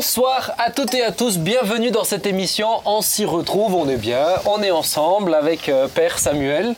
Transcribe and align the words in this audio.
Bonsoir 0.00 0.52
à 0.56 0.70
toutes 0.70 0.94
et 0.94 1.02
à 1.02 1.12
tous, 1.12 1.36
bienvenue 1.36 1.90
dans 1.90 2.04
cette 2.04 2.24
émission. 2.24 2.66
On 2.86 3.02
s'y 3.02 3.26
retrouve, 3.26 3.74
on 3.74 3.86
est 3.86 3.98
bien, 3.98 4.24
on 4.46 4.62
est 4.62 4.70
ensemble 4.70 5.34
avec 5.34 5.68
euh, 5.68 5.88
Père 5.88 6.18
Samuel. 6.18 6.74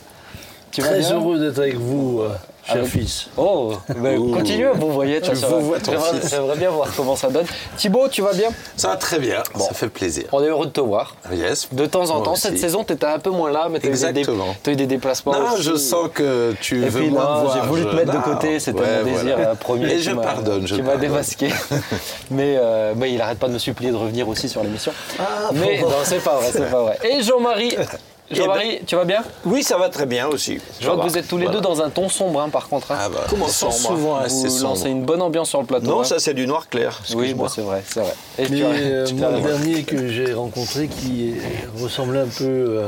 Tu 0.72 0.80
Très 0.80 1.12
heureux 1.12 1.38
d'être 1.38 1.60
avec 1.60 1.76
vous, 1.76 2.24
cher 2.66 2.86
fils. 2.86 3.28
Oh, 3.36 3.74
ben, 3.96 4.32
continuez, 4.32 4.70
vous 4.74 4.92
voyez. 4.92 5.20
Tu 5.20 5.32
vois 5.32 5.78
ton 5.78 5.92
fils. 6.00 6.30
J'aimerais 6.30 6.56
bien 6.56 6.70
voir 6.70 6.88
comment 6.96 7.16
ça 7.16 7.28
donne. 7.28 7.46
Thibaut, 7.76 8.08
tu 8.08 8.22
vas 8.22 8.32
bien 8.32 8.48
Ça 8.76 8.88
va 8.88 8.96
très 8.96 9.18
bien, 9.18 9.42
ça 9.58 9.74
fait 9.74 9.88
plaisir. 9.88 10.24
On 10.32 10.42
est 10.42 10.48
heureux 10.48 10.66
de 10.66 10.72
te 10.72 10.80
voir. 10.80 11.16
Yes. 11.32 11.68
De 11.72 11.86
temps 11.86 12.10
en 12.10 12.20
temps, 12.20 12.36
cette 12.36 12.58
saison, 12.58 12.84
tu 12.84 12.92
étais 12.92 13.06
un 13.06 13.18
peu 13.18 13.30
moins 13.30 13.50
là, 13.50 13.68
mais 13.70 13.80
tu 13.80 13.88
as, 13.88 14.70
eu 14.70 14.76
des 14.76 14.86
déplacements. 14.86 15.32
Non, 15.32 15.56
je 15.58 15.76
sens 15.76 16.08
que 16.12 16.54
tu 16.60 16.78
veux 16.78 17.08
moins 17.08 17.42
voir. 17.42 17.54
J'ai 17.54 17.68
voulu 17.68 17.84
te 17.84 17.94
mettre 17.94 18.12
de 18.12 18.22
côté, 18.22 18.60
c'était 18.60 19.02
mon 19.02 19.04
désir 19.04 19.36
euh, 19.38 19.54
premier. 19.54 19.92
Et 19.92 19.98
je 20.00 20.12
pardonne, 20.12 20.66
je 20.66 20.76
Tu 20.76 20.82
m'as 20.82 20.96
démasqué. 20.96 21.48
mais, 22.30 22.56
euh, 22.58 22.94
mais 22.96 23.12
il 23.12 23.20
arrête 23.20 23.38
pas 23.38 23.48
de 23.48 23.54
me 23.54 23.58
supplier 23.58 23.90
de 23.90 23.96
revenir 23.96 24.28
aussi 24.28 24.48
sur 24.48 24.62
l'émission. 24.62 24.92
Ah, 25.18 25.50
mais 25.52 25.80
non, 25.80 25.88
c'est 26.04 26.22
pas 26.22 26.36
vrai, 26.36 26.50
c'est 26.52 26.70
pas 26.70 26.82
vrai. 26.82 26.98
Et 27.04 27.22
Jean-Marie 27.22 27.76
Jean-Marie, 28.36 28.78
ben, 28.78 28.84
tu 28.86 28.96
vas 28.96 29.04
bien 29.04 29.22
Oui, 29.44 29.62
ça 29.62 29.76
va 29.78 29.88
très 29.88 30.06
bien 30.06 30.26
aussi. 30.28 30.58
Je 30.80 30.86
vois 30.88 30.96
que 30.96 31.08
vous 31.08 31.18
êtes 31.18 31.28
tous 31.28 31.38
les 31.38 31.48
deux 31.48 31.60
dans 31.60 31.80
un 31.82 31.90
ton 31.90 32.08
sombre, 32.08 32.40
hein, 32.40 32.48
par 32.48 32.68
contre. 32.68 32.90
hein. 32.92 32.98
Ah 33.00 33.08
bah, 33.08 33.24
Comment 33.28 33.48
sombre. 33.48 33.72
souvent 33.72 34.16
assez 34.16 34.48
vous 34.48 34.48
sombre. 34.50 34.70
lancez 34.74 34.88
une 34.90 35.04
bonne 35.04 35.22
ambiance 35.22 35.48
sur 35.50 35.60
le 35.60 35.66
plateau. 35.66 35.86
Non, 35.86 36.00
hein. 36.00 36.04
ça 36.04 36.18
c'est 36.18 36.34
du 36.34 36.46
noir 36.46 36.68
clair. 36.68 37.00
Oui, 37.14 37.34
bon, 37.34 37.48
c'est 37.48 37.62
vrai, 37.62 37.82
c'est 37.86 38.00
vrai. 38.00 38.14
Et 38.38 38.48
Mais 38.48 38.56
tu 38.58 38.64
as- 38.64 38.68
euh, 38.68 39.06
tu 39.06 39.14
moi, 39.14 39.28
as 39.28 39.30
le 39.32 39.40
dernier 39.40 39.82
que 39.84 40.08
j'ai 40.08 40.32
rencontré 40.32 40.88
qui 40.88 41.34
ressemblait 41.80 42.20
un 42.20 42.26
peu. 42.26 42.82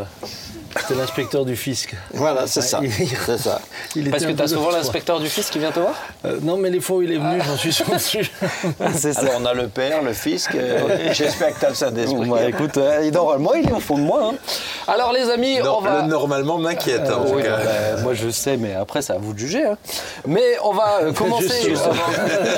Euh, 0.76 0.80
c'était 0.80 0.94
l'inspecteur 1.00 1.44
du 1.44 1.56
fisc. 1.56 1.94
Voilà, 2.12 2.46
c'est 2.46 2.62
ça. 2.62 2.80
il- 2.82 2.90
C'est 3.26 3.38
ça. 3.38 3.60
Il 3.96 4.10
Parce 4.10 4.24
que 4.24 4.32
tu 4.32 4.42
as 4.42 4.48
souvent 4.48 4.70
l'inspecteur 4.70 5.20
du 5.20 5.28
fils 5.28 5.50
qui 5.50 5.58
vient 5.58 5.70
te 5.72 5.80
voir? 5.80 5.94
Euh, 6.24 6.38
non, 6.42 6.56
mais 6.56 6.70
les 6.70 6.80
fois 6.80 6.96
où 6.96 7.02
il 7.02 7.12
est 7.12 7.18
venu, 7.18 7.40
j'en 7.44 7.56
suis 7.56 7.72
sûr. 7.72 7.86
C'est 8.94 9.12
ça. 9.12 9.20
Alors 9.20 9.34
on 9.40 9.44
a 9.46 9.54
le 9.54 9.68
père, 9.68 10.02
le 10.02 10.12
fisc. 10.12 10.54
euh, 10.54 11.12
J'espère 11.12 11.54
que 11.54 11.60
tu 11.60 11.66
as 11.66 11.68
le 11.70 11.74
Saint-Esprit. 11.74 12.28
Bah, 12.28 12.44
écoute, 12.48 12.76
euh, 12.76 13.10
normalement, 13.10 13.54
il 13.54 13.68
est 13.68 13.72
au 13.72 13.80
fond 13.80 13.96
de 13.98 14.02
moi. 14.02 14.30
hein. 14.32 14.36
Alors, 14.88 15.12
les 15.12 15.30
amis, 15.30 15.58
Non, 15.58 15.78
on 15.78 15.80
va. 15.80 16.02
Le 16.02 16.08
normalement 16.08 16.58
m'inquiète 16.58 17.02
hein, 17.06 17.18
en 17.20 17.24
tout 17.24 17.36
Oui, 17.36 17.42
cas. 17.42 17.56
bah, 17.56 18.02
moi 18.02 18.14
je 18.14 18.28
sais, 18.30 18.56
mais 18.56 18.74
après 18.74 19.02
c'est 19.02 19.12
à 19.12 19.18
vous 19.18 19.32
de 19.32 19.38
juger. 19.38 19.64
hein. 19.64 19.76
Mais 20.26 20.42
on 20.62 20.72
va 20.72 20.98
euh, 21.02 21.12
commencer. 21.14 21.68
Justement. 21.68 21.94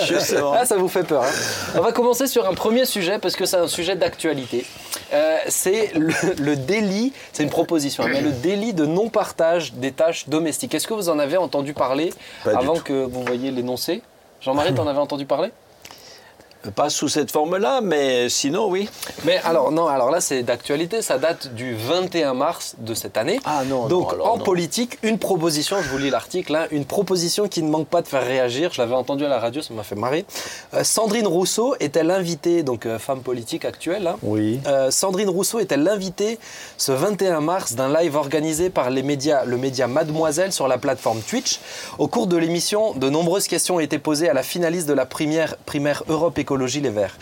Justement. 0.06 0.52
Ah, 0.58 0.64
ça 0.66 0.76
vous 0.76 0.88
fait 0.88 1.02
peur. 1.04 1.22
hein. 1.24 1.76
On 1.76 1.80
va 1.82 1.92
commencer 1.92 2.26
sur 2.26 2.48
un 2.48 2.54
premier 2.54 2.84
sujet 2.84 3.18
parce 3.18 3.36
que 3.36 3.44
c'est 3.46 3.56
un 3.56 3.68
sujet 3.68 3.96
d'actualité. 3.96 4.64
Euh, 5.12 5.36
c'est 5.48 5.92
le, 5.94 6.08
le 6.40 6.56
délit, 6.56 7.12
c'est 7.32 7.42
une 7.44 7.50
proposition, 7.50 8.05
mais 8.08 8.20
le 8.20 8.32
délit 8.32 8.72
de 8.74 8.86
non-partage 8.86 9.74
des 9.74 9.92
tâches 9.92 10.28
domestiques. 10.28 10.74
Est-ce 10.74 10.86
que 10.86 10.94
vous 10.94 11.08
en 11.08 11.18
avez 11.18 11.36
entendu 11.36 11.72
parler 11.74 12.12
Pas 12.44 12.56
avant 12.56 12.78
que 12.78 13.04
vous 13.04 13.22
voyiez 13.24 13.50
l'énoncé? 13.50 14.02
Jean-Marie, 14.40 14.74
t'en 14.74 14.86
avais 14.86 14.98
entendu 14.98 15.26
parler? 15.26 15.50
Pas 16.74 16.90
sous 16.90 17.08
cette 17.08 17.30
forme-là, 17.30 17.80
mais 17.82 18.28
sinon, 18.28 18.68
oui. 18.68 18.88
Mais 19.24 19.38
alors 19.44 19.70
non, 19.70 19.86
alors 19.86 20.10
là 20.10 20.20
c'est 20.20 20.42
d'actualité, 20.42 21.02
ça 21.02 21.18
date 21.18 21.54
du 21.54 21.74
21 21.74 22.34
mars 22.34 22.74
de 22.78 22.94
cette 22.94 23.16
année. 23.16 23.38
Ah 23.44 23.62
non, 23.66 23.86
Donc 23.86 24.08
non, 24.08 24.14
alors 24.14 24.32
en 24.32 24.36
non. 24.38 24.44
politique, 24.44 24.98
une 25.02 25.18
proposition, 25.18 25.76
je 25.82 25.88
vous 25.88 25.98
lis 25.98 26.10
l'article, 26.10 26.54
hein, 26.56 26.66
une 26.72 26.84
proposition 26.84 27.46
qui 27.48 27.62
ne 27.62 27.68
manque 27.70 27.86
pas 27.88 28.02
de 28.02 28.08
faire 28.08 28.24
réagir. 28.24 28.72
Je 28.72 28.80
l'avais 28.82 28.94
entendu 28.94 29.24
à 29.24 29.28
la 29.28 29.38
radio, 29.38 29.62
ça 29.62 29.72
m'a 29.74 29.82
fait 29.84 29.94
marrer. 29.94 30.24
Euh, 30.74 30.82
Sandrine 30.82 31.26
Rousseau 31.26 31.76
était 31.78 32.02
l'invitée, 32.04 32.62
donc 32.62 32.86
euh, 32.86 32.98
femme 32.98 33.20
politique 33.20 33.64
actuelle. 33.64 34.06
hein. 34.06 34.16
Oui. 34.22 34.60
Euh, 34.66 34.90
Sandrine 34.90 35.28
Rousseau 35.28 35.60
était 35.60 35.76
l'invitée 35.76 36.38
ce 36.76 36.90
21 36.92 37.40
mars 37.40 37.74
d'un 37.74 37.92
live 37.92 38.16
organisé 38.16 38.70
par 38.70 38.90
les 38.90 39.02
médias, 39.02 39.44
le 39.44 39.56
média 39.56 39.86
Mademoiselle 39.86 40.52
sur 40.52 40.66
la 40.68 40.78
plateforme 40.78 41.20
Twitch? 41.20 41.60
Au 41.98 42.08
cours 42.08 42.26
de 42.26 42.36
l'émission, 42.36 42.92
de 42.94 43.08
nombreuses 43.08 43.46
questions 43.46 43.76
ont 43.76 43.80
été 43.80 43.98
posées 43.98 44.28
à 44.28 44.34
la 44.34 44.42
finaliste 44.42 44.88
de 44.88 44.94
la 44.94 45.06
primaire, 45.06 45.54
primaire 45.64 46.02
Europe 46.08 46.38
Écologie 46.38 46.55
Les 46.56 46.90
Verts. 46.90 47.16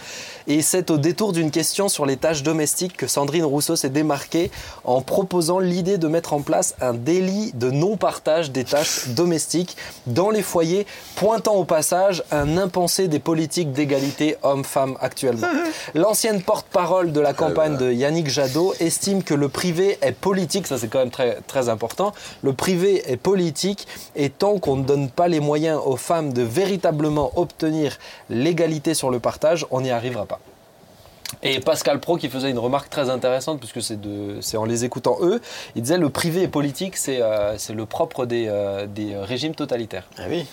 Et 0.47 0.61
c'est 0.61 0.91
au 0.91 0.99
détour 0.99 1.33
d'une 1.33 1.51
question 1.51 1.89
sur 1.89 2.05
les 2.05 2.17
tâches 2.19 2.43
domestiques 2.43 2.97
que 2.97 3.07
Sandrine 3.07 3.45
Rousseau 3.45 3.77
s'est 3.77 3.89
démarquée 3.89 4.51
en 4.85 5.01
proposant 5.01 5.59
l'idée 5.59 5.97
de 5.97 6.07
mettre 6.07 6.35
en 6.35 6.43
place 6.43 6.75
un 6.83 6.93
délit 6.93 7.53
de 7.55 7.71
non-partage 7.71 8.51
des 8.51 8.65
tâches 8.65 9.09
domestiques 9.09 9.77
dans 10.07 10.31
les 10.31 10.43
foyers, 10.43 10.87
pointant 11.17 11.55
au 11.55 11.65
passage 11.65 12.23
un 12.31 12.59
impensé 12.59 13.09
des 13.09 13.21
politiques 13.21 13.73
d'égalité 13.73 14.37
hommes-femmes 14.43 14.97
actuellement. 15.01 15.49
L'ancienne 15.95 16.43
porte-parole 16.43 17.13
de 17.13 17.21
la 17.21 17.33
campagne 17.33 17.79
de 17.79 17.91
Yannick 17.91 18.29
Jadot 18.29 18.75
estime 18.81 19.23
que 19.23 19.35
le 19.35 19.49
privé 19.49 19.99
est 20.03 20.13
politique, 20.13 20.67
ça 20.67 20.79
c'est 20.79 20.89
quand 20.89 20.99
même 20.99 21.11
très, 21.11 21.39
très 21.47 21.71
important, 21.71 22.13
le 22.43 22.53
privé 22.53 23.11
est 23.11 23.17
politique 23.17 23.87
et 24.15 24.29
tant 24.29 24.59
qu'on 24.59 24.77
ne 24.77 24.85
donne 24.85 25.09
pas 25.09 25.29
les 25.29 25.41
moyens 25.41 25.81
aux 25.85 25.97
femmes 25.97 26.35
de 26.35 26.43
véritablement 26.43 27.33
obtenir 27.37 27.99
l'égalité 28.29 28.93
sur 28.93 29.11
le 29.11 29.21
partage, 29.25 29.67
on 29.71 29.81
n'y 29.81 29.91
arrivera 29.91 30.27
pas. 30.27 30.39
Et 31.45 31.61
Pascal 31.61 32.01
Pro 32.01 32.17
qui 32.17 32.31
faisait 32.31 32.51
une 32.51 32.59
remarque 32.59 32.89
très 32.89 33.11
intéressante, 33.11 33.61
puisque 33.61 33.83
c'est 33.83 34.57
en 34.57 34.65
les 34.65 34.85
écoutant 34.85 35.19
eux, 35.21 35.41
il 35.77 35.83
disait 35.83 35.99
le 35.99 36.09
privé 36.09 36.43
et 36.43 36.49
politique, 36.49 36.97
c'est 36.97 37.21
euh, 37.21 37.57
c'est 37.59 37.75
le 37.75 37.85
propre 37.85 38.25
des, 38.25 38.47
euh, 38.49 38.87
des 38.87 39.15
régimes 39.17 39.55
totalitaires. 39.55 40.05
Ah 40.19 40.23
oui. 40.29 40.47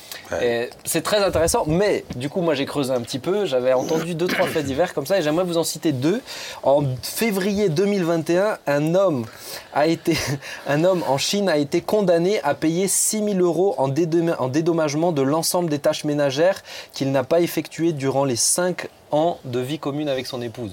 C'est 0.83 1.01
très 1.01 1.23
intéressant, 1.23 1.63
mais 1.65 2.03
du 2.15 2.29
coup, 2.29 2.41
moi 2.41 2.55
j'ai 2.55 2.65
creusé 2.65 2.91
un 2.91 3.01
petit 3.01 3.19
peu. 3.19 3.45
J'avais 3.45 3.73
entendu 3.73 4.15
deux, 4.15 4.27
trois 4.27 4.47
faits 4.47 4.65
divers 4.65 4.93
comme 4.93 5.05
ça, 5.05 5.17
et 5.17 5.21
j'aimerais 5.21 5.45
vous 5.45 5.57
en 5.57 5.63
citer 5.63 5.93
deux. 5.93 6.21
En 6.63 6.83
février 7.01 7.69
2021, 7.69 8.57
un 8.67 8.95
homme, 8.95 9.25
a 9.73 9.87
été, 9.87 10.17
un 10.67 10.83
homme 10.83 11.03
en 11.07 11.17
Chine 11.17 11.47
a 11.47 11.57
été 11.57 11.79
condamné 11.81 12.41
à 12.43 12.53
payer 12.53 12.87
6 12.87 13.23
000 13.23 13.39
euros 13.39 13.75
en 13.77 13.87
dédommagement 13.87 15.11
de 15.13 15.21
l'ensemble 15.21 15.69
des 15.69 15.79
tâches 15.79 16.03
ménagères 16.03 16.61
qu'il 16.91 17.11
n'a 17.11 17.23
pas 17.23 17.39
effectuées 17.39 17.93
durant 17.93 18.25
les 18.25 18.35
5 18.35 18.87
ans 19.11 19.37
de 19.45 19.59
vie 19.59 19.79
commune 19.79 20.09
avec 20.09 20.27
son 20.27 20.41
épouse. 20.41 20.71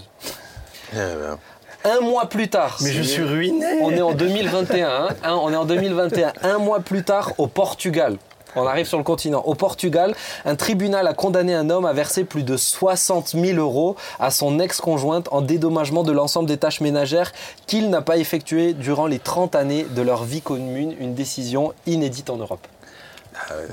Eh 0.92 0.96
ben, 0.96 1.38
Un 1.84 2.00
mois 2.00 2.26
plus 2.26 2.48
tard, 2.48 2.76
Mais 2.80 2.92
je 2.92 3.02
suis 3.02 3.22
ruiné. 3.22 3.64
on 3.82 3.90
est 3.92 4.00
en 4.02 4.12
2021, 4.12 5.08
hein, 5.22 5.38
on 5.42 5.52
est 5.52 5.56
en 5.56 5.64
2021, 5.64 6.32
un 6.42 6.58
mois 6.58 6.80
plus 6.80 7.04
tard 7.04 7.32
au 7.38 7.46
Portugal. 7.46 8.16
On 8.56 8.66
arrive 8.66 8.86
sur 8.86 8.96
le 8.96 9.04
continent. 9.04 9.42
Au 9.44 9.54
Portugal, 9.54 10.14
un 10.46 10.56
tribunal 10.56 11.06
a 11.06 11.12
condamné 11.12 11.54
un 11.54 11.68
homme 11.68 11.84
à 11.84 11.92
verser 11.92 12.24
plus 12.24 12.42
de 12.42 12.56
60 12.56 13.28
000 13.28 13.58
euros 13.58 13.94
à 14.18 14.30
son 14.30 14.58
ex-conjointe 14.58 15.28
en 15.30 15.42
dédommagement 15.42 16.02
de 16.02 16.12
l'ensemble 16.12 16.48
des 16.48 16.56
tâches 16.56 16.80
ménagères 16.80 17.32
qu'il 17.66 17.90
n'a 17.90 18.00
pas 18.00 18.16
effectuées 18.16 18.72
durant 18.72 19.06
les 19.06 19.18
30 19.18 19.54
années 19.54 19.84
de 19.94 20.00
leur 20.02 20.24
vie 20.24 20.40
commune, 20.40 20.96
une 20.98 21.14
décision 21.14 21.74
inédite 21.86 22.30
en 22.30 22.36
Europe. 22.38 22.66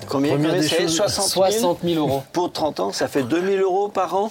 Combien, 0.09 0.31
Première 0.34 0.50
combien 0.52 0.62
des 0.62 0.68
c'est 0.68 0.81
choses- 0.84 0.98
60 0.98 1.25
000 1.34 1.46
60 1.52 1.78
000 1.84 2.08
euros. 2.08 2.24
Pour 2.34 2.52
30 2.52 2.80
ans, 2.81 2.92
ça 2.92 3.08
fait 3.08 3.24
2000 3.24 3.62
euros 3.62 3.88
par 3.88 4.14
an? 4.16 4.30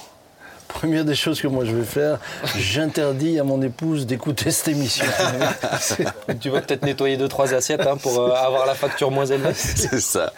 Première 0.69 1.05
des 1.05 1.15
choses 1.15 1.41
que 1.41 1.47
moi 1.47 1.65
je 1.65 1.75
vais 1.75 1.85
faire, 1.85 2.19
j'interdis 2.57 3.39
à 3.39 3.45
mon 3.45 3.63
épouse 3.63 4.07
d'écouter 4.07 4.51
cette 4.51 4.69
émission. 4.69 5.05
Tu 6.41 6.51
vas 6.51 6.61
peut-être 6.61 6.85
nettoyer 6.85 7.17
2-3 7.17 7.55
assiettes 7.55 7.87
hein, 7.87 7.97
pour 7.97 8.19
euh, 8.19 8.33
avoir 8.33 8.67
la 8.67 8.75
facture 8.75 9.11
moins 9.11 9.27
élevée. 9.27 9.53
c'est 9.55 10.01
ça. 10.01 10.33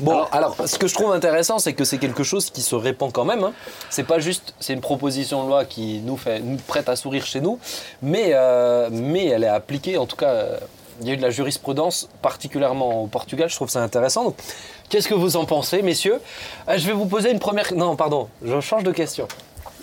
Bon, 0.00 0.24
alors, 0.32 0.56
ce 0.66 0.78
que 0.78 0.86
je 0.86 0.94
trouve 0.94 1.12
intéressant, 1.12 1.58
c'est 1.58 1.74
que 1.74 1.84
c'est 1.84 1.98
quelque 1.98 2.22
chose 2.24 2.50
qui 2.50 2.60
se 2.62 2.74
répand 2.74 3.12
quand 3.12 3.24
même. 3.24 3.44
hein. 3.44 3.52
C'est 3.90 4.02
pas 4.04 4.18
juste, 4.18 4.54
c'est 4.58 4.72
une 4.72 4.80
proposition 4.80 5.44
de 5.44 5.48
loi 5.48 5.64
qui 5.64 6.00
nous 6.04 6.16
fait, 6.16 6.40
nous 6.40 6.56
prête 6.56 6.88
à 6.88 6.96
sourire 6.96 7.24
chez 7.24 7.40
nous, 7.40 7.58
mais, 8.00 8.30
euh, 8.32 8.88
mais 8.90 9.26
elle 9.26 9.44
est 9.44 9.48
appliquée. 9.48 9.96
En 9.98 10.06
tout 10.06 10.16
cas, 10.16 10.30
euh, 10.30 10.58
il 11.02 11.08
y 11.08 11.10
a 11.10 11.14
eu 11.14 11.16
de 11.16 11.22
la 11.22 11.30
jurisprudence, 11.30 12.08
particulièrement 12.22 13.02
au 13.02 13.06
Portugal. 13.06 13.48
Je 13.50 13.56
trouve 13.56 13.68
ça 13.68 13.82
intéressant. 13.82 14.24
Donc, 14.24 14.36
Qu'est-ce 14.88 15.08
que 15.08 15.14
vous 15.14 15.36
en 15.36 15.44
pensez, 15.46 15.80
messieurs? 15.82 16.20
Euh, 16.68 16.76
Je 16.76 16.86
vais 16.86 16.92
vous 16.92 17.06
poser 17.06 17.30
une 17.30 17.38
première. 17.38 17.72
Non, 17.74 17.96
pardon, 17.96 18.28
je 18.44 18.60
change 18.60 18.84
de 18.84 18.92
question. 18.92 19.26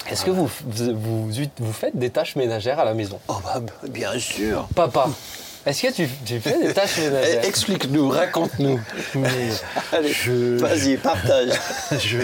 Est-ce 0.10 0.24
que 0.26 0.32
vous, 0.32 0.50
vous, 0.66 0.94
vous, 0.96 1.32
vous 1.60 1.74
faites 1.74 1.96
des 1.98 2.10
tâches 2.10 2.36
ménagères 2.36 2.80
à 2.80 2.86
la 2.86 2.94
maison? 2.94 3.20
Oh 3.28 3.36
bah 3.44 3.60
bien 3.90 4.18
sûr. 4.20 4.68
Papa, 4.76 5.10
est-ce 5.70 5.82
que 5.88 5.94
tu, 5.94 6.10
tu 6.26 6.40
fais 6.40 6.58
des 6.68 6.74
tâches 6.74 6.98
ménagères? 6.98 7.42
Eh, 7.44 7.48
Explique-nous, 7.48 8.10
raconte-nous. 8.10 8.80
Vas-y, 10.58 10.98
partage. 10.98 11.50
je, 11.92 12.18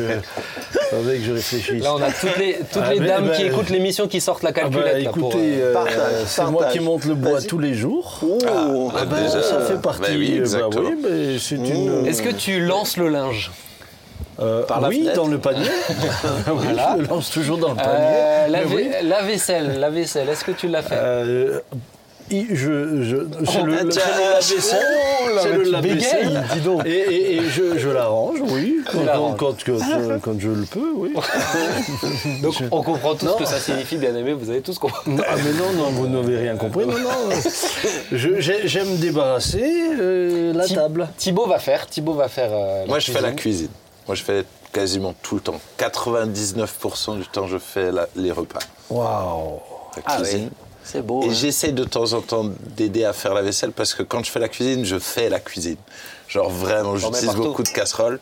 attendez 0.88 1.18
que 1.20 1.24
je 1.26 1.32
réfléchisse. 1.34 1.84
Là, 1.84 1.94
on 1.96 2.02
a 2.02 2.12
toutes 2.12 2.38
les, 2.38 2.58
toutes 2.72 2.84
Ah, 2.86 2.94
les 2.94 3.00
dames 3.00 3.28
bah, 3.28 3.36
qui 3.36 3.44
écoute 3.46 3.70
l'émission 3.70 4.08
qui 4.08 4.22
sortent 4.22 4.44
la 4.44 4.50
Ah 4.50 4.54
bah, 4.54 4.62
calculette. 4.82 4.98
écoutez, 5.04 5.62
euh, 5.62 5.76
euh, 5.76 6.24
c'est 6.26 6.46
moi 6.46 6.66
qui 6.66 6.80
monte 6.80 7.06
le 7.06 7.16
bois 7.16 7.42
tous 7.42 7.60
les 7.60 7.74
jours. 7.74 8.20
Oh, 8.24 8.38
Ah, 8.48 9.00
Ah 9.02 9.06
bah, 9.06 9.18
ça 9.28 9.62
fait 9.62 9.74
bah 9.76 9.80
partie. 9.82 10.16
oui, 10.18 10.40
euh, 10.40 10.70
bah 10.70 11.40
c'est 11.40 11.56
une. 11.56 12.06
Est-ce 12.08 12.22
que 12.22 12.30
tu 12.32 12.62
lances 12.62 12.98
le 12.98 13.10
linge? 13.10 13.52
Euh, 14.38 14.64
Par 14.64 14.82
la 14.82 14.90
oui, 14.90 15.00
fenêtre 15.00 15.16
dans 15.16 15.28
le 15.30 15.38
panier. 15.38 15.62
oui, 16.50 16.66
je 16.68 17.02
le 17.02 17.08
lance 17.08 17.30
toujours 17.32 17.58
dans 17.58 17.70
le 17.70 17.76
panier. 17.76 17.90
Euh, 17.94 18.48
la, 18.50 18.66
oui. 18.66 18.90
vaisselle, 19.26 19.80
la 19.80 19.90
vaisselle, 19.90 20.28
est-ce 20.28 20.44
que 20.44 20.52
tu 20.52 20.68
l'as 20.68 20.82
fait? 20.82 20.96
Euh, 20.98 21.62
je, 22.32 23.04
je, 23.04 23.18
c'est 23.46 23.62
le, 23.62 23.84
le- 23.84 23.92
c'est 23.92 25.52
le 25.52 25.64
le 25.64 25.70
lave-vaisselle. 25.72 26.44
dis 26.54 26.60
donc. 26.62 26.86
Et, 26.86 26.90
et- 26.90 27.36
et 27.38 27.42
je, 27.50 27.78
je 27.78 27.90
l'arrange, 27.90 28.40
oui, 28.42 28.82
quand, 28.92 29.00
quand, 29.06 29.34
quand, 29.38 29.56
quand- 29.66 30.20
quand 30.22 30.40
je 30.40 30.50
le 30.50 30.64
peux, 30.66 30.92
oui. 30.96 31.14
Donc 32.42 32.56
on 32.72 32.82
comprend 32.82 33.14
tous 33.16 33.26
Non. 33.26 33.34
ce 33.34 33.44
que 33.44 33.46
ça 33.50 33.60
signifie, 33.60 33.98
bien 33.98 34.16
aimé, 34.16 34.34
vous 34.34 34.50
avez 34.50 34.62
tous 34.62 34.80
compris. 34.80 35.00
Ah 35.28 35.36
mais 35.38 35.52
non, 35.54 35.72
non, 35.84 35.90
vous 35.92 36.08
n'avez 36.08 36.38
rien 36.38 36.56
compris, 36.56 36.86
non, 36.86 36.94
non. 36.98 37.10
Je- 38.12 38.40
j'ai- 38.40 38.68
J'aime 38.68 38.96
débarrasser 38.98 39.64
euh, 40.00 40.54
la 40.54 40.66
Thi- 40.66 40.76
table. 40.76 41.08
Thibaut 41.18 41.46
va 41.48 41.60
faire, 41.60 41.86
Thibaut 41.88 42.14
va 42.14 42.28
faire. 42.28 42.50
euh, 42.52 42.86
Moi, 42.88 43.00
je 43.00 43.12
fais 43.12 43.22
la 43.22 43.32
cuisine. 43.32 43.70
Moi, 44.08 44.16
je 44.16 44.24
fais 44.24 44.44
quasiment 44.74 45.14
tout 45.22 45.36
le 45.36 45.42
temps. 45.42 45.60
99% 45.80 47.18
du 47.18 47.28
temps, 47.28 47.48
je 47.48 47.58
fais 47.58 47.92
la- 47.92 48.08
les 48.16 48.32
repas. 48.32 48.60
Waouh 48.90 49.60
La 49.96 50.02
Ah 50.06 50.18
cuisine. 50.18 50.50
oui, 50.52 50.65
c'est 50.86 51.06
beau. 51.06 51.24
Et 51.24 51.30
hein. 51.30 51.34
j'essaie 51.34 51.72
de 51.72 51.84
temps 51.84 52.14
en 52.14 52.22
temps 52.22 52.46
d'aider 52.78 53.04
à 53.04 53.14
faire 53.14 53.34
la 53.34 53.42
vaisselle 53.42 53.72
parce 53.72 53.94
que 53.94 54.04
quand 54.04 54.24
je 54.24 54.32
fais 54.32 54.40
la 54.40 54.50
cuisine, 54.50 54.86
je 54.86 55.00
fais 55.00 55.30
la 55.30 55.40
cuisine. 55.40 55.78
Genre 56.28 56.50
vraiment, 56.50 56.96
j'utilise 56.96 57.36
beaucoup 57.36 57.64
de 57.64 57.70
casseroles 57.70 58.20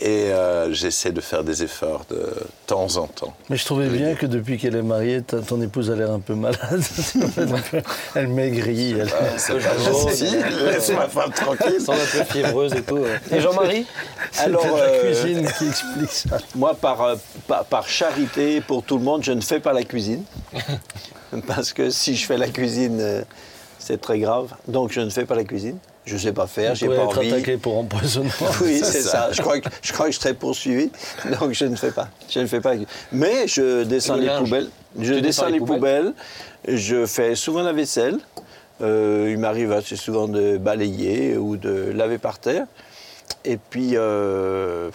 et 0.00 0.32
euh, 0.32 0.72
j'essaie 0.72 1.12
de 1.12 1.20
faire 1.20 1.44
des 1.44 1.62
efforts 1.62 2.04
de 2.10 2.32
temps 2.66 2.96
en 2.96 3.06
temps. 3.06 3.34
Mais 3.48 3.56
je 3.56 3.64
trouvais 3.64 3.88
bien 3.88 4.14
que 4.14 4.26
depuis 4.26 4.58
qu'elle 4.58 4.74
est 4.76 4.82
mariée, 4.82 5.22
ton 5.22 5.60
épouse 5.60 5.90
a 5.90 5.94
l'air 5.94 6.10
un 6.10 6.20
peu 6.20 6.34
malade. 6.34 6.82
elle 8.14 8.28
maigrit. 8.28 8.96
Elle... 8.98 9.12
C'est 9.36 9.54
pas 9.54 9.78
gentil, 9.78 10.36
laisse 10.66 10.90
ma 10.90 11.08
femme 11.08 11.32
tranquille. 11.32 11.80
Sans 11.80 11.92
un 11.92 11.96
peu 11.96 12.24
fiévreuse 12.24 12.74
et 12.74 12.82
tout. 12.82 12.96
ouais. 12.96 13.20
Et 13.30 13.40
Jean-Marie? 13.40 13.86
Alors, 14.38 14.62
C'est 14.62 14.68
la 14.68 14.76
euh, 14.76 15.12
cuisine 15.12 15.48
qui 15.58 15.68
explique 15.68 16.10
ça. 16.10 16.38
Moi, 16.56 16.74
par, 16.74 17.02
euh, 17.02 17.16
par, 17.46 17.64
par 17.64 17.88
charité 17.88 18.60
pour 18.60 18.82
tout 18.82 18.98
le 18.98 19.04
monde, 19.04 19.22
je 19.22 19.32
ne 19.32 19.40
fais 19.40 19.60
pas 19.60 19.72
la 19.72 19.84
cuisine. 19.84 20.24
Parce 21.46 21.72
que 21.72 21.90
si 21.90 22.16
je 22.16 22.26
fais 22.26 22.38
la 22.38 22.48
cuisine, 22.48 22.98
euh, 23.00 23.22
c'est 23.78 24.00
très 24.00 24.18
grave. 24.18 24.54
Donc, 24.68 24.92
je 24.92 25.00
ne 25.00 25.10
fais 25.10 25.24
pas 25.24 25.34
la 25.34 25.44
cuisine. 25.44 25.78
Je 26.06 26.14
ne 26.14 26.18
sais 26.18 26.32
pas 26.32 26.46
faire, 26.46 26.74
j'ai 26.74 26.86
pas 26.86 26.96
être 26.96 27.18
envie. 27.18 27.32
attaqué 27.32 27.56
pour 27.56 27.78
empoisonnement. 27.78 28.30
Oui, 28.60 28.80
C'est 28.82 29.00
ça. 29.00 29.10
ça. 29.10 29.32
Je, 29.32 29.40
crois 29.40 29.58
que, 29.58 29.68
je 29.80 29.92
crois 29.92 30.06
que 30.06 30.12
je 30.12 30.18
serai 30.18 30.34
poursuivi. 30.34 30.90
Donc, 31.40 31.52
je 31.52 31.64
ne 31.64 31.76
fais 31.76 31.92
pas. 31.92 32.08
Je 32.28 32.40
ne 32.40 32.46
fais 32.46 32.60
pas. 32.60 32.74
Mais 33.10 33.48
je 33.48 33.84
descends 33.84 34.16
Le 34.16 34.22
les 34.22 34.36
poubelles. 34.38 34.68
Je 34.98 35.14
descends 35.14 35.48
les 35.48 35.60
poubelles. 35.60 36.12
Je 36.68 37.06
fais 37.06 37.34
souvent 37.34 37.62
la 37.62 37.72
vaisselle. 37.72 38.18
Euh, 38.82 39.28
il 39.30 39.38
m'arrive 39.38 39.72
assez 39.72 39.96
souvent 39.96 40.28
de 40.28 40.58
balayer 40.58 41.36
ou 41.36 41.56
de 41.56 41.92
laver 41.94 42.18
par 42.18 42.38
terre. 42.38 42.66
Et 43.44 43.56
puis, 43.56 43.92
euh, 43.94 44.90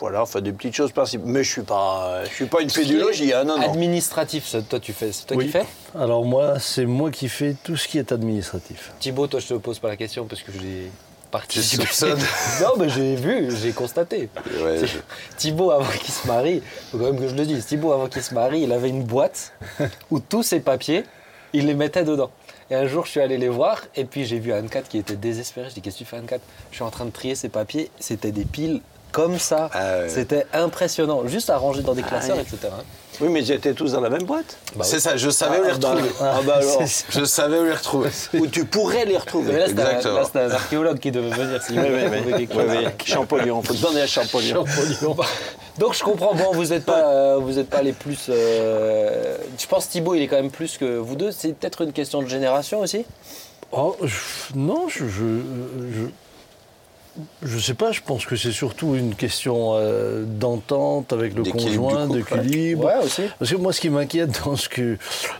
voilà, 0.00 0.22
enfin 0.22 0.40
des 0.40 0.52
petites 0.52 0.74
choses 0.74 0.92
par-ci. 0.92 1.18
Mais 1.18 1.42
je 1.44 1.48
ne 1.50 1.52
suis, 1.54 1.62
pas- 1.62 2.22
je 2.24 2.30
suis 2.34 2.46
pas 2.46 2.60
une 2.60 2.70
pédologie. 2.70 3.32
Hein, 3.32 3.44
non, 3.44 3.58
non. 3.58 3.70
Administratif, 3.70 4.46
ça, 4.46 4.62
toi 4.62 4.78
tu 4.80 4.92
fais. 4.92 5.12
C'est 5.12 5.26
toi 5.26 5.36
Oui. 5.36 5.46
qui 5.46 5.50
fais 5.52 5.66
Alors 5.98 6.24
moi, 6.24 6.58
c'est 6.60 6.86
moi 6.86 7.10
qui 7.10 7.28
fais 7.28 7.54
tout 7.64 7.76
ce 7.76 7.88
qui 7.88 7.98
est 7.98 8.12
administratif. 8.12 8.92
Thibaut, 9.00 9.26
toi 9.26 9.40
je 9.40 9.48
te 9.48 9.54
pose 9.54 9.78
pas 9.78 9.88
la 9.88 9.96
question 9.96 10.24
parce 10.26 10.42
que 10.42 10.52
j'ai 10.52 10.90
participé. 11.30 11.84
Non, 12.62 12.72
mais 12.78 12.88
j'ai 12.88 13.14
vu, 13.16 13.48
j'ai 13.56 13.72
constaté. 13.72 14.28
Ouais, 14.62 14.86
je- 14.86 14.98
Thibaut, 15.36 15.70
avant 15.72 15.90
qu'il 15.90 16.12
se 16.14 16.26
marie, 16.26 16.62
faut 16.90 16.98
quand 16.98 17.04
même 17.04 17.18
que 17.20 17.28
je 17.28 17.34
le 17.34 17.44
dise, 17.44 17.66
Thibaut, 17.66 17.92
avant 17.92 18.08
qu'il 18.08 18.22
se 18.22 18.32
marie, 18.34 18.60
il 18.62 18.72
avait 18.72 18.88
une 18.88 19.02
boîte 19.04 19.52
où 20.10 20.20
tous 20.20 20.42
ses 20.42 20.60
papiers, 20.60 21.04
il 21.52 21.66
les 21.66 21.74
mettait 21.74 22.04
dedans. 22.04 22.30
Et 22.70 22.74
un 22.74 22.86
jour, 22.86 23.04
je 23.06 23.10
suis 23.12 23.20
allé 23.20 23.36
les 23.38 23.48
voir, 23.48 23.82
et 23.96 24.04
puis 24.04 24.26
j'ai 24.26 24.38
vu 24.38 24.52
Anne-Cat 24.52 24.82
qui 24.82 24.98
était 24.98 25.16
désespérée. 25.16 25.68
Je 25.70 25.74
dis, 25.74 25.80
qu'est-ce 25.80 25.96
que 25.96 26.04
tu 26.04 26.04
fais, 26.04 26.16
Anne-Cat 26.18 26.38
Je 26.70 26.76
suis 26.76 26.84
en 26.84 26.90
train 26.90 27.06
de 27.06 27.10
trier 27.10 27.34
ses 27.34 27.48
papiers. 27.48 27.90
C'était 27.98 28.30
des 28.32 28.44
piles 28.44 28.80
comme 29.12 29.38
ça. 29.38 29.70
Ah. 29.72 30.08
C'était 30.08 30.46
impressionnant. 30.52 31.26
Juste 31.26 31.50
à 31.50 31.56
ranger 31.58 31.82
dans 31.82 31.94
des 31.94 32.02
classeurs, 32.02 32.36
ouais. 32.36 32.42
etc. 32.42 32.68
Oui, 33.20 33.28
mais 33.30 33.40
ils 33.40 33.50
étaient 33.50 33.74
tous 33.74 33.92
dans 33.92 34.00
la 34.00 34.10
même 34.10 34.22
boîte. 34.22 34.56
Bah 34.76 34.84
c'est 34.84 34.96
oui. 34.96 35.02
ça, 35.02 35.16
je 35.16 35.28
savais 35.30 35.58
où 35.58 35.64
les 35.64 35.70
Ah, 35.70 35.78
bah, 35.78 35.88
retrouver. 35.90 36.10
ah, 36.20 36.40
bah 36.46 36.54
alors. 36.58 36.82
Je 37.10 37.24
savais 37.24 37.58
où 37.58 37.64
les 37.64 37.72
retrouver. 37.72 38.10
Où 38.34 38.46
tu 38.46 38.64
pourrais 38.64 39.04
les 39.06 39.16
retrouver. 39.16 39.52
Mais 39.54 39.58
là, 39.58 39.66
c'était 39.66 39.82
un, 39.82 39.86
Exactement. 39.86 40.14
là, 40.18 40.24
c'était 40.24 40.38
un 40.40 40.50
archéologue 40.52 40.98
qui 41.00 41.10
devait 41.10 41.30
venir. 41.30 41.60
s'il 41.62 41.80
Oui, 41.80 41.86
oui, 41.90 42.46
oui. 42.48 42.86
Champollion, 43.04 43.60
faut 43.62 43.74
demander 43.74 44.02
à 44.02 44.06
Champollion. 44.06 44.64
Donc 45.78 45.94
je 45.94 46.02
comprends, 46.04 46.34
bon, 46.34 46.52
vous 46.52 46.66
n'êtes 46.66 46.84
pas, 46.84 47.08
euh, 47.08 47.38
vous 47.40 47.58
êtes 47.58 47.68
pas 47.70 47.82
les 47.82 47.92
plus. 47.92 48.26
euh, 48.28 49.36
je 49.58 49.66
pense 49.66 49.88
Thibaut, 49.88 50.14
il 50.14 50.22
est 50.22 50.26
quand 50.28 50.36
même 50.36 50.50
plus 50.50 50.76
que 50.76 50.96
vous 50.98 51.14
deux. 51.16 51.30
C'est 51.32 51.52
peut-être 51.54 51.82
une 51.82 51.92
question 51.92 52.20
de 52.22 52.28
génération 52.28 52.80
aussi? 52.80 53.04
Oh, 53.72 53.96
je- 54.02 54.56
non, 54.56 54.88
je, 54.88 55.04
je, 55.06 55.24
je, 55.92 56.00
je 57.42 57.58
sais 57.58 57.74
pas, 57.74 57.92
je 57.92 58.00
pense 58.04 58.24
que 58.26 58.36
c'est 58.36 58.52
surtout 58.52 58.94
une 58.94 59.14
question 59.14 59.72
euh, 59.74 60.24
d'entente 60.24 61.12
avec 61.12 61.34
le 61.34 61.42
conjoint, 61.44 62.06
d'équilibre. 62.08 62.84
Ouais, 62.84 63.04
aussi. 63.04 63.22
Parce 63.38 63.50
que 63.50 63.56
moi, 63.56 63.72
ce 63.72 63.80
qui 63.80 63.90
m'inquiète 63.90 64.40
dans, 64.44 64.56
ce 64.56 64.68
que, 64.68 64.96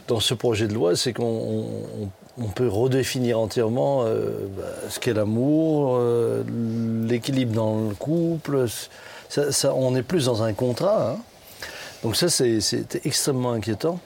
dans 0.07 0.19
ce 0.19 0.33
projet 0.33 0.67
de 0.67 0.73
loi, 0.73 0.95
c'est 0.95 1.13
qu'on 1.13 1.23
on- 1.25 2.09
on 2.41 2.47
peut 2.47 2.69
redéfinir 2.69 3.37
entièrement 3.39 4.03
euh, 4.05 4.47
bah, 4.57 4.63
ce 4.89 4.99
qu'est 4.99 5.13
l'amour, 5.13 5.97
euh, 5.99 6.41
l'équilibre 7.05 7.53
dans 7.53 7.89
le 7.89 7.95
couple. 7.95 8.65
Ça, 9.27 9.51
ça- 9.51 9.73
on 9.75 9.93
est 9.95 10.03
plus 10.03 10.25
dans 10.25 10.41
un 10.43 10.53
contrat. 10.53 11.11
hein. 11.11 11.17
Donc 12.03 12.15
ça, 12.15 12.29
c'est 12.29 12.59
extrêmement 13.05 13.51
inquiétant. 13.51 13.99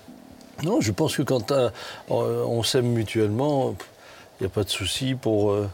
Non, 0.64 0.82
je 0.82 0.92
pense 0.92 1.16
que 1.16 1.22
quand 1.22 1.54
on 2.10 2.64
s'aime 2.64 2.88
mutuellement, 2.88 3.76
il 4.40 4.44
n'y 4.44 4.48
a 4.48 4.50
pas 4.50 4.64
de 4.64 4.70
souci 4.70 5.14
pour, 5.14 5.52
euh, 5.52 5.70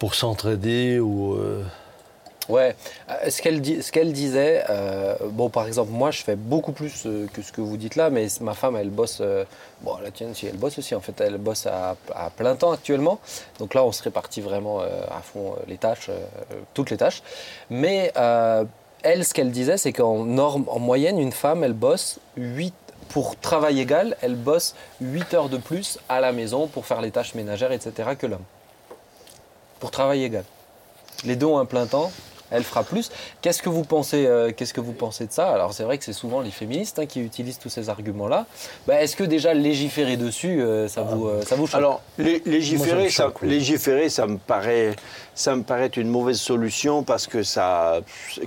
pour 0.00 0.14
s'entraider 0.16 0.98
ou... 0.98 1.34
euh, 1.34 1.62
Ouais. 2.48 2.74
Euh, 3.10 3.30
Ce 3.30 3.40
qu'elle 3.92 4.12
disait, 4.12 4.64
euh, 4.68 5.14
bon, 5.30 5.50
par 5.50 5.68
exemple, 5.68 5.92
moi, 5.92 6.10
je 6.10 6.22
fais 6.22 6.34
beaucoup 6.34 6.72
plus 6.72 7.06
que 7.32 7.42
ce 7.42 7.52
que 7.52 7.60
vous 7.60 7.76
dites 7.76 7.94
là, 7.94 8.10
mais 8.10 8.26
ma 8.40 8.54
femme, 8.54 8.76
elle 8.76 8.90
bosse. 8.90 9.22
bon, 9.82 9.96
la 10.02 10.10
tienne, 10.10 10.34
si 10.34 10.46
elle 10.46 10.56
bosse 10.56 10.78
aussi, 10.78 10.96
en 10.96 11.00
fait, 11.00 11.20
elle 11.20 11.36
bosse 11.36 11.66
à, 11.66 11.96
plein 12.36 12.56
temps 12.56 12.72
actuellement. 12.72 13.20
Donc 13.60 13.74
là, 13.74 13.84
on 13.84 13.92
se 13.92 14.02
répartit 14.02 14.40
vraiment 14.40 14.80
à 14.80 15.20
fond 15.22 15.54
les 15.68 15.76
tâches, 15.76 16.10
toutes 16.74 16.90
les 16.90 16.96
tâches. 16.96 17.22
Mais 17.68 18.10
elle, 19.02 19.24
ce 19.24 19.32
qu'elle 19.32 19.52
disait, 19.52 19.76
c'est 19.76 19.92
qu'en 19.92 20.24
norme, 20.24 20.64
en 20.68 20.80
moyenne, 20.80 21.20
une 21.20 21.32
femme, 21.32 21.62
elle 21.62 21.74
bosse 21.74 22.18
8 22.36 22.74
pour 23.10 23.36
travail 23.36 23.80
égal, 23.80 24.16
elle 24.22 24.34
bosse 24.34 24.74
8 25.00 25.34
heures 25.34 25.48
de 25.50 25.58
plus 25.58 25.98
à 26.08 26.20
la 26.20 26.32
maison 26.32 26.66
pour 26.66 26.86
faire 26.86 27.00
les 27.00 27.10
tâches 27.12 27.34
ménagères, 27.34 27.70
etc., 27.70 28.10
que 28.18 28.26
l'homme. 28.26 28.44
Pour 29.80 29.90
travail 29.90 30.24
égal. 30.24 30.44
Les 31.24 31.36
deux 31.36 31.46
ont 31.46 31.58
un 31.58 31.64
plein 31.64 31.86
temps, 31.86 32.12
elle 32.50 32.64
fera 32.64 32.82
plus. 32.82 33.10
Qu'est-ce 33.40 33.62
que 33.62 33.68
vous 33.68 33.84
pensez, 33.84 34.26
euh, 34.26 34.52
qu'est-ce 34.54 34.74
que 34.74 34.80
vous 34.80 34.92
pensez 34.92 35.26
de 35.26 35.32
ça? 35.32 35.50
Alors 35.50 35.72
c'est 35.72 35.84
vrai 35.84 35.98
que 35.98 36.04
c'est 36.04 36.12
souvent 36.12 36.40
les 36.40 36.50
féministes 36.50 36.98
hein, 36.98 37.06
qui 37.06 37.20
utilisent 37.20 37.58
tous 37.58 37.68
ces 37.68 37.88
arguments-là. 37.88 38.46
Bah, 38.86 39.00
Est-ce 39.00 39.16
que 39.16 39.24
déjà 39.24 39.54
légiférer 39.54 40.16
dessus, 40.16 40.60
euh, 40.60 40.88
ça, 40.88 41.02
vous, 41.02 41.28
euh, 41.28 41.42
ça 41.42 41.56
vous 41.56 41.66
choque? 41.66 41.78
Alors, 41.78 42.02
Moi, 42.18 42.26
ça 43.08 43.10
ça, 43.10 43.32
légiférer, 43.42 44.08
ça 44.08 44.26
me 44.26 44.38
paraît, 44.38 44.96
ça 45.40 45.56
me 45.56 45.62
paraît 45.62 45.86
une 45.96 46.08
mauvaise 46.08 46.38
solution 46.38 47.02
parce 47.02 47.26
que 47.26 47.42
ça, 47.42 48.00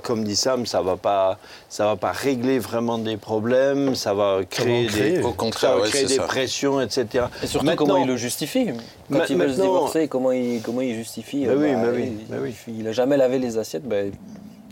comme 0.04 0.24
dit 0.24 0.36
Sam, 0.36 0.68
ça 0.68 0.82
va 0.84 0.96
pas, 0.96 1.40
ça 1.68 1.86
va 1.86 1.96
pas 1.96 2.12
régler 2.12 2.60
vraiment 2.60 3.00
des 3.00 3.18
problèmes, 3.18 3.96
ça 3.96 4.14
va 4.14 4.42
créer 4.48 4.86
créer. 4.86 5.12
des, 5.18 5.24
Au 5.24 5.32
contraire, 5.32 5.72
ça 5.72 5.76
va 5.78 5.82
ouais, 5.82 5.90
créer 5.90 6.02
c'est 6.02 6.08
des 6.10 6.16
ça. 6.18 6.24
pressions, 6.24 6.80
etc. 6.80 7.26
Et 7.42 7.48
surtout 7.48 7.66
Maintenant- 7.66 7.88
comment 7.88 7.98
il 7.98 8.08
le 8.08 8.16
justifie? 8.16 8.68
Quand 9.12 9.18
Ma- 9.18 9.26
il 9.28 9.38
veut 9.38 9.50
se 9.50 9.60
divorcer, 9.62 10.08
comment 10.08 10.32
il, 10.32 10.62
comment 10.62 10.82
il 10.82 10.94
justifie? 10.94 11.46
Bah 11.48 11.54
oui, 11.58 11.74
bah, 11.74 11.82
bah 11.82 11.88
oui, 11.96 12.12
il, 12.20 12.28
bah 12.28 12.38
oui. 12.42 12.54
il 12.68 12.88
a 12.88 12.92
jamais 12.92 13.18
lavé 13.18 13.40
les 13.40 13.58
assiettes. 13.58 13.84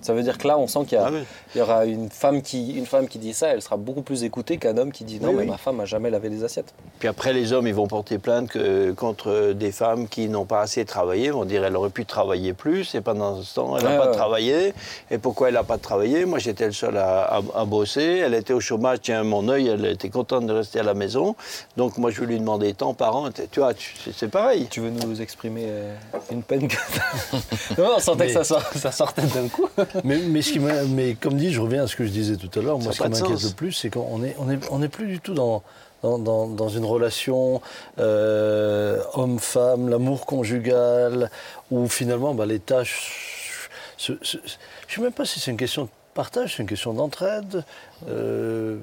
Ça 0.02 0.14
veut 0.14 0.24
dire 0.24 0.38
que 0.38 0.48
là, 0.48 0.58
on 0.58 0.68
sent 0.68 0.86
qu'il 0.88 0.98
y, 0.98 1.02
Ah 1.02 1.10
oui. 1.12 1.20
y 1.56 1.62
aura 1.62 1.86
une 1.86 2.10
femme, 2.10 2.42
qui, 2.42 2.74
une 2.78 2.86
femme 2.86 3.08
qui 3.08 3.20
dit 3.20 3.34
ça, 3.34 3.50
elle 3.50 3.62
sera 3.62 3.78
beaucoup 3.78 4.02
plus 4.02 4.24
écoutée 4.24 4.58
qu'un 4.58 4.78
homme 4.78 4.92
qui 4.92 5.04
dit 5.04 5.20
non, 5.20 5.30
Oui, 5.30 5.36
mais 5.36 5.42
oui. 5.44 5.50
ma 5.50 5.58
femme 5.58 5.80
a 5.80 5.86
jamais 5.86 6.10
lavé 6.10 6.30
les 6.30 6.44
assiettes. 6.44 6.74
Puis 7.00 7.08
après, 7.08 7.34
les 7.34 7.54
hommes, 7.54 7.68
ils 7.68 7.74
vont 7.74 7.88
porter 7.88 8.18
plainte 8.18 8.50
que- 8.50 8.92
contre 8.92 9.54
des 9.54 9.72
femmes 9.72 10.08
qui 10.08 10.28
n'ont 10.30 10.46
pas 10.46 10.62
assez 10.62 10.86
travaillé. 10.86 11.26
Ils 11.28 11.34
vont 11.34 11.46
dire 11.46 11.64
elle 11.64 11.76
aurait 11.76 11.90
pu 11.90 12.06
travailler 12.06 12.54
plus, 12.54 12.94
et 12.96 13.02
pendant 13.02 13.42
ce 13.42 13.56
temps, 13.56 13.78
elle 13.78 13.84
n'a 13.84 13.98
pas 13.98 14.08
ouais. 14.08 14.12
travaillé. 14.16 14.74
Et 15.10 15.18
pourquoi 15.18 15.48
elle 15.50 15.54
n'a 15.56 15.64
pas 15.64 15.78
travaillé? 15.78 16.26
Moi, 16.26 16.40
j'étais 16.40 16.66
le 16.66 16.72
seul 16.72 16.98
à, 16.98 17.22
à- 17.24 17.42
à 17.56 17.66
bosser. 17.66 18.22
Elle 18.26 18.34
était 18.34 18.54
au 18.54 18.60
chômage. 18.60 19.00
Tiens, 19.02 19.24
mon 19.24 19.48
œil, 19.50 19.68
elle 19.68 19.86
était 19.86 20.10
contente 20.10 20.46
de 20.46 20.54
rester 20.54 20.80
à 20.80 20.84
la 20.84 20.94
maison. 20.94 21.36
Donc, 21.78 21.98
moi, 21.98 22.12
je 22.12 22.24
lui 22.24 22.40
demandais 22.40 22.74
tant 22.74 22.94
par 22.94 23.16
an. 23.16 23.30
Tu 23.52 23.60
vois, 23.60 23.74
c'est- 24.16 24.28
pareil. 24.28 24.68
Tu 24.70 24.80
veux 24.82 24.90
nous 24.90 25.22
exprimer 25.22 25.66
euh, 25.68 25.96
une 26.32 26.44
peine 26.44 26.68
que 26.68 26.76
Non, 27.78 27.90
on 27.98 28.00
sentait 28.00 28.34
que 28.34 28.44
ça 28.44 28.92
sortait 28.92 29.22
d'un 29.24 29.48
coup. 29.48 29.68
Mais, 30.04 30.18
mais, 30.20 30.42
ce 30.42 30.52
qui 30.54 30.60
m'a- 30.60 30.84
mais 30.84 31.16
comme 31.16 31.36
dit, 31.36 31.52
je 31.52 31.60
reviens 31.62 31.84
à 31.84 31.88
ce 31.88 31.96
que 31.96 32.06
je 32.06 32.12
disais 32.12 32.36
tout 32.38 32.50
à 32.60 32.62
l'heure, 32.64 32.80
moi 32.80 32.94
ce 32.94 33.02
qui 33.02 33.10
m'inquiète 33.10 33.44
le 33.44 33.50
plus, 33.54 33.72
c'est 33.74 33.90
qu'on 33.90 34.20
n'est 34.20 34.36
on 34.40 34.50
est, 34.50 34.60
on 34.72 34.82
est 34.82 34.88
plus 34.88 35.08
du 35.08 35.20
tout 35.20 35.34
dans, 35.34 35.64
dans, 36.04 36.18
dans- 36.18 36.48
dans 36.48 36.70
une 36.70 36.86
relation 36.86 37.62
euh, 38.00 39.02
homme-femme, 39.14 39.90
l'amour 39.90 40.26
conjugal, 40.26 41.30
où 41.72 41.88
finalement 41.88 42.34
bah, 42.34 42.46
les 42.46 42.60
tâches... 42.60 43.70
je 43.98 44.14
ne 44.14 44.18
sais 44.24 45.02
même 45.02 45.12
pas 45.12 45.26
si 45.26 45.40
c'est 45.40 45.52
une 45.52 45.58
question 45.58 45.84
de 45.84 45.90
partage, 46.14 46.56
c'est 46.56 46.64
une 46.64 46.70
question 46.70 46.94
d'entraide. 46.94 47.64
euh, 48.10 48.78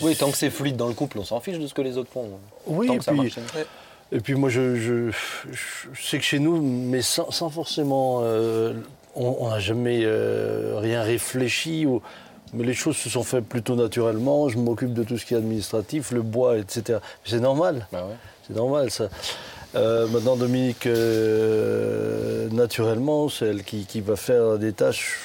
Oui, 0.00 0.16
tant 0.16 0.30
que 0.30 0.36
c'est 0.38 0.50
fluide 0.50 0.76
dans 0.76 0.88
le 0.88 0.94
couple, 0.94 1.18
on 1.18 1.24
s'en 1.24 1.40
fiche 1.40 1.58
de 1.58 1.66
ce 1.66 1.74
que 1.74 1.82
les 1.82 1.96
autres 1.98 2.10
font. 2.12 2.28
Oui, 2.66 2.86
tant 2.86 2.94
et 2.94 2.98
que 2.98 3.04
ça 3.04 3.12
puis- 3.12 3.20
marche. 3.20 3.38
Et 4.14 4.20
puis 4.20 4.34
moi, 4.34 4.50
je, 4.50 4.76
je, 4.76 5.10
je 5.50 6.02
sais 6.02 6.18
que 6.18 6.24
chez 6.24 6.38
nous, 6.38 6.60
mais 6.60 7.00
sans, 7.00 7.30
sans 7.30 7.48
forcément... 7.48 8.20
euh, 8.22 8.74
on 9.14 9.48
n'a 9.50 9.58
jamais 9.60 10.00
euh, 10.04 10.74
rien 10.78 11.02
réfléchi, 11.02 11.86
ou- 11.86 12.00
mais 12.54 12.64
les 12.64 12.74
choses 12.74 12.96
se 12.96 13.08
sont 13.08 13.22
faites 13.22 13.44
plutôt 13.46 13.76
naturellement. 13.76 14.48
Je 14.48 14.58
m'occupe 14.58 14.92
de 14.92 15.02
tout 15.04 15.16
ce 15.18 15.24
qui 15.26 15.34
est 15.34 15.38
administratif, 15.38 16.10
le 16.10 16.22
bois, 16.22 16.58
etc. 16.58 16.98
C'est 17.24 17.40
normal, 17.40 17.86
Bah 17.92 18.04
ouais. 18.06 18.14
c'est 18.46 18.54
normal 18.56 18.90
ça. 18.90 19.08
Euh, 19.74 20.06
maintenant, 20.08 20.36
Dominique, 20.36 20.86
euh, 20.86 22.48
naturellement, 22.50 23.28
c'est 23.30 23.46
elle 23.46 23.64
qui, 23.64 23.86
qui 23.86 24.00
va 24.02 24.16
faire 24.16 24.58
des 24.58 24.72
tâches 24.74 25.18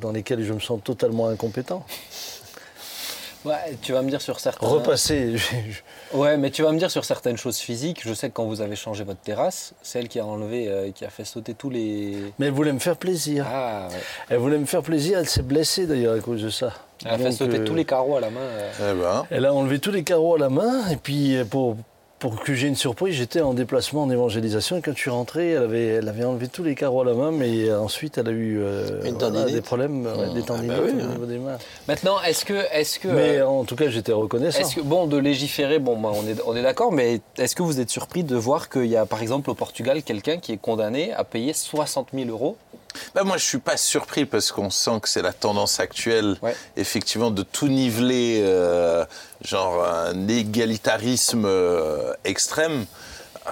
dans 0.00 0.12
lesquelles 0.12 0.42
je 0.44 0.52
me 0.54 0.60
sens 0.60 0.80
totalement 0.82 1.28
incompétent. 1.28 1.84
Ouais, 3.46 3.76
tu 3.80 3.92
vas 3.92 4.02
me 4.02 4.10
dire 4.10 4.20
sur 4.20 4.40
certains. 4.40 4.66
repasser. 4.66 5.36
Ouais, 6.14 6.36
mais 6.36 6.50
tu 6.50 6.62
vas 6.62 6.70
me 6.72 6.78
dire 6.78 6.90
sur 6.90 7.04
certaines 7.04 7.36
choses 7.36 7.58
physiques. 7.58 8.00
Je 8.04 8.12
sais 8.14 8.28
que 8.28 8.34
quand 8.34 8.44
vous 8.44 8.60
avez 8.60 8.76
changé 8.76 9.02
votre 9.04 9.20
terrasse, 9.20 9.72
c'est 9.82 9.98
elle 9.98 10.08
qui 10.08 10.18
a 10.20 10.24
enlevé, 10.24 10.68
euh, 10.68 10.90
qui 10.92 11.04
a 11.04 11.10
fait 11.10 11.24
sauter 11.24 11.54
tous 11.54 11.68
les. 11.70 12.16
Mais 12.38 12.46
elle 12.46 12.52
voulait 12.52 12.72
me 12.72 12.78
faire 12.78 12.96
plaisir. 12.96 13.44
Ah, 13.48 13.88
ouais. 13.90 13.96
Elle 14.30 14.38
voulait 14.38 14.58
me 14.58 14.66
faire 14.66 14.82
plaisir. 14.82 15.18
Elle 15.18 15.28
s'est 15.28 15.42
blessée 15.42 15.86
d'ailleurs 15.86 16.14
à 16.14 16.20
cause 16.20 16.42
de 16.42 16.48
ça. 16.50 16.72
Elle 17.04 17.10
a 17.12 17.18
fait 17.18 17.24
Donc, 17.24 17.32
sauter 17.34 17.58
euh, 17.58 17.64
tous 17.64 17.74
les 17.74 17.84
carreaux 17.84 18.16
à 18.16 18.20
la 18.20 18.30
main. 18.30 18.40
euh. 18.40 18.70
Eh 18.92 19.00
ben, 19.00 19.26
Elle 19.30 19.46
a 19.46 19.52
enlevé 19.54 19.78
tous 19.80 19.90
les 19.90 20.02
carreaux 20.04 20.34
à 20.36 20.38
la 20.38 20.48
main. 20.48 20.88
Et 20.90 20.96
puis, 20.96 21.36
pour, 21.50 21.76
pour 22.18 22.40
que 22.40 22.54
j'ai 22.54 22.66
une 22.66 22.76
surprise, 22.76 23.14
j'étais 23.14 23.42
en 23.42 23.52
déplacement 23.52 24.04
en 24.04 24.10
évangélisation. 24.10 24.78
Et 24.78 24.80
quand 24.80 24.92
je 24.94 25.00
suis 25.00 25.10
rentré, 25.10 25.50
elle 25.50 25.62
avait, 25.62 25.86
elle 25.86 26.08
avait 26.08 26.24
enlevé 26.24 26.48
tous 26.48 26.62
les 26.62 26.74
carreaux 26.74 27.02
à 27.02 27.04
la 27.04 27.12
main. 27.12 27.30
Mais 27.30 27.68
euh, 27.68 27.78
ensuite, 27.78 28.16
elle 28.16 28.28
a 28.28 28.30
eu 28.30 28.58
euh, 28.58 29.02
Une 29.04 29.14
voilà, 29.14 29.18
tendinite. 29.18 29.54
des 29.54 29.60
problèmes, 29.60 30.08
des 30.34 30.42
tendinites 30.42 30.70
bah 30.70 30.82
oui, 30.82 30.92
au 30.98 31.04
hein. 31.04 31.08
niveau 31.08 31.26
des 31.26 31.38
mains. 31.38 31.58
Maintenant, 31.88 32.20
est-ce 32.22 32.44
que, 32.44 32.64
est-ce 32.72 32.98
que, 32.98 33.08
Mais 33.08 33.38
euh, 33.38 33.46
en 33.48 33.64
tout 33.64 33.76
cas, 33.76 33.90
j'étais 33.90 34.12
reconnaissant. 34.12 34.60
est-ce 34.60 34.76
que, 34.76 34.80
bon, 34.80 35.06
de 35.06 35.18
légiférer, 35.18 35.78
bon, 35.78 35.98
bah, 35.98 36.10
on 36.14 36.26
est, 36.26 36.40
on 36.46 36.56
est 36.56 36.62
d'accord, 36.62 36.90
mais 36.90 37.20
est-ce 37.36 37.54
que 37.54 37.62
vous 37.62 37.80
êtes 37.80 37.90
surpris 37.90 38.24
de 38.24 38.36
voir 38.36 38.70
qu'il 38.70 38.86
y 38.86 38.96
a, 38.96 39.04
par 39.04 39.20
exemple, 39.20 39.50
au 39.50 39.54
Portugal, 39.54 40.02
quelqu'un 40.02 40.38
qui 40.38 40.52
est 40.52 40.58
condamné 40.58 41.12
à 41.12 41.24
payer 41.24 41.52
60 41.52 42.08
000 42.14 42.30
euros 42.30 42.56
bah, 43.14 43.24
moi, 43.24 43.36
je 43.36 43.44
suis 43.44 43.58
pas 43.58 43.76
surpris 43.76 44.24
parce 44.26 44.52
qu'on 44.52 44.70
sent 44.70 45.00
que 45.02 45.08
c'est 45.08 45.22
la 45.22 45.32
tendance 45.32 45.80
actuelle, 45.80 46.36
Ouais. 46.42 46.56
effectivement, 46.76 47.30
de 47.30 47.42
tout 47.42 47.68
niveler, 47.68 48.40
euh, 48.44 49.04
genre 49.42 49.84
un 49.84 50.28
égalitarisme 50.28 51.44
euh, 51.46 52.12
extrême, 52.24 52.86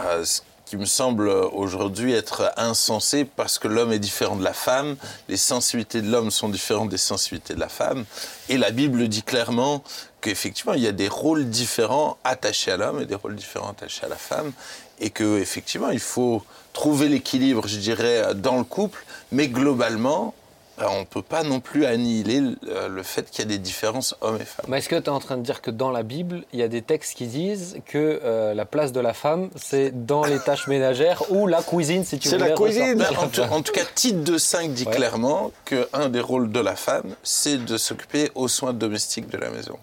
euh, 0.01 0.25
ce 0.25 0.41
qui 0.67 0.77
me 0.77 0.87
semble 0.87 1.29
aujourd'hui 1.29 2.13
être 2.15 2.51
insensé 2.57 3.25
parce 3.27 3.59
que 3.59 3.69
l'homme 3.69 3.93
est 3.93 3.99
différent 3.99 4.37
de 4.37 4.43
la 4.45 4.55
femme, 4.55 4.97
les 5.29 5.37
sensibilités 5.37 6.01
de 6.01 6.11
l'homme 6.11 6.31
sont 6.31 6.49
différentes 6.49 6.89
des 6.89 6.97
sensibilités 6.97 7.55
de 7.55 7.61
la 7.61 7.69
femme, 7.69 8.05
et 8.49 8.57
la 8.57 8.71
Bible 8.71 9.07
dit 9.09 9.23
clairement 9.23 9.85
qu'effectivement, 10.23 10.73
il 10.73 10.83
y 10.83 10.89
a 10.89 10.93
des 10.93 11.09
rôles 11.09 11.51
différents 11.51 12.17
attachés 12.25 12.71
à 12.73 12.79
l'homme 12.79 13.03
et 13.03 13.05
des 13.05 13.15
rôles 13.15 13.37
différents 13.37 13.71
attachés 13.71 14.07
à 14.07 14.09
la 14.09 14.17
femme, 14.17 14.53
et 15.01 15.11
que 15.11 15.39
effectivement, 15.39 15.91
il 15.91 16.01
faut 16.01 16.43
trouver 16.73 17.09
l'équilibre, 17.09 17.69
je 17.69 17.77
dirais, 17.77 18.35
dans 18.35 18.57
le 18.57 18.65
couple, 18.65 19.05
mais 19.35 19.49
globalement, 19.49 20.35
euh, 20.81 20.87
on 20.91 21.01
ne 21.01 21.05
peut 21.05 21.23
pas 21.23 21.45
non 21.45 21.61
plus 21.61 21.85
annihiler 21.87 22.41
le, 22.41 22.57
euh, 22.69 22.89
le 22.89 23.03
fait 23.05 23.31
qu'il 23.31 23.41
y 23.45 23.47
a 23.47 23.49
des 23.49 23.59
différences 23.59 24.17
hommes 24.23 24.39
et 24.41 24.45
femmes. 24.45 24.67
Mais 24.69 24.79
est-ce 24.79 24.89
que 24.89 24.97
tu 24.97 25.05
es 25.05 25.09
en 25.09 25.21
train 25.21 25.37
de 25.37 25.43
dire 25.43 25.63
que 25.63 25.71
dans 25.71 25.93
la 25.93 26.03
Bible, 26.03 26.43
il 26.53 26.59
y 26.59 26.63
a 26.65 26.69
des 26.69 26.83
textes 26.83 27.15
qui 27.17 27.27
disent 27.27 27.77
que 27.87 28.21
euh, 28.25 28.55
la 28.55 28.65
place 28.65 28.91
de 28.91 28.99
la 28.99 29.15
femme, 29.15 29.51
c'est 29.55 30.05
dans 30.07 30.25
les 30.25 30.41
tâches 30.41 30.67
ménagères 30.67 31.23
ou 31.31 31.47
la 31.47 31.63
cuisine, 31.63 32.05
si 32.05 32.19
tu 32.19 32.29
C'est 32.29 32.39
voulais 32.39 32.51
la 32.51 32.57
cuisine. 32.57 33.01
ressortir. 33.01 33.17
Ben, 33.17 33.25
en, 33.25 33.29
tout, 33.29 33.55
en 33.55 33.63
tout 33.63 33.73
cas, 33.73 33.85
Tite 33.95 34.25
de 34.25 34.37
5 34.37 34.73
dit 34.73 34.85
Ouais. 34.85 34.95
clairement 34.97 35.53
qu'un 35.65 36.09
des 36.09 36.21
rôles 36.21 36.51
de 36.51 36.61
la 36.61 36.75
femme, 36.75 37.15
c'est 37.23 37.65
de 37.65 37.77
s'occuper 37.77 38.33
aux 38.35 38.49
soins 38.49 38.73
domestiques 38.73 39.29
de 39.31 39.39
la 39.39 39.51
maison. 39.51 39.79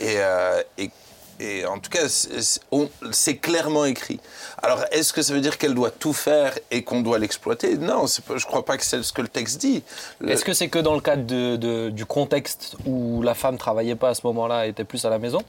Et, 0.00 0.16
euh, 0.18 0.60
et, 0.76 0.90
et 1.40 1.66
en 1.66 1.78
tout 1.78 1.90
cas, 1.90 2.08
c'est- 2.08 3.36
clairement 3.36 3.84
écrit. 3.84 4.20
Alors, 4.62 4.84
est-ce 4.90 5.12
que 5.12 5.22
ça 5.22 5.32
veut 5.32 5.40
dire 5.40 5.58
qu'elle 5.58 5.74
doit 5.74 5.90
tout 5.90 6.12
faire 6.12 6.58
et 6.70 6.82
qu'on 6.82 7.00
doit 7.02 7.18
l'exploiter? 7.18 7.76
Non, 7.76 8.06
je 8.06 8.32
ne 8.32 8.38
crois 8.40 8.64
pas 8.64 8.76
que 8.76 8.84
c'est 8.84 9.02
ce 9.02 9.12
que 9.12 9.22
le 9.22 9.28
texte 9.28 9.60
dit. 9.60 9.82
Est-ce 10.26 10.44
que 10.44 10.52
c'est 10.52 10.68
que 10.68 10.78
dans 10.78 10.94
le 10.94 11.00
cadre 11.00 11.88
du 11.90 12.06
contexte 12.06 12.76
où 12.86 13.22
la 13.22 13.34
femme 13.34 13.58
travaillait 13.58 13.96
pas 13.96 14.10
à 14.10 14.14
ce 14.14 14.22
moment-là, 14.24 14.66
était 14.66 14.84
plus 14.84 15.04
à 15.04 15.10
la 15.10 15.18
maison? 15.18 15.42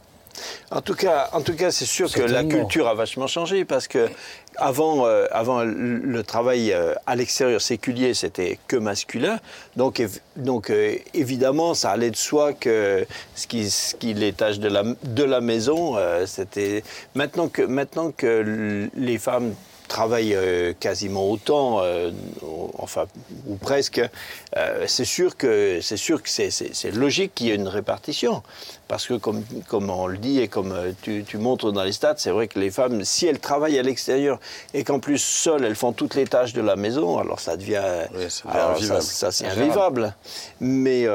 En 0.71 0.81
tout 0.81 0.95
cas, 0.95 1.29
en 1.33 1.41
tout 1.41 1.55
cas, 1.55 1.71
c'est 1.71 1.85
sûr 1.85 2.11
que 2.11 2.21
la 2.21 2.43
culture 2.43 2.87
a 2.87 2.93
vachement 2.93 3.27
changé 3.27 3.65
parce 3.65 3.87
que 3.87 4.09
avant, 4.57 5.05
euh, 5.05 5.25
avant 5.31 5.63
le 5.63 6.23
travail 6.23 6.73
euh, 6.73 6.93
à 7.05 7.15
l'extérieur 7.15 7.61
séculier, 7.61 8.13
c'était 8.13 8.59
que 8.67 8.75
masculin. 8.75 9.39
Donc, 9.75 10.01
donc 10.35 10.69
euh, 10.69 10.95
évidemment, 11.13 11.73
ça 11.73 11.91
allait 11.91 12.11
de 12.11 12.15
soi 12.15 12.53
que 12.53 13.05
ce 13.35 13.47
qui, 13.47 13.69
ce 13.69 13.95
qui 13.95 14.13
les 14.13 14.33
tâches 14.33 14.59
de 14.59 14.67
la, 14.67 14.83
de 15.03 15.23
la 15.23 15.41
maison, 15.41 15.95
c'était 16.25 16.83
maintenant 17.15 17.47
que 17.47 17.61
maintenant 17.61 18.11
que 18.11 18.89
les 18.95 19.17
femmes 19.17 19.53
travaillent 19.87 20.35
euh, 20.35 20.73
quasiment 20.79 21.29
autant, 21.29 21.79
euh, 21.81 22.11
enfin 22.77 23.05
ou 23.47 23.55
presque, 23.55 24.01
euh, 24.57 24.83
c'est 24.87 25.05
sûr 25.05 25.37
que 25.37 25.79
c'est 25.81 25.97
sûr 25.97 26.21
que 26.21 26.29
c'est- 26.29 26.91
logique 26.93 27.33
qu'il 27.35 27.47
y 27.47 27.51
ait 27.51 27.55
une 27.55 27.67
répartition, 27.67 28.43
parce 28.87 29.05
que 29.07 29.13
comme 29.15 29.43
comme 29.67 29.89
on 29.89 30.07
le 30.07 30.17
dit 30.17 30.39
et 30.39 30.47
comme 30.47 30.73
tu, 31.01 31.23
tu 31.27 31.37
montres 31.37 31.71
dans 31.71 31.83
les 31.83 31.91
stats, 31.93 32.15
c'est 32.17 32.31
vrai 32.31 32.47
que 32.47 32.59
les 32.59 32.71
femmes, 32.71 33.03
si 33.03 33.27
elles 33.27 33.39
travaillent 33.39 33.79
à 33.79 33.83
l'extérieur 33.83 34.39
et 34.73 34.83
qu'en 34.83 34.99
plus 34.99 35.17
seules 35.19 35.63
elles 35.65 35.75
font 35.75 35.93
toutes 35.93 36.15
les 36.15 36.25
tâches 36.25 36.53
de 36.53 36.61
la 36.61 36.75
maison, 36.75 37.17
alors 37.17 37.39
ça 37.39 37.57
devient, 37.57 37.81
Oui, 38.15 38.25
alors 38.49 38.77
ça, 38.81 39.01
ça, 39.01 39.31
c'est 39.31 39.45
invivable. 39.47 40.15
Mais 40.59 41.05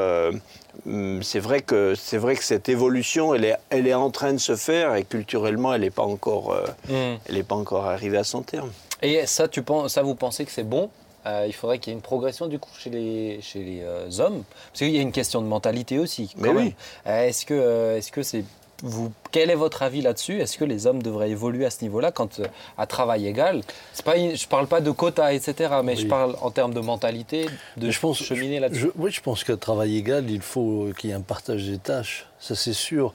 c'est 1.22 1.38
vrai 1.38 1.60
que 1.60 1.94
c'est 1.94 2.18
vrai 2.18 2.34
que 2.36 2.44
cette 2.44 2.68
évolution, 2.68 3.34
elle 3.34 3.44
est, 3.44 3.56
elle 3.70 3.86
est 3.86 3.94
en 3.94 4.10
train 4.10 4.32
de 4.32 4.38
se 4.38 4.56
faire 4.56 4.94
et 4.94 5.04
culturellement, 5.04 5.74
elle 5.74 5.82
n'est 5.82 5.90
pas 5.90 6.02
encore, 6.02 6.52
euh, 6.52 7.16
elle 7.26 7.34
n'est 7.34 7.42
pas 7.42 7.54
encore 7.54 7.86
arrivée 7.86 8.18
à 8.18 8.24
son 8.24 8.42
terme. 8.42 8.70
Et 9.02 9.26
ça, 9.26 9.48
tu 9.48 9.62
penses, 9.62 9.92
ça, 9.92 10.02
vous 10.02 10.14
pensez 10.14 10.44
que 10.44 10.50
c'est 10.52 10.62
bon? 10.68 10.90
Euh, 11.26 11.44
Il 11.46 11.52
faudrait 11.52 11.78
qu'il 11.78 11.92
y 11.92 11.94
ait 11.94 11.96
une 11.96 12.02
progression 12.02 12.46
du 12.46 12.58
coup 12.58 12.70
chez 12.78 12.90
les, 12.90 13.40
chez 13.42 13.60
les 13.60 13.80
euh, 13.82 14.08
hommes? 14.18 14.42
Parce 14.70 14.78
qu'il 14.78 14.90
y 14.90 14.98
a 14.98 15.02
une 15.02 15.12
question 15.12 15.40
de 15.40 15.46
mentalité 15.46 15.98
aussi. 15.98 16.32
quand 16.34 16.52
Mais 16.52 16.52
même. 16.52 16.72
Est-ce 17.06 17.46
que 17.46 17.96
est-ce 17.96 18.10
que 18.10 18.22
c'est 18.22 18.44
vous, 18.82 19.12
quel 19.30 19.48
est 19.50 19.54
votre 19.54 19.82
avis 19.82 20.02
là-dessus? 20.02 20.40
Est-ce 20.40 20.58
que 20.58 20.64
les 20.64 20.86
hommes 20.86 21.02
devraient 21.02 21.30
évoluer 21.30 21.64
à 21.66 21.70
ce 21.70 21.82
niveau-là 21.82 22.10
quand 22.10 22.40
euh, 22.40 22.46
à 22.76 22.86
travail 22.86 23.26
égal? 23.28 23.62
C'est 23.92 24.04
pas, 24.04 24.16
je 24.16 24.46
parle 24.48 24.66
pas 24.66 24.80
de 24.80 24.90
quotas, 24.90 25.32
etc. 25.32 25.74
Mais 25.84 25.94
je 25.96 26.06
parle 26.08 26.36
en 26.40 26.50
termes 26.50 26.74
de 26.74 26.80
mentalité, 26.80 27.46
de 27.76 27.90
je 27.90 28.00
pense, 28.00 28.18
cheminer 28.22 28.58
là-dessus. 28.60 28.90
oui, 28.96 29.10
je 29.12 29.20
pense 29.20 29.44
qu'à 29.44 29.56
travail 29.56 29.96
égal, 29.96 30.28
il 30.30 30.40
faut 30.42 30.88
qu'il 30.98 31.10
y 31.10 31.12
ait 31.12 31.16
un 31.16 31.20
partage 31.20 31.64
des 31.64 31.78
tâches. 31.78 32.26
Ça, 32.40 32.54
c'est 32.56 32.72
sûr. 32.72 33.14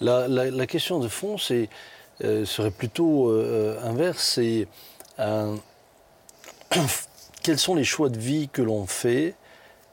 La, 0.00 0.28
la- 0.28 0.50
la 0.50 0.66
question 0.66 0.98
de 1.00 1.08
fond, 1.08 1.38
c'est 1.38 1.68
euh, 2.24 2.44
serait 2.44 2.70
plutôt 2.70 3.30
euh, 3.30 3.78
inverse. 3.84 4.22
C'est 4.34 4.68
euh, 5.20 5.56
quels 7.42 7.58
sont 7.58 7.74
les 7.74 7.84
choix 7.84 8.08
de 8.08 8.18
vie 8.18 8.48
que 8.52 8.62
l'on 8.62 8.86
fait 8.86 9.34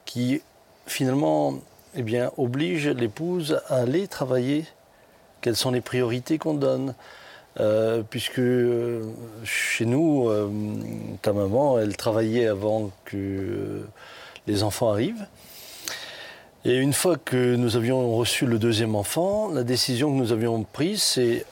qui 0.05 0.41
finalement, 0.88 1.55
eh 1.95 2.03
bien, 2.03 2.31
obligent 2.38 2.89
l'épouse 2.89 3.60
à 3.69 3.77
aller 3.77 4.07
travailler. 4.07 4.65
Quelles 5.46 5.56
sont 5.56 5.70
les 5.70 5.82
priorités 5.82 6.40
qu'on 6.40 6.56
donne 6.56 6.96
Euh, 7.60 8.02
puisque 8.10 8.40
euh, 8.40 9.04
chez 9.44 9.86
nous, 9.86 10.28
euh, 10.28 10.50
ta 11.22 11.34
maman, 11.34 11.80
elle 11.80 11.96
travaillait 11.96 12.48
avant 12.48 12.90
que 13.06 13.86
les 14.48 14.64
enfants 14.64 14.92
arrivent. 14.92 15.28
Et 16.66 16.75
une 16.78 16.94
fois 16.94 17.16
que 17.16 17.56
nous 17.56 17.78
avions 17.78 18.18
reçu 18.18 18.48
le 18.48 18.58
deuxième 18.58 18.96
enfant, 18.96 19.50
la 19.50 19.64
décision 19.64 20.12
que 20.12 20.18
nous 20.18 20.32
avions 20.32 20.64
prise, 20.64 21.04
c'est 21.04 21.46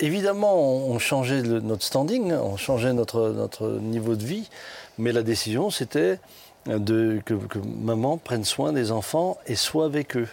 évidemment, 0.00 0.56
on 0.56 0.98
changeait 0.98 1.42
notre 1.42 1.84
standing, 1.84 2.32
on 2.32 2.56
changeait 2.56 2.94
notre, 2.94 3.28
notre 3.28 3.68
niveau 3.72 4.16
de 4.16 4.24
vie, 4.24 4.48
mais 4.96 5.12
la 5.12 5.22
décision, 5.22 5.68
c'était 5.68 6.18
que 6.64 7.58
maman 7.84 8.16
prenne 8.16 8.44
soin 8.44 8.72
des 8.72 8.90
enfants 8.90 9.36
et 9.46 9.54
soit 9.54 9.84
avec 9.84 10.16
eux. 10.16 10.28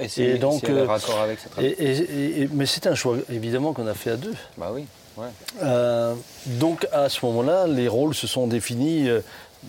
Et, 0.00 0.08
si, 0.08 0.22
et 0.22 0.38
donc, 0.38 0.60
si 0.60 0.66
elle 0.66 0.78
est 0.78 0.80
euh, 0.80 0.86
raccord 0.86 1.18
avec 1.20 1.38
cette 1.38 1.52
Et, 1.58 1.66
et- 1.66 2.42
et- 2.42 2.48
mais 2.52 2.66
c'est 2.66 2.86
un 2.86 2.94
choix, 2.94 3.16
évidemment, 3.30 3.72
qu'on 3.72 3.86
a 3.86 3.94
fait 3.94 4.10
à 4.12 4.16
deux. 4.16 4.34
Bah 4.56 4.70
oui. 4.72 4.84
Ouais. 5.16 5.26
Euh, 5.64 6.14
donc 6.46 6.86
à 6.92 7.08
ce 7.08 7.24
moment-là, 7.26 7.66
les 7.66 7.88
rôles 7.88 8.14
se 8.14 8.28
sont 8.28 8.46
définis 8.46 9.08
euh, 9.08 9.20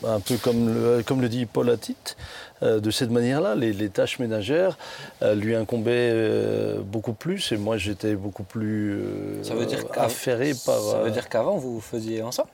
un 0.05 0.19
peu 0.19 0.35
comme 0.37 0.71
le, 0.73 1.01
comme 1.03 1.21
le 1.21 1.29
dit 1.29 1.47
Paul 1.47 1.71
Attit, 1.71 1.95
euh, 2.61 2.79
de 2.79 2.91
cette 2.91 3.09
manière-là. 3.09 3.55
Les, 3.55 3.73
les 3.73 3.89
tâches 3.89 4.19
ménagères 4.19 4.77
lui 5.35 5.55
incombaient 5.55 6.75
beaucoup 6.83 7.13
plus 7.13 7.51
et 7.51 7.57
moi 7.57 7.77
j'étais 7.77 8.13
beaucoup 8.13 8.43
plus 8.43 9.01
Ça 9.41 9.55
veut 9.55 9.65
dire 9.65 9.87
qu'av- 9.89 10.05
affairé 10.05 10.53
par. 10.65 10.79
Ça 10.79 10.99
veut 10.99 11.09
dire 11.11 11.27
qu'avant 11.27 11.57
vous 11.57 11.81
faisiez 11.81 12.21
ensemble? 12.21 12.49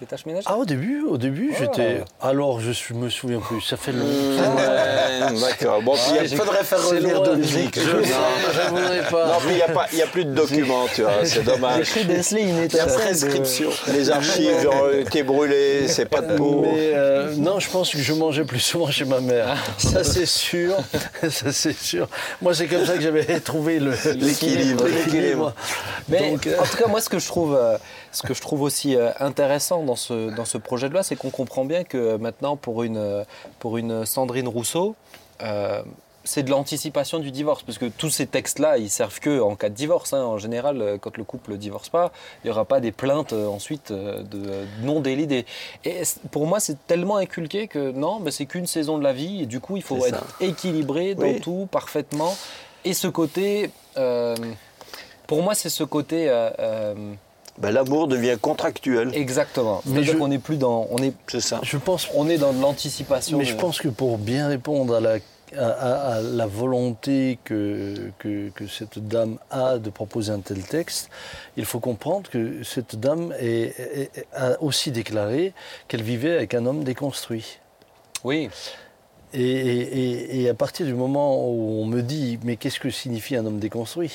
Les 0.00 0.06
tâches 0.06 0.26
ménagères. 0.26 0.50
Ah 0.52 0.56
au 0.56 0.64
début, 0.64 1.02
au 1.08 1.16
début 1.18 1.50
Oh. 1.52 1.56
j'étais. 1.58 2.02
Alors 2.22 2.60
je 2.60 2.70
suis- 2.70 2.94
me 2.94 3.08
souviens 3.10 3.40
plus. 3.40 3.60
Ça 3.62 3.76
fait 3.76 3.92
longtemps. 3.92 4.56
Ouais, 4.56 5.40
D'accord. 5.40 5.82
Bon, 5.82 5.92
puis 5.94 6.02
il 6.10 6.16
y 6.16 6.18
a- 6.20 6.24
Il 6.24 6.36
faudrait 6.36 6.64
faire 6.64 6.82
revenir 6.86 7.20
Dominique. 7.22 7.74
je- 7.78 7.80
je 7.80 8.68
voudrais 8.70 9.02
pas. 9.10 9.26
non, 9.26 9.32
puis 9.40 9.50
il 9.92 9.96
n'y 9.96 10.02
a, 10.02 10.06
plus 10.06 10.24
de 10.24 10.32
documents, 10.32 10.86
tu 10.94 11.02
vois, 11.02 11.24
c'est 11.24 11.42
dommage. 11.44 11.88
Déceler 12.06 12.42
une 12.42 12.58
La 12.58 12.64
étincelle 12.64 12.88
de- 12.88 12.94
prescription. 13.02 13.70
Les 13.92 14.10
archives 14.10 14.68
ont 14.72 14.90
été 15.00 15.22
brûlées, 15.22 15.88
c'est 15.88 16.06
pas 16.06 16.20
de 16.22 16.36
peau. 16.36 16.62
Mais 16.62 16.92
euh, 16.94 17.34
non, 17.36 17.58
je 17.60 17.68
pense 17.68 17.90
que 17.90 17.98
je 17.98 18.12
mangeais 18.12 18.44
plus 18.44 18.60
souvent 18.60 18.90
chez 18.90 19.04
ma 19.04 19.20
mère. 19.20 19.56
Ça 19.78 20.04
c'est 20.04 20.26
sûr. 20.26 20.74
Ça 21.30 21.52
c'est 21.52 21.76
sûr. 21.76 22.08
Moi 22.40 22.54
c'est 22.54 22.66
comme 22.66 22.84
ça 22.86 22.94
que 22.94 23.00
j'avais 23.02 23.40
trouvé 23.40 23.78
le- 23.80 23.92
L'équilibre. 24.14 24.84
l'équilibre. 24.86 25.52
Mais 26.08 26.30
Donc, 26.30 26.46
euh, 26.46 26.58
en 26.58 26.64
tout 26.64 26.76
cas, 26.76 26.86
moi, 26.86 27.00
ce 27.00 27.08
que 27.10 27.18
je 27.18 27.26
trouve, 27.26 27.54
euh, 27.54 27.76
ce 28.18 28.26
que 28.26 28.34
je 28.34 28.40
trouve 28.40 28.62
aussi 28.62 28.96
euh, 28.96 29.10
intéressant 29.20 29.82
dans 29.84 29.96
ce, 29.96 30.30
dans 30.34 30.44
ce 30.44 30.58
projet 30.58 30.88
de 30.88 30.94
loi, 30.94 31.02
c'est 31.02 31.16
qu'on 31.16 31.30
comprend 31.30 31.64
bien 31.64 31.84
que 31.84 32.16
maintenant, 32.16 32.56
pour 32.56 32.82
une, 32.82 32.96
euh, 32.96 33.24
pour 33.60 33.78
une 33.78 34.04
Sandrine 34.04 34.48
Rousseau, 34.48 34.96
euh, 35.42 35.82
c'est 36.24 36.42
de 36.42 36.50
l'anticipation 36.50 37.20
du 37.20 37.30
divorce, 37.30 37.62
parce 37.62 37.78
que 37.78 37.86
tous 37.86 38.10
ces 38.10 38.26
textes-là, 38.26 38.76
ils 38.76 38.90
servent 38.90 39.18
que 39.20 39.40
en 39.40 39.54
cas 39.56 39.68
de 39.70 39.74
divorce. 39.74 40.12
hein. 40.12 40.22
En 40.24 40.36
général, 40.36 40.98
quand 41.00 41.16
le 41.16 41.24
couple 41.24 41.52
ne 41.52 41.56
divorce 41.56 41.88
pas, 41.88 42.12
il 42.42 42.48
n'y 42.48 42.50
aura 42.50 42.66
pas 42.66 42.80
des 42.80 42.92
plaintes 42.92 43.32
euh, 43.32 43.46
ensuite 43.46 43.92
euh, 43.92 44.22
de 44.24 44.42
non-délit. 44.82 45.26
des- 45.26 45.46
Et 45.86 46.02
pour 46.30 46.46
moi, 46.46 46.60
c'est 46.60 46.86
tellement 46.86 47.16
inculqué 47.16 47.66
que 47.68 47.92
non, 47.92 48.18
mais 48.20 48.30
c'est 48.30 48.44
qu'une 48.46 48.66
saison 48.66 48.98
de 48.98 49.04
la 49.04 49.12
vie, 49.14 49.42
et 49.42 49.46
du 49.46 49.60
coup, 49.60 49.76
il 49.78 49.82
faut 49.82 50.04
être 50.04 50.24
équilibré 50.40 51.14
dans 51.14 51.22
Oui. 51.22 51.40
tout, 51.40 51.68
parfaitement. 51.70 52.34
et 52.84 52.92
ce 52.94 53.08
côté, 53.08 53.70
pour 55.26 55.42
moi, 55.42 55.54
c'est 55.54 55.70
ce 55.70 55.84
côté. 55.84 56.28
Ben, 57.60 57.70
L'amour 57.72 58.06
devient 58.08 58.36
contractuel. 58.40 59.10
exactement. 59.14 59.82
Mais 59.86 60.04
je- 60.04 60.12
qu'on 60.12 60.28
n'est 60.28 60.38
plus 60.38 60.56
dans. 60.56 60.86
On 60.90 60.98
est, 60.98 61.12
C'est 61.26 61.40
ça. 61.40 61.60
Je 61.62 61.76
pense 61.76 62.08
on 62.14 62.28
est 62.28 62.38
dans 62.38 62.52
de 62.52 62.60
l'anticipation. 62.62 63.36
Mais 63.38 63.44
je 63.44 63.56
pense 63.56 63.80
que 63.80 63.88
pour 63.88 64.16
bien 64.18 64.46
répondre 64.48 64.94
à 64.94 65.00
la, 65.00 65.16
à, 65.56 65.64
à- 65.64 66.14
à 66.16 66.20
la 66.20 66.46
volonté 66.46 67.38
que, 67.42 68.10
que, 68.18 68.50
que 68.50 68.66
cette 68.68 68.98
dame 68.98 69.38
a 69.50 69.78
de 69.78 69.90
proposer 69.90 70.30
un 70.32 70.40
tel 70.40 70.62
texte, 70.62 71.10
il 71.56 71.64
faut 71.64 71.80
comprendre 71.80 72.30
que 72.30 72.62
cette 72.62 72.96
dame 72.96 73.34
est- 73.40 73.74
est- 74.14 74.26
a 74.34 74.62
aussi 74.62 74.92
déclaré 74.92 75.52
qu'elle 75.88 76.02
vivait 76.02 76.36
avec 76.36 76.54
un 76.54 76.64
homme 76.66 76.84
déconstruit. 76.84 77.58
Oui. 78.24 78.50
Et, 79.34 79.40
et- 79.42 79.98
et- 79.98 80.42
et 80.42 80.48
à 80.48 80.54
partir 80.54 80.86
du 80.86 80.94
moment 80.94 81.44
où 81.48 81.82
on 81.82 81.86
me 81.86 82.02
dit, 82.02 82.38
mais 82.44 82.56
qu'est-ce 82.56 82.78
que 82.80 82.90
signifie 82.90 83.34
un 83.36 83.44
homme 83.46 83.58
déconstruit? 83.58 84.12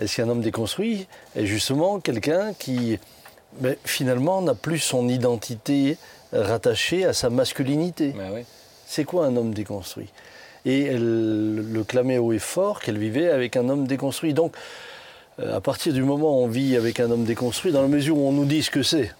Est-ce 0.00 0.16
qu'un 0.16 0.28
homme 0.28 0.42
déconstruit 0.42 1.06
est 1.34 1.46
justement 1.46 2.00
quelqu'un 2.00 2.52
qui, 2.52 2.98
ben, 3.60 3.76
finalement, 3.84 4.42
n'a 4.42 4.54
plus 4.54 4.78
son 4.78 5.08
identité 5.08 5.96
rattachée 6.32 7.04
à 7.04 7.12
sa 7.12 7.30
masculinité 7.30 8.14
oui. 8.34 8.42
c'est 8.86 9.04
quoi 9.04 9.26
un 9.26 9.36
homme 9.36 9.54
déconstruit? 9.54 10.08
Et 10.64 10.84
elle 10.84 11.72
le 11.72 11.84
clamait 11.84 12.18
haut 12.18 12.32
et 12.32 12.38
fort 12.38 12.80
qu'elle 12.80 12.98
vivait 12.98 13.30
avec 13.30 13.56
un 13.56 13.68
homme 13.68 13.86
déconstruit. 13.86 14.34
Donc, 14.34 14.54
euh, 15.38 15.56
à 15.56 15.60
partir 15.60 15.92
du 15.92 16.02
moment 16.02 16.40
où 16.40 16.44
on 16.44 16.48
vit 16.48 16.76
avec 16.76 16.98
un 17.00 17.10
homme 17.10 17.24
déconstruit, 17.24 17.72
dans 17.72 17.82
la 17.82 17.88
mesure 17.88 18.18
où 18.18 18.26
on 18.26 18.32
nous 18.32 18.46
dit 18.46 18.62
ce 18.62 18.70
que 18.70 18.82
c'est, 18.82 19.14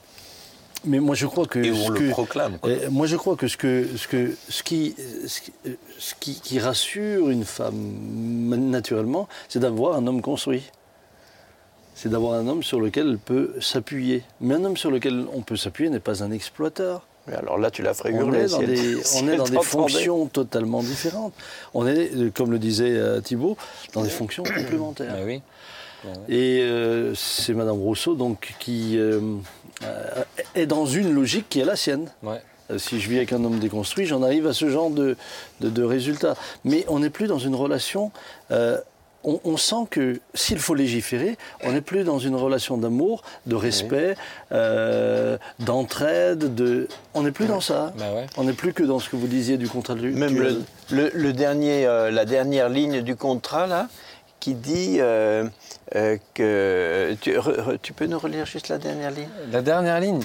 mais 0.87 1.01
moi 1.01 1.15
je 1.15 1.27
crois 1.27 1.47
que... 1.47 1.59
Et 1.59 1.75
ce 1.75 1.91
on 1.91 1.95
que- 1.95 2.03
le 2.05 2.11
proclame. 2.11 2.59
quoi. 2.59 2.71
euh, 2.71 2.89
moi, 2.91 3.07
je 3.07 3.17
crois 3.17 3.37
que 3.37 3.49
ce, 3.49 3.57
que, 3.57 3.87
ce, 3.97 4.07
que, 4.09 4.35
ce, 4.49 4.63
qui, 4.63 4.95
ce, 5.27 5.41
qui, 5.41 5.53
euh, 5.67 5.71
ce 5.99 6.15
qui- 6.19 6.41
qui 6.41 6.59
rassure 6.59 7.29
une 7.31 7.45
femme 7.45 7.77
naturellement, 8.71 9.29
c'est 9.49 9.59
d'avoir 9.59 9.97
un 9.97 10.07
homme 10.07 10.23
construit. 10.23 10.63
C'est 11.95 12.11
d'avoir 12.11 12.35
un 12.35 12.47
homme 12.47 12.63
sur 12.63 12.81
lequel 12.81 13.09
elle 13.09 13.19
peut 13.19 13.55
s'appuyer. 13.61 14.23
Mais 14.41 14.55
un 14.55 14.65
homme 14.65 14.77
sur 14.77 14.91
lequel 14.91 15.25
on 15.33 15.41
peut 15.43 15.57
s'appuyer 15.57 15.89
n'est 15.91 15.99
pas 16.01 16.23
un 16.23 16.31
exploiteur. 16.31 17.07
Mais 17.27 17.35
alors 17.35 17.59
là, 17.59 17.71
tu 17.71 17.83
la 17.83 17.95
ferais 17.95 18.13
On 18.13 18.19
hurler. 18.21 18.41
est 18.41 18.49
dans 18.51 18.59
si 18.59 18.65
elle- 18.65 18.69
des, 18.75 19.03
si 19.03 19.23
on 19.25 19.29
est 19.29 19.37
dans 19.37 19.45
des 19.45 19.63
fonctions 19.63 20.27
totalement 20.27 20.83
différentes. 20.83 21.33
On 21.75 21.87
est, 21.87 22.15
euh, 22.15 22.31
comme 22.35 22.51
le 22.53 22.59
disait 22.59 22.91
euh, 22.95 23.21
Thibault, 23.21 23.57
dans 23.95 24.03
des 24.03 24.11
fonctions 24.11 24.43
complémentaires. 24.57 25.13
Bah 25.15 25.23
oui. 25.25 25.41
Et 26.29 26.61
euh, 26.61 27.15
c'est 27.17 27.53
Madame 27.55 27.79
Rousseau 27.81 28.15
donc 28.15 28.55
qui 28.61 28.97
euh, 28.97 29.21
euh, 29.85 30.25
est 30.55 30.67
dans 30.67 30.87
une 30.87 31.13
logique 31.15 31.49
qui 31.49 31.61
est 31.61 31.65
la 31.65 31.77
sienne. 31.77 32.11
Ouais. 32.23 32.41
Euh, 32.71 32.79
Si 32.79 33.01
je 33.01 33.09
vis 33.09 33.17
avec 33.19 33.33
un 33.33 33.45
homme 33.45 33.59
déconstruit, 33.59 34.07
j'en 34.07 34.23
arrive 34.23 34.47
à 34.47 34.53
ce 34.53 34.69
genre 34.69 34.91
de, 34.91 35.17
de, 35.61 35.69
de 35.71 35.83
résultats. 35.83 36.35
Mais 36.65 36.85
on 36.89 36.99
n'est 37.01 37.11
plus 37.11 37.27
dans 37.27 37.39
une 37.39 37.55
relation. 37.55 38.11
euh, 38.51 38.79
on, 39.29 39.41
on 39.43 39.57
sent 39.57 39.87
que 39.91 40.21
s'il 40.35 40.61
faut 40.61 40.75
légiférer, 40.77 41.37
on 41.65 41.73
n'est 41.73 41.81
plus 41.81 42.05
dans 42.05 42.21
une 42.21 42.37
relation 42.37 42.77
d'amour, 42.79 43.23
de 43.47 43.57
respect, 43.57 44.15
euh, 44.53 45.37
d'entraide. 45.59 46.55
De... 46.55 46.87
On 47.13 47.23
n'est 47.23 47.33
plus 47.33 47.47
dans 47.47 47.61
ça. 47.61 47.93
Bah 47.99 48.05
ouais. 48.15 48.27
On 48.37 48.45
n'est 48.45 48.53
plus 48.53 48.73
que 48.73 48.85
dans 48.85 49.01
ce 49.01 49.09
que 49.09 49.17
vous 49.17 49.27
disiez 49.27 49.57
du 49.57 49.69
contrat 49.69 49.95
de 49.97 50.03
Même 50.11 50.37
le, 50.39 50.63
le- 50.91 51.11
le 51.13 51.33
dernier, 51.33 51.87
euh, 51.87 52.13
la 52.13 52.25
dernière 52.25 52.69
ligne 52.69 53.03
du 53.03 53.17
contrat, 53.17 53.67
là, 53.67 53.89
qui 54.41 54.55
dit 54.55 54.97
euh, 55.01 55.49
euh, 55.95 56.17
que. 56.35 57.15
Tu, 57.21 57.33
re- 57.33 57.61
re- 57.61 57.79
tu 57.81 57.93
peux 57.93 58.07
nous 58.07 58.19
relire 58.19 58.47
juste 58.47 58.69
la 58.69 58.79
dernière 58.79 59.11
ligne? 59.11 59.29
La 59.51 59.63
dernière 59.63 60.01
ligne. 60.01 60.23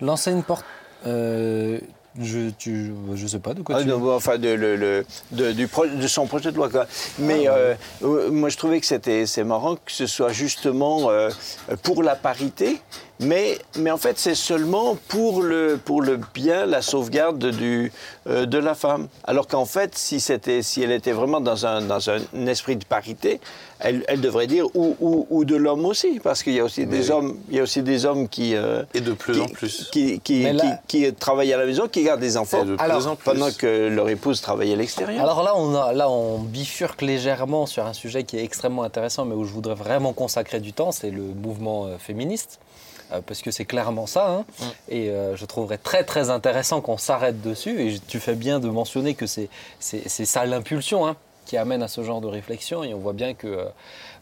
L'enseigne 0.00 0.42
porte. 0.42 0.64
euh, 1.06 1.78
je, 2.20 2.50
tu, 2.50 2.92
je 3.14 3.26
sais 3.26 3.38
pas 3.38 3.54
de 3.54 3.62
quoi 3.62 3.76
Ah, 3.78 3.82
tu 3.82 3.88
non, 3.88 3.98
bon, 3.98 4.14
enfin, 4.14 4.36
de, 4.36 4.50
le- 4.50 4.76
le- 4.76 5.06
de- 5.30 5.52
du 5.52 5.66
pro- 5.66 5.86
de 5.86 6.06
son 6.06 6.26
projet 6.26 6.52
de 6.52 6.56
loi. 6.56 6.68
quoi. 6.68 6.86
Mais 7.18 7.48
euh, 7.48 7.74
moi, 8.02 8.50
je 8.50 8.58
trouvais 8.58 8.80
que 8.80 8.86
c'était 8.86 9.24
c'est 9.24 9.44
marrant 9.44 9.76
que 9.76 9.90
ce 9.90 10.06
soit 10.06 10.30
justement 10.30 11.10
euh, 11.10 11.30
pour 11.82 12.02
la 12.02 12.14
parité, 12.14 12.82
mais, 13.22 13.58
mais 13.76 13.90
en 13.90 13.96
fait, 13.98 14.18
c'est 14.18 14.34
seulement 14.34 14.96
pour 15.08 15.42
le, 15.42 15.78
pour 15.82 16.02
le 16.02 16.18
bien, 16.34 16.66
la 16.66 16.82
sauvegarde 16.82 17.44
du, 17.50 17.92
euh, 18.26 18.46
de 18.46 18.58
la 18.58 18.74
femme. 18.74 19.08
Alors 19.24 19.46
qu'en 19.46 19.64
fait, 19.64 19.96
si, 19.96 20.20
c'était, 20.20 20.62
si 20.62 20.82
elle 20.82 20.92
était 20.92 21.12
vraiment 21.12 21.40
dans 21.40 21.66
un, 21.66 21.80
dans 21.82 22.10
un 22.10 22.18
esprit 22.46 22.76
de 22.76 22.84
parité, 22.84 23.40
elle, 23.80 24.04
elle 24.06 24.20
devrait 24.20 24.46
dire 24.46 24.66
ou, 24.74 24.96
ou, 25.00 25.26
ou 25.30 25.44
de 25.44 25.56
l'homme 25.56 25.84
aussi, 25.86 26.20
parce 26.22 26.42
qu'il 26.42 26.52
y 26.54 26.60
a 26.60 26.64
aussi 26.64 26.86
des 26.86 27.06
oui. 27.06 27.10
hommes, 27.10 27.36
il 27.50 27.56
y 27.56 27.60
a 27.60 27.62
aussi 27.64 27.82
des 27.82 28.06
hommes 28.06 28.28
qui 28.28 28.54
euh, 28.54 28.84
Et 28.94 29.00
de 29.00 29.12
plus 29.12 29.34
qui, 29.34 29.40
en 29.40 29.48
plus. 29.48 29.88
qui, 29.90 30.20
qui, 30.20 30.42
Mais 30.44 30.52
là- 30.52 30.78
qui- 30.86 31.02
qui 31.04 31.12
travaillent 31.14 31.52
à 31.52 31.56
la 31.58 31.66
maison, 31.66 31.88
qui 31.88 32.04
gardent 32.04 32.20
des 32.20 32.36
enfants, 32.36 32.62
Et 32.62 32.66
de 32.66 32.76
Alors, 32.78 32.98
plus 32.98 33.06
en 33.08 33.16
plus. 33.16 33.24
pendant 33.24 33.50
que 33.50 33.88
leur 33.88 34.08
épouse 34.08 34.40
travaille 34.40 34.72
à 34.72 34.76
l'extérieur. 34.76 35.20
Alors 35.22 35.42
là 35.42 35.54
on, 35.56 35.74
a, 35.74 35.92
là, 35.92 36.08
on 36.08 36.38
bifurque 36.38 37.02
légèrement 37.02 37.66
sur 37.66 37.84
un 37.86 37.92
sujet 37.92 38.22
qui 38.22 38.36
est 38.38 38.44
extrêmement 38.44 38.84
intéressant, 38.84 39.24
mais 39.24 39.34
où 39.34 39.44
je 39.44 39.52
voudrais 39.52 39.74
vraiment 39.74 40.12
consacrer 40.12 40.60
du 40.60 40.72
temps, 40.72 40.92
c'est 40.92 41.10
le 41.10 41.22
mouvement 41.22 41.86
euh, 41.86 41.98
féministe. 41.98 42.60
Euh, 43.12 43.20
parce 43.26 43.42
que 43.42 43.50
c'est 43.50 43.64
clairement 43.64 44.06
ça. 44.06 44.28
hein. 44.30 44.44
Et 44.88 45.10
euh, 45.10 45.36
je 45.36 45.44
trouverais 45.44 45.78
très 45.78 46.04
très 46.04 46.30
intéressant 46.30 46.80
qu'on 46.80 46.98
s'arrête 46.98 47.40
dessus. 47.42 47.80
Et 47.88 47.98
tu 48.08 48.20
fais 48.20 48.34
bien 48.34 48.60
de 48.60 48.68
mentionner 48.68 49.14
que 49.14 49.26
c'est 49.26 49.48
ça 49.80 50.46
l'impulsion 50.46 51.06
hein, 51.06 51.16
qui 51.44 51.56
amène 51.56 51.82
à 51.82 51.88
ce 51.88 52.02
genre 52.02 52.20
de 52.20 52.26
réflexion. 52.28 52.84
Et 52.84 52.94
on 52.94 52.98
voit 52.98 53.12
bien 53.12 53.34
que 53.34 53.46
euh, 53.46 53.64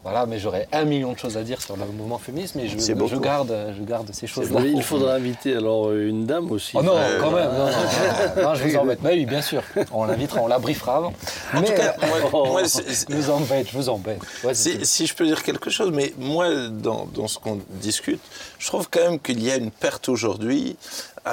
voilà. 0.03 0.25
Mais 0.25 0.39
j'aurais 0.39 0.67
un 0.71 0.83
million 0.85 1.13
de 1.13 1.17
choses 1.19 1.37
à 1.37 1.43
dire 1.43 1.61
sur 1.61 1.77
le 1.77 1.85
mouvement 1.85 2.17
féministe, 2.17 2.55
mais 2.55 2.67
je, 2.67 2.75
garde 3.17 3.73
je 3.77 3.83
garde 3.83 4.09
ces 4.13 4.27
choses 4.27 4.51
là. 4.51 4.59
Oui, 4.61 4.73
il 4.75 4.83
faudra 4.83 5.13
inviter 5.13 5.55
alors 5.55 5.87
euh, 5.89 6.07
une 6.09 6.25
dame 6.25 6.51
aussi. 6.51 6.75
Oh 6.77 6.81
non, 6.83 6.93
Euh, 6.95 7.19
quand 7.19 7.31
même. 7.31 7.49
Non, 7.51 7.65
non, 7.65 7.71
non, 8.37 8.43
non, 8.49 8.55
je 8.55 8.63
vous 8.67 8.75
embête. 8.77 8.99
Mais 9.03 9.13
oui, 9.13 9.25
bien 9.25 9.41
sûr. 9.41 9.61
On 9.91 10.05
l'invitera, 10.05 10.41
on 10.41 10.47
la 10.47 10.59
briefera 10.59 10.97
avant. 10.97 11.13
En 11.53 11.61
mais, 11.61 11.67
tout 11.67 11.73
cas, 11.73 11.95
moi- 12.31 12.47
moi, 12.47 12.67
c'est- 12.67 12.83
c'est- 12.91 13.05
je 13.09 13.15
vous 13.15 13.29
embête, 13.29 13.67
je 13.71 13.77
vous 13.77 13.89
embête. 13.89 14.19
Ouais, 14.43 14.53
Si, 14.53 14.85
si 14.85 15.05
je 15.05 15.13
peux 15.15 15.25
dire 15.25 15.43
quelque 15.43 15.69
chose, 15.69 15.91
mais 15.93 16.13
moi, 16.17 16.47
dans, 16.69 17.05
dans 17.13 17.27
ce 17.27 17.37
qu'on 17.39 17.59
discute, 17.69 18.21
je 18.59 18.67
trouve 18.67 18.89
quand 18.89 19.01
même 19.01 19.19
qu'il 19.19 19.41
y 19.43 19.51
a 19.51 19.55
une 19.57 19.71
perte 19.71 20.09
aujourd'hui 20.09 20.75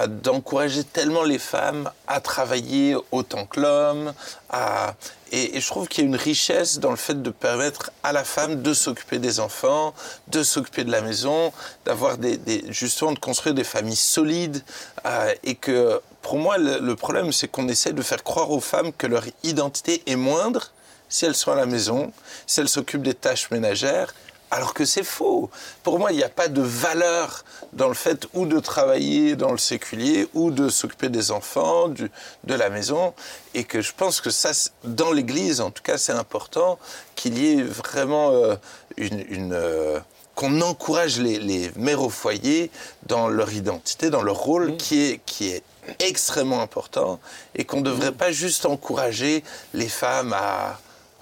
d'encourager 0.06 0.84
tellement 0.84 1.22
les 1.24 1.38
femmes 1.38 1.90
à 2.06 2.20
travailler 2.20 2.96
autant 3.10 3.46
que 3.46 3.60
l'homme. 3.60 4.12
à- 4.50 4.94
Et, 5.30 5.60
je 5.60 5.66
trouve 5.66 5.88
qu'il 5.88 6.04
y 6.04 6.06
a 6.06 6.08
une 6.08 6.16
richesse 6.16 6.78
dans 6.78 6.90
le 6.90 6.96
fait 6.96 7.20
de 7.22 7.30
permettre 7.30 7.90
à 8.02 8.12
la 8.12 8.24
femme 8.24 8.62
de 8.62 8.72
s'occuper 8.72 9.18
des 9.18 9.40
enfants, 9.40 9.92
de 10.28 10.42
s'occuper 10.42 10.84
de 10.84 10.90
la 10.90 11.02
maison, 11.02 11.52
d'avoir 11.84 12.16
des, 12.16 12.40
justement 12.70 13.12
de 13.12 13.18
construire 13.18 13.54
des 13.54 13.64
familles 13.64 13.96
solides. 13.96 14.62
euh, 15.04 15.34
et 15.44 15.54
que 15.54 16.00
pour 16.22 16.38
moi, 16.38 16.56
le 16.58 16.94
problème, 16.96 17.32
c'est 17.32 17.48
qu'on 17.48 17.68
essaie 17.68 17.92
de 17.92 18.02
faire 18.02 18.22
croire 18.24 18.50
aux 18.50 18.60
femmes 18.60 18.92
que 18.92 19.06
leur 19.06 19.24
identité 19.42 20.02
est 20.06 20.16
moindre 20.16 20.72
si 21.10 21.24
elles 21.24 21.34
sont 21.34 21.52
à 21.52 21.56
la 21.56 21.66
maison, 21.66 22.12
si 22.46 22.60
elles 22.60 22.68
s'occupent 22.68 23.02
des 23.02 23.14
tâches 23.14 23.50
ménagères, 23.50 24.14
alors 24.50 24.74
que 24.74 24.84
c'est 24.84 25.04
faux. 25.04 25.50
Pour 25.82 25.98
moi, 25.98 26.12
il 26.12 26.16
n'y 26.16 26.24
a 26.24 26.28
pas 26.28 26.48
de 26.48 26.62
valeur 26.62 27.44
dans 27.72 27.88
le 27.88 27.94
fait 27.94 28.26
ou 28.34 28.46
de 28.46 28.58
travailler 28.60 29.36
dans 29.36 29.52
le 29.52 29.58
séculier 29.58 30.28
ou 30.34 30.50
de 30.50 30.68
s'occuper 30.68 31.08
des 31.08 31.30
enfants, 31.30 31.88
du- 31.88 32.10
de 32.44 32.54
la 32.54 32.70
maison, 32.70 33.14
et 33.54 33.64
que 33.64 33.80
je 33.82 33.92
pense 33.94 34.20
que 34.20 34.30
ça, 34.30 34.50
dans 34.84 35.12
l'Église, 35.12 35.60
en 35.60 35.70
tout 35.70 35.82
cas, 35.82 35.98
c'est 35.98 36.12
important 36.12 36.78
qu'il 37.14 37.38
y 37.38 37.58
ait 37.58 37.62
vraiment 37.62 38.30
euh, 38.32 38.56
une... 38.96 39.24
une, 39.28 39.52
euh, 39.52 39.98
qu'on 40.34 40.60
encourage 40.60 41.18
les, 41.18 41.40
les 41.40 41.72
mères 41.74 42.00
au 42.00 42.10
foyer 42.10 42.70
dans 43.06 43.26
leur 43.26 43.52
identité, 43.52 44.08
dans 44.08 44.22
leur 44.22 44.36
rôle 44.36 44.76
qui, 44.76 45.02
est, 45.02 45.20
qui 45.26 45.48
est 45.48 45.64
extrêmement 45.98 46.62
important 46.62 47.18
et 47.56 47.64
qu'on 47.64 47.78
ne 47.78 47.82
devrait 47.90 48.12
pas 48.12 48.30
juste 48.30 48.64
encourager 48.64 49.42
les 49.74 49.88
femmes 49.88 50.32
à, 50.32 50.78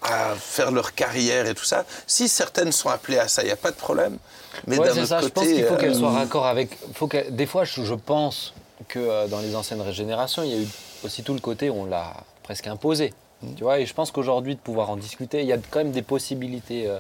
à 0.07 0.35
faire 0.37 0.71
leur 0.71 0.95
carrière 0.95 1.47
et 1.47 1.55
tout 1.55 1.65
ça. 1.65 1.85
Si 2.07 2.29
certaines 2.29 2.73
sont 2.73 2.89
appelées 2.89 3.19
à 3.19 3.29
ça, 3.29 3.43
il 3.43 3.47
n'y 3.47 3.53
a 3.53 3.57
pas 3.57 3.71
de 3.71 3.77
problème. 3.77 4.19
Mais 4.67 4.79
Ouais, 4.79 4.87
d'un 4.87 4.93
autre 5.03 5.07
ça. 5.07 5.21
côté, 5.21 5.27
je 5.29 5.33
pense 5.33 5.47
qu'il 5.49 5.65
faut 5.65 5.77
qu'elle 5.77 5.91
euh, 5.91 5.99
soit 5.99 6.11
raccord 6.11 6.47
avec. 6.47 6.71
Faut 6.95 7.09
des 7.31 7.47
fois, 7.47 7.65
je, 7.65 7.95
pense 7.95 8.55
que 8.89 8.99
euh, 8.99 9.27
dans 9.29 9.41
les 9.41 9.55
anciennes 9.55 9.91
générations, 9.93 10.43
il 10.43 10.51
y 10.51 10.55
a 10.55 10.63
eu 10.63 10.67
aussi 11.05 11.23
tout 11.23 11.35
le 11.35 11.41
côté 11.41 11.69
où 11.71 11.75
on 11.75 11.85
l'a 11.85 12.15
presque 12.43 12.67
imposé. 12.67 13.13
Mm. 13.43 13.55
Tu 13.57 13.63
vois, 13.65 13.81
et 13.81 13.87
je 13.87 13.93
pense 13.95 14.11
qu'aujourd'hui, 14.11 14.55
de 14.55 14.61
pouvoir 14.61 14.91
en 14.91 14.97
discuter, 14.97 15.41
il 15.41 15.47
y 15.47 15.53
a 15.53 15.59
quand 15.71 15.81
même 15.81 15.93
des 15.93 16.03
possibilités 16.03 16.89
euh, 16.89 16.99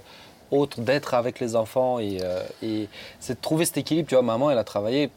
autres 0.51 0.81
d'être 0.81 1.14
avec 1.14 1.40
les 1.40 1.57
enfants 1.57 1.99
et, 1.99 2.19
euh, 2.23 2.42
et 2.62 2.88
c'est 3.21 3.35
de 3.35 3.40
trouver 3.40 3.64
cet 3.64 3.79
équilibre. 3.79 4.09
Tu 4.09 4.14
vois, 4.14 4.23
maman, 4.23 4.51
elle 4.51 4.59
a 4.59 4.64
travaillé 4.64 5.11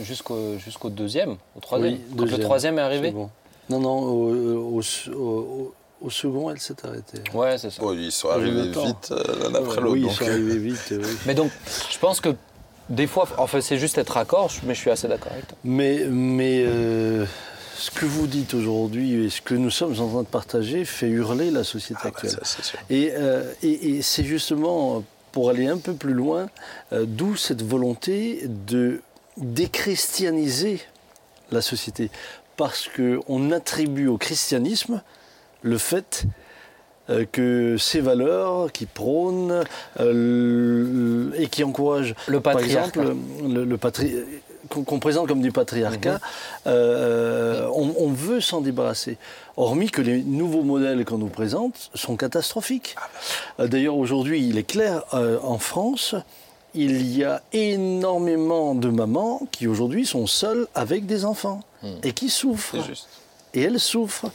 jusqu'au 0.00 0.58
jusqu'au 0.58 0.90
deuxième, 0.90 1.36
au 1.56 1.60
troisième. 1.60 1.94
Oui, 1.94 2.00
Quand 2.16 2.24
le 2.24 2.38
troisième 2.38 2.78
est 2.78 2.82
arrivé. 2.82 3.10
bon. 3.10 3.30
Non, 3.70 3.80
non, 3.80 3.98
au, 3.98 4.78
au- 4.78 4.82
au- 5.16 5.74
au 6.04 6.10
second, 6.10 6.50
elle 6.50 6.60
s'est 6.60 6.76
arrêtée. 6.84 7.18
Ouais, 7.32 7.56
c'est 7.58 7.70
ça. 7.70 7.82
oh, 7.82 7.94
ils 7.94 8.12
sont 8.12 8.28
arrivés 8.28 8.68
vite 8.68 9.10
euh, 9.10 9.24
l'un 9.50 9.54
après 9.54 9.82
oui, 9.82 9.82
l'autre. 9.82 9.96
ils 9.96 10.02
donc, 10.02 10.12
sont 10.12 10.24
euh, 10.24 10.32
arrivés 10.32 10.58
vite. 10.58 10.88
oui. 10.92 11.08
Mais 11.26 11.34
donc, 11.34 11.50
je 11.90 11.98
pense 11.98 12.20
que 12.20 12.28
des 12.90 13.06
fois, 13.06 13.26
enfin, 13.38 13.60
c'est 13.62 13.78
juste 13.78 13.96
être 13.96 14.10
raccord, 14.10 14.50
mais 14.66 14.74
je 14.74 14.80
suis 14.80 14.90
assez 14.90 15.08
d'accord 15.08 15.32
avec 15.32 15.48
toi. 15.48 15.56
Mais, 15.64 16.04
mais 16.10 16.62
euh, 16.66 17.24
ce 17.78 17.90
que 17.90 18.04
vous 18.04 18.26
dites 18.26 18.52
aujourd'hui 18.52 19.24
et 19.24 19.30
ce 19.30 19.40
que 19.40 19.54
nous 19.54 19.70
sommes 19.70 19.98
en 20.00 20.08
train 20.08 20.22
de 20.22 20.26
partager 20.28 20.84
fait 20.84 21.08
hurler 21.08 21.50
la 21.50 21.64
société 21.64 22.00
ah, 22.04 22.04
bah, 22.04 22.08
actuelle. 22.10 22.30
ça, 22.32 22.40
c'est 22.44 22.62
sûr. 22.64 22.78
Et, 22.90 23.12
euh, 23.14 23.50
et- 23.62 23.96
et 23.96 24.02
c'est 24.02 24.24
justement 24.24 25.02
pour 25.32 25.48
aller 25.48 25.66
un 25.66 25.78
peu 25.78 25.94
plus 25.94 26.12
loin, 26.12 26.48
euh, 26.92 27.06
d'où 27.08 27.36
cette 27.36 27.62
volonté 27.62 28.42
de 28.66 29.00
déchristianiser 29.38 30.80
la 31.50 31.62
société. 31.62 32.10
Parce 32.56 32.88
qu'on 32.94 33.50
attribue 33.50 34.06
au 34.08 34.18
christianisme 34.18 35.02
le 35.64 35.78
fait 35.78 36.24
euh, 37.10 37.24
que 37.30 37.76
ces 37.78 38.00
valeurs 38.00 38.70
qui 38.70 38.86
prônent 38.86 39.64
euh, 40.00 41.30
et 41.36 41.48
qui 41.48 41.64
encouragent, 41.64 42.14
Le 42.28 42.40
par 42.40 42.58
exemple, 42.60 43.14
le, 43.42 43.64
le 43.64 43.76
patri- 43.76 44.14
qu'on 44.68 44.98
présente 44.98 45.28
comme 45.28 45.42
du 45.42 45.52
patriarcat, 45.52 46.20
euh, 46.66 47.68
on, 47.74 47.94
on 47.98 48.08
veut 48.08 48.40
s'en 48.40 48.60
débarrasser. 48.62 49.18
Hormis 49.56 49.90
que 49.90 50.00
les 50.00 50.22
nouveaux 50.22 50.62
modèles 50.62 51.04
qu'on 51.04 51.18
nous 51.18 51.28
présente 51.28 51.90
sont 51.94 52.16
catastrophiques. 52.16 52.94
Euh, 53.60 53.66
D'ailleurs, 53.68 53.96
aujourd'hui, 53.96 54.40
il 54.46 54.56
est 54.56 54.64
clair, 54.64 55.02
euh, 55.12 55.38
en 55.42 55.58
France, 55.58 56.14
il 56.74 57.14
y 57.16 57.22
a 57.24 57.42
énormément 57.52 58.74
de 58.74 58.88
mamans 58.88 59.42
qui 59.52 59.66
aujourd'hui 59.68 60.06
sont 60.06 60.26
seules 60.26 60.66
avec 60.74 61.06
des 61.06 61.24
enfants 61.24 61.60
et 62.02 62.12
qui 62.12 62.30
souffrent. 62.30 62.82
Juste. 62.86 63.08
Et 63.52 63.60
elles 63.62 63.78
souffrent. 63.78 64.30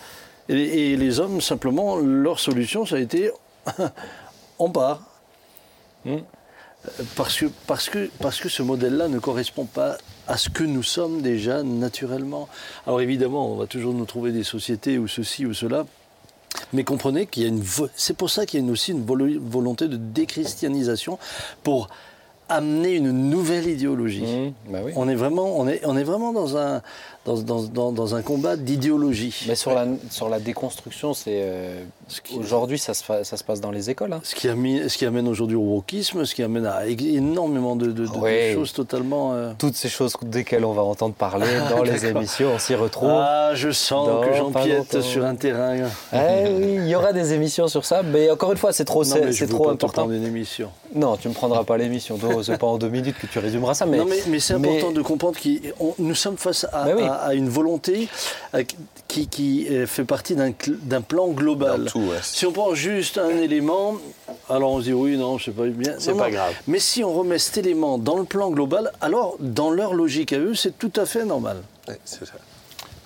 Et, 0.49 0.91
et 0.93 0.97
les 0.97 1.19
hommes, 1.19 1.39
simplement, 1.41 1.95
leur 1.97 2.39
solution, 2.39 2.85
ça 2.85 2.95
a 2.97 2.99
été 2.99 3.31
on 4.57 4.69
part. 4.71 5.01
Mm. 6.05 6.15
Euh, 6.15 7.03
Parce 7.15 7.37
que, 7.37 7.45
parce, 7.67 7.89
que, 7.89 8.09
parce 8.19 8.39
que 8.39 8.49
ce 8.49 8.63
modèle-là 8.63 9.07
ne 9.09 9.19
correspond 9.19 9.65
pas 9.65 9.97
à 10.27 10.37
ce 10.37 10.49
que 10.49 10.63
nous 10.63 10.83
sommes 10.83 11.21
déjà 11.21 11.61
naturellement. 11.63 12.47
Alors 12.87 13.01
évidemment, 13.01 13.51
on 13.51 13.55
va 13.57 13.67
toujours 13.67 13.93
nous 13.93 14.05
trouver 14.05 14.31
des 14.31 14.43
sociétés 14.43 14.97
ou 14.97 15.07
ceci 15.07 15.45
ou 15.45 15.53
cela. 15.53 15.85
Mais 16.73 16.83
comprenez 16.83 17.25
qu'il 17.27 17.43
y 17.43 17.45
a 17.45 17.49
une. 17.49 17.63
C'est 17.95 18.15
pour 18.15 18.29
ça 18.29 18.45
qu'il 18.45 18.65
y 18.65 18.67
a 18.67 18.71
aussi 18.71 18.91
une 18.91 19.05
volo- 19.05 19.39
volonté 19.39 19.87
de 19.87 19.97
déchristianisation 19.97 21.19
pour 21.63 21.89
amener 22.47 22.93
une 22.93 23.11
nouvelle 23.11 23.67
idéologie. 23.67 24.23
Mmh, 24.23 24.71
bah 24.71 24.79
oui. 24.83 24.91
On 24.95 25.07
est 25.07 25.15
vraiment, 25.15 25.59
on 25.59 25.67
est, 25.67 25.85
on 25.85 25.95
est 25.95 26.03
vraiment 26.03 26.33
dans 26.33 26.57
un, 26.57 26.81
dans, 27.29 27.41
dans- 27.41 27.61
dans- 27.63 27.91
dans 27.91 28.15
un 28.15 28.21
combat 28.21 28.55
d'idéologie. 28.55 29.45
Mais 29.47 29.55
sur 29.55 29.71
la, 29.73 29.85
sur 30.09 30.29
la 30.29 30.39
déconstruction, 30.39 31.13
c'est 31.13 31.41
euh, 31.43 31.83
aujourd'hui 32.37 32.79
ça 32.79 32.93
se, 32.93 33.03
ça 33.23 33.37
se 33.37 33.43
passe 33.43 33.61
dans 33.61 33.71
les 33.71 33.89
écoles. 33.89 34.13
hein. 34.13 34.21
Ce 34.23 34.35
qui, 34.35 34.47
a 34.47 34.55
mis- 34.55 34.89
ce 34.89 34.97
qui 34.97 35.05
amène 35.05 35.27
aujourd'hui 35.27 35.55
au 35.55 35.61
wokisme, 35.61 36.25
ce 36.25 36.33
qui 36.35 36.43
amène 36.43 36.65
à 36.65 36.87
énormément 36.87 37.75
de, 37.75 37.87
de- 37.87 37.91
de- 37.91 38.05
de 38.07 38.17
Oui. 38.19 38.53
choses 38.53 38.73
totalement. 38.73 39.33
euh, 39.33 39.51
Toutes 39.57 39.75
ces 39.75 39.89
choses 39.89 40.13
desquelles 40.23 40.65
on 40.65 40.73
va 40.73 40.81
entendre 40.81 41.13
parler 41.13 41.47
dans 41.69 41.83
les 41.83 42.05
émissions, 42.05 42.51
on 42.55 42.59
s'y 42.59 42.75
retrouve. 42.75 43.09
Ah, 43.11 43.51
je 43.53 43.71
sens 43.71 44.25
que 44.25 44.33
j'empiète 44.35 45.01
sur 45.01 45.25
un 45.25 45.35
terrain. 45.35 45.75
Eh 46.13 46.17
oui, 46.51 46.75
il 46.83 46.87
y 46.87 46.95
aura 46.95 47.13
des 47.13 47.33
émissions 47.33 47.67
sur 47.67 47.85
ça, 47.85 48.01
mais 48.03 48.29
encore 48.31 48.51
une 48.51 48.57
fois, 48.57 48.73
c'est 48.73 48.85
trop, 48.85 49.03
c'est, 49.03 49.47
trop 49.47 49.59
pas 49.65 49.69
te 49.69 49.73
important. 49.73 50.01
prendre 50.03 50.13
une 50.13 50.25
émission. 50.25 50.69
Non, 50.95 51.17
tu 51.17 51.27
me 51.29 51.33
prendras 51.33 51.63
pas 51.63 51.77
l'émission. 51.77 52.17
C'est 52.43 52.57
pas 52.57 52.67
en 52.67 52.77
deux 52.77 52.89
minutes 52.89 53.15
que 53.19 53.27
tu 53.27 53.37
résumeras 53.39 53.73
ça, 53.75 53.85
mais. 53.85 53.97
non, 53.97 54.05
mais, 54.05 54.17
mais 54.27 54.39
c'est 54.39 54.57
mais- 54.57 54.69
important 54.77 54.91
de 54.91 55.01
comprendre 55.01 55.37
que 55.39 55.49
nous 55.99 56.15
sommes 56.15 56.37
face 56.37 56.65
à, 56.71 56.87
oui. 56.95 57.03
à- 57.03 57.13
à 57.21 57.33
une 57.33 57.49
volonté 57.49 58.07
euh, 58.53 58.63
qui, 59.07 59.27
qui, 59.27 59.67
euh, 59.69 59.87
fait 59.87 60.03
partie 60.03 60.35
d'un 60.35 61.01
plan 61.01 61.29
global. 61.29 61.85
Dans 61.85 61.91
tout, 61.91 61.99
ouais. 61.99 62.17
Si 62.21 62.45
on 62.45 62.51
prend 62.51 62.73
juste 62.73 63.17
un 63.17 63.37
élément, 63.37 63.95
alors 64.49 64.71
on 64.71 64.79
se 64.79 64.85
dit 64.85 64.93
oui, 64.93 65.17
non, 65.17 65.37
c'est 65.39 65.51
pas 65.51 65.65
bien. 65.67 65.95
C'est 65.99 66.13
pas 66.13 66.29
non. 66.29 66.33
grave. 66.33 66.53
Mais 66.67 66.79
si 66.79 67.03
on 67.03 67.13
remet 67.13 67.39
cet 67.39 67.57
élément 67.57 67.97
dans 67.97 68.17
le 68.17 68.23
plan 68.23 68.51
global, 68.51 68.91
alors 69.01 69.35
dans 69.39 69.71
leur 69.71 69.93
logique 69.93 70.33
à 70.33 70.39
eux, 70.39 70.55
c'est 70.55 70.77
tout 70.77 70.93
à 70.95 71.05
fait 71.05 71.25
normal. 71.25 71.57
Ouais, 71.87 71.99
c'est 72.05 72.25
ça. 72.25 72.33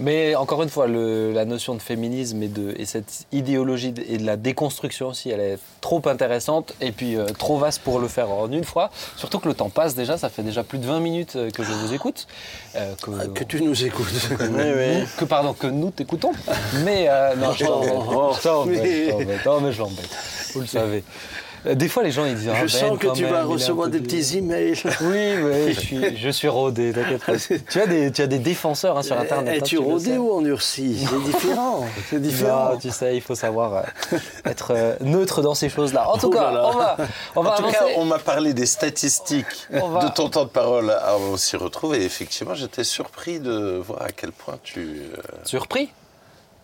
Mais 0.04 0.36
encore 0.36 0.62
une 0.64 0.70
fois, 0.70 0.86
le- 0.86 1.32
la 1.32 1.46
notion 1.46 1.76
de 1.76 1.82
féminisme 1.82 2.44
et, 2.44 2.50
de, 2.50 2.74
et 2.78 2.86
cette 2.86 3.26
idéologie 3.32 3.94
de- 3.94 4.04
et 4.06 4.18
de 4.18 4.26
la 4.26 4.36
déconstruction 4.36 5.08
aussi, 5.08 5.30
elle 5.30 5.40
est 5.40 5.58
trop 5.80 6.02
intéressante 6.10 6.74
et 6.82 6.92
puis 6.92 7.16
euh, 7.16 7.26
trop 7.40 7.58
vaste 7.58 7.80
pour 7.82 8.00
le 8.02 8.10
faire 8.10 8.30
en 8.30 8.52
une 8.52 8.66
fois. 8.66 8.90
Surtout 9.16 9.40
que 9.40 9.48
le 9.48 9.54
temps 9.54 9.70
passe 9.70 9.96
déjà, 9.96 10.18
ça 10.18 10.28
fait 10.28 10.44
déjà 10.44 10.64
plus 10.66 10.78
de 10.78 10.86
20 10.86 11.00
minutes 11.00 11.38
euh, 11.38 11.50
que 11.52 11.64
je 11.64 11.72
vous 11.72 11.94
écoute. 11.94 12.28
euh, 12.76 12.94
que, 13.02 13.12
Ah, 13.18 13.28
Que 13.34 13.44
tu 13.46 13.62
nous 13.62 13.86
écoutes. 13.86 14.30
nous- 14.42 15.06
que, 15.18 15.24
pardon, 15.26 15.54
que 15.54 15.68
nous 15.68 15.90
t'écoutons. 15.92 16.34
Mais 16.84 17.06
euh, 17.08 17.36
non, 17.38 17.54
je 17.54 17.64
t'embête. 17.66 17.94
Oh, 18.14 18.34
je 18.38 18.42
t'embête. 18.44 19.46
Non, 19.46 19.62
mais 19.62 19.72
je 19.72 19.80
l'embête. 19.80 20.10
Vous 20.54 20.60
le 20.62 20.68
savez. 20.80 21.04
Euh, 21.66 21.76
Des 21.76 21.88
fois, 21.88 22.04
les 22.04 22.12
gens 22.12 22.26
ils 22.26 22.36
disent. 22.36 22.50
ah, 22.52 22.56
Je 22.56 22.62
Ben, 22.62 22.68
sens 22.90 22.98
que 23.00 23.08
tu 23.16 23.24
même, 23.24 23.32
vas 23.32 23.44
recevoir 23.44 23.88
des 23.90 24.00
petits 24.00 24.38
emails. 24.38 24.74
Oui, 25.02 25.34
oui, 25.42 25.74
je 25.74 25.80
suis, 25.80 26.18
je 26.22 26.30
suis 26.30 26.48
rodé, 26.48 26.92
t'inquiète 26.94 27.24
pas. 27.26 27.34
tu, 27.38 27.80
as 27.82 27.88
des, 27.88 28.12
tu 28.12 28.22
as 28.22 28.28
des 28.28 28.40
défenseurs 28.40 28.98
hein, 28.98 29.02
sur 29.04 29.18
Internet. 29.18 29.54
hein, 29.54 29.58
Es-tu 29.58 29.76
tu 29.78 29.82
le 29.82 29.82
rodé 29.82 30.18
ou 30.18 30.32
endurci 30.32 31.06
C'est 31.10 31.24
différent. 31.24 31.86
C'est 32.10 32.22
différent. 32.22 32.72
Non, 32.72 32.78
tu 32.78 32.90
sais, 32.92 33.16
il 33.16 33.22
faut 33.22 33.36
savoir 33.36 33.76
euh, 34.14 34.18
être 34.46 34.72
euh, 34.76 34.96
neutre 35.02 35.42
dans 35.42 35.54
ces 35.56 35.70
choses-là. 35.70 36.10
En 36.10 36.18
tout 36.18 36.28
Oh 36.28 36.30
cas, 36.36 36.52
là 36.52 36.64
on 36.68 36.78
va, 36.78 36.98
on 37.36 37.42
va 37.42 37.52
En 37.52 37.56
tout 37.56 37.64
avancer. 37.64 37.78
cas, 37.78 37.86
on 37.98 38.06
m'a 38.06 38.20
parlé 38.20 38.54
des 38.54 38.66
statistiques 38.66 39.68
va- 39.70 40.06
de 40.06 40.14
ton 40.14 40.30
temps 40.30 40.44
de 40.46 40.50
parole 40.50 40.90
avant 40.92 41.32
on 41.34 41.38
s'y 41.38 41.56
retrouve 41.58 41.96
et 41.96 42.04
effectivement, 42.04 42.54
j'étais 42.56 42.84
surpris 42.84 43.40
de 43.40 43.82
voir 43.86 44.02
à 44.04 44.12
quel 44.12 44.32
point 44.32 44.58
tu. 44.64 44.80
euh, 44.80 45.22
Surpris? 45.46 45.90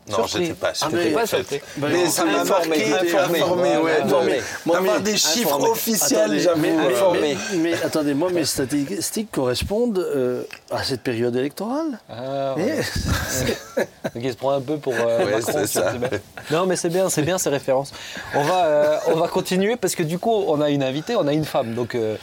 Non, 0.09 0.15
Surpris. 0.27 0.45
j'étais 0.45 0.53
pas 0.55 0.69
Ah, 0.69 1.25
surpris. 1.27 1.61
Bah, 1.77 1.87
mais 1.91 2.03
non, 2.05 2.09
ça 2.09 2.25
m'a 2.25 2.39
informé, 2.41 2.67
marqué, 2.89 2.93
informé. 3.15 3.39
informé, 3.41 3.77
ouais, 3.77 4.01
informé. 4.01 4.41
Moi, 4.65 4.81
mais- 4.81 4.99
des 5.01 5.17
chiffres 5.17 5.47
informé. 5.53 5.69
officiels, 5.69 6.39
j'avoue. 6.39 6.61
mais, 6.61 6.71
mais- 6.71 7.35
mais- 7.53 7.57
mais 7.57 7.73
attendez, 7.83 8.13
moi, 8.13 8.29
mes 8.31 8.45
statistiques 8.45 9.29
correspondent 9.31 9.99
euh, 9.99 10.43
à 10.71 10.83
cette 10.83 11.01
période 11.01 11.35
électorale. 11.35 11.99
Ah, 12.09 12.55
ouais. 12.57 12.77
Donc 14.15 14.23
il 14.23 14.31
se 14.31 14.37
prend 14.37 14.51
un 14.51 14.61
peu 14.61 14.77
pour 14.77 14.93
euh, 14.93 15.25
Ouais, 15.25 15.31
Macron. 15.37 15.65
ça. 15.67 15.93
Non, 16.51 16.65
mais 16.65 16.75
c'est 16.75 16.89
bien, 16.89 17.09
c'est 17.09 17.21
bien 17.21 17.37
ces 17.37 17.49
références. 17.49 17.91
On 18.33 18.43
va, 18.43 18.65
euh, 18.65 18.97
on 19.07 19.15
va 19.15 19.27
continuer 19.27 19.75
parce 19.75 19.95
que 19.95 20.03
du 20.03 20.17
coup, 20.19 20.31
on 20.47 20.59
a 20.61 20.69
une 20.69 20.83
invitée, 20.83 21.15
on 21.15 21.27
a 21.27 21.33
une 21.33 21.45
femme. 21.45 21.73
Donc 21.75 21.95
euh, 21.95 22.15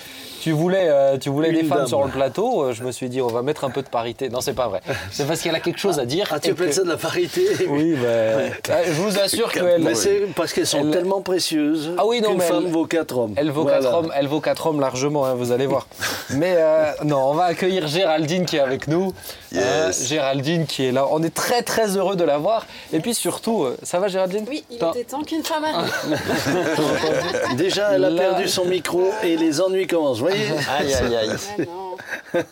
tu 0.46 0.52
voulais, 0.52 0.86
euh, 0.88 1.18
tu 1.18 1.28
voulais 1.28 1.48
Une 1.50 1.56
des 1.56 1.64
femmes 1.64 1.78
dame. 1.78 1.86
sur 1.88 2.04
le 2.04 2.08
plateau. 2.08 2.62
euh, 2.62 2.72
je 2.72 2.84
me 2.84 2.92
suis 2.92 3.08
dit, 3.08 3.20
on 3.20 3.26
va 3.26 3.42
mettre 3.42 3.64
un 3.64 3.70
peu 3.70 3.82
de 3.82 3.88
parité. 3.88 4.28
Non, 4.28 4.40
c'est 4.40 4.52
pas 4.54 4.68
vrai. 4.68 4.80
C'est 5.10 5.26
parce 5.26 5.40
qu'elle 5.42 5.56
a 5.56 5.58
quelque 5.58 5.80
chose 5.80 5.98
à 5.98 6.06
dire. 6.06 6.28
Ah, 6.30 6.38
tu 6.38 6.50
appelles 6.52 6.68
que- 6.68 6.72
ça 6.72 6.84
de 6.84 6.88
la 6.88 6.96
parité 6.96 7.44
Oui, 7.68 7.94
bah, 8.00 8.54
ah, 8.70 8.84
je 8.86 8.92
vous 8.92 9.18
assure 9.18 9.50
qu'elle. 9.50 9.82
Mais 9.82 9.96
c'est 9.96 10.28
parce 10.36 10.52
qu'elles 10.52 10.68
sont 10.68 10.82
Elle- 10.84 10.92
tellement 10.92 11.20
précieuses 11.20 11.90
Ah 11.98 12.06
oui, 12.06 12.20
non, 12.20 12.34
mais 12.36 12.44
femme 12.44 12.62
elle- 12.66 12.70
vaut 12.72 12.86
quatre 12.86 13.18
hommes. 13.18 13.34
Elle 13.36 13.50
vaut, 13.50 13.62
Voilà. 13.62 13.78
quatre 13.80 13.92
hommes, 13.92 14.12
elle 14.14 14.28
vaut 14.28 14.40
quatre 14.40 14.66
hommes 14.68 14.78
largement, 14.78 15.26
hein, 15.26 15.34
vous 15.34 15.50
allez 15.50 15.66
voir. 15.66 15.88
Mais 16.30 16.54
euh, 16.58 16.92
non, 17.02 17.30
on 17.30 17.34
va 17.34 17.46
accueillir 17.46 17.88
Géraldine 17.88 18.44
qui 18.46 18.54
est 18.58 18.60
avec 18.60 18.86
nous. 18.86 19.12
Yes. 19.50 20.06
Géraldine 20.06 20.66
qui 20.66 20.84
est 20.86 20.92
là. 20.92 21.08
On 21.10 21.24
est 21.24 21.34
très 21.34 21.62
très 21.62 21.96
heureux 21.96 22.14
de 22.14 22.22
la 22.24 22.38
voir. 22.38 22.66
Et 22.92 23.00
puis 23.00 23.14
surtout, 23.14 23.64
euh, 23.64 23.76
ça 23.82 23.98
va 23.98 24.06
Géraldine? 24.06 24.44
Oui, 24.48 24.62
il 24.70 24.76
était 24.76 25.02
temps 25.02 25.22
qu'une 25.22 25.42
femme 25.42 25.64
arrive. 25.64 25.92
Déjà, 27.56 27.92
elle 27.94 28.04
a 28.04 28.10
Là- 28.10 28.20
perdu 28.22 28.48
son 28.48 28.64
micro 28.66 29.10
et 29.24 29.36
les 29.36 29.60
ennuis 29.60 29.86
commencent. 29.86 30.20
Voyez 30.36 30.68
Aïe, 30.78 30.94
aïe, 30.94 31.16
aïe. 31.16 31.30
Ah 31.58 31.62
non. 31.62 32.42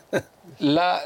Là, 0.61 1.01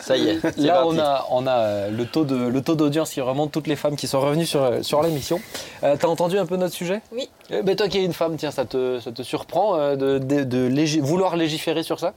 Ça 0.00 0.16
y 0.16 0.28
est. 0.28 0.56
là 0.58 0.74
parti. 0.74 0.88
on 0.88 0.98
a, 0.98 1.26
on 1.30 1.46
a 1.46 1.56
euh, 1.58 1.90
le 1.90 2.06
taux 2.06 2.24
de 2.24 2.36
le 2.36 2.62
taux 2.62 2.74
d'audience 2.74 3.10
qui 3.10 3.20
remonte 3.20 3.52
toutes 3.52 3.66
les 3.66 3.76
femmes 3.76 3.96
qui 3.96 4.06
sont 4.08 4.20
revenues 4.20 4.46
sur, 4.46 4.62
euh, 4.62 4.82
sur 4.82 5.02
l'émission. 5.02 5.40
Euh, 5.82 5.96
T'as 6.00 6.08
entendu 6.08 6.38
un 6.38 6.46
peu 6.46 6.56
notre 6.56 6.74
sujet? 6.74 7.02
Oui. 7.12 7.28
Eh 7.50 7.60
ben, 7.62 7.76
Toi 7.76 7.88
qui 7.88 7.98
es 7.98 8.04
une 8.04 8.14
femme, 8.14 8.36
tiens, 8.38 8.50
ça 8.50 8.64
te, 8.64 9.00
ça 9.00 9.12
te 9.12 9.22
surprend 9.22 9.76
euh, 9.78 9.94
de, 9.96 10.18
de- 10.18 10.44
de 10.44 10.68
légi- 10.68 11.00
vouloir 11.00 11.36
légiférer 11.36 11.82
sur 11.82 12.00
ça? 12.00 12.14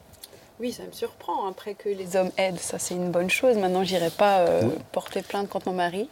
Oui, 0.62 0.72
ça 0.72 0.84
me 0.84 0.92
surprend. 0.94 1.48
Après 1.50 1.74
que 1.74 1.90
les 1.90 2.16
hommes 2.16 2.32
aident, 2.38 2.58
ça 2.60 2.80
c'est 2.80 2.96
une 2.96 3.12
bonne 3.12 3.30
chose. 3.30 3.58
Maintenant, 3.58 3.84
j'irai 3.84 4.10
pas 4.10 4.38
euh, 4.40 4.62
porter 4.94 5.22
plainte 5.24 5.50
contre 5.50 5.68
mon 5.68 5.76
mari. 5.76 6.08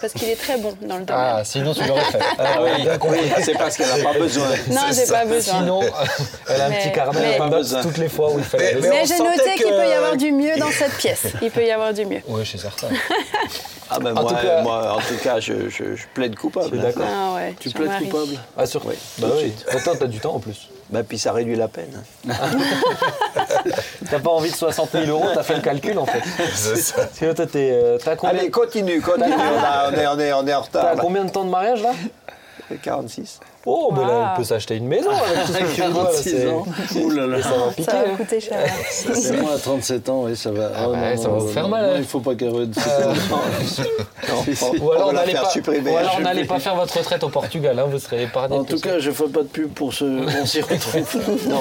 Parce 0.00 0.12
qu'il- 0.12 0.28
est 0.28 0.36
très 0.36 0.56
bon 0.58 0.74
dans 0.82 0.98
le 0.98 1.04
domaine. 1.04 1.44
sinon 1.44 1.72
tu 1.74 1.84
l'aurais 1.84 2.04
fait. 2.04 2.18
Ah 2.38 2.60
oui, 2.62 2.70
oui, 3.10 3.18
c'est 3.42 3.54
parce 3.56 3.76
qu'elle 3.76 3.88
n'a 3.88 4.12
pas 4.12 4.18
besoin. 4.18 4.48
non, 4.70 4.80
j'ai 4.92 5.06
pas 5.10 5.24
besoin. 5.24 5.60
Sinon, 5.60 5.80
elle 6.48 6.60
a 6.60 6.64
un 6.66 6.68
Mais- 6.68 6.78
petit 6.78 6.92
carnet, 6.92 7.20
mais- 7.20 7.30
elle 7.32 7.38
Pas 7.38 7.48
note 7.48 7.58
besoin. 7.58 7.82
toutes 7.82 7.98
les 7.98 8.08
fois 8.08 8.30
où 8.32 8.38
il 8.38 8.44
fallait. 8.44 8.74
Mais- 8.80 8.88
Mais 8.88 9.06
j'ai 9.06 9.18
noté 9.18 9.54
qu'il 9.56 9.66
peut 9.66 9.88
y 9.88 9.92
avoir 9.92 10.16
du 10.16 10.32
mieux 10.32 10.56
dans 10.58 10.70
cette 10.70 10.96
pièce. 10.96 11.22
Il 11.42 11.50
peut 11.50 11.64
y 11.64 11.70
avoir 11.70 11.92
du 11.94 12.04
mieux. 12.04 12.20
Oui, 12.28 12.48
c'est 12.50 12.58
certain. 12.58 12.88
Ah 13.88 14.00
ben 14.00 14.16
En 14.18 14.22
moi, 14.22 14.32
tout 14.32 14.44
cas- 14.44 14.62
moi, 14.62 14.94
en 14.96 14.98
tout 14.98 15.16
cas, 15.22 15.38
je, 15.38 15.68
je, 15.68 15.94
je 15.94 16.04
plaide 16.12 16.34
coupable. 16.36 16.76
D'accord. 16.80 17.06
Ah 17.08 17.34
ouais, 17.36 17.54
Tu 17.60 17.70
plaides 17.70 17.92
coupable 18.10 18.36
Ah, 18.56 18.66
sur... 18.66 18.84
Oui, 18.84 18.94
bah 19.18 19.28
oui. 19.36 19.52
t'as 19.84 20.06
du 20.06 20.18
temps 20.18 20.34
en 20.34 20.40
plus. 20.40 20.68
Ben, 20.90 21.02
puis 21.02 21.18
ça 21.18 21.32
réduit 21.32 21.56
la 21.56 21.66
peine. 21.68 22.02
T'as 24.10 24.20
pas 24.20 24.30
envie 24.30 24.50
de 24.50 24.56
60 24.56 24.90
000 24.92 25.04
euros, 25.06 25.26
t'as 25.34 25.42
fait 25.42 25.56
le 25.56 25.60
calcul 25.60 25.98
en 25.98 26.06
fait. 26.06 26.22
C'est 26.54 26.76
ça. 26.76 27.08
Sinon, 27.12 27.34
toi, 27.34 27.46
t'es, 27.46 27.70
euh, 27.72 27.98
t'as 28.02 28.14
combien, 28.16 28.38
Allez, 28.38 28.50
continue, 28.50 29.00
continue. 29.00 29.32
on, 29.34 29.38
a- 29.64 29.90
on 29.90 29.92
est, 29.94 30.06
on, 30.06 30.18
est, 30.20 30.32
on 30.32 30.46
est 30.46 30.54
en 30.54 30.62
t'as 30.62 30.80
retard. 30.80 30.94
là. 30.94 31.00
combien 31.00 31.24
de 31.24 31.30
temps 31.30 31.44
de 31.44 31.50
mariage 31.50 31.82
là? 31.82 31.90
46. 32.82 33.40
Oh, 33.66 33.90
mais 33.92 34.00
là, 34.02 34.06
Wow. 34.06 34.22
elle 34.30 34.36
peut 34.36 34.44
s'acheter 34.44 34.76
une 34.76 34.86
maison 34.86 35.10
avec 35.10 35.44
tout 35.46 35.52
ce 35.52 35.58
que 35.58 35.74
tu 35.74 35.80
vois, 35.82 35.88
là, 35.88 35.94
46 36.10 36.30
c'est- 36.30 36.46
ans. 36.48 36.64
Ouh 37.02 37.10
là 37.10 37.26
là. 37.26 37.42
Ça 37.42 37.48
va 37.50 37.66
piquer. 37.70 37.82
Ça 37.90 37.92
va 37.92 37.98
hein. 38.00 38.16
coûter 38.16 38.40
cher. 38.40 38.58
C'est 38.90 39.36
moi 39.42 39.52
à 39.54 39.58
37 39.58 40.08
ans, 40.08 40.22
oui, 40.24 40.36
ça 40.36 40.50
va. 40.52 40.70
Ah 40.76 40.88
ouais, 40.88 41.16
ça 41.16 41.28
va 41.28 41.38
vous 41.38 41.48
faire 41.48 41.68
mal, 41.68 41.84
non, 41.86 41.92
hein. 41.92 41.98
il 41.98 42.04
faut 42.04 42.20
pas 42.20 42.34
qu'elle. 42.36 42.50
Ou 44.80 44.92
alors, 44.92 45.08
on 45.08 45.12
n'allait 45.12 45.32
pas, 45.34 45.50
supprimer. 45.50 45.90
ou 45.90 45.96
alors 45.96 46.12
on 46.14 46.18
Je- 46.18 46.22
n'allait 46.24 46.44
pas 46.44 46.58
faire 46.58 46.76
votre 46.76 46.96
retraite 46.96 47.22
au 47.24 47.28
Portugal, 47.28 47.78
hein, 47.78 47.86
vous 47.90 47.98
serez 47.98 48.22
épargné. 48.24 48.56
En 48.56 48.64
tout 48.64 48.78
cas, 48.80 48.98
je 48.98 49.10
ne 49.10 49.14
ferai 49.14 49.28
pas 49.30 49.42
de 49.42 49.48
pub 49.48 49.72
pour 49.72 49.92
ce. 49.94 50.04
On 50.04 50.46
s'y 50.46 50.60
retrouve. 50.60 51.48
non. 51.48 51.60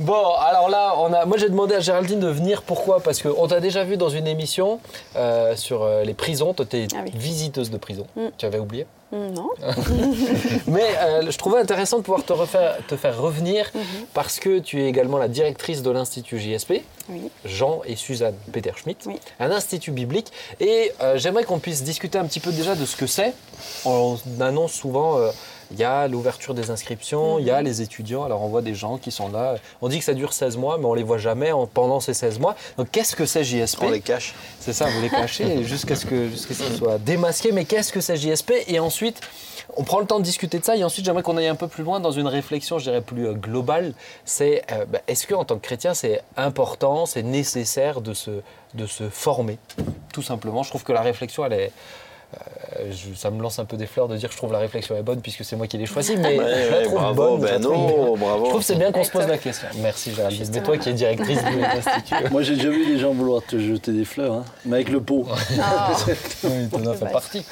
Bon, 0.00 0.24
alors 0.46 0.68
là, 0.68 0.94
on 0.98 1.12
a, 1.12 1.24
moi 1.24 1.36
j'ai 1.38 1.48
demandé 1.48 1.74
à 1.74 1.80
Géraldine 1.80 2.20
de 2.20 2.28
venir. 2.28 2.62
Pourquoi? 2.62 3.00
Parce 3.00 3.22
qu'on 3.22 3.46
t'a 3.48 3.60
déjà 3.60 3.84
vu 3.84 3.96
dans 3.96 4.08
une 4.08 4.26
émission 4.26 4.80
euh, 5.16 5.54
sur 5.56 5.82
euh, 5.82 6.02
les 6.04 6.14
prisons. 6.14 6.52
Toi, 6.54 6.66
t'es 6.68 6.86
Ah 6.94 6.98
oui. 7.04 7.12
visiteuse 7.14 7.70
de 7.70 7.76
prison. 7.76 8.06
Mm. 8.16 8.20
Tu 8.38 8.46
avais 8.46 8.58
oublié? 8.58 8.86
Non. 9.12 9.48
Mais 10.66 10.84
euh, 10.98 11.30
je 11.30 11.38
trouvais 11.38 11.60
intéressant 11.60 11.98
de 11.98 12.02
pouvoir 12.02 12.24
te, 12.24 12.32
refaire, 12.32 12.76
te 12.88 12.96
faire 12.96 13.16
revenir 13.20 13.70
parce 14.14 14.40
que 14.40 14.58
tu 14.58 14.82
es 14.82 14.88
également 14.88 15.18
la 15.18 15.28
directrice 15.28 15.82
de 15.82 15.90
l'Institut 15.90 16.38
JSP, 16.40 16.82
Oui. 17.08 17.30
Jean 17.44 17.82
et 17.86 17.94
Suzanne 17.96 18.34
Peter-Schmidt, 18.52 19.06
Oui. 19.06 19.18
un 19.38 19.50
institut 19.52 19.92
biblique. 19.92 20.32
Et 20.60 20.92
euh, 21.00 21.18
j'aimerais 21.18 21.44
qu'on 21.44 21.60
puisse 21.60 21.84
discuter 21.84 22.18
un 22.18 22.24
petit 22.26 22.40
peu 22.40 22.50
déjà 22.50 22.74
de 22.74 22.84
ce 22.84 22.96
que 22.96 23.06
c'est. 23.06 23.32
On 23.84 24.18
annonce 24.40 24.72
souvent 24.72 25.18
euh, 25.18 25.30
il 25.72 25.78
y 25.78 25.84
a 25.84 26.06
l'ouverture 26.08 26.54
des 26.54 26.70
inscriptions, 26.70 27.38
il 27.38 27.44
y 27.44 27.50
a 27.50 27.60
les 27.62 27.82
étudiants. 27.82 28.24
Alors 28.24 28.42
on 28.42 28.48
voit 28.48 28.62
des 28.62 28.74
gens 28.74 28.98
qui 28.98 29.10
sont 29.10 29.28
là. 29.28 29.56
On 29.82 29.88
dit 29.88 29.98
que 29.98 30.04
ça 30.04 30.14
dure 30.14 30.32
16 30.32 30.56
mois, 30.56 30.78
mais 30.78 30.84
on 30.84 30.94
les 30.94 31.02
voit 31.02 31.18
jamais 31.18 31.52
en- 31.52 31.66
pendant 31.66 32.00
ces 32.00 32.14
16 32.14 32.38
mois. 32.38 32.54
Donc 32.78 32.90
qu'est-ce 32.90 33.16
que 33.16 33.26
c'est 33.26 33.44
JSP 33.44 33.82
On 33.82 33.90
les 33.90 34.00
cache. 34.00 34.34
C'est 34.60 34.72
ça, 34.72 34.86
vous 34.86 35.00
les 35.02 35.10
cachez 35.10 35.64
jusqu'à 35.64 35.96
ce 35.96 36.06
que 36.06 36.28
jusqu'à 36.28 36.54
ce 36.54 36.62
que 36.62 36.68
ça 36.70 36.76
soit 36.76 36.98
démasqué. 36.98 37.52
Mais 37.52 37.64
qu'est-ce 37.64 37.92
que 37.92 38.00
c'est 38.00 38.16
JSP 38.16 38.52
Et 38.68 38.78
ensuite, 38.78 39.20
on 39.76 39.82
prend 39.84 39.98
le 40.00 40.06
temps 40.06 40.18
de 40.18 40.24
discuter 40.24 40.58
de 40.58 40.64
ça. 40.64 40.76
Et 40.76 40.84
ensuite, 40.84 41.04
j'aimerais 41.04 41.22
qu'on 41.22 41.36
aille 41.36 41.48
un 41.48 41.54
peu 41.56 41.68
plus 41.68 41.82
loin 41.84 42.00
dans 42.00 42.12
une 42.12 42.28
réflexion, 42.28 42.78
je 42.78 42.84
dirais, 42.84 43.00
plus 43.00 43.26
euh, 43.26 43.32
globale. 43.32 43.92
C'est 44.24 44.62
euh, 44.72 44.84
bah, 44.86 45.00
est-ce 45.08 45.26
qu'en 45.26 45.44
tant 45.44 45.56
que 45.56 45.62
chrétien, 45.66 45.94
c'est 45.94 46.22
important, 46.36 47.06
c'est 47.06 47.22
nécessaire 47.22 48.00
de 48.00 48.14
se, 48.14 48.30
de 48.74 48.86
se 48.86 49.08
former? 49.08 49.58
Tout 50.12 50.22
simplement. 50.22 50.62
Je 50.62 50.70
trouve 50.70 50.84
que 50.84 50.92
la 50.92 51.02
réflexion, 51.02 51.44
elle 51.44 51.52
est. 51.52 51.72
euh, 52.78 52.90
je- 52.90 53.14
ça 53.16 53.30
me 53.30 53.40
lance 53.42 53.58
un 53.58 53.64
peu 53.64 53.76
des 53.76 53.86
fleurs 53.86 54.08
de 54.08 54.16
dire 54.16 54.28
que 54.28 54.32
je 54.34 54.38
trouve 54.38 54.52
la 54.52 54.58
réflexion 54.58 54.96
est 54.96 55.02
bonne 55.02 55.20
puisque 55.20 55.44
c'est 55.44 55.56
moi 55.56 55.66
qui 55.66 55.78
l'ai 55.78 55.86
choisie, 55.86 56.16
mais 56.16 56.38
Ouais, 56.38 56.66
je 56.66 56.70
la 56.72 56.82
trouve 56.82 56.94
bravo, 57.00 57.14
bonne. 57.36 57.40
je 57.40 57.46
la 57.46 57.52
ben 57.58 57.60
trouve 57.62 57.76
non, 57.76 58.16
bravo. 58.16 58.44
Je 58.44 58.48
trouve 58.50 58.60
que 58.60 58.66
c'est 58.66 58.74
bien 58.76 58.92
qu'on 58.92 59.04
se 59.04 59.10
pose 59.10 59.26
la 59.26 59.38
question. 59.38 59.68
Merci 59.76 60.14
Géraldine. 60.14 60.38
Mais 60.40 60.44
Justement. 60.46 60.66
toi 60.66 60.76
qui 60.78 60.88
es 60.90 60.92
directrice 60.92 61.38
de 61.42 61.58
l'Institut. 61.60 62.14
Moi, 62.30 62.42
j'ai 62.42 62.56
déjà 62.56 62.70
vu 62.70 62.86
des 62.86 62.98
gens 62.98 63.12
vouloir 63.12 63.42
te 63.42 63.58
jeter 63.58 63.92
des 63.92 64.04
fleurs, 64.04 64.34
hein, 64.34 64.44
mais 64.64 64.76
avec 64.76 64.88
le 64.90 65.00
pot. 65.00 65.26
Ah. 65.60 65.92
Oui, 66.44 66.68
fait 66.98 67.10
partie. 67.12 67.44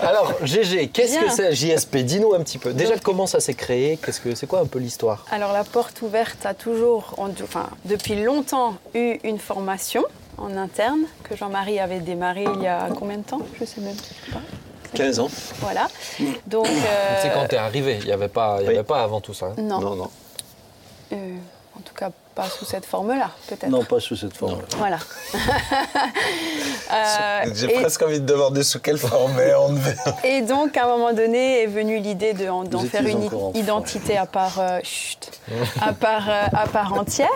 Alors, 0.00 0.32
GG, 0.42 0.88
qu'est-ce 0.88 1.18
que 1.18 1.30
c'est 1.30 1.54
JSP 1.54 1.96
Dis-nous 1.98 2.34
un 2.34 2.40
petit 2.40 2.58
peu. 2.58 2.72
Déjà, 2.72 2.96
comment 2.98 3.26
ça 3.26 3.40
s'est 3.40 3.54
créé? 3.54 3.98
Qu'est-ce 4.04 4.20
que 4.20 4.34
c'est 4.34 4.46
quoi 4.46 4.60
un 4.60 4.66
peu 4.66 4.78
l'histoire? 4.78 5.24
Alors 5.30 5.52
la 5.52 5.64
porte 5.64 6.02
ouverte 6.02 6.44
a 6.46 6.54
toujours, 6.54 7.14
en- 7.18 7.30
enfin, 7.42 7.68
depuis 7.84 8.16
longtemps, 8.22 8.74
eu 8.94 9.18
une 9.24 9.38
formation 9.38 10.04
en 10.38 10.56
interne 10.56 11.00
que 11.22 11.36
Jean-Marie 11.36 11.78
avait 11.80 12.00
démarré 12.00 12.44
il 12.56 12.62
y 12.62 12.66
a 12.66 12.88
combien 12.98 13.18
de 13.18 13.22
temps? 13.24 13.40
Je 13.58 13.64
sais 13.64 13.80
même 13.80 13.96
pas. 14.32 14.40
15 14.94 15.18
ans. 15.20 15.28
Voilà. 15.56 15.88
Donc. 16.46 16.66
euh, 16.68 17.18
C'est 17.22 17.32
quand 17.32 17.46
t'es 17.48 17.56
arrivé. 17.56 17.98
Il 18.00 18.06
n'y 18.06 18.12
avait 18.12 18.28
pas, 18.28 18.58
il 18.60 18.66
y 18.66 18.68
oui. 18.68 18.74
avait 18.74 18.84
pas 18.84 19.02
avant 19.02 19.20
tout 19.20 19.34
ça. 19.34 19.46
hein. 19.46 19.54
Non. 19.62 19.80
Non, 19.80 19.96
non. 19.96 20.10
Euh, 21.12 21.36
en 21.76 21.80
tout 21.80 21.94
cas, 21.94 22.10
pas 22.34 22.48
sous 22.48 22.64
cette 22.64 22.84
forme-là, 22.86 23.30
peut-être. 23.48 23.68
Non, 23.70 23.84
pas 23.84 24.00
sous 24.00 24.16
cette 24.16 24.36
forme. 24.36 24.60
Voilà. 24.78 24.98
Euh, 26.92 27.44
J'ai 27.54 27.74
et- 27.74 27.80
presque 27.80 28.02
envie 28.02 28.20
de 28.20 28.26
demander 28.26 28.62
sous 28.62 28.78
quelle 28.78 28.98
forme 28.98 29.32
on 29.58 29.72
devait. 29.72 29.96
Et 30.24 30.42
donc, 30.42 30.76
à 30.76 30.84
un 30.84 30.88
moment 30.88 31.12
donné, 31.12 31.62
est 31.62 31.66
venue 31.66 31.98
l'idée 31.98 32.34
de- 32.34 32.44
d'en 32.68 32.80
faire 32.80 33.06
une 33.06 33.28
identité 33.54 34.16
à 34.16 34.26
part, 34.26 34.58
euh, 34.60 34.80
chut, 34.84 35.30
à 35.80 35.92
part, 35.92 36.28
euh, 36.28 36.44
à 36.52 36.66
part 36.68 36.92
entière, 36.92 37.28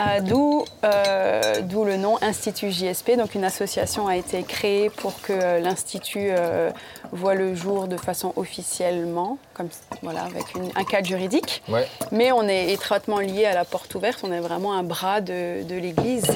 euh, 0.00 0.20
d'où 0.20 0.64
euh, 0.84 1.60
d'où 1.62 1.84
le 1.84 1.96
nom 1.98 2.16
Institut 2.22 2.70
JSP. 2.70 3.16
Donc, 3.16 3.34
une 3.34 3.44
association 3.44 4.08
a 4.08 4.16
été 4.16 4.42
créée 4.42 4.90
pour 4.90 5.20
que 5.20 5.32
euh, 5.34 5.60
l'Institut 5.60 6.30
euh, 6.30 6.70
voit 7.12 7.34
le 7.34 7.54
jour 7.54 7.86
de 7.86 7.96
façon 7.98 8.32
officiellement, 8.36 9.38
comme, 9.54 9.68
voilà, 10.02 10.22
avec 10.22 10.54
une- 10.54 10.70
un 10.74 10.84
cadre 10.84 11.06
juridique. 11.06 11.62
Ouais. 11.68 11.86
Mais 12.12 12.32
on 12.32 12.48
est 12.48 12.72
étroitement 12.72 13.18
lié 13.18 13.44
à 13.44 13.54
la 13.54 13.64
porte 13.64 13.94
ouverte, 13.94 14.19
on 14.24 14.32
est 14.32 14.40
vraiment 14.40 14.72
un 14.74 14.82
bras 14.82 15.20
de, 15.20 15.62
de 15.62 15.74
l'Église 15.74 16.26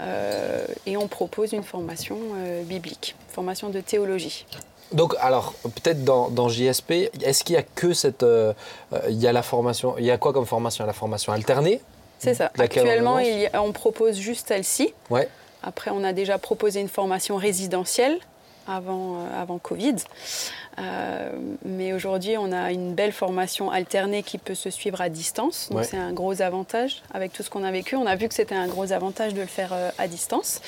euh, 0.00 0.64
et 0.86 0.96
on 0.96 1.08
propose 1.08 1.52
une 1.52 1.62
formation 1.62 2.18
euh, 2.36 2.62
biblique, 2.62 3.14
formation 3.28 3.68
de 3.70 3.80
théologie. 3.80 4.46
Donc, 4.92 5.14
alors, 5.20 5.54
peut-être 5.62 6.04
dans, 6.04 6.28
dans 6.28 6.48
JSP, 6.48 6.92
est-ce 7.22 7.44
qu'il 7.44 7.54
y 7.54 7.58
a 7.58 7.62
que 7.62 7.94
cette. 7.94 8.22
euh, 8.24 8.52
il 9.08 9.16
y 9.18 9.26
a 9.26 9.32
la 9.32 9.42
formation. 9.42 9.94
Il 9.98 10.04
y 10.04 10.10
a 10.10 10.18
quoi 10.18 10.32
comme 10.34 10.44
formation? 10.46 10.84
La 10.84 10.92
formation 10.92 11.32
alternée? 11.32 11.80
C'est 12.18 12.34
ça. 12.34 12.52
On 12.58 12.60
Actuellement, 12.60 13.18
il 13.18 13.38
y 13.40 13.46
a- 13.46 13.62
on 13.62 13.72
propose 13.72 14.16
juste 14.16 14.48
celle-ci. 14.48 14.92
Ouais. 15.10 15.28
Après, 15.62 15.90
on 15.90 16.04
a 16.04 16.12
déjà 16.12 16.36
proposé 16.38 16.80
une 16.80 16.88
formation 16.88 17.36
résidentielle 17.36 18.18
avant, 18.68 19.16
euh, 19.20 19.40
avant 19.42 19.58
Covid. 19.58 19.96
Euh, 20.78 21.30
mais 21.64 21.92
aujourd'hui, 21.92 22.36
on 22.38 22.50
a 22.52 22.72
une 22.72 22.94
belle 22.94 23.12
formation 23.12 23.70
alternée 23.70 24.22
qui 24.22 24.38
peut 24.38 24.54
se 24.54 24.70
suivre 24.70 25.00
à 25.00 25.08
distance. 25.08 25.68
Donc, 25.70 25.80
Ouais. 25.80 25.84
c'est 25.84 25.98
un 25.98 26.12
gros 26.12 26.40
avantage. 26.40 27.02
Avec 27.12 27.32
tout 27.32 27.42
ce 27.42 27.50
qu'on 27.50 27.64
a 27.64 27.70
vécu, 27.70 27.96
on 27.96 28.06
a 28.06 28.16
vu 28.16 28.28
que 28.28 28.34
c'était 28.34 28.54
un 28.54 28.68
gros 28.68 28.92
avantage 28.92 29.34
de 29.34 29.40
le 29.40 29.46
faire 29.46 29.72
euh, 29.72 29.90
à 29.98 30.08
distance. 30.08 30.60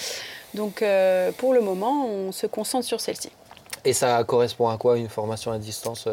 Donc, 0.54 0.82
euh, 0.82 1.32
pour 1.32 1.54
le 1.54 1.60
moment, 1.60 2.06
on 2.06 2.32
se 2.32 2.46
concentre 2.46 2.86
sur 2.86 3.00
celle-ci. 3.00 3.30
Et 3.84 3.92
ça 3.92 4.22
correspond 4.24 4.68
à 4.68 4.76
quoi 4.78 4.96
une 4.98 5.08
formation 5.08 5.52
à 5.52 5.58
distance 5.58 6.06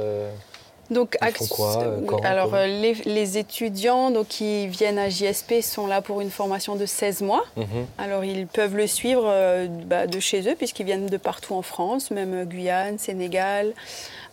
Donc, 0.91 1.17
Ils 1.21 1.31
font 1.31 1.45
actu- 1.45 1.53
quoi, 1.55 1.81
euh, 1.83 1.97
oui, 2.01 2.05
quand, 2.05 2.19
Alors, 2.25 2.53
euh, 2.53 2.67
les, 2.67 2.93
les 3.05 3.37
étudiants 3.37 4.11
donc, 4.11 4.27
qui 4.27 4.67
viennent 4.67 4.99
à 4.99 5.09
JSP 5.09 5.61
sont 5.61 5.87
là 5.87 6.01
pour 6.01 6.19
une 6.21 6.29
formation 6.29 6.75
de 6.75 6.85
16 6.85 7.21
mois. 7.21 7.43
Mhm. 7.55 7.65
Alors, 7.97 8.23
ils 8.25 8.45
peuvent 8.45 8.75
le 8.75 8.87
suivre 8.87 9.23
euh, 9.25 9.67
bah, 9.85 10.05
de 10.05 10.19
chez 10.19 10.47
eux, 10.49 10.55
puisqu'ils 10.55 10.85
viennent 10.85 11.07
de 11.07 11.17
partout 11.17 11.55
en 11.55 11.61
France, 11.61 12.11
même 12.11 12.33
euh, 12.33 12.45
Guyane, 12.45 12.97
Sénégal, 12.99 13.73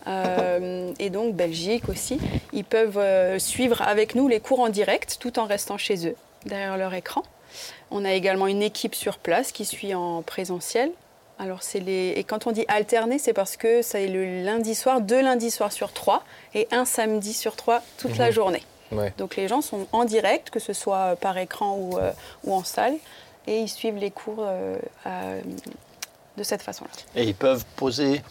euh, 0.07 0.91
et 0.99 1.09
donc 1.09 1.33
Belgique 1.33 1.87
aussi. 1.89 2.19
Ils 2.53 2.65
peuvent 2.65 2.99
suivre 3.39 3.81
avec 3.81 4.13
nous 4.15 4.27
les 4.27 4.39
cours 4.39 4.59
en 4.59 4.69
direct, 4.69 5.17
tout 5.19 5.39
en 5.39 5.45
restant 5.45 5.77
chez 5.77 6.07
eux, 6.07 6.15
derrière 6.45 6.77
leur 6.77 6.93
écran. 6.93 7.23
On 7.91 8.05
a 8.05 8.13
également 8.13 8.47
une 8.47 8.61
équipe 8.61 8.95
sur 8.95 9.17
place 9.17 9.51
qui 9.51 9.65
suit 9.65 9.93
en 9.95 10.21
présentiel. 10.21 10.91
Alors, 11.39 11.63
c'est 11.63 11.79
les... 11.79 12.13
Et 12.17 12.23
quand 12.25 12.47
on 12.47 12.51
dit 12.51 12.65
alterner, 12.67 13.17
c'est 13.17 13.33
parce 13.33 13.55
que 13.57 13.81
c'est 13.81 14.07
le 14.07 14.43
lundi 14.43 14.75
soir, 14.75 14.99
deux 15.01 15.21
lundis 15.21 15.51
soirs 15.51 15.71
sur 15.71 15.93
trois, 15.93 16.23
et 16.53 16.67
un 16.71 16.83
samedi 16.85 17.33
sur 17.33 17.55
trois 17.55 17.81
toute 17.97 18.17
la 18.17 18.29
journée. 18.29 18.63
Ouais. 18.91 19.13
Donc 19.17 19.35
les 19.35 19.47
gens 19.47 19.61
sont 19.61 19.87
en 19.93 20.03
direct, 20.03 20.49
que 20.49 20.59
ce 20.59 20.73
soit 20.73 21.15
par 21.15 21.37
écran 21.37 21.75
ou, 21.77 21.97
euh, 21.97 22.11
ou 22.43 22.53
en 22.53 22.63
salle, 22.63 22.95
et 23.47 23.59
ils 23.59 23.69
suivent 23.69 23.95
les 23.97 24.11
cours 24.11 24.39
euh, 24.41 24.77
à- 25.05 25.35
de 26.37 26.43
cette 26.43 26.61
façon-là. 26.61 26.91
Et 27.15 27.23
ils 27.23 27.35
peuvent 27.35 27.63
poser 27.75 28.21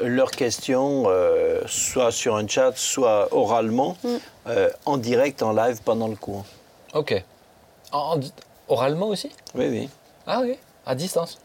leurs 0.00 0.30
questions 0.30 1.04
euh, 1.06 1.62
soit 1.66 2.10
sur 2.12 2.36
un 2.36 2.46
chat, 2.46 2.72
soit 2.76 3.28
oralement, 3.34 3.96
Mm. 4.04 4.08
euh, 4.48 4.70
en 4.86 4.98
direct, 4.98 5.42
en 5.42 5.52
live 5.52 5.80
pendant 5.84 6.08
le 6.08 6.16
cours. 6.16 6.44
Ok. 6.94 7.22
En- 7.90 8.16
en- 8.18 8.20
oralement 8.68 9.08
aussi? 9.08 9.30
Oui, 9.54 9.66
oui. 9.68 9.88
Ah, 10.26 10.40
ok. 10.42 10.56
À 10.84 10.96
distance 10.96 11.38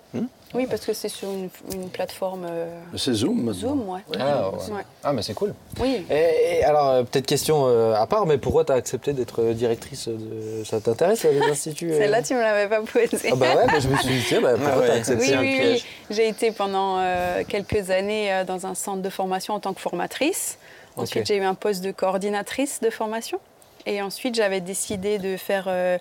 Oui, 0.56 0.66
parce 0.68 0.84
que 0.84 0.94
c'est 0.94 1.10
sur 1.10 1.30
une, 1.30 1.50
une 1.72 1.90
plateforme 1.90 2.48
euh, 2.50 2.68
C'est 2.96 3.14
Zoom 3.14 3.44
maintenant. 3.44 3.54
Zoom, 3.70 3.90
ouais. 3.90 4.00
Ah, 4.20 4.50
ouais. 4.50 4.74
Ouais. 4.74 4.82
Ah, 5.04 5.14
mais 5.14 5.22
c'est 5.22 5.36
cool. 5.36 5.54
Oui. 5.80 6.04
Et, 6.10 6.58
et 6.60 6.64
alors, 6.64 6.88
euh, 6.90 7.04
peut-être 7.04 7.28
question 7.28 7.68
euh, 7.68 7.94
à 7.94 8.08
part, 8.08 8.26
mais 8.26 8.40
pourquoi 8.40 8.66
tu 8.66 8.72
as 8.72 8.76
accepté 8.76 9.14
d'être 9.14 9.44
euh, 9.44 9.54
directrice 9.54 10.08
de. 10.08 10.64
Ça 10.64 10.80
t'intéresse, 10.82 11.24
les 11.24 11.40
instituts 11.52 11.92
euh 11.92 11.98
Celle-là, 12.00 12.24
tu 12.24 12.34
ne 12.34 12.40
me 12.40 12.44
l'avais 12.44 12.68
pas 12.68 12.82
posée. 12.82 13.30
Ah, 13.32 13.36
bah 13.36 13.56
ouais, 13.58 13.68
bah, 13.68 13.80
je 13.80 13.88
me 13.90 13.98
suis 13.98 14.08
dit, 14.10 14.24
tiens, 14.28 14.42
bah, 14.42 14.54
pourquoi 14.56 14.72
Ah 14.74 14.80
ouais, 14.80 14.88
t'as 14.88 14.94
accepté 14.96 15.26
Oui, 15.28 15.34
un 15.36 15.42
oui, 15.42 15.56
piège. 15.60 15.86
oui. 16.10 16.16
J'ai 16.16 16.28
été 16.30 16.52
pendant 16.52 16.98
euh, 17.00 17.44
quelques 17.48 17.92
années 17.92 18.34
euh, 18.34 18.44
dans 18.44 18.66
un 18.66 18.74
centre 18.74 19.04
de 19.04 19.10
formation 19.10 19.54
en 19.54 19.60
tant 19.60 19.74
que 19.76 19.82
formatrice. 19.82 20.58
Ensuite, 20.96 21.28
j'ai 21.28 21.38
eu 21.38 21.44
un 21.44 21.54
poste 21.54 21.84
de 21.84 21.92
coordinatrice 21.92 22.80
de 22.82 22.90
formation. 22.90 23.40
Et 23.86 24.02
ensuite, 24.02 24.34
j'avais 24.36 24.62
décidé 24.62 25.20
de 25.20 25.38
faire 25.38 25.66
euh, 25.68 25.98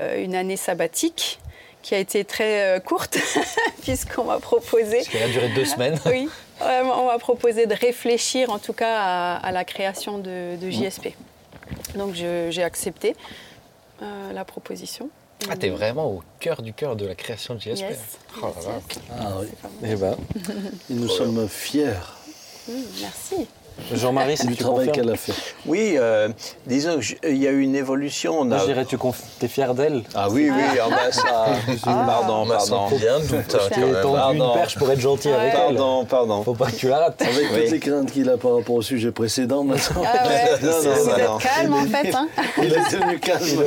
euh, 0.00 0.22
une 0.22 0.34
année 0.34 0.56
sabbatique 0.58 1.38
qui 1.84 1.94
a 1.94 1.98
été 1.98 2.24
très 2.24 2.76
euh, 2.76 2.80
courte, 2.80 3.18
puisqu'on 3.82 4.24
m'a 4.24 4.40
proposé 4.40 4.96
Parce 4.96 5.08
qu'elle 5.08 5.22
a 5.22 5.28
duré 5.28 5.48
deux 5.50 5.66
semaines. 5.66 6.00
oui, 6.06 6.28
on 6.62 7.06
m'a 7.06 7.18
proposé 7.18 7.66
de 7.66 7.74
réfléchir 7.74 8.48
en 8.50 8.58
tout 8.58 8.72
cas 8.72 8.96
à, 8.98 9.36
à 9.36 9.52
la 9.52 9.64
création 9.64 10.16
de, 10.18 10.56
de 10.56 10.70
JSP. 10.70 11.08
Donc 11.94 12.14
j'ai 12.14 12.62
accepté 12.62 13.14
euh, 14.02 14.32
la 14.32 14.44
proposition. 14.46 15.10
Ah, 15.50 15.56
t'es 15.56 15.68
vraiment 15.68 16.06
au 16.06 16.22
cœur 16.40 16.62
du 16.62 16.72
cœur 16.72 16.96
de 16.96 17.04
la 17.06 17.14
création 17.14 17.54
de 17.54 17.60
JSP. 17.60 17.80
Yes. 17.82 17.98
Oh 18.40 18.46
là 18.46 18.52
là. 18.66 18.80
Ah 19.20 19.32
oui. 19.40 19.46
Eh 19.84 19.94
ben, 19.96 20.16
nous 20.88 21.08
sommes 21.08 21.46
fiers 21.48 21.92
Mmh, 22.66 22.72
merci. 23.02 23.46
Jean-Marie, 23.92 24.36
si 24.36 24.46
du 24.46 24.56
travail 24.56 24.90
qu'elle 24.92 25.10
a 25.10 25.16
fait. 25.16 25.32
Oui, 25.66 25.96
euh, 25.98 26.28
disons 26.66 26.98
qu'il 27.00 27.36
y 27.36 27.46
a 27.46 27.50
eu 27.50 27.60
une 27.60 27.74
évolution. 27.74 28.36
On 28.40 28.50
a... 28.50 28.58
je 28.58 28.66
dirais, 28.66 28.84
tu 28.84 28.96
conf... 28.96 29.20
es 29.42 29.48
fier 29.48 29.74
d'elle. 29.74 30.02
Ah 30.14 30.28
oui, 30.30 30.50
oui, 30.50 30.62
ah 30.80 30.88
bah 30.88 31.10
ça... 31.12 31.46
Pardon, 31.84 32.42
On 32.42 32.46
pardon. 32.46 32.88
bien 32.96 33.18
doute 33.18 33.28
t'es 33.28 33.80
même. 33.80 33.92
tendu 33.92 33.96
une 33.96 34.12
Pardon. 34.14 34.54
perche 34.54 34.78
pour 34.78 34.90
être 34.90 35.00
gentil 35.00 35.28
Ouais. 35.28 35.34
avec 35.34 35.54
elle. 35.54 35.76
Pardon, 35.76 36.04
pardon. 36.04 36.42
Faut 36.44 36.54
pas 36.54 36.66
que 36.66 36.76
tu 36.76 36.88
la 36.88 36.98
rates. 36.98 37.20
Avec 37.22 37.34
Oui. 37.52 37.62
toutes 37.62 37.70
les 37.72 37.78
craintes 37.80 38.12
qu'il 38.12 38.28
a 38.30 38.36
par 38.36 38.56
rapport 38.56 38.76
au 38.76 38.82
sujet 38.82 39.10
précédent 39.10 39.64
maintenant. 39.64 40.02
Ah 40.06 40.26
ouais, 40.28 40.58
Non, 40.62 40.68
non, 40.70 40.94
vous 40.94 41.10
non, 41.10 41.16
êtes 41.16 41.42
calme 41.42 41.74
en 41.74 41.86
fait. 41.86 42.14
Hein 42.14 42.28
Il 42.58 42.64
est 42.64 42.68
devenu 42.92 43.18
calme. 43.18 43.64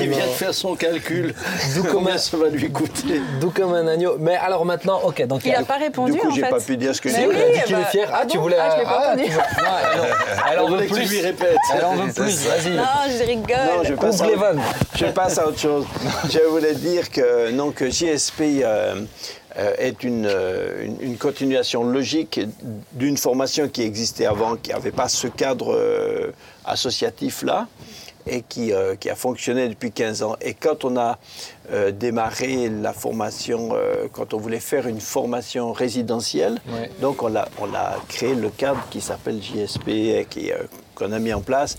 Il 0.00 0.08
vient 0.10 0.26
de 0.26 0.30
faire 0.30 0.54
son 0.54 0.74
calcul. 0.76 1.34
D'où 1.74 1.82
comme 1.82 1.92
Combien 1.96 2.14
un- 2.14 2.18
ça 2.18 2.36
va 2.36 2.48
lui 2.48 2.70
coûter 2.70 3.20
Doux 3.40 3.50
comme 3.50 3.72
un 3.72 3.86
agneau. 3.86 4.16
Mais 4.18 4.36
alors 4.36 4.64
maintenant, 4.64 5.00
ok. 5.04 5.26
Donc 5.26 5.40
Il 5.44 5.52
n'a 5.52 5.64
pas 5.64 5.78
répondu 5.78 6.12
Du 6.12 6.18
coup, 6.18 6.28
en 6.28 6.34
j'ai 6.34 6.42
pas 6.42 6.60
pu 6.60 6.76
dire 6.76 6.94
ce 6.94 7.00
que 7.00 7.08
j'ai 7.08 7.16
dit 7.16 7.62
qu'il 7.64 7.74
bah, 7.74 7.82
est 7.82 7.90
fier. 7.90 8.08
Ah, 8.12 8.18
ah 8.22 8.26
tu 8.26 8.38
voulais. 8.38 8.56
Ah, 8.58 9.14
elle 9.58 10.00
en- 10.00 10.52
Elle 10.52 10.58
en 10.60 10.64
On 10.64 10.76
veut 10.76 10.86
plus. 10.86 11.08
lui 11.10 11.20
répètes. 11.20 11.56
Elle 11.74 11.84
en 11.84 11.94
veut 11.96 12.12
plus. 12.12 12.46
Vas-y. 12.46 12.70
Non, 12.76 12.82
je 13.08 13.24
rigole. 13.24 13.56
Non, 13.76 13.84
je 13.84 13.94
passe, 13.94 14.14
Ouvre 14.20 14.26
les 14.26 14.34
à, 14.34 14.36
vannes. 14.36 14.60
je 14.96 15.06
passe 15.06 15.38
à 15.38 15.46
autre 15.48 15.58
chose. 15.58 15.84
Je 16.30 16.38
voulais 16.48 16.74
dire 16.74 17.10
que, 17.10 17.50
non, 17.50 17.70
que 17.70 17.88
JSP 17.90 18.40
euh, 18.62 19.02
euh, 19.58 19.72
est 19.78 20.02
une, 20.04 20.26
euh, 20.26 20.84
une, 20.84 20.96
une 21.00 21.16
continuation 21.18 21.84
logique 21.84 22.40
d'une 22.92 23.16
formation 23.16 23.68
qui 23.68 23.82
existait 23.82 24.26
avant, 24.26 24.56
qui 24.56 24.70
n'avait 24.70 24.90
pas 24.92 25.08
ce 25.08 25.26
cadre 25.28 25.72
euh, 25.74 26.32
associatif-là. 26.64 27.66
Et 28.26 28.42
qui, 28.42 28.72
euh, 28.72 28.96
qui 28.96 29.08
a 29.10 29.14
fonctionné 29.14 29.68
depuis 29.68 29.92
15 29.92 30.22
ans. 30.22 30.36
Et 30.40 30.54
quand 30.54 30.84
on 30.84 30.96
a 30.96 31.18
euh, 31.72 31.90
démarré 31.92 32.68
la 32.68 32.92
formation, 32.92 33.70
euh, 33.72 34.06
quand 34.12 34.34
on 34.34 34.38
voulait 34.38 34.60
faire 34.60 34.86
une 34.88 35.00
formation 35.00 35.72
résidentielle, 35.72 36.60
Ouais. 36.72 36.90
donc 37.00 37.22
on 37.22 37.34
a, 37.36 37.46
on 37.60 37.72
a 37.74 37.96
créé 38.08 38.34
le 38.34 38.50
cadre 38.50 38.82
qui 38.90 39.00
s'appelle 39.00 39.40
JSP 39.42 39.88
et 39.88 40.26
qui, 40.28 40.50
euh, 40.52 40.56
qu'on 40.94 41.12
a 41.12 41.18
mis 41.18 41.32
en 41.32 41.40
place. 41.40 41.76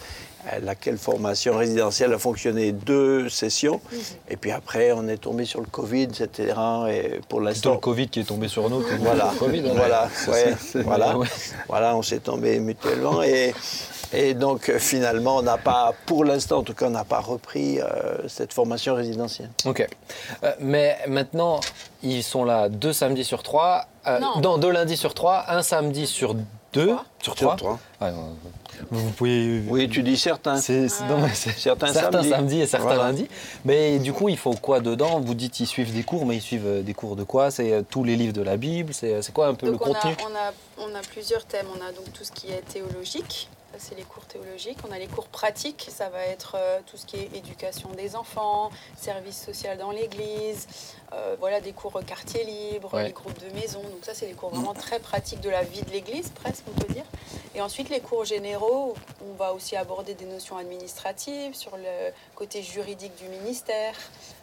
Laquelle 0.63 0.97
formation 0.97 1.57
résidentielle 1.57 2.13
a 2.13 2.17
fonctionné 2.17 2.71
deux 2.71 3.27
sessions. 3.27 3.81
Et 4.29 4.37
puis 4.37 4.51
après, 4.51 4.93
on 4.93 5.05
est 5.09 5.17
tombé 5.17 5.43
sur 5.43 5.59
le 5.59 5.65
Covid, 5.65 6.03
etc. 6.03 6.53
Et 6.89 7.19
pour 7.27 7.41
l'instant, 7.41 7.73
le 7.73 7.79
Covid 7.79 8.07
qui 8.07 8.21
est 8.21 8.23
tombé 8.23 8.47
sur 8.47 8.69
nous. 8.69 8.81
voilà, 9.01 9.31
le 9.33 9.39
Covid, 9.39 9.59
hein. 9.67 9.73
voilà, 9.75 10.09
ouais, 10.29 10.55
voilà, 10.85 11.17
Ouais. 11.17 11.27
voilà, 11.67 11.97
on 11.97 12.01
s'est 12.01 12.19
tombé 12.19 12.59
mutuellement 12.59 13.21
et, 13.23 13.53
et 14.13 14.33
donc 14.33 14.69
euh, 14.69 14.79
finalement 14.79 15.37
on 15.37 15.41
n'a 15.41 15.57
pas, 15.57 15.93
pour 16.05 16.23
l'instant 16.25 16.59
en 16.59 16.63
tout 16.63 16.73
cas, 16.73 16.87
on 16.87 16.91
n'a 16.91 17.03
pas 17.03 17.19
repris 17.19 17.79
euh, 17.79 18.27
cette 18.27 18.53
formation 18.53 18.95
résidentielle. 18.95 19.49
Ok. 19.65 19.87
Euh, 20.43 20.51
mais 20.59 20.97
maintenant, 21.07 21.59
ils 22.03 22.23
sont 22.23 22.43
là 22.43 22.69
deux 22.69 22.93
samedis 22.93 23.23
sur 23.25 23.43
trois. 23.43 23.85
euh, 24.07 24.19
Non. 24.19 24.57
deux 24.57 24.71
lundis 24.71 24.97
sur 24.97 25.13
trois, 25.13 25.45
un 25.49 25.61
samedi 25.61 26.07
sur 26.07 26.35
deux. 26.73 26.87
Trois. 26.87 27.05
Sur 27.21 27.55
trois. 27.55 27.79
Ouais, 28.01 28.11
non, 28.11 28.35
vous 28.91 29.09
pouvez. 29.11 29.63
Oui, 29.69 29.89
tu 29.89 30.03
dis 30.03 30.17
certains. 30.17 30.57
C'est, 30.57 30.87
c'est- 30.87 31.05
non, 31.05 31.17
mais 31.17 31.33
c'est- 31.33 31.57
Certains 31.57 31.91
samedis. 31.91 32.29
samedis. 32.29 32.61
et 32.61 32.67
certains 32.67 32.85
Voilà. 32.95 33.03
lundis. 33.05 33.27
Mais 33.65 33.97
du 33.97 34.13
coup, 34.13 34.29
il 34.29 34.37
faut 34.37 34.51
quoi 34.53 34.79
dedans? 34.81 35.19
Vous 35.19 35.33
dites 35.33 35.59
ils 35.59 35.65
suivent 35.65 35.93
des 35.93 36.03
cours, 36.03 36.25
mais 36.27 36.35
ils 36.35 36.41
suivent 36.41 36.83
des 36.83 36.93
cours 36.93 37.15
de 37.15 37.23
quoi? 37.23 37.49
C'est 37.49 37.71
euh, 37.71 37.81
tous 37.89 38.03
les 38.03 38.15
livres 38.15 38.33
de 38.33 38.43
la 38.43 38.57
Bible? 38.57 38.93
C'est, 38.93 39.21
c'est 39.23 39.31
quoi 39.33 39.47
un 39.47 39.55
peu 39.55 39.71
Donc 39.71 39.79
le 39.83 39.89
on 39.89 39.93
contenu? 39.93 40.11
a, 40.11 40.15
on, 40.81 40.83
a, 40.83 40.87
on 40.91 40.95
a 40.95 41.01
plusieurs 41.01 41.45
thèmes. 41.45 41.65
On 41.71 41.81
a 41.83 41.91
donc 41.91 42.11
tout 42.13 42.23
ce 42.23 42.31
qui 42.31 42.51
est 42.51 42.61
théologique, 42.71 43.49
c'est 43.79 43.95
les 43.95 44.03
cours 44.03 44.25
théologiques. 44.25 44.77
On 44.87 44.91
a 44.91 44.99
les 44.99 45.07
cours 45.07 45.27
pratiques, 45.27 45.87
ça 45.91 46.09
va 46.09 46.25
être 46.25 46.55
euh, 46.55 46.79
tout 46.85 46.97
ce 46.97 47.05
qui 47.05 47.17
est 47.17 47.29
éducation 47.35 47.89
des 47.89 48.15
enfants, 48.15 48.69
service 48.95 49.41
social 49.43 49.77
dans 49.77 49.91
l'église, 49.91 50.67
euh, 51.13 51.35
voilà 51.39 51.61
des 51.61 51.73
cours 51.73 51.99
quartier 52.05 52.43
libre, 52.43 52.93
Ouais. 52.93 53.05
les 53.05 53.11
groupes 53.11 53.39
de 53.39 53.49
maison. 53.53 53.81
Donc 53.81 54.03
ça 54.03 54.13
c'est 54.13 54.27
des 54.27 54.33
cours 54.33 54.49
vraiment 54.49 54.73
très 54.73 54.99
pratiques 54.99 55.41
de 55.41 55.49
la 55.49 55.63
vie 55.63 55.81
de 55.81 55.91
l'église 55.91 56.29
presque 56.29 56.63
on 56.67 56.79
peut 56.79 56.93
dire. 56.93 57.05
Et 57.55 57.61
ensuite 57.61 57.89
les 57.89 57.99
cours 58.01 58.25
généraux, 58.25 58.95
on 59.27 59.33
va 59.33 59.53
aussi 59.53 59.75
aborder 59.75 60.13
des 60.13 60.25
notions 60.25 60.57
administratives 60.57 61.55
sur 61.55 61.75
le 61.77 62.11
côté 62.35 62.61
juridique 62.61 63.15
du 63.15 63.27
ministère 63.29 63.95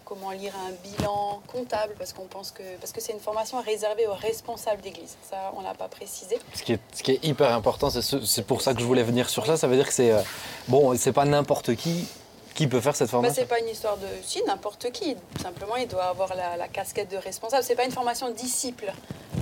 comment 0.04 0.30
lire 0.30 0.52
un 0.68 0.72
bilan 0.88 1.40
comptable 1.50 1.94
parce 1.98 2.12
qu'on 2.12 2.26
pense 2.26 2.50
que 2.50 2.62
parce 2.80 2.92
que 2.92 3.00
c'est 3.00 3.12
une 3.12 3.20
formation 3.20 3.60
réservée 3.60 4.06
aux 4.06 4.14
responsables 4.14 4.82
d'église. 4.82 5.16
Ça, 5.30 5.52
on 5.56 5.62
l'a 5.62 5.74
pas 5.74 5.88
précisé. 5.88 6.38
Ce 6.54 6.62
qui 6.62 6.72
est, 6.74 6.80
ce 6.94 7.02
qui 7.02 7.12
est 7.12 7.24
hyper 7.24 7.52
important, 7.52 7.90
c'est, 7.90 8.02
ce- 8.02 8.40
pour 8.42 8.60
ça 8.62 8.74
que 8.74 8.80
je 8.80 8.84
voulais 8.84 9.02
venir 9.02 9.28
sur 9.30 9.46
ça. 9.46 9.56
Ça 9.56 9.66
veut 9.66 9.76
dire 9.76 9.86
que 9.86 9.92
c'est 9.94 10.12
euh, 10.12 10.20
bon, 10.68 10.96
c'est 10.96 11.12
pas 11.12 11.24
n'importe 11.24 11.74
qui 11.74 12.06
qui 12.54 12.68
peut 12.68 12.80
faire 12.80 12.94
cette 12.94 13.08
Bah, 13.08 13.12
formation. 13.12 13.34
c'est 13.42 13.48
pas 13.48 13.58
une 13.58 13.68
histoire 13.68 13.96
de 13.96 14.06
si 14.22 14.40
n'importe 14.44 14.92
qui. 14.92 15.16
Simplement, 15.42 15.74
il 15.74 15.88
doit 15.88 16.04
avoir 16.04 16.36
la, 16.36 16.56
la 16.56 16.68
casquette 16.68 17.10
de 17.10 17.16
responsable. 17.16 17.64
C'est 17.64 17.74
pas 17.74 17.84
une 17.84 17.90
formation 17.90 18.30
disciple, 18.30 18.92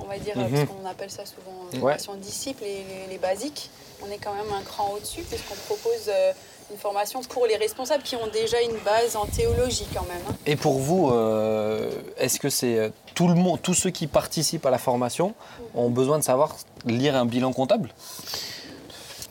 on 0.02 0.06
va 0.06 0.16
dire, 0.18 0.34
Mhm. 0.38 0.50
parce 0.50 0.64
qu'on 0.68 0.88
appelle 0.88 1.10
ça 1.10 1.24
souvent 1.26 1.52
une 1.72 1.80
Ouais. 1.82 1.98
formation 1.98 2.14
disciple 2.14 2.64
et 2.64 2.82
les, 2.88 3.06
les 3.10 3.18
basiques. 3.18 3.68
On 4.02 4.10
est 4.10 4.16
quand 4.16 4.32
même 4.32 4.50
un 4.52 4.62
cran 4.62 4.92
au-dessus 4.96 5.20
puisqu'on 5.22 5.54
propose 5.66 6.08
euh, 6.08 6.32
une 6.72 6.78
formation 6.78 7.20
pour 7.28 7.46
les 7.46 7.56
responsables 7.56 8.02
qui 8.02 8.16
ont 8.16 8.26
déjà 8.32 8.60
une 8.62 8.76
base 8.84 9.14
en 9.16 9.26
théologie 9.26 9.86
quand 9.94 10.06
même. 10.08 10.22
hein. 10.28 10.34
Et 10.46 10.56
pour 10.56 10.78
vous, 10.78 11.10
euh, 11.10 11.90
est-ce 12.16 12.40
que 12.40 12.48
c'est 12.48 12.78
euh, 12.78 12.88
tout 13.14 13.28
le 13.28 13.34
monde, 13.34 13.60
tous 13.60 13.74
ceux 13.74 13.90
qui 13.90 14.06
participent 14.06 14.64
à 14.64 14.70
la 14.70 14.78
formation 14.78 15.34
ont 15.74 15.90
besoin 15.90 16.18
de 16.18 16.24
savoir 16.24 16.56
lire 16.86 17.14
un 17.14 17.26
bilan 17.26 17.52
comptable? 17.52 17.90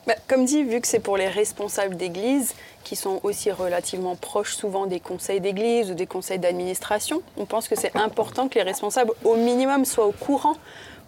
Bah, 0.06 0.14
comme 0.28 0.46
dit, 0.46 0.64
vu 0.64 0.82
que 0.82 0.88
c'est 0.88 1.00
pour 1.00 1.18
les 1.18 1.28
responsables 1.28 1.96
d'église, 1.96 2.54
qui 2.84 2.96
sont 2.96 3.20
aussi 3.24 3.52
relativement 3.52 4.16
proches 4.16 4.56
souvent 4.56 4.86
des 4.88 5.00
conseils 5.00 5.40
d'église 5.40 5.92
ou 5.92 5.94
des 5.94 6.08
conseils 6.08 6.40
d'administration, 6.40 7.22
on 7.38 7.46
pense 7.46 7.68
que 7.68 7.76
c'est 7.76 7.96
important 7.96 8.50
que 8.50 8.56
les 8.56 8.64
responsables, 8.64 9.12
au 9.24 9.36
minimum, 9.36 9.86
soient 9.86 10.08
au 10.08 10.12
courant 10.12 10.56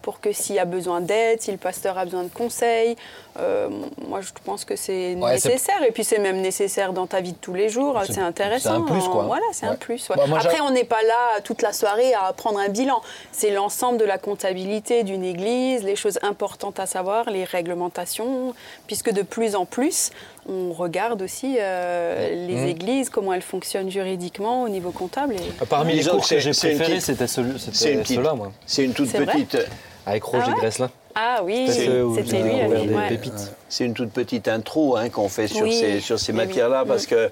pour 0.04 0.20
que 0.20 0.32
s'il 0.32 0.54
y 0.56 0.58
a 0.58 0.66
besoin 0.66 1.00
d'aide, 1.00 1.40
si 1.40 1.50
le 1.50 1.56
pasteur 1.56 1.96
a 1.96 2.04
besoin 2.04 2.24
de 2.24 2.28
conseils, 2.28 2.94
euh, 3.40 3.70
moi 4.06 4.20
je 4.20 4.28
pense 4.44 4.66
que 4.66 4.76
c'est 4.76 5.14
Ouais, 5.14 5.32
nécessaire. 5.32 5.82
Et 5.88 5.92
puis 5.92 6.04
c'est 6.04 6.18
même 6.18 6.42
nécessaire 6.42 6.92
dans 6.92 7.06
ta 7.06 7.22
vie 7.22 7.32
de 7.32 7.38
tous 7.38 7.54
les 7.54 7.70
jours. 7.70 7.98
C'est- 8.06 8.18
intéressant. 8.20 8.70
c'est 8.70 8.76
un 8.76 8.82
plus, 8.82 9.08
quoi. 9.08 9.22
Voilà, 9.24 9.46
c'est 9.52 9.64
Ouais. 9.64 9.72
un 9.72 9.76
plus. 9.76 10.06
ouais. 10.10 10.16
Bah, 10.16 10.26
moi, 10.28 10.40
Après, 10.40 10.60
on 10.60 10.68
n'est 10.70 10.84
pas 10.84 11.02
là 11.02 11.40
toute 11.42 11.62
la 11.62 11.72
soirée 11.72 12.12
à 12.12 12.30
prendre 12.34 12.58
un 12.58 12.68
bilan. 12.68 13.00
C'est 13.32 13.50
l'ensemble 13.50 13.96
de 13.96 14.04
la 14.04 14.18
comptabilité 14.18 15.04
d'une 15.04 15.24
église, 15.24 15.82
les 15.84 15.96
choses 15.96 16.18
importantes 16.20 16.78
à 16.78 16.84
savoir, 16.84 17.30
les 17.30 17.44
réglementations, 17.44 18.52
puisque 18.86 19.10
de 19.10 19.22
plus 19.22 19.56
en 19.56 19.64
plus, 19.64 20.10
on 20.46 20.74
regarde 20.74 21.22
aussi 21.22 21.56
euh, 21.58 22.28
les 22.46 22.56
Mhm. 22.56 22.68
églises, 22.68 23.08
comment 23.08 23.32
elles 23.32 23.40
fonctionnent 23.40 23.90
juridiquement 23.90 24.64
au 24.64 24.68
niveau 24.68 24.90
comptable. 24.90 25.34
et- 25.36 25.64
Parmi 25.66 25.92
les 25.92 25.98
Disons 26.00 26.12
cours 26.18 26.28
que 26.28 26.38
j'ai 26.38 26.52
c'est 26.52 26.72
une 26.72 26.76
préférés, 26.76 26.98
petite- 26.98 27.06
c'était 27.06 27.26
ceux-là, 27.26 28.34
moi. 28.34 28.52
C'est 28.66 28.84
une 28.84 28.92
toute 28.92 29.08
vrai 29.08 29.24
petite, 29.24 29.56
Avec 30.06 30.22
Roger 30.24 30.44
Ah 30.48 30.50
ouais 30.54 30.60
Gresselin. 30.60 30.90
Ah 31.14 31.40
oui, 31.44 31.66
C'était 31.68 32.42
lui. 32.42 32.50
ouais. 32.52 33.20
c'est 33.68 33.84
une 33.84 33.94
toute 33.94 34.10
petite 34.10 34.48
intro 34.48 34.96
hein, 34.96 35.08
qu'on 35.10 35.28
fait 35.28 35.46
sur 35.46 35.62
Oui, 35.62 35.72
ces, 35.72 36.00
sur 36.00 36.18
ces 36.18 36.32
oui. 36.32 36.38
matières-là 36.38 36.84
parce 36.84 37.06
que 37.06 37.30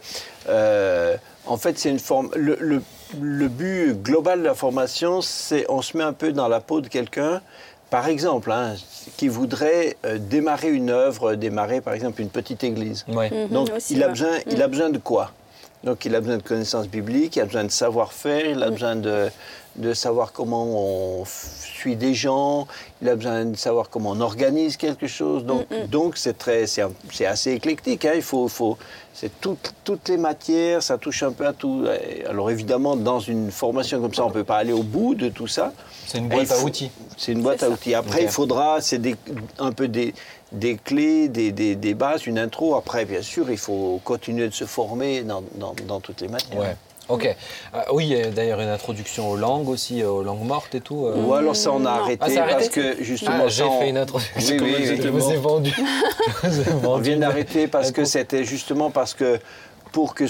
euh, 0.49 1.17
en 1.47 1.57
fait 1.57 1.79
c'est 1.79 1.91
une 1.91 1.99
forme. 1.99 2.31
Le, 2.37 2.57
le- 2.61 2.83
le 3.21 3.49
but 3.49 4.03
global 4.03 4.39
de 4.39 4.45
la 4.47 4.55
formation, 4.55 5.21
c'est 5.21 5.67
on 5.69 5.83
se 5.83 5.99
met 5.99 6.03
un 6.05 6.15
peu 6.15 6.33
dans 6.33 6.49
la 6.49 6.61
peau 6.61 6.81
de 6.81 6.89
quelqu'un. 6.89 7.43
Par 7.91 8.09
exemple, 8.09 8.51
hein, 8.51 8.75
qui 9.19 9.29
voudrait 9.29 9.99
euh, 10.07 10.17
démarrer 10.19 10.71
une 10.71 10.89
œuvre, 10.89 11.35
démarrer 11.35 11.83
par 11.83 11.93
exemple 11.93 12.23
une 12.23 12.31
petite 12.31 12.65
église. 12.65 13.05
Ouais. 13.09 13.31
Mhm, 13.31 13.49
Donc 13.49 13.71
aussi, 13.77 13.93
il 13.93 14.03
a, 14.03 14.09
besoin, 14.09 14.39
il 14.47 14.63
a 14.63 14.69
besoin 14.69 14.89
de 14.89 14.97
quoi? 14.97 15.31
Donc 15.85 16.07
il 16.07 16.15
a 16.15 16.21
besoin 16.21 16.39
de 16.39 16.43
connaissances 16.43 16.89
bibliques, 16.89 17.37
il 17.37 17.41
a 17.43 17.45
besoin 17.45 17.65
de 17.65 17.71
savoir-faire, 17.71 18.47
il 18.47 18.63
a 18.63 18.69
Mm. 18.69 18.73
besoin 18.73 18.97
de, 18.97 19.29
de 19.77 19.95
savoir 19.95 20.33
comment 20.33 20.65
on 20.67 21.25
suit 21.25 21.97
des 21.97 22.15
gens, 22.15 22.67
il 23.01 23.09
a 23.09 23.17
besoin 23.17 23.47
de 23.47 23.57
savoir 23.57 23.89
comment 23.89 24.11
on 24.11 24.21
organise 24.21 24.77
quelque 24.77 25.07
chose. 25.07 25.45
Donc 25.45 25.67
Mm, 25.71 25.87
donc 25.87 26.17
c'est 26.17 26.37
très 26.37 26.67
c'est 26.67 27.27
assez 27.27 27.53
éclectique. 27.53 28.05
hein. 28.05 28.13
Il 28.17 28.23
faut, 28.23 28.49
faut 28.49 28.77
c'est 29.15 29.31
toutes 29.41 29.73
toutes 29.85 30.09
les 30.09 30.17
matières, 30.19 30.83
ça 30.83 30.99
touche 30.99 31.23
un 31.23 31.33
peu 31.33 31.47
à 31.47 31.53
tout. 31.53 31.87
Alors 32.29 32.51
évidemment 32.51 32.97
dans 32.97 33.21
une 33.21 33.51
formation 33.51 34.01
comme 34.01 34.15
ça, 34.15 34.25
on 34.27 34.31
peut 34.31 34.45
pas 34.45 34.59
aller 34.59 34.73
au 34.73 34.83
bout 34.83 35.15
de 35.15 35.29
tout 35.31 35.47
ça. 35.49 35.73
C'est 36.07 36.19
une 36.19 36.29
boîte 36.29 36.51
à 36.53 36.61
outils. 36.63 36.91
C'est 37.17 37.33
une 37.33 37.43
boîte 37.43 37.63
à 37.63 37.71
outils. 37.71 37.95
Après, 37.95 38.23
il 38.25 38.29
faudra, 38.29 38.81
c'est 38.83 38.99
des- 38.99 39.17
un 39.59 39.73
peu 39.73 39.89
des, 39.89 40.13
des 40.51 40.77
clés, 40.77 41.29
des, 41.29 41.51
des- 41.53 41.77
des 41.77 41.95
bases, 41.95 42.27
une 42.27 42.39
intro. 42.39 42.75
Après, 42.75 43.05
bien 43.07 43.23
sûr, 43.23 43.51
il 43.51 43.57
faut 43.57 44.01
continuer 44.05 44.49
de 44.49 44.53
se 44.55 44.65
former 44.67 45.23
dans, 45.23 45.43
dans- 45.55 45.75
dans 45.87 46.01
toutes 46.01 46.21
les 46.21 46.29
matières. 46.29 46.59
Ouais. 46.61 46.77
Ok. 47.09 47.27
Euh, 47.75 47.79
oui, 47.93 48.07
il 48.07 48.17
y 48.17 48.23
a 48.23 48.27
d'ailleurs 48.31 48.61
une 48.61 48.69
introduction 48.69 49.29
aux 49.31 49.37
langues 49.37 49.69
aussi, 49.69 50.03
euh, 50.03 50.09
aux 50.09 50.23
langues 50.23 50.45
mortes 50.45 50.75
et 50.75 50.81
tout. 50.81 51.07
euh. 51.07 51.17
Ou 51.17 51.35
alors 51.35 51.57
ça, 51.57 51.71
on 51.73 51.85
a 51.85 51.91
arrêté 51.91 52.38
Ah, 52.38 52.43
arrêté 52.43 52.55
parce 52.55 52.69
que 52.69 53.03
justement, 53.03 53.43
Ah, 53.45 53.49
j'ai 53.49 53.65
on- 53.65 53.81
fait 53.81 53.88
une 53.88 53.99
introduction. 53.99 54.57
Oui, 54.61 54.75
oui, 54.79 54.87
je 54.97 55.03
oui. 55.03 55.09
vous 55.09 55.31
ai 55.33 55.37
vendu. 55.37 55.75
On 56.85 56.99
vient 56.99 57.17
d'arrêter 57.19 57.67
parce 57.67 57.91
que 57.93 58.05
c'était 58.05 58.45
justement 58.45 58.91
parce 58.91 59.15
que 59.15 59.38
pour 59.93 60.15
que, 60.15 60.25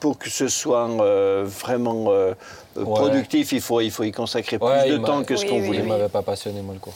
pour 0.00 0.16
que 0.18 0.30
ce 0.30 0.48
soit 0.48 0.88
euh, 0.88 1.44
vraiment 1.46 2.06
euh, 2.08 2.34
Ouais. 2.74 2.84
productif, 2.84 3.52
il 3.52 3.60
faut, 3.60 3.82
il 3.82 3.90
faut 3.90 4.04
y 4.04 4.12
consacrer 4.12 4.56
Ouais, 4.56 4.84
plus 4.86 4.98
de 4.98 5.04
temps 5.04 5.22
que 5.24 5.36
ce 5.36 5.42
Oui, 5.42 5.48
qu'on 5.50 5.56
oui, 5.60 5.66
voulait. 5.66 5.78
Il 5.80 5.84
m'avait 5.84 6.08
pas 6.08 6.22
passionné, 6.22 6.62
moi, 6.62 6.72
le 6.72 6.80
cours. 6.80 6.94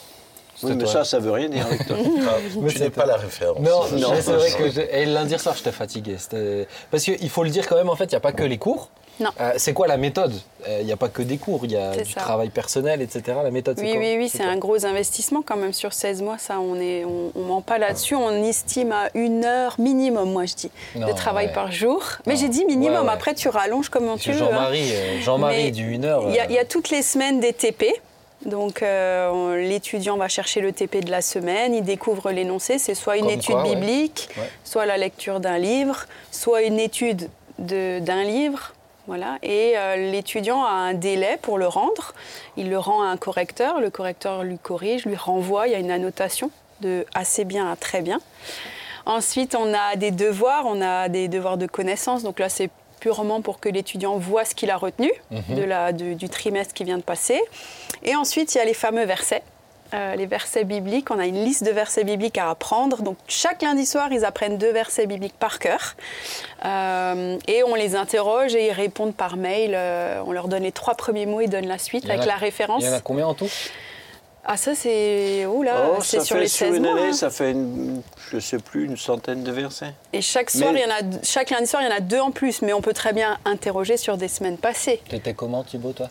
Oui, 0.63 0.73
mais 0.75 0.85
toi. 0.85 0.93
ça, 0.95 1.05
ça 1.05 1.19
veut 1.19 1.33
rien 1.33 1.51
dire, 1.51 1.67
Victor. 1.69 1.99
Ah, 2.27 2.37
Mais 2.63 2.71
tu 2.73 2.79
n'es 2.81 2.89
pas 2.89 3.05
la 3.05 3.17
référence. 3.17 3.59
Non, 3.61 3.83
Non. 3.99 4.15
c'est 4.19 4.33
vrai 4.33 4.51
que 4.53 4.81
et 4.97 5.05
lundi 5.05 5.39
soir, 5.39 5.55
j'étais 5.55 5.73
fatigué. 5.73 6.17
Parce 6.91 7.03
qu'il 7.03 7.29
faut 7.29 7.43
le 7.45 7.51
dire 7.51 7.67
quand 7.69 7.77
même, 7.77 7.91
en 7.91 7.97
fait, 7.97 8.05
il 8.05 8.11
n'y 8.13 8.15
a 8.17 8.21
pas 8.21 8.33
que 8.33 8.45
les 8.45 8.57
cours. 8.57 8.89
Non. 9.19 9.31
Euh, 9.41 9.53
c'est 9.57 9.73
quoi 9.73 9.87
la 9.87 9.97
méthode? 9.97 10.33
Euh, 10.69 10.79
Il 10.81 10.87
n'y 10.87 10.93
a 10.93 10.97
pas 10.97 11.09
que 11.09 11.23
des 11.23 11.39
cours, 11.39 11.61
il 11.65 11.73
y 11.73 11.77
a 11.77 11.97
du 11.97 12.13
ça. 12.13 12.21
travail 12.21 12.51
personnel, 12.51 13.01
etc. 13.01 13.23
La 13.43 13.51
méthode, 13.51 13.79
Oui, 13.81 13.91
quoi? 13.93 14.01
oui, 14.01 14.15
oui, 14.19 14.29
c'est 14.29 14.43
un 14.43 14.57
gros 14.59 14.85
investissement 14.85 15.43
quand 15.47 15.57
même 15.57 15.73
sur 15.73 15.93
16 15.93 16.23
mois. 16.23 16.39
Ça, 16.39 16.61
on 16.61 16.77
on 17.35 17.41
ment 17.41 17.63
pas 17.63 17.79
là-dessus. 17.79 18.15
On 18.15 18.31
estime 18.45 18.93
à 18.93 19.09
une 19.15 19.45
heure 19.45 19.77
minimum, 19.79 20.33
moi 20.33 20.45
je 20.45 20.55
dis, 20.55 20.71
Non, 20.97 21.07
de 21.07 21.13
travail 21.13 21.47
ouais. 21.47 21.53
par 21.53 21.73
jour. 21.73 22.03
Mais 22.27 22.37
j'ai 22.37 22.49
dit 22.49 22.65
minimum. 22.67 23.01
Ouais, 23.03 23.07
ouais. 23.07 23.13
Après, 23.13 23.35
tu 23.35 23.49
rallonges 23.49 23.89
comme 23.89 24.17
tu 24.19 24.33
veux. 24.33 24.43
hein. 24.43 24.49
Jean-Marie, 24.51 24.91
euh, 24.93 25.21
Jean-Marie 25.23 25.73
du 25.73 25.95
1 25.95 26.05
heure. 26.05 26.25
Il 26.29 26.35
y, 26.35 26.39
a- 26.39 26.43
euh, 26.43 26.47
il 26.51 26.55
y 26.55 26.59
a 26.59 26.65
toutes 26.65 26.91
les 26.91 27.03
semaines 27.03 27.41
des 27.41 27.53
TP. 27.53 27.95
Donc 28.45 28.83
euh, 28.83 29.31
on- 29.33 29.55
l'étudiant 29.55 30.19
va 30.19 30.29
chercher 30.29 30.61
le 30.61 30.71
TP 30.73 31.01
de 31.01 31.11
la 31.11 31.23
semaine, 31.23 31.75
il 31.75 31.83
découvre 31.83 32.31
l'énoncé. 32.31 32.79
C'est 32.79 32.95
soit 32.95 33.17
une 33.17 33.25
Comme 33.25 33.33
étude 33.35 33.55
quoi, 33.55 33.63
biblique, 33.65 34.29
soit 34.63 34.85
la 34.87 34.99
lecture 34.99 35.41
d'un 35.41 35.57
livre, 35.59 36.05
soit 36.31 36.63
une 36.63 36.79
étude 36.79 37.29
de- 37.59 37.99
d'un 38.01 38.23
livre. 38.25 38.75
Voilà. 39.07 39.39
Et 39.43 39.75
euh, 39.77 40.11
l'étudiant 40.11 40.65
a 40.65 40.71
un 40.71 40.95
délai 40.95 41.39
pour 41.41 41.59
le 41.59 41.67
rendre. 41.69 42.13
Il 42.57 42.71
le 42.71 42.79
rend 42.79 43.03
à 43.03 43.07
un 43.07 43.17
correcteur. 43.17 43.81
Le 43.81 43.91
correcteur 43.91 44.43
lui 44.43 44.59
corrige, 44.59 45.05
lui 45.07 45.17
renvoie. 45.17 45.69
Il 45.69 45.73
y 45.73 45.77
a 45.77 45.79
une 45.79 45.91
annotation 45.91 46.51
de 46.81 47.07
assez 47.15 47.45
bien 47.45 47.71
à 47.71 47.77
très 47.77 48.03
bien. 48.03 48.21
Ensuite, 49.07 49.55
on 49.55 49.73
a 49.73 49.97
des 49.97 50.11
devoirs. 50.11 50.65
On 50.67 50.81
a 50.83 51.09
des 51.09 51.29
devoirs 51.29 51.57
de 51.57 51.67
connaissance. 51.67 52.23
Donc 52.25 52.39
là, 52.41 52.49
c'est 52.49 52.71
purement 52.99 53.41
pour 53.43 53.61
que 53.61 53.69
l'étudiant 53.69 54.17
voit 54.17 54.45
ce 54.45 54.55
qu'il 54.55 54.71
a 54.71 54.77
retenu 54.77 55.13
Mhm. 55.31 55.55
de 55.57 55.63
la, 55.63 55.93
de- 55.93 56.15
du 56.15 56.29
trimestre 56.29 56.75
qui 56.75 56.83
vient 56.85 56.99
de 56.99 57.03
passer. 57.03 57.41
Et 58.03 58.17
ensuite, 58.17 58.55
il 58.55 58.59
y 58.59 58.61
a 58.61 58.65
les 58.65 58.75
fameux 58.75 59.05
versets. 59.05 59.43
Euh, 59.95 60.15
les 60.17 60.27
versets 60.27 60.65
bibliques. 60.65 61.11
On 61.11 61.19
a 61.19 61.27
une 61.27 61.45
liste 61.45 61.65
de 61.65 61.71
versets 61.71 62.05
bibliques 62.05 62.39
à 62.39 62.51
apprendre. 62.51 63.03
Donc 63.03 63.17
chaque 63.29 63.63
lundi 63.63 63.87
soir, 63.87 64.09
ils 64.13 64.25
apprennent 64.25 64.59
deux 64.59 64.73
versets 64.73 65.07
bibliques 65.07 65.39
par 65.39 65.59
cœur. 65.59 65.95
Euh, 66.65 67.37
et 67.47 67.63
on 67.65 67.75
les 67.75 67.97
interroge 67.97 68.55
et 68.55 68.69
ils 68.69 68.73
répondent 68.73 69.15
par 69.15 69.37
mail. 69.37 69.73
Euh, 69.75 70.23
on 70.27 70.33
leur 70.33 70.49
donne 70.49 70.63
les 70.63 70.73
trois 70.73 70.95
premiers 70.95 71.27
mots, 71.27 71.41
ils 71.41 71.51
donnent 71.51 71.69
la 71.69 71.79
suite 71.79 72.05
avec 72.09 72.23
a- 72.23 72.27
la 72.27 72.37
référence. 72.37 72.83
Il 72.83 72.87
y 72.87 72.91
en 72.91 72.95
a 72.95 73.01
combien 73.01 73.27
en 73.27 73.35
tout? 73.35 73.49
Ah 74.49 74.57
ça 74.57 74.77
c'est... 74.77 75.45
Oh 75.45 75.65
là, 75.65 75.91
Oh, 75.91 76.01
c'est 76.01 76.21
sur 76.21 76.37
fait 76.37 76.43
les 76.43 76.49
sur 76.49 76.67
16 76.69 76.77
une 76.77 76.83
mois. 76.85 76.93
année, 76.93 77.09
hein. 77.09 77.13
ça 77.13 77.31
fait, 77.31 77.51
une, 77.51 78.01
je 78.31 78.39
sais 78.39 78.59
plus, 78.61 78.85
une 78.85 78.97
centaine 78.97 79.43
de 79.43 79.51
versets. 79.51 79.93
Et 80.13 80.23
chaque 80.23 80.51
soir, 80.51 80.71
Mais- 80.73 80.83
il 80.83 80.89
y 80.89 80.93
en 80.93 80.95
a, 80.95 81.21
chaque 81.25 81.51
lundi 81.51 81.67
soir, 81.67 81.83
il 81.83 81.89
y 81.91 81.93
en 81.93 81.97
a 81.97 81.99
deux 82.01 82.21
en 82.21 82.31
plus. 82.31 82.63
Mais 82.63 82.73
on 82.73 82.81
peut 82.81 82.93
très 82.93 83.13
bien 83.13 83.39
interroger 83.45 83.97
sur 83.97 84.17
des 84.17 84.29
semaines 84.29 84.57
passées. 84.57 85.01
T'étais 85.09 85.35
comment 85.35 85.65
Thibaut 85.65 85.93
toi? 85.93 86.11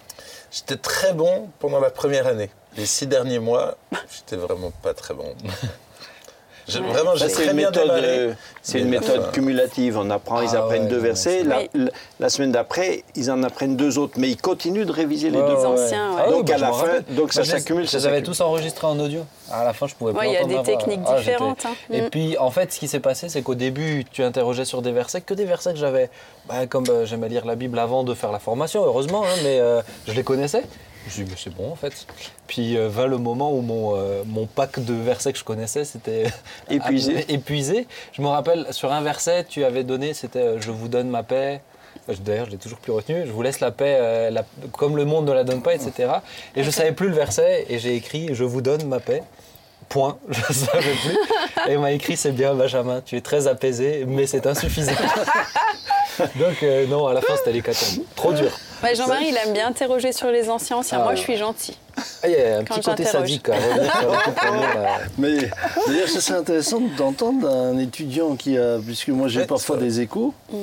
J'étais 0.52 0.76
très 0.76 1.14
bon 1.14 1.48
pendant 1.60 1.80
la 1.80 1.90
première 1.90 2.28
année. 2.28 2.50
Les 2.78 2.86
six 2.86 3.08
derniers 3.08 3.40
mois, 3.40 3.76
j'étais 4.14 4.36
vraiment 4.36 4.72
pas 4.84 4.94
très 4.94 5.14
bon. 5.14 5.34
J'ai- 6.68 6.80
Ouais. 6.80 6.88
Vraiment, 6.94 7.16
j'ai 7.16 7.30
c'est 7.30 7.34
très 7.44 7.46
une 7.52 7.58
bien 7.58 7.70
méthode, 7.70 7.84
démarré. 7.84 8.02
euh, 8.08 8.34
c'est 8.64 8.80
une 8.80 8.90
méthode 8.90 9.20
enfin, 9.22 9.32
cumulative. 9.34 10.00
On 10.00 10.10
apprend, 10.10 10.42
ils 10.42 10.50
Ah 10.56 10.64
apprennent 10.64 10.86
ouais, 10.86 10.90
deux 10.90 10.98
versets. 10.98 11.44
La, 11.44 11.60
Oui. 11.60 11.70
la- 11.76 11.92
la 12.20 12.30
semaine 12.30 12.52
d'après, 12.52 13.04
ils 13.16 13.30
en 13.30 13.44
apprennent 13.44 13.78
deux 13.78 14.00
autres, 14.00 14.16
mais 14.18 14.32
ils 14.32 14.38
continuent 14.42 14.86
de 14.88 14.92
réviser 14.92 15.30
les 15.30 15.38
Ouais, 15.40 15.48
deux. 15.48 15.64
Anciens, 15.64 16.10
ouais. 16.10 16.16
ouais. 16.16 16.22
Ah 16.26 16.30
oui, 16.30 16.34
Donc, 16.38 16.48
bah, 16.48 16.56
à 16.56 16.58
la 16.58 16.72
fin, 16.74 16.78
rappelle. 16.86 17.04
donc 17.12 17.34
ça 17.34 17.42
les- 17.42 17.48
s'accumule, 17.50 17.84
Je 17.86 17.90
ça 17.92 17.98
les 18.00 18.08
avais 18.08 18.24
tous 18.24 18.42
enregistrés 18.42 18.88
en 18.88 19.00
audio. 19.00 19.22
À 19.52 19.64
la 19.64 19.74
fin, 19.74 19.86
je 19.86 19.94
pouvais 19.94 20.12
Ouais, 20.14 20.18
plus 20.18 20.28
il 20.30 20.34
y 20.34 20.38
a 20.38 20.44
des 20.44 20.64
techniques 20.64 21.02
Ah, 21.06 21.18
différentes, 21.20 21.64
hein. 21.68 21.76
Et 21.92 22.02
Mm. 22.02 22.10
puis, 22.10 22.36
en 22.40 22.50
fait, 22.50 22.74
ce 22.74 22.80
qui 22.80 22.88
s'est 22.88 23.00
passé, 23.00 23.30
c'est 23.30 23.44
qu'au 23.44 23.54
début, 23.54 24.04
tu 24.12 24.24
interrogeais 24.24 24.66
sur 24.66 24.82
des 24.82 24.92
versets, 24.92 25.22
que 25.22 25.36
des 25.36 25.46
versets 25.46 25.74
que 25.74 25.78
j'avais, 25.80 26.10
bah, 26.50 26.66
comme 26.66 26.86
euh, 26.90 27.06
j'aimais 27.06 27.30
lire 27.30 27.46
la 27.46 27.54
Bible 27.54 27.78
avant 27.78 28.04
de 28.04 28.16
faire 28.16 28.32
la 28.32 28.40
formation, 28.40 28.84
heureusement, 28.84 29.24
hein, 29.24 29.36
mais 29.44 29.60
euh, 29.60 29.84
je 30.08 30.14
les 30.14 30.24
connaissais. 30.24 30.64
Je 31.06 31.10
me 31.10 31.12
suis 31.14 31.24
dit, 31.24 31.30
mais 31.32 31.38
c'est 31.42 31.54
bon, 31.56 31.72
en 31.72 31.76
fait. 31.76 32.08
Puis 32.48 32.76
euh, 32.78 32.90
vint 32.90 33.06
le 33.08 33.18
moment 33.18 33.54
où 33.54 33.62
mon, 33.62 33.96
euh, 33.96 34.24
mon 34.26 34.48
pack 34.48 34.84
de 34.84 34.94
versets 34.94 35.32
que 35.34 35.40
je 35.40 35.44
connaissais, 35.44 35.86
c'était 35.86 36.26
Épuisé. 36.70 37.26
épuisé. 37.32 37.88
Je 38.14 38.22
me 38.24 38.28
rappelle, 38.28 38.66
sur 38.72 38.92
un 38.92 39.02
verset, 39.02 39.46
tu 39.48 39.64
avais 39.64 39.84
donné, 39.84 40.14
c'était 40.16 40.40
euh, 40.40 40.62
Je 40.62 40.72
vous 40.72 40.88
donne 40.88 41.10
ma 41.10 41.22
paix. 41.24 41.62
D'ailleurs, 42.20 42.48
je 42.48 42.52
l'ai 42.52 42.58
toujours 42.58 42.80
plus 42.80 42.92
retenu. 42.92 43.24
Je 43.26 43.32
vous 43.32 43.42
laisse 43.42 43.60
la 43.62 43.72
paix 43.72 43.98
euh, 44.00 44.30
la- 44.30 44.44
comme 44.74 44.98
le 44.98 45.06
monde 45.06 45.28
ne 45.28 45.34
la 45.34 45.44
donne 45.44 45.62
pas, 45.62 45.74
etc. 45.76 46.10
Et 46.56 46.64
je 46.64 46.70
savais 46.70 46.92
plus 46.92 47.08
le 47.10 47.16
verset 47.16 47.66
et 47.70 47.80
j'ai 47.80 47.96
écrit 47.96 48.30
Je 48.34 48.44
vous 48.44 48.62
donne 48.62 48.86
ma 48.88 49.00
paix. 49.00 49.24
Point. 49.90 50.18
Je 50.30 50.40
ne 50.50 50.54
savais 50.54 50.94
plus. 50.94 51.18
Et 51.70 51.74
il 51.74 51.80
m'a 51.80 51.92
écrit 51.92 52.18
C'est 52.18 52.32
bien, 52.32 52.54
Benjamin, 52.56 53.02
tu 53.06 53.16
es 53.16 53.22
très 53.22 53.48
apaisé, 53.48 54.04
mais 54.08 54.26
c'est 54.28 54.46
insuffisant. 54.48 54.92
Donc, 56.36 56.64
euh, 56.64 56.88
non, 56.88 57.08
à 57.08 57.14
la 57.14 57.22
fin, 57.22 57.36
c'était 57.38 57.52
l'hécatombe. 57.52 58.04
Trop 58.16 58.34
dur. 58.34 58.52
Jean-Marie, 58.96 59.28
il 59.30 59.38
aime 59.38 59.54
bien 59.54 59.68
interroger 59.68 60.12
sur 60.14 60.30
les 60.30 60.50
anciens 60.50 60.78
anciens. 60.78 61.00
Ah, 61.02 61.04
Moi, 61.04 61.16
je 61.16 61.22
suis 61.22 61.38
gentil. 61.38 61.78
Ah, 61.98 62.28
il 62.28 62.32
y 62.32 62.36
a 62.36 62.58
un 62.58 62.64
Quand 62.66 62.76
petit 62.76 62.90
côté 62.90 63.06
sadique 63.06 63.44
premiers, 63.44 63.78
là. 63.78 64.98
Mais 65.18 65.38
d'ailleurs, 65.88 66.10
ça 66.10 66.22
serait 66.22 66.40
intéressant 66.40 66.82
d'entendre 66.98 67.48
un 67.50 67.78
étudiant 67.80 68.36
qui 68.36 68.58
a, 68.58 68.78
puisque 68.86 69.10
moi 69.10 69.28
j'ai 69.28 69.42
Ouais, 69.42 69.48
parfois 69.48 69.78
des 69.78 70.02
échos. 70.02 70.34
Mm. 70.52 70.56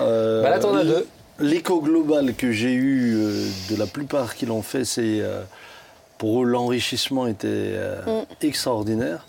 Euh, 0.00 0.42
Bah 0.42 0.50
là, 0.50 0.58
t'en 0.58 0.74
as 0.74 0.84
deux. 0.84 1.06
L'écho 1.40 1.80
global 1.80 2.34
que 2.34 2.50
j'ai 2.50 2.72
eu 2.72 3.14
euh, 3.16 3.46
de 3.70 3.76
la 3.76 3.86
plupart 3.86 4.34
qui 4.34 4.44
l'ont 4.46 4.62
fait, 4.62 4.84
c'est 4.84 5.20
euh, 5.20 5.42
pour 6.18 6.42
eux 6.42 6.46
l'enrichissement 6.46 7.26
était 7.28 7.46
euh, 7.48 8.22
Mm. 8.22 8.24
extraordinaire. 8.46 9.26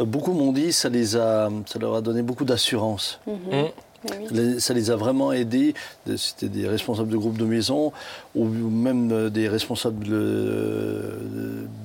Euh, 0.00 0.04
beaucoup 0.04 0.32
m'ont 0.32 0.52
dit 0.52 0.72
ça 0.72 0.88
les 0.88 1.16
a, 1.16 1.48
ça 1.66 1.78
leur 1.78 1.94
a 1.94 2.00
donné 2.00 2.22
beaucoup 2.22 2.44
d'assurance. 2.44 3.20
Mhm. 3.28 3.34
Mm. 3.52 3.66
Oui. 4.10 4.60
Ça 4.60 4.74
les 4.74 4.90
a 4.90 4.96
vraiment 4.96 5.32
aidés. 5.32 5.74
C'était 6.16 6.48
des 6.48 6.68
responsables 6.68 7.08
de 7.08 7.16
groupes 7.16 7.38
de 7.38 7.44
maison 7.44 7.92
ou 8.34 8.44
même 8.44 9.10
euh, 9.12 9.30
des 9.30 9.48
responsables 9.48 10.06
euh, 10.10 11.18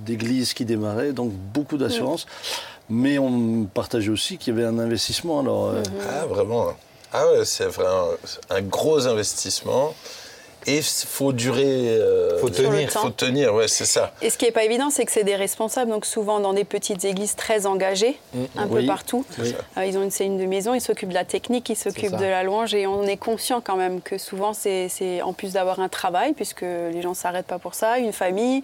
d'église 0.05 0.53
qui 0.53 0.65
démarraient. 0.65 1.13
Donc 1.13 1.31
beaucoup 1.53 1.77
d'assurance. 1.77 2.27
Mais 2.89 3.17
on 3.17 3.63
partageait 3.65 4.11
aussi 4.11 4.37
qu'il 4.37 4.53
y 4.53 4.57
avait 4.57 4.67
un 4.67 4.77
investissement. 4.79 5.39
Alors, 5.39 5.69
euh, 5.69 5.83
Ah, 6.09 6.25
vraiment. 6.25 6.67
Ah 7.13 7.25
ouais, 7.27 7.45
c'est 7.45 7.65
vraiment 7.65 8.07
un 8.49 8.61
gros 8.61 9.07
investissement. 9.07 9.93
Et 10.67 10.77
il 10.77 10.83
faut 10.83 11.33
durer. 11.33 11.89
euh, 11.89 12.37
Faut 12.39 12.49
tenir. 12.49 12.89
faut 12.91 13.09
tenir, 13.09 13.53
ouais, 13.53 13.67
c'est 13.67 13.85
ça. 13.85 14.13
Et 14.21 14.29
ce 14.29 14.37
qui 14.37 14.45
n'est 14.45 14.51
pas 14.51 14.63
évident, 14.63 14.89
c'est 14.89 15.05
que 15.05 15.11
c'est 15.11 15.23
des 15.23 15.35
responsables, 15.35 15.89
donc 15.89 16.05
souvent 16.05 16.39
dans 16.39 16.53
des 16.53 16.63
petites 16.65 17.03
églises 17.03 17.35
très 17.35 17.65
engagées, 17.65 18.17
un 18.57 18.67
peu 18.67 18.85
partout. 18.85 19.25
Oui. 19.39 19.55
Euh, 19.77 19.85
ils 19.85 19.97
ont 19.97 20.03
une 20.03 20.11
cellule 20.11 20.37
de 20.37 20.45
maison, 20.45 20.73
ils 20.73 20.81
s'occupent 20.81 21.09
de 21.09 21.13
la 21.15 21.25
technique, 21.25 21.69
ils 21.69 21.75
s'occupent 21.75 22.15
de 22.17 22.25
la 22.25 22.43
louange, 22.43 22.73
et 22.75 22.85
on 22.87 23.03
est 23.03 23.17
conscient 23.17 23.61
quand 23.61 23.75
même 23.75 24.01
que 24.01 24.17
souvent, 24.17 24.53
c'est 24.53 25.21
en 25.23 25.33
plus 25.33 25.53
d'avoir 25.53 25.79
un 25.79 25.89
travail, 25.89 26.33
puisque 26.33 26.61
les 26.61 27.01
gens 27.01 27.09
ne 27.11 27.15
s'arrêtent 27.15 27.47
pas 27.47 27.59
pour 27.59 27.73
ça, 27.75 27.97
une 27.97 28.13
famille. 28.13 28.61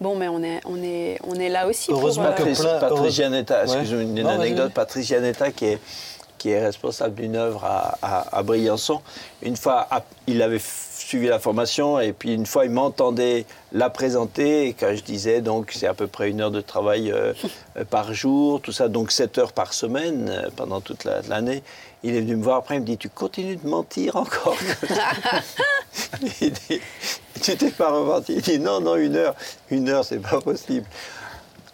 Bon, 0.00 0.16
mais 0.16 0.26
on 0.28 0.42
est, 0.42 0.60
on 0.64 0.82
est, 0.82 1.18
on 1.24 1.34
est 1.34 1.48
là 1.48 1.68
aussi. 1.68 1.92
Heureusement 1.92 2.32
pour, 2.32 2.44
que 2.44 2.50
euh, 2.66 2.80
Patrice, 2.80 3.14
Gianetta, 3.14 3.62
excusez-moi, 3.64 4.02
une 4.02 4.22
Non, 4.22 4.30
anecdote. 4.30 4.72
Patrice 4.72 5.06
Gianetta, 5.06 5.52
qui 5.52 5.66
est, 5.66 5.78
qui 6.42 6.50
est 6.50 6.60
responsable 6.60 7.14
d'une 7.14 7.36
œuvre 7.36 7.64
à, 7.64 7.96
à- 8.02 8.36
à 8.38 8.42
Briançon, 8.42 9.00
une 9.42 9.56
fois, 9.56 9.86
il 10.26 10.42
avait 10.42 10.60
suivi 10.60 11.28
la 11.28 11.38
formation 11.38 12.00
et 12.00 12.12
puis 12.12 12.34
une 12.34 12.46
fois, 12.46 12.64
il 12.64 12.72
m'entendait 12.72 13.44
la 13.72 13.90
présenter 13.90 14.66
et 14.66 14.72
quand 14.72 14.92
je 14.96 15.02
disais, 15.04 15.40
donc, 15.40 15.70
c'est 15.72 15.86
à 15.86 15.94
peu 15.94 16.08
près 16.08 16.30
une 16.30 16.40
heure 16.40 16.50
de 16.50 16.60
travail 16.60 17.12
euh, 17.12 17.32
euh, 17.76 17.84
par 17.84 18.12
jour, 18.12 18.60
tout 18.60 18.72
ça, 18.72 18.88
donc 18.88 19.12
7 19.12 19.38
heures 19.38 19.52
par 19.52 19.72
semaine 19.72 20.28
euh, 20.30 20.48
pendant 20.56 20.80
toute 20.80 21.04
la- 21.04 21.22
l'année. 21.28 21.62
Il 22.02 22.16
est 22.16 22.20
venu 22.22 22.34
me 22.34 22.42
voir 22.42 22.56
après, 22.56 22.74
il 22.74 22.80
me 22.80 22.86
dit, 22.86 22.98
tu 22.98 23.08
continues 23.08 23.54
de 23.54 23.68
mentir 23.68 24.16
encore? 24.16 24.56
Il 26.40 26.50
dit, 26.52 26.80
tu 27.40 27.56
t'es 27.56 27.70
pas 27.70 27.90
repenti? 27.92 28.32
Il 28.34 28.42
dit, 28.42 28.58
non, 28.58 28.80
non, 28.80 28.96
une 28.96 29.14
heure, 29.14 29.36
une 29.70 29.88
heure, 29.88 30.04
c'est 30.04 30.18
pas 30.18 30.40
possible. 30.40 30.86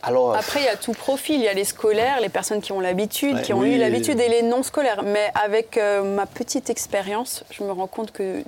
Alors, 0.02 0.34
Après, 0.36 0.60
il 0.60 0.64
y 0.64 0.68
a 0.68 0.76
tout 0.76 0.92
profil. 0.92 1.36
Il 1.36 1.42
y 1.42 1.48
a 1.48 1.52
les 1.54 1.64
scolaires, 1.64 2.20
les 2.20 2.28
personnes 2.28 2.60
qui 2.60 2.72
ont 2.72 2.80
l'habitude, 2.80 3.36
Ouais, 3.36 3.42
qui 3.42 3.52
ont 3.52 3.58
oui. 3.60 3.74
eu 3.74 3.78
l'habitude, 3.78 4.20
et 4.20 4.28
les 4.28 4.42
non 4.42 4.62
scolaires. 4.62 5.02
Mais 5.02 5.30
avec 5.34 5.76
euh, 5.76 6.02
ma 6.02 6.26
petite 6.26 6.70
expérience, 6.70 7.44
je 7.50 7.64
me 7.64 7.72
rends 7.72 7.88
compte 7.88 8.12
que 8.12 8.42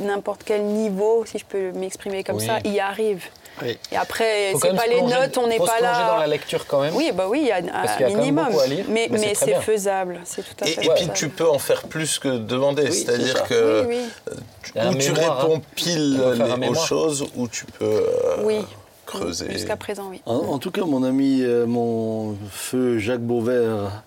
n'importe 0.00 0.42
quel 0.44 0.62
niveau, 0.62 1.24
si 1.26 1.38
je 1.38 1.44
peux 1.44 1.70
m'exprimer 1.72 2.22
comme 2.24 2.36
Oui. 2.36 2.46
ça, 2.46 2.58
y 2.64 2.78
arrive. 2.80 3.24
Oui. 3.62 3.78
Et 3.92 3.96
après, 3.96 4.52
c'est 4.60 4.74
pas 4.74 4.86
les 4.88 4.96
plonger- 4.96 5.20
notes, 5.20 5.38
on 5.38 5.46
n'est 5.46 5.58
faut 5.58 5.66
se 5.66 5.70
pas 5.70 5.76
plonger 5.78 6.00
là. 6.00 6.08
dans 6.08 6.16
la 6.18 6.26
lecture 6.26 6.66
quand 6.66 6.80
même. 6.80 6.94
Oui, 6.96 7.12
bah 7.14 7.26
oui, 7.28 7.40
il 7.42 7.46
y 7.46 7.52
a 7.52 7.58
un 7.58 7.60
quand 7.86 8.00
même 8.00 8.16
minimum. 8.18 8.46
beaucoup 8.46 8.58
à 8.60 8.66
lire, 8.66 8.84
mais 8.88 9.06
mais 9.10 9.34
c'est 9.36 9.46
mais 9.46 9.54
faisable, 9.60 10.20
c'est 10.24 10.42
tout 10.42 10.64
à 10.64 10.66
Et, 10.66 10.72
fait 10.72 10.86
et 10.86 10.90
puis 10.90 11.08
tu 11.14 11.28
peux 11.28 11.48
en 11.48 11.60
faire 11.60 11.84
plus 11.84 12.18
que 12.18 12.28
demander. 12.28 12.88
Oui, 12.90 12.92
C'est-à-dire 12.92 13.44
que 13.44 13.84
Oui, 13.86 14.00
tu- 14.64 14.72
y 14.74 14.78
a 14.80 14.86
un 14.88 14.90
ou 14.92 14.94
tu 14.98 15.12
mémoire, 15.12 15.42
réponds 15.42 15.56
hein. 15.58 15.62
pile 15.76 16.16
les- 16.36 16.42
aux 16.52 16.56
mémoire. 16.56 16.84
choses, 16.86 17.26
ou 17.36 17.46
tu 17.46 17.64
peux 17.66 17.84
euh, 17.84 18.36
Oui. 18.42 18.64
Creuser. 19.04 19.50
Jusqu'à 19.50 19.76
présent, 19.76 20.08
oui. 20.10 20.20
En, 20.26 20.36
en 20.36 20.58
tout 20.58 20.70
cas, 20.70 20.84
mon 20.84 21.02
ami, 21.02 21.42
euh, 21.42 21.66
mon 21.66 22.36
feu 22.50 22.98
Jacques 22.98 23.22
Beauvert 23.22 24.02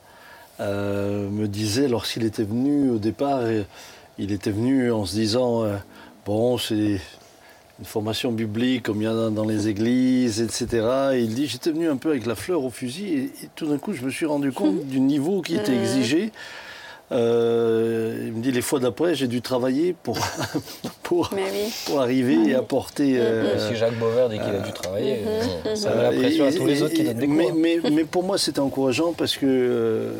euh, 0.59 1.29
me 1.29 1.47
disait, 1.47 1.87
lorsqu'il 1.87 2.23
était 2.23 2.43
venu 2.43 2.89
au 2.89 2.97
départ, 2.97 3.39
euh, 3.41 3.63
il 4.17 4.31
était 4.31 4.51
venu 4.51 4.91
en 4.91 5.05
se 5.05 5.13
disant, 5.13 5.63
euh, 5.63 5.77
bon, 6.25 6.57
c'est 6.57 6.99
une 7.79 7.85
formation 7.85 8.31
biblique 8.31 8.83
comme 8.83 9.01
il 9.01 9.05
y 9.05 9.07
en 9.07 9.27
a 9.27 9.29
dans 9.29 9.45
les 9.45 9.67
églises, 9.67 10.41
etc. 10.41 11.13
Et 11.13 11.19
il 11.21 11.35
dit, 11.35 11.47
j'étais 11.47 11.71
venu 11.71 11.87
un 11.89 11.97
peu 11.97 12.09
avec 12.09 12.25
la 12.25 12.35
fleur 12.35 12.63
au 12.63 12.71
fusil, 12.71 13.05
et, 13.05 13.23
et 13.45 13.49
tout 13.55 13.67
d'un 13.67 13.77
coup, 13.77 13.93
je 13.93 14.03
me 14.03 14.09
suis 14.09 14.25
rendu 14.25 14.51
compte 14.51 14.85
du 14.87 14.99
niveau 14.99 15.41
qui 15.41 15.55
était 15.55 15.75
exigé. 15.75 16.31
Euh, 17.11 18.23
il 18.27 18.33
me 18.33 18.41
dit, 18.41 18.51
les 18.51 18.61
fois 18.61 18.79
d'après, 18.79 19.15
j'ai 19.15 19.27
dû 19.27 19.41
travailler 19.41 19.95
pour, 20.03 20.17
pour, 21.03 21.29
oui. 21.33 21.41
pour 21.85 22.01
arriver 22.01 22.37
et 22.49 22.55
apporter... 22.55 23.17
euh, 23.19 23.69
Si 23.69 23.75
Jacques 23.77 23.97
Beauvert 23.97 24.27
dit 24.29 24.37
qu'il 24.39 24.53
a 24.55 24.59
dû 24.59 24.73
travailler, 24.73 25.19
Mhm, 25.65 25.75
ça 25.75 25.95
met 25.95 26.01
la 26.03 26.13
et- 26.13 26.17
pression 26.19 26.45
à 26.45 26.51
tous 26.51 26.65
les 26.65 26.79
et- 26.79 26.81
autres 26.83 26.93
qui 26.93 27.03
donnent 27.03 27.17
des 27.17 27.27
mais, 27.27 27.45
cours. 27.45 27.55
mais, 27.59 27.79
mais 27.91 28.03
pour 28.03 28.23
moi, 28.23 28.37
c'était 28.37 28.59
encourageant 28.59 29.13
parce 29.13 29.37
que 29.37 29.45
euh, 29.45 30.11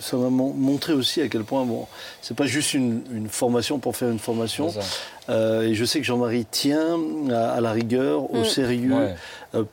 ça 0.00 0.16
m'a 0.16 0.28
mon- 0.30 0.52
montré 0.54 0.92
aussi 0.92 1.20
à 1.20 1.28
quel 1.28 1.42
point, 1.42 1.64
bon, 1.64 1.86
c'est 2.22 2.36
pas 2.36 2.46
juste 2.46 2.74
une, 2.74 3.02
une 3.12 3.28
formation 3.28 3.78
pour 3.80 3.96
faire 3.96 4.10
une 4.10 4.18
formation. 4.20 4.70
C'est 4.70 4.80
ça. 4.82 4.86
Euh, 5.30 5.62
et 5.62 5.74
je 5.74 5.84
sais 5.84 5.98
que 5.98 6.06
Jean-Marie 6.06 6.46
tient 6.50 6.96
à, 7.32 7.50
à 7.54 7.60
la 7.60 7.72
rigueur, 7.72 8.32
au 8.32 8.38
Mm. 8.42 8.44
sérieux, 8.44 8.92
Ouais. 8.94 9.14
euh, 9.56 9.64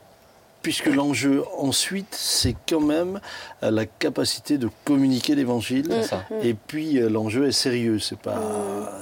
puisque 0.62 0.86
l'enjeu 0.86 1.44
ensuite, 1.56 2.14
c'est 2.14 2.56
quand 2.68 2.80
même 2.80 3.20
euh, 3.62 3.70
la 3.70 3.86
capacité 3.86 4.58
de 4.58 4.68
communiquer 4.84 5.34
l'évangile. 5.34 5.88
Et 6.42 6.54
puis 6.54 6.98
euh, 6.98 7.08
l'enjeu 7.08 7.46
est 7.46 7.52
sérieux, 7.52 7.98
c'est 7.98 8.18
pas, 8.18 8.40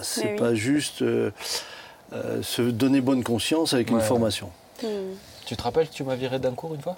c'est 0.03 0.25
Mm. 0.25 0.29
Oui. 0.33 0.37
pas 0.39 0.55
juste 0.55 1.03
euh, 1.03 1.31
euh, 2.13 2.43
se 2.43 2.63
donner 2.63 3.01
bonne 3.01 3.25
conscience 3.25 3.75
avec 3.75 3.91
une 3.91 4.01
formation. 4.01 4.51
Hmm. 4.83 5.15
Tu 5.47 5.57
te 5.57 5.63
rappelles 5.63 5.89
que 5.89 5.95
tu 5.95 6.05
m'as 6.05 6.17
viré 6.17 6.39
d'un 6.39 6.53
cours 6.53 6.75
une 6.75 6.83
fois? 6.83 6.97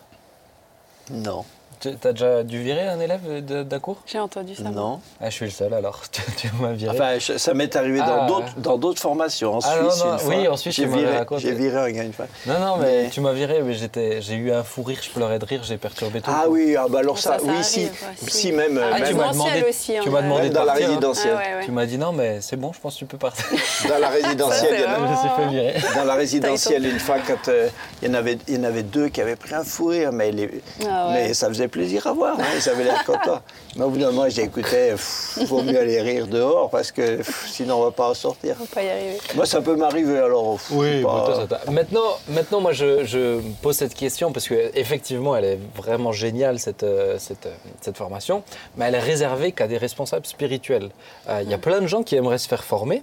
Non. 1.11 1.45
Tu 1.81 1.91
as 2.05 2.13
déjà 2.13 2.43
dû 2.43 2.61
virer 2.61 2.89
un 2.89 2.99
élève 2.99 3.21
d'un 3.45 3.79
cours 3.79 3.99
J'ai 4.05 4.19
entendu 4.19 4.57
ça. 4.57 4.65
Non. 4.65 5.01
Ah, 5.21 5.31
je 5.31 5.35
suis 5.35 5.45
le 5.45 5.51
seul 5.53 5.73
alors. 5.73 6.03
Tu, 6.11 6.23
tu 6.37 6.51
m'as 6.61 6.73
viré. 6.73 6.91
Enfin, 6.93 7.19
je- 7.21 7.39
ça 7.39 7.55
m'est 7.55 7.77
arrivé 7.77 8.01
Ah. 8.03 8.07
dans 8.09 8.27
d'autres 8.27 8.53
dans 8.57 8.77
d'autres 8.79 9.01
formations. 9.01 9.55
En 9.55 9.61
Ah, 9.63 9.77
non, 9.81 9.91
Suisse, 9.91 10.05
non, 10.05 10.13
une 10.15 10.19
fois. 10.19 10.35
oui, 10.35 10.49
en 10.49 10.57
Suisse, 10.57 10.75
j'ai 10.75 10.87
viré, 10.87 11.13
j'ai 11.37 11.53
viré 11.53 11.77
un 11.79 11.91
gars 11.93 12.03
une 12.03 12.13
fois. 12.13 12.27
non, 12.47 12.59
non, 12.59 12.77
mais, 12.79 13.05
mais- 13.05 13.11
tu 13.11 13.21
m'as 13.21 13.33
viré, 13.33 13.63
mais 13.63 13.75
j'étais, 13.75 14.21
j'ai 14.23 14.35
eu 14.35 14.51
un 14.53 14.65
fou 14.65 14.83
rire, 14.83 14.99
je 15.01 15.11
pleurais 15.11 15.39
de 15.39 15.45
rire, 15.45 15.61
j'ai 15.63 15.77
perturbé 15.77 16.21
tout. 16.21 16.31
le 16.31 16.37
Ah 16.37 16.43
cours. 16.45 16.53
oui, 16.55 16.75
ah 16.77 16.87
bah 16.91 16.99
alors 16.99 17.17
ça, 17.19 17.35
Ça, 17.35 17.39
ça 17.39 17.45
oui, 17.45 17.51
arrive, 17.51 17.65
si, 17.65 17.81
ouais, 17.85 17.91
si, 18.27 18.31
si. 18.31 18.53
même, 18.53 18.81
Ah, 18.83 18.99
même, 18.99 19.09
tu 19.09 19.15
m'as 19.15 19.31
demandé, 19.33 19.65
aussi, 19.69 19.97
hein, 19.97 20.01
tu 20.03 20.11
m'as 20.11 20.23
demandé 20.23 20.49
de 20.49 20.55
dans 20.55 20.61
la 20.65 20.73
partir, 20.73 20.89
résidentielle. 20.89 21.35
Ah, 21.37 21.39
ouais, 21.51 21.55
ouais. 21.61 21.65
Tu 21.65 21.71
m'as 21.71 21.87
dit 21.87 21.99
non, 21.99 22.11
mais 22.13 22.41
c'est 22.41 22.57
bon, 22.57 22.73
je 22.73 22.81
pense 22.81 22.95
que 22.95 22.99
tu 23.01 23.05
peux 23.07 23.19
partir. 23.19 23.45
Dans 23.89 23.99
la 23.99 24.09
résidentielle, 24.09 24.75
il 24.75 24.81
y 24.81 24.85
en 24.85 24.89
a- 24.91 24.97
Je 24.97 25.43
me 25.43 25.45
fait 25.45 25.51
virer. 25.51 25.95
dans 25.95 26.05
la 26.05 26.15
résidentielle, 26.15 26.87
une 26.87 26.99
fois, 26.99 27.17
quand 27.25 27.49
euh, 27.49 27.69
il, 28.03 28.09
y 28.09 28.11
en 28.11 28.15
avait, 28.15 28.39
il 28.49 28.57
y 28.57 28.59
en 28.59 28.65
avait 28.65 28.83
deux 28.83 29.09
qui 29.11 29.21
avaient 29.21 29.37
pris 29.37 29.55
un 29.55 29.63
fou 29.65 29.87
rire, 29.87 30.11
mais, 30.13 30.33
les- 30.33 30.63
Ah 30.89 31.11
mais 31.13 31.35
ça 31.35 31.49
faisait 31.49 31.58
plaisir 31.67 32.07
à 32.07 32.13
voir, 32.13 32.39
hein, 32.39 32.45
ils 32.57 32.69
avaient 32.69 32.85
l'air 32.85 33.05
contents. 33.05 33.41
Mais 33.75 33.83
au 33.85 33.89
bout 33.91 33.99
d'un 33.99 34.13
moment, 34.13 34.29
j'écoutais, 34.29 34.95
il 35.41 35.47
vaut 35.47 35.63
mieux 35.63 35.77
aller 35.81 36.01
rire 36.01 36.29
dehors, 36.29 36.71
parce 36.71 36.93
que 36.93 37.17
pff, 37.17 37.49
sinon 37.51 37.77
on 37.77 37.81
ne 37.81 37.85
va 37.87 37.91
pas 37.91 38.11
en 38.11 38.15
sortir. 38.15 38.55
On 38.61 38.65
va 38.65 38.71
pas 38.73 38.83
y 38.85 38.91
arriver. 38.91 39.19
Moi, 39.35 39.47
ça 39.47 39.61
peut 39.61 39.75
m'arriver, 39.75 40.19
alors... 40.19 40.53
pff, 40.59 40.71
Oui, 40.71 41.03
pas- 41.03 41.09
bon, 41.09 41.25
toi, 41.27 41.35
ça 41.35 41.47
t'a- 41.65 41.71
maintenant, 41.73 42.07
maintenant, 42.29 42.61
moi, 42.61 42.73
je, 42.73 43.41
pose 43.63 43.77
cette 43.77 43.95
question 43.95 44.31
parce 44.31 44.47
que 44.47 44.71
effectivement, 44.75 45.35
elle 45.35 45.45
est 45.45 45.59
vraiment 45.75 46.13
géniale 46.13 46.61
cette, 46.61 46.83
euh, 46.85 47.17
cette, 47.19 47.47
euh, 47.47 47.55
cette 47.81 47.97
formation, 47.97 48.43
mais 48.77 48.85
elle 48.85 48.95
est 48.95 49.01
réservée 49.01 49.51
qu'à 49.53 49.67
des 49.67 49.79
responsables 49.79 50.27
spirituels. 50.27 50.91
Euh, 51.29 51.41
Il 51.43 51.51
y 51.51 51.55
a 51.55 51.59
plein 51.59 51.81
de 51.81 51.87
gens 51.87 52.03
qui 52.03 52.15
aimeraient 52.15 52.39
se 52.39 52.47
faire 52.49 52.63
former. 52.63 53.03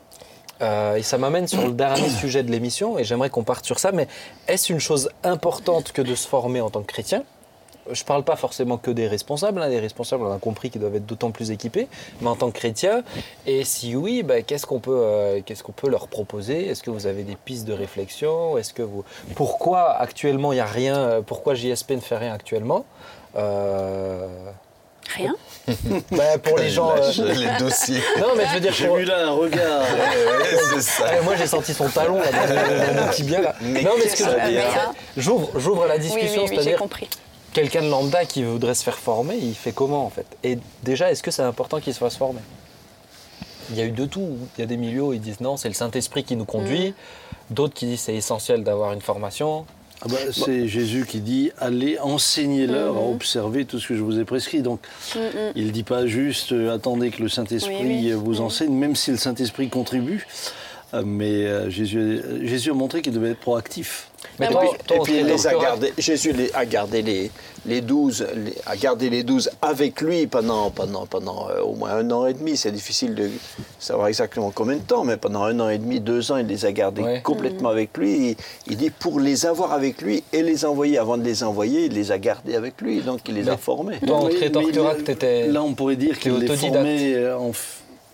euh, 0.62 0.96
et 0.96 1.02
ça 1.04 1.18
m'amène 1.18 1.48
sur 1.50 1.62
le 1.66 1.72
dernier 1.74 2.08
sujet 2.10 2.42
de 2.44 2.50
l'émission, 2.52 2.98
et 2.98 3.04
j'aimerais 3.04 3.30
qu'on 3.30 3.44
parte 3.44 3.66
sur 3.66 3.78
ça. 3.80 3.92
Mais 3.92 4.08
est-ce 4.48 4.72
une 4.72 4.80
chose 4.80 5.10
importante 5.24 5.92
que 5.92 6.02
de 6.02 6.16
se 6.16 6.28
former 6.28 6.62
en 6.62 6.70
tant 6.70 6.82
que 6.82 6.88
chrétien? 6.94 7.24
Je 7.92 8.02
ne 8.02 8.06
parle 8.06 8.24
pas 8.24 8.36
forcément 8.36 8.78
que 8.78 8.92
des 8.92 9.08
responsables. 9.08 9.62
hein. 9.62 9.68
Les 9.68 9.80
responsables, 9.80 10.24
on 10.24 10.34
a 10.34 10.40
compris 10.40 10.70
qu'ils 10.70 10.82
doivent 10.82 10.96
être 10.96 11.06
d'autant 11.06 11.32
plus 11.32 11.52
équipés. 11.52 11.88
Mais 12.22 12.28
en 12.28 12.36
tant 12.36 12.50
que 12.52 12.58
chrétien, 12.58 13.04
et 13.46 13.64
si 13.64 13.96
oui, 13.96 14.24
bah, 14.24 14.42
qu'est-ce 14.42 14.66
qu'on 14.66 14.80
peut, 14.80 14.92
euh, 14.98 15.42
qu'est-ce 15.46 15.64
qu'on 15.64 15.72
peut 15.72 15.90
leur 15.90 16.08
proposer? 16.08 16.68
Est-ce 16.68 16.82
que 16.84 16.90
vous 16.90 17.06
avez 17.08 17.24
des 17.24 17.36
pistes 17.36 17.66
de 17.66 17.74
réflexion? 17.74 18.58
Est-ce 18.58 18.74
que 18.74 18.82
vous, 18.84 19.04
pourquoi 19.36 19.92
actuellement 19.92 20.52
il 20.54 20.56
n'y 20.56 20.62
a 20.62 20.66
rien 20.66 20.98
euh, 20.98 21.22
Pourquoi 21.22 21.54
JSP 21.56 21.92
ne 21.92 22.00
fait 22.00 22.18
rien 22.18 22.34
actuellement? 22.34 22.86
Euh, 23.38 24.28
Rien. 25.16 25.36
bah, 26.12 26.40
Pour 26.44 26.58
les 26.58 26.70
gens. 26.72 26.90
euh, 26.98 27.34
les 27.34 27.60
dossiers. 27.60 28.02
Non, 28.20 28.30
mais 28.36 28.44
je 28.48 28.54
veux 28.56 28.60
dire. 28.60 28.74
J'ai 28.74 28.88
pour- 28.88 28.96
vu 28.96 29.06
là 29.06 29.28
un 29.28 29.32
regard. 29.34 29.84
C'est 30.74 30.82
ça. 30.82 31.06
Ah, 31.08 31.22
moi 31.22 31.36
j'ai 31.36 31.46
senti 31.46 31.76
son 31.76 31.88
talon 31.90 32.20
là, 32.20 32.32
dans, 32.32 33.06
mon- 33.06 33.12
tibia 33.12 33.40
là. 33.40 33.54
Mais 33.62 33.84
non 33.84 33.92
mais 34.00 34.08
ce 34.10 34.24
que 34.24 34.30
j'ouvre 35.16 35.52
j'ouvre 35.60 35.86
la 35.86 36.00
discussion, 36.00 36.42
oui, 36.44 36.48
c'est-à-dire 36.50 36.80
compris. 36.80 37.08
Quelqu'un 37.56 37.82
de 37.84 37.90
lambda 37.90 38.26
qui 38.26 38.44
voudrait 38.44 38.76
se 38.76 38.84
faire 38.84 39.00
former, 39.00 39.38
il 39.38 39.56
fait 39.56 39.72
comment 39.72 40.06
en 40.06 40.10
fait? 40.10 40.28
Et 40.44 40.60
déjà, 40.84 41.10
est-ce 41.10 41.24
que 41.24 41.32
c'est 41.32 41.42
important 41.42 41.80
qu'il 41.80 41.94
se 41.94 42.00
fasse 42.00 42.18
former? 42.18 42.42
Il 43.72 43.78
y 43.78 43.82
a 43.82 43.86
eu 43.86 43.92
de 43.92 44.06
tout. 44.06 44.38
Il 44.58 44.62
y 44.62 44.64
a 44.64 44.68
des 44.68 44.78
milieux 44.78 45.02
où 45.02 45.14
ils 45.14 45.22
disent 45.22 45.40
non, 45.40 45.58
c'est 45.58 45.70
le 45.70 45.74
Saint-Esprit 45.74 46.24
qui 46.24 46.36
nous 46.36 46.46
conduit. 46.46 46.94
D'autres 47.50 47.74
qui 47.74 47.86
disent 47.86 48.02
c'est 48.02 48.14
essentiel 48.16 48.64
d'avoir 48.64 48.92
une 48.94 49.02
formation. 49.02 49.66
Ah 50.02 50.08
bah, 50.10 50.18
c'est 50.32 50.68
Jésus 50.68 51.06
qui 51.08 51.22
dit 51.22 51.52
allez 51.58 51.98
enseignez-leur 52.00 52.98
à 52.98 53.02
observer 53.02 53.64
tout 53.64 53.80
ce 53.80 53.88
que 53.88 53.96
je 53.96 54.04
vous 54.04 54.20
ai 54.20 54.26
prescrit. 54.26 54.62
Donc 54.62 54.82
il 55.56 55.66
ne 55.68 55.72
dit 55.72 55.84
pas 55.84 56.06
juste 56.06 56.52
euh, 56.52 56.76
attendez 56.76 57.10
que 57.10 57.24
le 57.24 57.30
Saint-Esprit 57.30 57.78
Oui, 57.82 58.00
oui. 58.04 58.12
euh, 58.12 58.16
vous 58.18 58.42
enseigne, 58.42 58.74
même 58.74 58.96
si 58.96 59.12
le 59.12 59.18
Saint-Esprit 59.18 59.70
contribue. 59.70 60.28
Euh, 60.94 61.04
mais 61.06 61.46
euh, 61.46 61.70
Jésus, 61.70 62.22
Jésus 62.44 62.70
a 62.72 62.74
montré 62.74 63.02
qu'il 63.02 63.14
devait 63.14 63.32
être 63.32 63.40
proactif. 63.40 64.05
Mais 64.40 64.48
Ah, 64.50 64.52
toi, 64.52 64.64
moi, 64.66 64.74
toi, 64.86 64.98
Et 64.98 65.00
puis 65.00 65.18
il 65.20 65.26
les 65.26 65.48
a 65.48 65.54
gardés, 65.54 65.94
Jésus 65.98 66.34
les- 66.34 66.52
a 66.54 66.66
gardé 66.66 67.02
les, 67.02 67.32
les 67.66 67.80
12, 67.82 68.28
les- 68.36 68.54
a 68.66 68.76
gardé 68.76 69.10
les 69.10 69.24
12 69.24 69.50
avec 69.62 70.02
lui 70.02 70.28
pendant, 70.28 70.70
pendant, 70.72 71.06
pendant 71.06 71.48
euh, 71.50 71.62
au 71.62 71.74
moins 71.76 71.92
un 71.92 72.12
an 72.12 72.26
et 72.26 72.34
demi. 72.34 72.58
C'est 72.58 72.72
difficile 72.72 73.16
de 73.16 73.30
savoir 73.80 74.08
exactement 74.10 74.52
combien 74.54 74.76
de 74.76 74.82
temps, 74.82 75.04
mais 75.06 75.16
pendant 75.16 75.44
un 75.44 75.58
an 75.62 75.70
et 75.70 75.78
demi, 75.78 76.00
deux 76.02 76.32
ans, 76.34 76.38
il 76.38 76.48
les 76.48 76.66
a 76.66 76.72
gardés 76.74 77.02
Ouais. 77.02 77.22
complètement 77.24 77.70
avec 77.70 77.96
lui. 77.98 78.32
Il, 78.32 78.36
il 78.72 78.78
dit 78.78 78.90
pour 78.90 79.20
les 79.22 79.46
avoir 79.46 79.72
avec 79.72 80.02
lui 80.02 80.24
et 80.34 80.44
les 80.44 80.66
envoyer. 80.66 80.98
Avant 80.98 81.18
de 81.18 81.24
les 81.24 81.44
envoyer, 81.44 81.86
il 81.86 81.94
les 81.94 82.12
a 82.12 82.18
gardés 82.18 82.56
avec 82.56 82.82
lui, 82.82 83.02
donc 83.02 83.22
il 83.30 83.36
les 83.36 83.48
a 83.48 83.56
formés. 83.58 84.00
Toi, 84.06 84.26
Oui, 84.26 84.36
t'étais- 85.04 85.48
Là, 85.48 85.64
on 85.64 85.74
pourrait 85.74 85.96
dire 85.96 86.20
qu'il 86.20 86.32
est 86.34 86.36
autodidacte. 86.36 86.74
formé, 86.74 87.14
euh, 87.16 87.38
en 87.38 87.52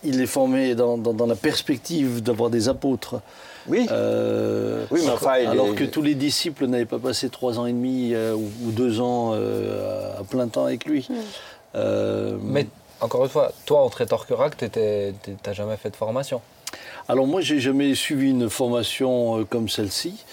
il 0.04 0.20
est 0.20 0.26
formé 0.26 0.74
dans, 0.74 0.98
dans- 0.98 1.12
dans 1.12 1.26
la 1.26 1.36
perspective 1.36 2.22
d'avoir 2.22 2.50
des 2.50 2.68
apôtres. 2.68 3.20
Oui. 3.68 3.86
Euh, 3.90 4.84
Oui, 4.90 5.00
mais 5.04 5.10
enfin, 5.10 5.38
il 5.38 5.46
alors 5.46 5.68
est- 5.68 5.74
que 5.74 5.84
tous 5.84 6.02
les 6.02 6.14
disciples 6.14 6.66
n'avaient 6.66 6.84
pas 6.84 6.98
passé 6.98 7.28
trois 7.30 7.58
ans 7.58 7.66
et 7.66 7.72
demi 7.72 8.12
euh, 8.14 8.34
ou, 8.34 8.50
deux 8.72 9.00
ans 9.00 9.32
euh, 9.34 10.18
à 10.18 10.24
plein 10.24 10.48
temps 10.48 10.64
avec 10.66 10.84
lui. 10.84 11.06
Euh, 11.74 12.36
Mais 12.42 12.66
encore 13.00 13.22
une 13.24 13.30
fois, 13.30 13.52
toi, 13.66 13.82
que 14.50 14.56
t'étais- 14.56 15.14
t'es- 15.22 15.36
t'as 15.42 15.52
jamais 15.52 15.76
fait 15.76 15.90
de 15.90 15.96
formation. 15.96 16.40
Alors 17.08 17.26
moi, 17.26 17.40
j'ai 17.40 17.60
jamais 17.60 17.94
suivi 17.94 18.30
une 18.30 18.48
formation 18.50 19.44
comme 19.44 19.68
celle-ci, 19.68 20.24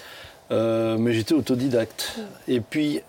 euh, 0.50 0.96
mais 0.98 1.12
j'étais 1.12 1.34
autodidacte. 1.34 2.16
Et 2.48 2.60
puis, 2.60 3.00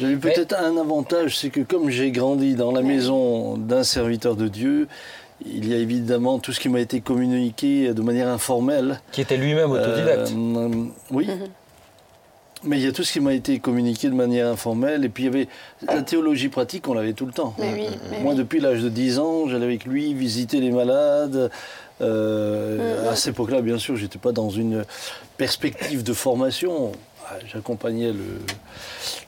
j'avais 0.00 0.16
peut-être 0.16 0.54
un 0.54 0.76
avantage, 0.76 1.36
c'est 1.38 1.50
que 1.50 1.60
comme 1.60 1.90
j'ai 1.90 2.10
grandi 2.10 2.54
dans 2.54 2.72
la 2.72 2.82
maison 2.82 3.56
d'un 3.56 3.82
serviteur 3.82 4.36
de 4.36 4.48
Dieu, 4.48 4.88
il 5.44 5.68
y 5.68 5.74
a 5.74 5.76
évidemment 5.78 6.38
tout 6.38 6.52
ce 6.52 6.60
qui 6.60 6.68
m'a 6.68 6.80
été 6.80 7.00
communiqué 7.00 7.92
de 7.94 8.02
manière 8.02 8.28
informelle. 8.28 9.00
Qui 9.12 9.20
était 9.20 9.36
lui-même 9.36 9.70
autodidacte. 9.70 10.32
Euh, 10.36 10.68
oui. 11.10 11.28
Mais 12.64 12.78
il 12.78 12.84
y 12.84 12.88
a 12.88 12.92
tout 12.92 13.04
ce 13.04 13.12
qui 13.12 13.20
m'a 13.20 13.34
été 13.34 13.60
communiqué 13.60 14.08
de 14.08 14.14
manière 14.14 14.48
informelle. 14.48 15.04
Et 15.04 15.08
puis 15.08 15.24
il 15.24 15.26
y 15.26 15.28
avait 15.28 15.48
la 15.86 16.02
théologie 16.02 16.48
pratique, 16.48 16.88
on 16.88 16.94
l'avait 16.94 17.12
tout 17.12 17.26
le 17.26 17.32
temps. 17.32 17.54
Mais 17.58 17.72
oui, 17.72 17.86
mais 18.10 18.20
Moi, 18.20 18.32
oui. 18.32 18.38
depuis 18.38 18.58
l'âge 18.58 18.82
de 18.82 18.88
10 18.88 19.18
ans, 19.20 19.48
j'allais 19.48 19.66
avec 19.66 19.84
lui 19.84 20.12
visiter 20.12 20.60
les 20.60 20.72
malades. 20.72 21.50
Euh, 22.00 23.08
À 23.10 23.14
cette 23.16 23.34
époque-là, 23.34 23.60
bien 23.60 23.78
sûr, 23.78 23.96
j'étais 23.96 24.18
pas 24.18 24.32
dans 24.32 24.50
une 24.50 24.84
perspective 25.36 26.02
de 26.02 26.12
formation. 26.12 26.90
Ah, 27.30 27.34
J'accompagnais 27.46 28.12
le. 28.12 28.40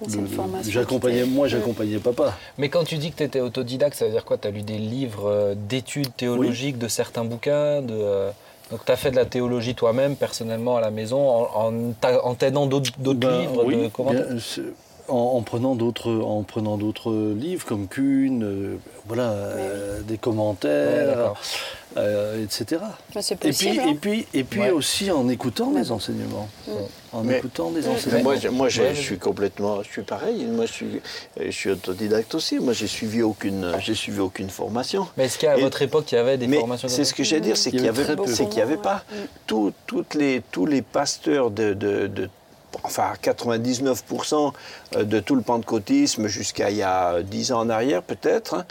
Le- 0.06 0.26
j'accompagnais, 0.70 1.24
moi, 1.24 1.48
j'accompagnais 1.48 1.98
papa. 1.98 2.34
Mais 2.58 2.68
quand 2.68 2.84
tu 2.84 2.96
dis 2.96 3.10
que 3.10 3.16
tu 3.16 3.22
étais 3.24 3.40
autodidacte, 3.40 3.94
ça 3.96 4.06
veut 4.06 4.10
dire 4.12 4.24
quoi? 4.24 4.38
Tu 4.38 4.48
as 4.48 4.50
lu 4.50 4.62
des 4.62 4.78
livres 4.78 5.28
euh, 5.28 5.54
d'études 5.54 6.14
théologiques 6.16 6.78
de 6.78 6.88
certains 6.88 7.24
bouquins 7.24 7.82
de, 7.82 7.92
euh, 7.94 8.30
Donc 8.70 8.84
tu 8.86 8.92
as 8.92 8.96
fait 8.96 9.10
de 9.10 9.16
la 9.16 9.26
théologie 9.26 9.74
toi-même, 9.74 10.16
personnellement, 10.16 10.76
à 10.76 10.80
la 10.80 10.90
maison, 10.90 11.28
en, 11.28 11.48
en, 11.66 11.92
t'a- 11.92 12.24
en 12.24 12.34
t'aidant 12.34 12.66
d'autres 12.66 12.92
Ben, 12.98 13.28
livres 13.40 13.64
oui, 13.64 13.76
de 13.76 13.88
commentaires 13.88 14.26
en, 15.08 15.14
en 15.16 15.42
prenant 15.42 15.74
d'autres 15.74 16.12
en 16.22 16.42
prenant 16.44 16.78
d'autres 16.78 17.12
livres 17.36 17.66
comme 17.66 17.88
Kuhn, 17.88 18.42
euh, 18.44 18.76
voilà, 19.06 19.30
euh, 19.32 20.00
des 20.02 20.18
commentaires, 20.18 21.06
d'accord. 21.06 21.36
Euh, 21.96 22.44
etc. 22.44 22.82
C'est 23.20 23.32
Et 23.44 23.52
puis, 23.52 23.68
et 23.68 23.80
hein. 23.80 23.96
puis, 24.00 24.26
et 24.32 24.44
puis 24.44 24.60
Ouais. 24.60 24.70
aussi 24.70 25.10
en 25.10 25.28
écoutant 25.28 25.72
les 25.74 25.90
enseignements. 25.90 26.48
En 27.12 27.22
Mais- 27.24 27.38
écoutant 27.38 27.70
des 27.70 27.88
enseignements. 27.88 28.22
moi, 28.22 28.36
je, 28.36 28.48
moi, 28.48 28.68
je- 28.68 28.82
Ouais, 28.82 28.94
je 28.94 29.00
suis 29.00 29.18
complètement, 29.18 29.82
je 29.82 29.88
suis 29.90 30.02
pareil. 30.02 30.44
Moi, 30.46 30.66
je 30.66 30.72
suis, 30.72 31.00
je 31.44 31.50
suis 31.50 31.70
autodidacte 31.70 32.34
aussi. 32.34 32.60
Moi, 32.60 32.72
j'ai 32.72 32.86
suivi 32.86 33.22
aucune, 33.22 33.72
j'ai 33.80 33.94
suivi 33.96 34.20
aucune 34.20 34.50
formation. 34.50 35.08
Mais 35.16 35.24
est-ce 35.24 35.38
qu'à 35.38 35.56
Et- 35.56 35.60
votre 35.60 35.82
époque, 35.82 36.10
il 36.12 36.14
y 36.14 36.18
avait 36.18 36.38
des 36.38 36.46
Mais 36.46 36.58
formations 36.60 36.88
c'est 36.88 37.04
ce 37.04 37.12
que 37.14 37.24
j'ai 37.24 37.36
à 37.36 37.40
dire, 37.40 37.56
c'est 37.56 37.70
qu'il 37.70 37.82
y 37.84 37.88
avait 37.88 38.76
pas 38.76 39.04
tout- 39.46 39.72
toutes 39.86 40.14
les, 40.14 40.42
tous 40.52 40.66
les 40.66 40.82
pasteurs 40.82 41.50
de, 41.50 41.74
de- 41.74 42.06
de- 42.06 42.30
enfin 42.84 43.12
99% 43.20 44.52
de 44.96 45.18
tout 45.20 45.34
le 45.34 45.42
pentecôtisme 45.42 46.28
jusqu'à 46.28 46.70
il 46.70 46.76
y 46.76 46.82
a 46.82 47.22
10 47.22 47.50
ans 47.52 47.60
en 47.60 47.68
arrière 47.70 48.02
peut-être, 48.02 48.54
hein, 48.54 48.64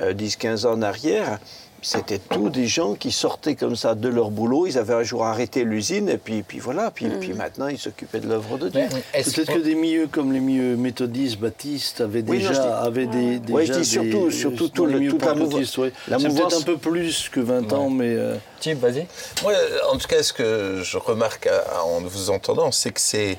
euh, 0.00 0.14
10-15 0.14 0.64
ans 0.66 0.72
en 0.72 0.82
arrière. 0.82 1.38
C'était 1.84 2.18
tous 2.20 2.48
des 2.48 2.68
gens 2.68 2.94
qui 2.94 3.10
sortaient 3.10 3.56
comme 3.56 3.74
ça 3.74 3.96
de 3.96 4.08
leur 4.08 4.30
boulot. 4.30 4.66
Ils 4.68 4.78
avaient 4.78 4.94
un 4.94 5.02
jour 5.02 5.24
arrêté 5.24 5.64
l'usine 5.64 6.08
et 6.08 6.16
puis, 6.16 6.42
puis 6.42 6.60
voilà. 6.60 6.92
Puis, 6.92 7.06
puis 7.20 7.32
maintenant, 7.34 7.66
ils 7.66 7.78
s'occupaient 7.78 8.20
de 8.20 8.28
l'œuvre 8.28 8.56
de 8.56 8.68
Dieu. 8.68 8.82
Peut-être 9.12 9.52
que 9.52 9.58
des 9.58 9.74
milieux 9.74 10.06
comme 10.06 10.32
les 10.32 10.38
milieux 10.40 10.76
méthodistes, 10.76 11.40
baptistes 11.40 12.00
avaient 12.00 12.22
Oui, 12.26 12.38
déjà, 12.38 12.52
dis- 12.52 12.58
avaient 12.58 13.06
des, 13.06 13.38
déjà 13.40 13.54
Ouais, 13.54 13.66
je 13.66 13.72
dis 13.72 13.78
des- 13.80 13.84
surtout- 13.84 14.30
surtout 14.30 14.68
tout 14.68 14.86
les 14.86 14.92
le- 14.94 14.98
milieux 15.00 15.10
toute 15.12 15.22
la 15.24 15.34
pentecôtistes, 15.34 15.76
mouv- 15.76 15.82
ouais. 15.82 15.92
la 16.06 16.18
C'est 16.20 16.28
mouvance- 16.28 16.50
peut-être 16.54 16.60
un 16.62 16.64
peu 16.64 16.76
plus 16.78 17.28
que 17.28 17.40
20 17.40 17.72
ans, 17.72 17.90
mais 17.90 18.14
euh, 18.14 18.36
vas-y. 18.76 19.06
Moi, 19.42 19.52
en 19.92 19.96
tout 19.98 20.06
cas, 20.06 20.22
ce 20.22 20.32
que 20.32 20.80
je 20.84 20.96
remarque 20.98 21.48
à- 21.48 21.82
en 21.84 22.00
vous 22.00 22.30
entendant, 22.30 22.70
c'est 22.70 22.92
que 22.92 23.00
c'est 23.00 23.38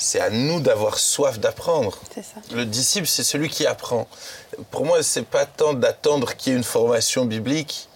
c'est 0.00 0.20
à 0.20 0.30
nous 0.30 0.60
d'avoir 0.60 0.98
soif 0.98 1.38
d'apprendre. 1.38 1.98
Le 2.52 2.64
disciple, 2.64 3.06
c'est 3.06 3.22
celui 3.22 3.48
qui 3.48 3.66
apprend. 3.66 4.08
Pour 4.70 4.86
moi, 4.86 5.02
c'est 5.02 5.26
pas 5.26 5.44
tant 5.44 5.74
d'attendre 5.74 6.34
qu'il 6.36 6.52
y 6.52 6.54
ait 6.54 6.58
une 6.58 6.64
formation 6.64 7.26
biblique 7.26 7.88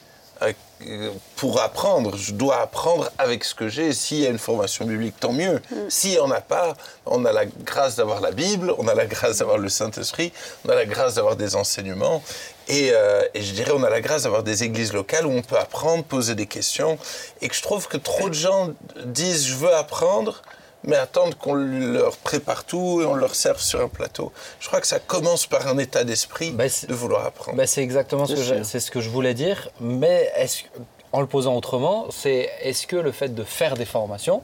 euh, 0.42 1.10
pour 1.36 1.60
apprendre. 1.62 2.16
Je 2.16 2.32
dois 2.32 2.60
apprendre 2.60 3.10
avec 3.16 3.44
ce 3.44 3.54
que 3.54 3.68
j'ai. 3.68 3.94
S'il 3.94 4.18
y 4.18 4.26
a 4.26 4.30
une 4.30 4.38
formation 4.38 4.84
biblique, 4.84 5.18
tant 5.18 5.32
mieux. 5.32 5.62
S'il 5.88 6.10
n'y 6.10 6.18
en 6.18 6.30
a 6.30 6.42
pas, 6.42 6.74
on 7.06 7.24
a 7.24 7.32
la 7.32 7.46
grâce 7.46 7.96
d'avoir 7.96 8.20
la 8.20 8.32
Bible, 8.32 8.74
on 8.76 8.86
a 8.86 8.94
la 8.94 9.06
grâce 9.06 9.38
d'avoir 9.38 9.56
le 9.56 9.70
Saint-Esprit, 9.70 10.32
on 10.66 10.68
a 10.68 10.74
la 10.74 10.84
grâce 10.84 11.14
d'avoir 11.14 11.36
des 11.36 11.56
enseignements. 11.56 12.22
Et, 12.68 12.90
euh, 12.92 13.22
et 13.32 13.40
je 13.40 13.52
dirais, 13.54 13.72
on 13.74 13.82
a 13.82 13.90
la 13.90 14.02
grâce 14.02 14.24
d'avoir 14.24 14.42
des 14.42 14.64
églises 14.64 14.92
locales 14.92 15.26
où 15.26 15.30
on 15.30 15.42
peut 15.42 15.58
apprendre, 15.58 16.04
poser 16.04 16.34
des 16.34 16.46
questions. 16.46 16.98
Et 17.40 17.48
que 17.48 17.54
je 17.54 17.62
trouve 17.62 17.88
que 17.88 17.96
trop 17.96 18.28
de 18.28 18.34
gens 18.34 18.70
disent, 19.06 19.46
je 19.46 19.54
veux 19.54 19.74
apprendre, 19.74 20.42
mais 20.84 20.96
attendre 20.96 21.36
qu'on 21.36 21.54
leur 21.54 22.16
prépare 22.18 22.64
tout 22.64 23.00
et 23.02 23.04
on 23.06 23.14
leur 23.14 23.34
serve 23.34 23.60
sur 23.60 23.80
un 23.80 23.88
plateau. 23.88 24.32
Je 24.60 24.68
crois 24.68 24.80
que 24.80 24.86
ça 24.86 24.98
commence 25.00 25.46
par 25.46 25.66
un 25.66 25.78
état 25.78 26.04
d'esprit 26.04 26.50
Bah, 26.52 26.64
de 26.66 26.94
vouloir 26.94 27.26
apprendre. 27.26 27.56
Bah, 27.56 27.66
c'est 27.66 27.82
exactement 27.82 28.26
ce 28.26 28.34
que, 28.34 28.62
c'est 28.62 28.80
ce 28.80 29.00
je 29.00 29.10
voulais 29.10 29.34
dire, 29.34 29.68
mais 29.80 30.30
est-ce- 30.36 30.64
en 31.12 31.20
le 31.20 31.26
posant 31.26 31.54
autrement, 31.56 32.06
c'est 32.10 32.50
est-ce 32.62 32.86
que 32.86 32.96
le 32.96 33.12
fait 33.12 33.28
de 33.34 33.44
faire 33.44 33.74
des 33.76 33.84
formations 33.84 34.42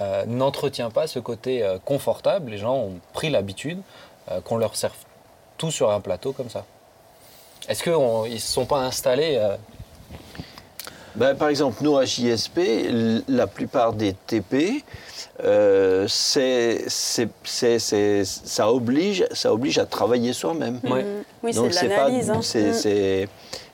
euh, 0.00 0.24
n'entretient 0.26 0.90
pas 0.90 1.06
ce 1.06 1.18
côté 1.18 1.62
euh, 1.62 1.78
confortable? 1.84 2.50
Les 2.50 2.58
gens 2.58 2.76
ont 2.76 3.00
pris 3.12 3.30
l'habitude 3.30 3.80
euh, 4.30 4.40
qu'on 4.40 4.58
leur 4.58 4.76
serve 4.76 4.94
tout 5.56 5.70
sur 5.70 5.90
un 5.90 6.00
plateau 6.00 6.32
comme 6.32 6.50
ça. 6.50 6.64
Est-ce 7.68 7.82
qu'ils 7.82 7.92
ne 7.92 8.38
se 8.38 8.52
sont 8.52 8.64
pas 8.66 8.78
installés 8.78 9.36
euh, 9.36 9.56
Ben, 11.18 11.34
par 11.34 11.48
exemple, 11.48 11.78
nous 11.82 11.96
à 11.96 12.04
JSP, 12.04 12.60
la 13.28 13.46
plupart 13.48 13.92
des 13.92 14.14
TP, 14.26 14.84
euh, 15.44 16.06
c'est, 16.08 16.84
c'est- 16.86 17.28
c'est- 17.42 17.78
c'est- 17.80 18.24
ça, 18.24 18.72
oblige, 18.72 19.24
ça 19.32 19.52
oblige 19.52 19.78
à 19.78 19.84
travailler 19.86 20.32
soi-même. 20.32 20.78
Ouais. 20.84 21.04
Oui, 21.42 21.52
c'est 21.52 21.60
de 21.66 21.70
c'est 21.72 21.88
pas, 21.88 21.96
l'analyse. 22.08 22.30
hein. 22.30 22.40
c'est, 22.42 23.22
Mhm. 23.22 23.28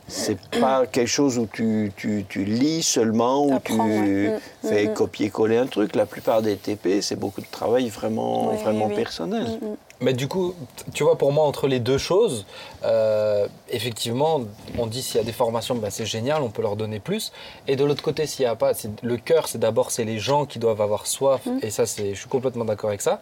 C'est- 0.08 0.38
pas 0.60 0.86
quelque 0.86 1.08
chose 1.08 1.38
où 1.38 1.46
tu, 1.46 1.92
tu- 1.96 2.24
tu 2.28 2.44
lis 2.44 2.82
seulement, 2.82 3.46
où 3.46 3.58
tu 3.64 3.72
ouais. 3.72 4.28
Mm, 4.62 4.68
fais 4.68 4.86
mm, 4.86 4.90
mm. 4.90 4.94
copier-coller 4.94 5.56
un 5.56 5.66
truc. 5.66 5.94
La 5.96 6.06
plupart 6.06 6.42
des 6.42 6.56
TP, 6.56 7.00
c'est 7.02 7.16
beaucoup 7.16 7.40
de 7.40 7.46
travail 7.50 7.88
vraiment, 7.88 8.50
Oui, 8.50 8.56
vraiment 8.58 8.86
oui, 8.86 8.94
personnel. 8.94 9.58
Mais 10.00 10.12
du 10.12 10.28
coup, 10.28 10.54
tu 10.92 11.02
vois, 11.04 11.16
pour 11.16 11.32
moi, 11.32 11.44
entre 11.46 11.66
les 11.68 11.78
deux 11.80 11.98
choses, 11.98 12.44
euh, 12.84 13.46
effectivement, 13.70 14.42
on 14.78 14.86
dit 14.86 15.02
s'il 15.02 15.16
y 15.16 15.20
a 15.20 15.24
des 15.24 15.32
formations, 15.32 15.74
ben, 15.76 15.90
c'est 15.90 16.04
génial, 16.06 16.42
on 16.42 16.50
peut 16.50 16.62
leur 16.62 16.76
donner 16.76 16.98
plus. 17.00 17.32
Et 17.68 17.76
de 17.76 17.84
l'autre 17.84 18.02
côté, 18.02 18.26
s'il 18.26 18.44
n'y 18.44 18.50
a 18.50 18.56
pas, 18.56 18.74
c'est- 18.74 18.90
le 19.02 19.16
cœur, 19.16 19.48
c'est 19.48 19.58
d'abord 19.58 19.90
c'est 19.90 20.04
les 20.04 20.18
gens 20.18 20.44
qui 20.46 20.58
doivent 20.58 20.80
avoir 20.82 21.06
soif. 21.06 21.42
Et 21.62 21.70
ça, 21.70 21.86
c'est, 21.86 22.14
je 22.14 22.20
suis 22.20 22.28
complètement 22.28 22.64
d'accord 22.64 22.90
avec 22.90 23.00
ça. 23.02 23.20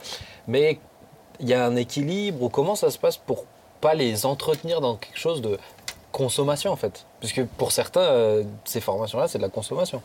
Mais 0.48 0.78
il 1.40 1.48
y 1.48 1.54
a 1.54 1.64
un 1.64 1.76
équilibre. 1.76 2.42
Ou 2.42 2.48
comment 2.48 2.74
ça 2.74 2.90
se 2.90 2.98
passe 2.98 3.16
pour 3.16 3.44
pas 3.80 3.94
les 3.94 4.26
entretenir 4.26 4.80
dans 4.80 4.96
quelque 4.96 5.18
chose 5.18 5.42
de 5.42 5.58
consommation, 6.12 6.70
en 6.70 6.76
fait 6.76 7.06
Puisque 7.20 7.44
pour 7.44 7.72
certains, 7.72 8.00
euh, 8.00 8.44
ces 8.64 8.80
formations-là, 8.80 9.26
c'est 9.28 9.38
de 9.38 9.42
la 9.42 9.48
consommation. 9.48 10.02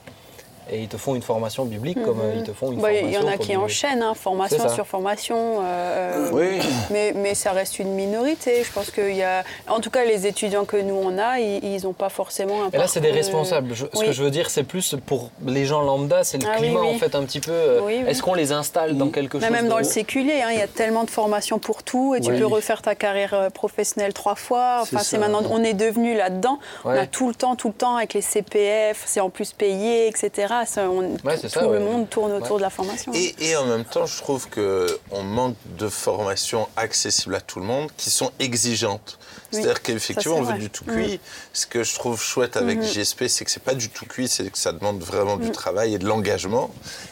Et 0.70 0.80
ils 0.82 0.88
te 0.88 0.98
font 0.98 1.16
une 1.16 1.22
formation 1.22 1.66
biblique 1.66 2.02
comme 2.04 2.20
euh, 2.22 2.34
ils 2.38 2.44
te 2.44 2.52
font 2.52 2.72
une 2.72 2.80
Bah, 2.82 2.90
formation. 2.90 3.08
Il 3.08 3.14
y 3.14 3.18
en 3.18 3.28
a 3.28 3.38
qui 3.38 3.56
enchaînent, 3.56 4.02
hein, 4.02 4.14
formation 4.14 4.68
sur 4.70 4.86
formation. 4.86 5.60
euh, 5.64 6.30
Oui. 6.34 6.60
mais, 6.90 7.14
mais 7.16 7.36
ça 7.36 7.52
reste 7.52 7.80
une 7.80 7.94
minorité. 7.94 8.64
Je 8.64 8.72
pense 8.72 8.92
qu'il 8.92 9.16
y 9.16 9.24
a. 9.24 9.44
En 9.70 9.80
tout 9.80 9.90
cas, 9.90 10.04
les 10.06 10.28
étudiants 10.28 10.66
que 10.66 10.78
nous 10.78 10.96
on 10.96 11.18
a, 11.18 11.40
ils 11.40 11.84
n'ont 11.84 11.94
pas 11.94 12.10
forcément 12.10 12.64
un. 12.64 12.70
Et 12.72 12.78
là, 12.78 12.88
c'est 12.88 13.00
des 13.00 13.12
euh, 13.12 13.14
responsables. 13.14 13.74
Je- 13.74 13.86
ce 13.94 14.00
oui. 14.00 14.06
que 14.08 14.12
je 14.12 14.24
veux 14.24 14.30
dire, 14.32 14.50
c'est 14.50 14.64
plus 14.64 14.96
pour 15.06 15.30
les 15.46 15.66
gens 15.66 15.82
lambda, 15.82 16.24
c'est 16.24 16.38
le 16.38 16.48
Ah 16.52 16.58
climat 16.58 16.82
oui. 16.82 16.90
en 16.96 16.98
fait 16.98 17.16
un 17.16 17.24
petit 17.24 17.40
peu. 17.40 17.52
euh, 17.52 17.80
Oui, 17.84 18.00
oui. 18.04 18.10
Est-ce 18.10 18.22
qu'on 18.22 18.34
les 18.34 18.52
installe 18.52 18.98
dans 18.98 19.10
quelque 19.10 19.38
Mais 19.38 19.44
chose 19.48 19.52
même 19.54 19.68
dans 19.70 19.78
le 19.78 19.84
séculier, 19.84 20.42
hein, 20.44 20.50
il 20.52 20.60
y 20.60 20.62
a 20.62 20.68
tellement 20.68 21.04
de 21.04 21.10
formations 21.10 21.60
pour 21.60 21.84
tout 21.84 22.14
et 22.16 22.22
tu 22.22 22.32
Oui. 22.32 22.40
peux 22.40 22.46
refaire 22.46 22.82
ta 22.82 22.96
carrière 22.96 23.34
euh, 23.34 23.50
professionnelle 23.50 24.14
trois 24.14 24.36
fois. 24.36 24.80
Enfin, 24.82 25.00
C'est 25.00 25.18
maintenant, 25.18 25.44
on 25.50 25.64
est 25.64 25.74
devenu 25.74 26.16
là-dedans. 26.16 26.60
On 26.84 26.90
a 26.90 27.06
tout 27.08 27.28
le 27.30 27.36
temps, 27.36 27.56
tout 27.56 27.70
le 27.70 27.74
temps 27.74 27.96
avec 27.96 28.14
les 28.14 28.22
CPF, 28.22 29.04
c'est 29.06 29.20
en 29.22 29.30
plus 29.30 29.54
payé, 29.54 30.08
etc. 30.08 30.54
On- 30.78 31.18
Ouais, 31.24 31.36
tout 31.36 31.42
c'est 31.42 31.50
ça, 31.50 31.62
tout 31.62 31.70
le 31.70 31.78
ouais. 31.78 31.84
monde 31.84 32.10
tourne 32.10 32.32
autour 32.34 32.52
Ouais. 32.54 32.58
de 32.58 32.62
la 32.64 32.70
formation. 32.70 33.12
Et, 33.14 33.36
et 33.40 33.56
en 33.56 33.66
même 33.66 33.86
temps, 33.86 34.06
je 34.06 34.18
trouve 34.18 34.48
qu'on 34.50 35.24
manque 35.24 35.56
de 35.78 35.90
formations 35.90 36.68
accessibles 36.78 37.36
à 37.36 37.42
tout 37.42 37.60
le 37.60 37.66
monde 37.66 37.90
qui 37.98 38.10
sont 38.10 38.32
exigeantes. 38.40 39.20
Oui, 39.20 39.60
C'est-à-dire 39.62 39.82
qu'effectivement, 39.82 40.36
on 40.38 40.42
veut 40.42 40.48
vrai. 40.52 40.60
du 40.60 40.70
tout 40.70 40.86
cuit. 40.86 41.20
Ce 41.54 41.66
que 41.66 41.84
je 41.84 41.96
trouve 41.96 42.22
chouette 42.22 42.58
avec 42.58 42.82
JSP, 42.84 43.28
c'est 43.28 43.46
que 43.46 43.52
c'est 43.52 43.64
pas 43.64 43.76
du 43.76 43.90
tout 43.90 44.06
cuit, 44.06 44.28
c'est 44.28 44.50
que 44.52 44.58
ça 44.58 44.72
demande 44.72 45.02
vraiment 45.02 45.38
du 45.38 45.52
travail 45.52 45.94
et 45.94 45.98
de 46.00 46.06
l'engagement. 46.06 46.70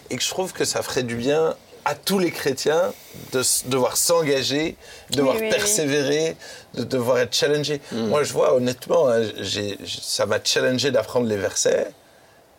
Et 0.09 0.17
que 0.17 0.23
je 0.23 0.29
trouve 0.29 0.51
que 0.53 0.65
ça 0.65 0.81
ferait 0.81 1.03
du 1.03 1.15
bien 1.15 1.55
à 1.87 1.93
tous 1.93 2.17
les 2.17 2.31
chrétiens 2.31 2.93
de 3.31 3.43
devoir 3.69 3.95
s'engager, 3.95 4.75
de 5.11 5.17
devoir 5.17 5.35
oui, 5.35 5.41
oui. 5.43 5.49
persévérer, 5.51 6.35
de 6.73 6.83
devoir 6.83 7.19
être 7.19 7.35
challengé. 7.35 7.79
Moi, 7.91 8.23
je 8.23 8.33
vois 8.33 8.55
honnêtement, 8.55 9.07
hein, 9.09 9.21
ça 9.87 10.25
m'a 10.25 10.39
challengé 10.43 10.89
d'apprendre 10.91 11.27
les 11.27 11.37
versets. 11.37 11.91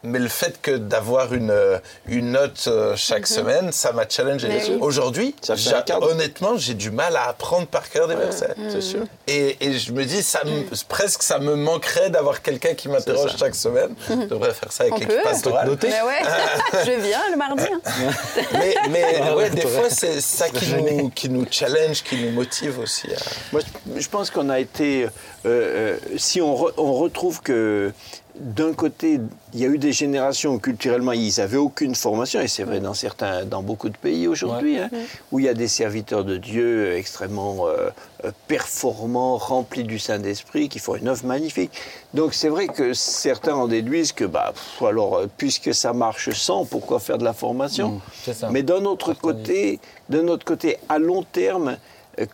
Mais 0.02 0.18
le 0.20 0.28
fait 0.28 0.60
que 0.62 0.70
d'avoir 0.72 1.34
une, 1.34 1.50
euh, 1.50 1.78
une 2.06 2.32
note 2.32 2.64
euh, 2.68 2.94
chaque 2.96 3.26
semaine, 3.26 3.72
ça 3.72 3.90
m'a 3.92 4.08
challengé. 4.08 4.46
Mhm. 4.48 4.54
Oui. 4.68 4.78
Aujourd'hui, 4.80 5.34
honnêtement, 6.02 6.56
j'ai 6.56 6.74
du 6.74 6.90
mal 6.92 7.16
à 7.16 7.28
apprendre 7.28 7.66
par 7.66 7.88
cœur 7.90 8.06
des 8.06 8.14
versets. 8.14 8.54
C'est 8.70 8.82
sûr. 8.82 9.00
Et, 9.26 9.56
et 9.60 9.72
je 9.72 9.92
me 9.92 10.04
dis, 10.04 10.22
ça 10.22 10.42
me- 10.44 10.62
presque 10.86 11.22
ça 11.22 11.38
me 11.40 11.56
manquerait 11.56 12.10
d'avoir 12.10 12.40
quelqu'un 12.42 12.74
qui 12.74 12.88
m'interroge 12.88 13.32
chaque 13.36 13.54
semaine. 13.56 13.94
Je 14.08 14.14
devrais 14.26 14.52
faire 14.54 14.70
ça 14.70 14.84
avec 14.84 14.98
l'équipe 15.00 15.22
pastorale. 15.24 15.66
Noter. 15.68 15.88
Mais 15.88 16.02
ouais, 16.02 16.22
je 16.84 17.00
viens 17.00 17.22
le 17.30 17.36
mardi. 17.36 17.64
hein. 17.72 17.80
Mais, 18.52 18.74
mais 18.90 19.20
Ah 19.22 19.34
ouais, 19.36 19.50
des 19.50 19.62
fois, 19.66 19.88
c'est 19.90 20.20
ça 20.20 20.48
qui 20.50 20.72
nous, 20.74 21.08
qui 21.10 21.28
nous 21.28 21.46
challenge, 21.50 22.02
qui 22.02 22.16
nous 22.22 22.30
motive 22.30 22.78
aussi. 22.78 23.08
à- 23.12 23.18
Moi, 23.52 23.60
je- 23.94 24.00
je 24.00 24.08
pense 24.08 24.30
qu'on 24.30 24.50
a 24.50 24.60
été. 24.60 25.04
euh, 25.04 25.08
euh, 25.46 25.96
si 26.16 26.40
on, 26.40 26.54
re- 26.54 26.72
on 26.76 26.92
retrouve 26.94 27.40
que 27.42 27.92
d'un 28.40 28.72
côté, 28.72 29.20
il 29.54 29.60
y 29.60 29.64
a 29.64 29.68
eu 29.68 29.78
des 29.78 29.92
générations 29.92 30.54
où 30.54 30.58
culturellement, 30.58 31.12
ils 31.12 31.34
n'avaient 31.38 31.56
aucune 31.56 31.94
formation, 31.94 32.40
et 32.40 32.48
c'est 32.48 32.64
vrai 32.64 32.80
dans, 32.80 32.94
certains, 32.94 33.44
dans 33.44 33.62
beaucoup 33.62 33.88
de 33.88 33.96
pays 33.96 34.28
aujourd'hui, 34.28 34.78
hein, 34.78 34.90
où 35.32 35.38
il 35.38 35.46
y 35.46 35.48
a 35.48 35.54
des 35.54 35.68
serviteurs 35.68 36.24
de 36.24 36.36
Dieu 36.36 36.94
extrêmement 36.94 37.66
euh, 37.66 37.88
euh, 38.24 38.30
performants, 38.48 39.36
remplis 39.36 39.84
du 39.84 39.98
Saint-Esprit, 39.98 40.68
qui 40.68 40.78
font 40.78 40.96
une 40.96 41.08
œuvre 41.08 41.26
magnifique. 41.26 41.70
Donc 42.14 42.34
c'est 42.34 42.48
vrai 42.48 42.66
que 42.66 42.92
certains 42.92 43.54
en 43.54 43.68
déduisent 43.68 44.12
que, 44.12 44.24
bah, 44.24 44.52
pff, 44.52 44.88
alors, 44.88 45.16
euh, 45.16 45.26
puisque 45.36 45.74
ça 45.74 45.92
marche 45.92 46.30
sans, 46.30 46.64
pourquoi 46.64 47.00
faire 47.00 47.18
de 47.18 47.24
la 47.24 47.32
formation? 47.32 48.00
Ça. 48.22 48.50
mais 48.50 48.62
d'un 48.62 48.84
autre 48.84 49.14
côté, 49.14 49.80
d'un 50.08 50.28
autre 50.28 50.44
côté, 50.44 50.78
à 50.88 50.98
long 50.98 51.22
terme, 51.22 51.76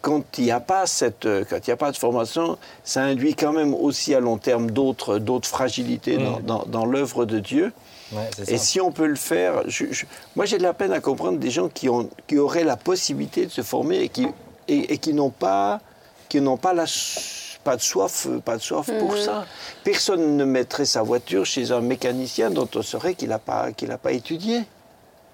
quand 0.00 0.38
il 0.38 0.44
n'y 0.44 0.50
a 0.50 0.60
pas 0.60 0.86
cette, 0.86 1.26
euh, 1.26 1.44
quand 1.48 1.58
il 1.66 1.70
y 1.70 1.72
a 1.72 1.76
pas 1.76 1.90
de 1.90 1.96
formation, 1.96 2.56
ça 2.84 3.02
induit 3.02 3.34
quand 3.34 3.52
même 3.52 3.74
aussi 3.74 4.14
à 4.14 4.20
long 4.20 4.38
terme 4.38 4.70
d'autres, 4.70 5.18
d'autres 5.18 5.48
fragilités 5.48 6.16
dans, 6.18 6.38
Mm. 6.38 6.42
dans- 6.42 6.64
dans 6.66 6.84
l'œuvre 6.86 7.24
de 7.24 7.38
Dieu. 7.40 7.72
Ouais, 8.12 8.28
c'est 8.36 8.52
Et 8.52 8.58
si 8.58 8.80
on 8.80 8.92
peut 8.92 9.06
le 9.06 9.16
faire, 9.16 9.62
je- 9.66 9.86
je- 9.90 10.04
moi 10.36 10.44
j'ai 10.44 10.58
de 10.58 10.62
la 10.62 10.74
peine 10.74 10.92
à 10.92 11.00
comprendre 11.00 11.38
des 11.38 11.50
gens 11.50 11.68
qui, 11.68 11.88
ont, 11.88 12.08
qui 12.26 12.38
auraient 12.38 12.64
la 12.64 12.76
possibilité 12.76 13.46
de 13.46 13.50
se 13.50 13.62
former 13.62 14.00
et 14.02 14.08
qui, 14.08 14.26
et, 14.68 14.92
et 14.92 14.98
qui 14.98 15.14
n'ont 15.14 15.30
pas, 15.30 15.80
qui 16.28 16.40
n'ont 16.40 16.58
pas 16.58 16.74
la 16.74 16.84
pas 17.64 17.76
de 17.76 17.80
soif, 17.80 18.26
pas 18.44 18.56
de 18.56 18.62
soif 18.62 18.90
pour 18.98 19.16
ça. 19.16 19.46
Personne 19.84 20.36
ne 20.36 20.44
mettrait 20.44 20.84
sa 20.84 21.00
voiture 21.02 21.46
chez 21.46 21.70
un 21.70 21.80
mécanicien 21.80 22.50
dont 22.50 22.68
on 22.74 22.82
saurait 22.82 23.14
qu'il 23.14 23.28
n'a 23.28 23.38
pas, 23.38 23.70
qu'il 23.72 23.88
n'a 23.88 23.98
pas 23.98 24.10
étudié. 24.12 24.62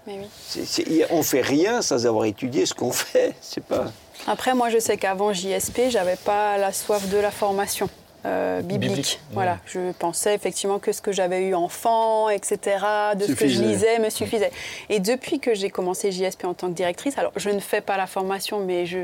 Mais 0.07 0.18
oui. 0.20 0.26
C'est- 0.46 0.66
c'est- 0.66 1.07
on 1.11 1.22
fait 1.22 1.40
rien 1.40 1.80
sans 1.82 2.07
avoir 2.07 2.26
étudié 2.26 2.66
ce 2.66 2.74
qu'on 2.74 2.92
fait. 2.92 3.34
C'est 3.40 3.64
pas. 3.64 3.86
Après, 4.27 4.55
moi, 4.55 4.69
je 4.69 4.79
sais 4.79 4.97
qu'avant 4.97 5.33
JSP, 5.33 5.91
j'avais 5.91 6.16
pas 6.16 6.59
la 6.59 6.73
soif 6.73 7.09
de 7.09 7.19
la 7.19 7.31
formation. 7.31 7.89
Euh, 8.27 8.61
biblique. 8.61 8.91
Biblique, 8.91 9.21
Voilà, 9.33 9.55
mmh. 9.55 9.59
je 9.66 9.93
pensais 9.93 10.35
effectivement 10.35 10.79
que 10.79 10.93
ce 10.93 11.01
que 11.01 11.12
j'avais 11.12 11.43
eu 11.43 11.55
enfant, 11.55 12.29
etc., 12.29 12.59
de 13.16 13.27
ce 13.27 13.33
que 13.33 13.49
je 13.49 13.61
lisais 13.62 13.99
me 13.99 14.11
suffisait. 14.11 14.51
Et 14.89 15.01
depuis 15.01 15.41
que 15.41 15.55
j'ai 15.55 15.71
commencé 15.71 16.11
JSP 16.12 16.45
en 16.45 16.55
tant 16.55 16.69
que 16.69 16.73
directrice, 16.73 17.16
alors 17.19 17.33
je 17.37 17.51
ne 17.51 17.61
fais 17.61 17.81
pas 17.81 17.97
la 17.97 18.07
formation, 18.07 18.61
mais 18.61 18.87
je, 18.87 18.99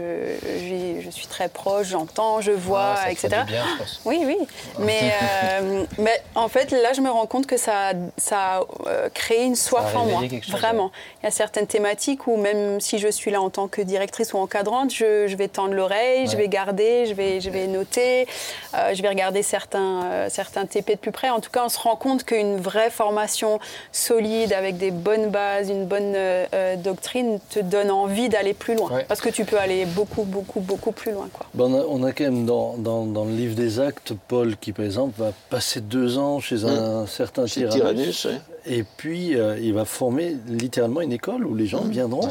je 1.04 1.10
suis 1.10 1.26
très 1.26 1.48
proche, 1.48 1.88
j'entends, 1.88 2.40
je 2.40 2.50
vois, 2.52 2.94
Ah, 2.98 3.10
etc. 3.10 3.28
fait 3.28 3.44
du 3.44 3.52
bien, 3.52 3.64
je 3.74 3.78
pense. 3.78 4.00
Oui, 4.04 4.22
oui. 4.24 4.38
Mais, 4.78 5.12
euh, 5.22 5.84
mais 5.98 6.22
en 6.34 6.48
fait, 6.48 6.70
là, 6.70 6.92
je 6.92 7.00
me 7.00 7.10
rends 7.10 7.26
compte 7.26 7.46
que 7.46 7.56
ça, 7.56 7.92
ça 8.16 8.38
a 8.38 8.60
euh, 8.86 9.08
créé 9.12 9.44
une 9.44 9.56
soif 9.56 9.94
a 9.94 9.98
en 9.98 10.06
moi. 10.06 10.22
Vraiment. 10.48 10.90
Il 11.22 11.26
y 11.26 11.28
a 11.28 11.30
certaines 11.30 11.66
thématiques 11.66 12.26
où 12.26 12.36
même 12.36 12.80
si 12.80 12.98
je 12.98 13.08
suis 13.08 13.30
là 13.30 13.40
en 13.40 13.50
tant 13.50 13.68
que 13.68 13.80
directrice 13.80 14.32
ou 14.32 14.38
encadrante, 14.38 14.92
je, 14.92 15.26
je 15.28 15.36
vais 15.36 15.48
tendre 15.48 15.74
l'oreille, 15.74 16.26
je 16.26 16.36
vais 16.36 16.48
garder, 16.48 17.06
je 17.06 17.14
vais, 17.14 17.40
je 17.40 17.50
vais 17.50 17.66
noter, 17.66 18.26
euh, 18.74 18.94
je 18.94 19.02
vais 19.02 19.03
regarder 19.08 19.42
certains, 19.42 20.04
euh, 20.04 20.26
certains 20.30 20.66
TP 20.66 20.92
de 20.92 20.98
plus 20.98 21.12
près. 21.12 21.30
En 21.30 21.40
tout 21.40 21.50
cas, 21.50 21.62
on 21.64 21.68
se 21.68 21.78
rend 21.78 21.96
compte 21.96 22.24
qu'une 22.24 22.56
vraie 22.58 22.90
formation 22.90 23.58
solide, 23.92 24.52
avec 24.52 24.76
des 24.78 24.90
bonnes 24.90 25.30
bases, 25.30 25.68
une 25.70 25.86
bonne 25.86 26.14
euh, 26.14 26.46
euh, 26.54 26.76
doctrine, 26.76 27.38
te 27.50 27.60
donne 27.60 27.90
envie 27.90 28.28
d'aller 28.28 28.54
plus 28.54 28.74
loin. 28.74 28.90
Ouais. 28.90 29.04
Parce 29.08 29.20
que 29.20 29.28
tu 29.28 29.44
peux 29.44 29.58
aller 29.58 29.86
beaucoup, 29.86 30.24
beaucoup, 30.24 30.60
beaucoup 30.60 30.92
plus 30.92 31.12
loin. 31.12 31.28
Quoi. 31.32 31.46
Ben, 31.54 31.64
on, 31.64 31.74
a, 31.78 31.84
on 31.88 32.02
a 32.04 32.12
quand 32.12 32.24
même 32.24 32.46
dans, 32.46 32.74
dans- 32.76 33.06
dans 33.06 33.24
le 33.24 33.32
livre 33.32 33.54
des 33.54 33.80
actes, 33.80 34.12
Paul 34.28 34.56
qui 34.56 34.72
par 34.72 34.84
exemple 34.84 35.14
va 35.18 35.32
passer 35.50 35.80
deux 35.80 36.18
ans 36.18 36.40
chez 36.40 36.64
un 36.64 37.06
certain 37.06 37.46
C'est 37.46 37.68
Tyrannus. 37.68 38.20
Tyrannus, 38.20 38.24
ouais. 38.26 38.40
Et 38.66 38.82
puis 38.82 39.36
euh, 39.36 39.58
il 39.60 39.74
va 39.74 39.84
former 39.84 40.36
littéralement 40.48 41.02
une 41.02 41.12
école 41.12 41.44
où 41.46 41.54
les 41.54 41.66
gens 41.66 41.82
viendront. 41.82 42.28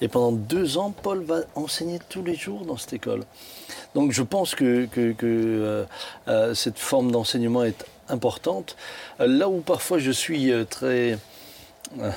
Et 0.00 0.08
pendant 0.08 0.32
deux 0.32 0.78
ans, 0.78 0.92
Paul 1.02 1.22
va 1.22 1.40
enseigner 1.54 1.98
tous 2.08 2.22
les 2.22 2.34
jours 2.34 2.64
dans 2.64 2.76
cette 2.78 2.94
école. 2.94 3.24
Donc 3.96 4.12
je 4.12 4.22
pense 4.22 4.54
que, 4.54 4.84
que- 4.84 5.12
que, 5.12 5.24
euh, 5.26 5.84
euh, 6.28 6.54
cette 6.54 6.78
forme 6.78 7.10
d'enseignement 7.10 7.64
est 7.64 7.82
importante. 8.10 8.76
Euh, 9.20 9.26
là 9.26 9.48
où 9.48 9.60
parfois 9.60 9.98
je 9.98 10.10
suis 10.10 10.52
euh, 10.52 10.64
très... 10.64 11.16
euh, 12.00 12.10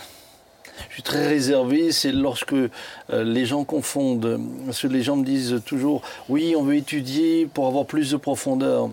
je 0.89 0.93
suis 0.95 1.03
très 1.03 1.25
réservé, 1.27 1.91
c'est 1.93 2.11
lorsque 2.11 2.51
euh, 2.53 2.69
les 3.09 3.45
gens 3.45 3.63
confondent. 3.63 4.39
Parce 4.65 4.81
que 4.81 4.87
les 4.87 5.03
gens 5.03 5.15
me 5.15 5.23
disent 5.25 5.61
toujours, 5.65 6.01
oui, 6.27 6.53
on 6.57 6.63
veut 6.63 6.75
étudier 6.75 7.45
pour 7.53 7.67
avoir 7.67 7.85
plus 7.85 8.11
de 8.11 8.17
profondeur. 8.17 8.89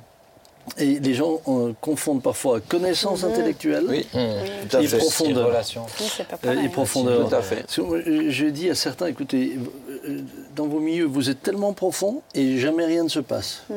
Et 0.79 0.99
les 0.99 1.15
gens 1.15 1.41
euh, 1.47 1.73
confondent 1.81 2.23
parfois 2.25 2.59
connaissance 2.61 3.23
intellectuelle 3.23 3.85
Oui, 3.89 4.05
Oui, 4.15 4.21
tout 4.69 4.77
à 4.77 4.83
et 4.83 4.87
fait. 4.89 4.99
profondeur. 4.99 5.47
relation. 5.47 5.87
oui, 6.01 6.07
c'est 6.17 6.27
pas 6.27 6.37
pareil. 6.37 6.67
et 6.67 6.69
profondeur. 6.69 7.29
Tout 7.29 7.35
à 7.37 7.43
fait. 7.43 7.65
Je- 7.69 8.47
dis 8.47 8.69
à 8.69 8.75
certains, 8.75 9.07
écoutez, 9.07 9.59
dans 10.55 10.67
vos 10.67 10.81
milieux, 10.81 11.05
vous 11.05 11.31
êtes 11.31 11.43
tellement 11.43 11.73
profond 11.73 12.23
et 12.35 12.59
jamais 12.59 12.85
rien 12.85 13.05
ne 13.05 13.09
se 13.09 13.21
passe. 13.21 13.63
Hmm. 13.71 13.75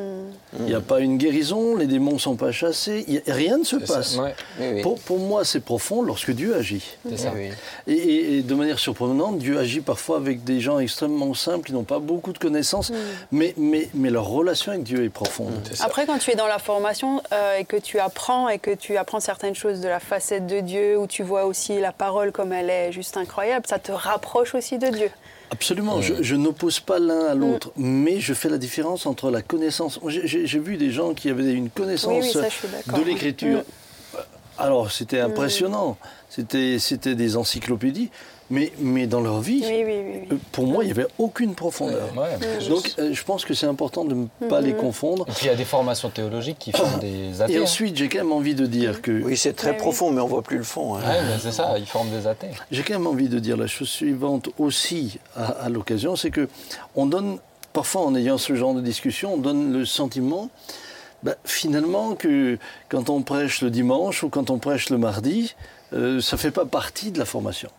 Il 0.60 0.66
n'y 0.66 0.74
a 0.74 0.82
pas 0.82 1.00
une 1.00 1.18
guérison, 1.18 1.76
les 1.76 1.86
démons 1.88 2.14
ne 2.14 2.18
sont 2.20 2.36
pas 2.36 2.52
chassés, 2.52 3.06
il 3.08 3.16
y 3.16 3.18
a- 3.18 3.34
rien 3.34 3.58
ne 3.58 3.64
se 3.64 3.76
passe. 3.76 4.18
Ouais, 4.18 4.36
Oui, 4.60 4.66
oui. 4.76 4.82
Pour, 4.82 5.00
pour 5.00 5.20
moi, 5.20 5.46
c'est 5.46 5.60
profond 5.60 6.02
lorsque 6.02 6.32
Dieu 6.32 6.56
agit. 6.56 6.84
c'est 7.08 7.18
ça. 7.18 7.32
Oui, 7.36 7.50
oui. 7.88 7.94
Et, 7.94 7.98
et- 7.98 8.38
et 8.38 8.42
de 8.42 8.56
manière 8.56 8.80
surprenante, 8.80 9.38
Dieu 9.40 9.58
agit 9.60 9.82
parfois 9.82 10.18
avec 10.18 10.44
des 10.44 10.60
gens 10.60 10.80
extrêmement 10.80 11.34
simples 11.34 11.68
qui 11.68 11.74
n'ont 11.74 11.84
pas 11.84 12.00
beaucoup 12.00 12.34
de 12.34 12.38
connaissances, 12.40 12.92
mais, 13.32 13.54
mais, 13.58 13.90
mais 13.94 14.10
leur 14.10 14.28
relation 14.28 14.72
avec 14.72 14.84
Dieu 14.84 15.04
est 15.04 15.10
profonde. 15.10 15.52
Après, 15.82 16.06
quand 16.06 16.18
tu 16.18 16.32
es 16.32 16.36
dans 16.36 16.48
la 16.48 16.60
formation 16.60 17.22
euh, 17.34 17.58
et 17.58 17.66
que 17.66 17.78
tu 17.78 18.00
apprends 18.00 18.50
et 18.50 18.60
que 18.60 18.72
tu 18.74 18.98
apprends 18.98 19.20
certaines 19.20 19.56
choses 19.56 19.82
de 19.82 19.88
la 19.88 20.00
facette 20.00 20.48
de 20.48 20.60
Dieu, 20.60 20.98
où 20.98 21.08
tu 21.08 21.24
vois 21.24 21.46
aussi 21.46 21.80
la 21.80 21.92
parole 21.92 22.32
comme 22.32 22.54
elle 22.54 22.70
est 22.70 22.92
juste 22.92 23.18
incroyable, 23.18 23.66
ça 23.68 23.80
te 23.80 23.92
rapproche 23.92 24.56
aussi 24.56 24.78
de 24.78 24.88
Dieu. 24.88 25.10
Absolument, 25.52 26.02
je, 26.02 26.22
je 26.22 26.36
n'oppose 26.36 26.80
pas 26.80 27.00
l'un 27.00 27.26
à 27.26 27.34
l'autre, 27.34 27.72
mais 27.76 28.20
je 28.20 28.34
fais 28.34 28.50
la 28.50 28.58
différence 28.58 29.06
entre 29.06 29.32
la 29.32 29.42
connaissance. 29.42 30.00
J'ai- 30.08 30.60
vu 30.60 30.78
des 30.78 30.92
gens 30.92 31.14
qui 31.14 31.30
avaient 31.30 31.52
une 31.54 31.70
connaissance 31.70 32.12
Oui, 32.12 32.32
oui, 32.36 32.92
ça, 32.92 32.98
de 32.98 33.04
l'écriture. 33.04 33.60
Mm. 33.60 34.18
Alors, 34.58 34.92
c'était 34.92 35.22
impressionnant, 35.22 35.98
c'était 36.30 36.78
c'était 36.80 37.16
des 37.16 37.38
encyclopédies, 37.38 38.10
mais, 38.50 38.72
mais 38.80 39.06
dans 39.08 39.22
leur 39.22 39.42
vie, 39.42 39.62
Oui, 39.64 39.84
oui, 39.86 39.94
oui. 40.14 40.28
oui. 40.32 40.38
pour 40.52 40.66
moi, 40.68 40.84
il 40.84 40.88
n'y 40.88 40.92
avait 40.92 41.08
aucune 41.18 41.54
profondeur. 41.56 42.10
Ouais, 42.18 42.68
Donc, 42.68 42.94
euh, 43.00 43.14
je 43.14 43.24
pense 43.24 43.46
que 43.46 43.54
c'est 43.54 43.66
important 43.68 44.06
de 44.06 44.16
ne 44.16 44.48
pas 44.50 44.62
les 44.62 44.74
confondre. 44.74 45.26
Et 45.28 45.32
puis 45.32 45.46
il 45.46 45.50
y 45.50 45.52
a 45.52 45.56
des 45.56 45.66
formations 45.66 46.10
théologiques 46.10 46.58
qui 46.60 46.72
font 46.72 46.98
des 47.00 47.42
athées. 47.42 47.54
Et 47.54 47.58
hein. 47.58 47.64
ensuite, 47.64 47.96
j'ai 47.96 48.10
quand 48.10 48.20
même 48.20 48.32
envie 48.32 48.56
de 48.56 48.66
dire 48.66 49.02
que 49.02 49.12
Oui, 49.24 49.38
c'est 49.38 49.54
très 49.54 49.70
Oui, 49.70 49.76
oui. 49.76 49.82
profond, 49.82 50.12
mais 50.12 50.22
on 50.22 50.28
voit 50.28 50.42
plus 50.42 50.58
le 50.58 50.64
fond. 50.64 50.96
hein. 50.96 51.00
Ouais, 51.02 51.22
mais 51.28 51.38
c'est 51.40 51.52
ça, 51.52 51.76
ils 51.78 51.86
forment 51.86 52.10
des 52.10 52.26
athées. 52.28 52.50
J'ai 52.72 52.84
quand 52.84 52.94
même 52.94 53.08
envie 53.08 53.30
de 53.30 53.40
dire 53.40 53.58
la 53.58 53.68
chose 53.68 53.90
suivante 53.90 54.50
aussi 54.58 55.20
à, 55.36 55.46
à 55.46 55.70
l'occasion, 55.70 56.16
c'est 56.16 56.32
que 56.32 56.48
on 56.96 57.06
donne 57.06 57.38
parfois 57.74 58.02
en 58.02 58.16
ayant 58.16 58.38
ce 58.40 58.56
genre 58.56 58.74
de 58.74 58.82
discussion, 58.82 59.36
on 59.36 59.38
donne 59.38 59.72
le 59.74 59.86
sentiment 59.86 60.50
bah, 61.22 61.36
finalement 61.46 62.16
que 62.16 62.58
quand 62.90 63.10
on 63.10 63.22
prêche 63.22 63.62
le 63.62 63.70
dimanche 63.70 64.24
ou 64.24 64.30
quand 64.30 64.50
on 64.50 64.58
prêche 64.58 64.90
le 64.90 64.98
mardi, 64.98 65.54
euh, 65.94 66.20
ça 66.22 66.38
fait 66.38 66.52
pas 66.52 66.66
partie 66.66 67.12
de 67.12 67.20
la 67.20 67.26
formation. 67.26 67.70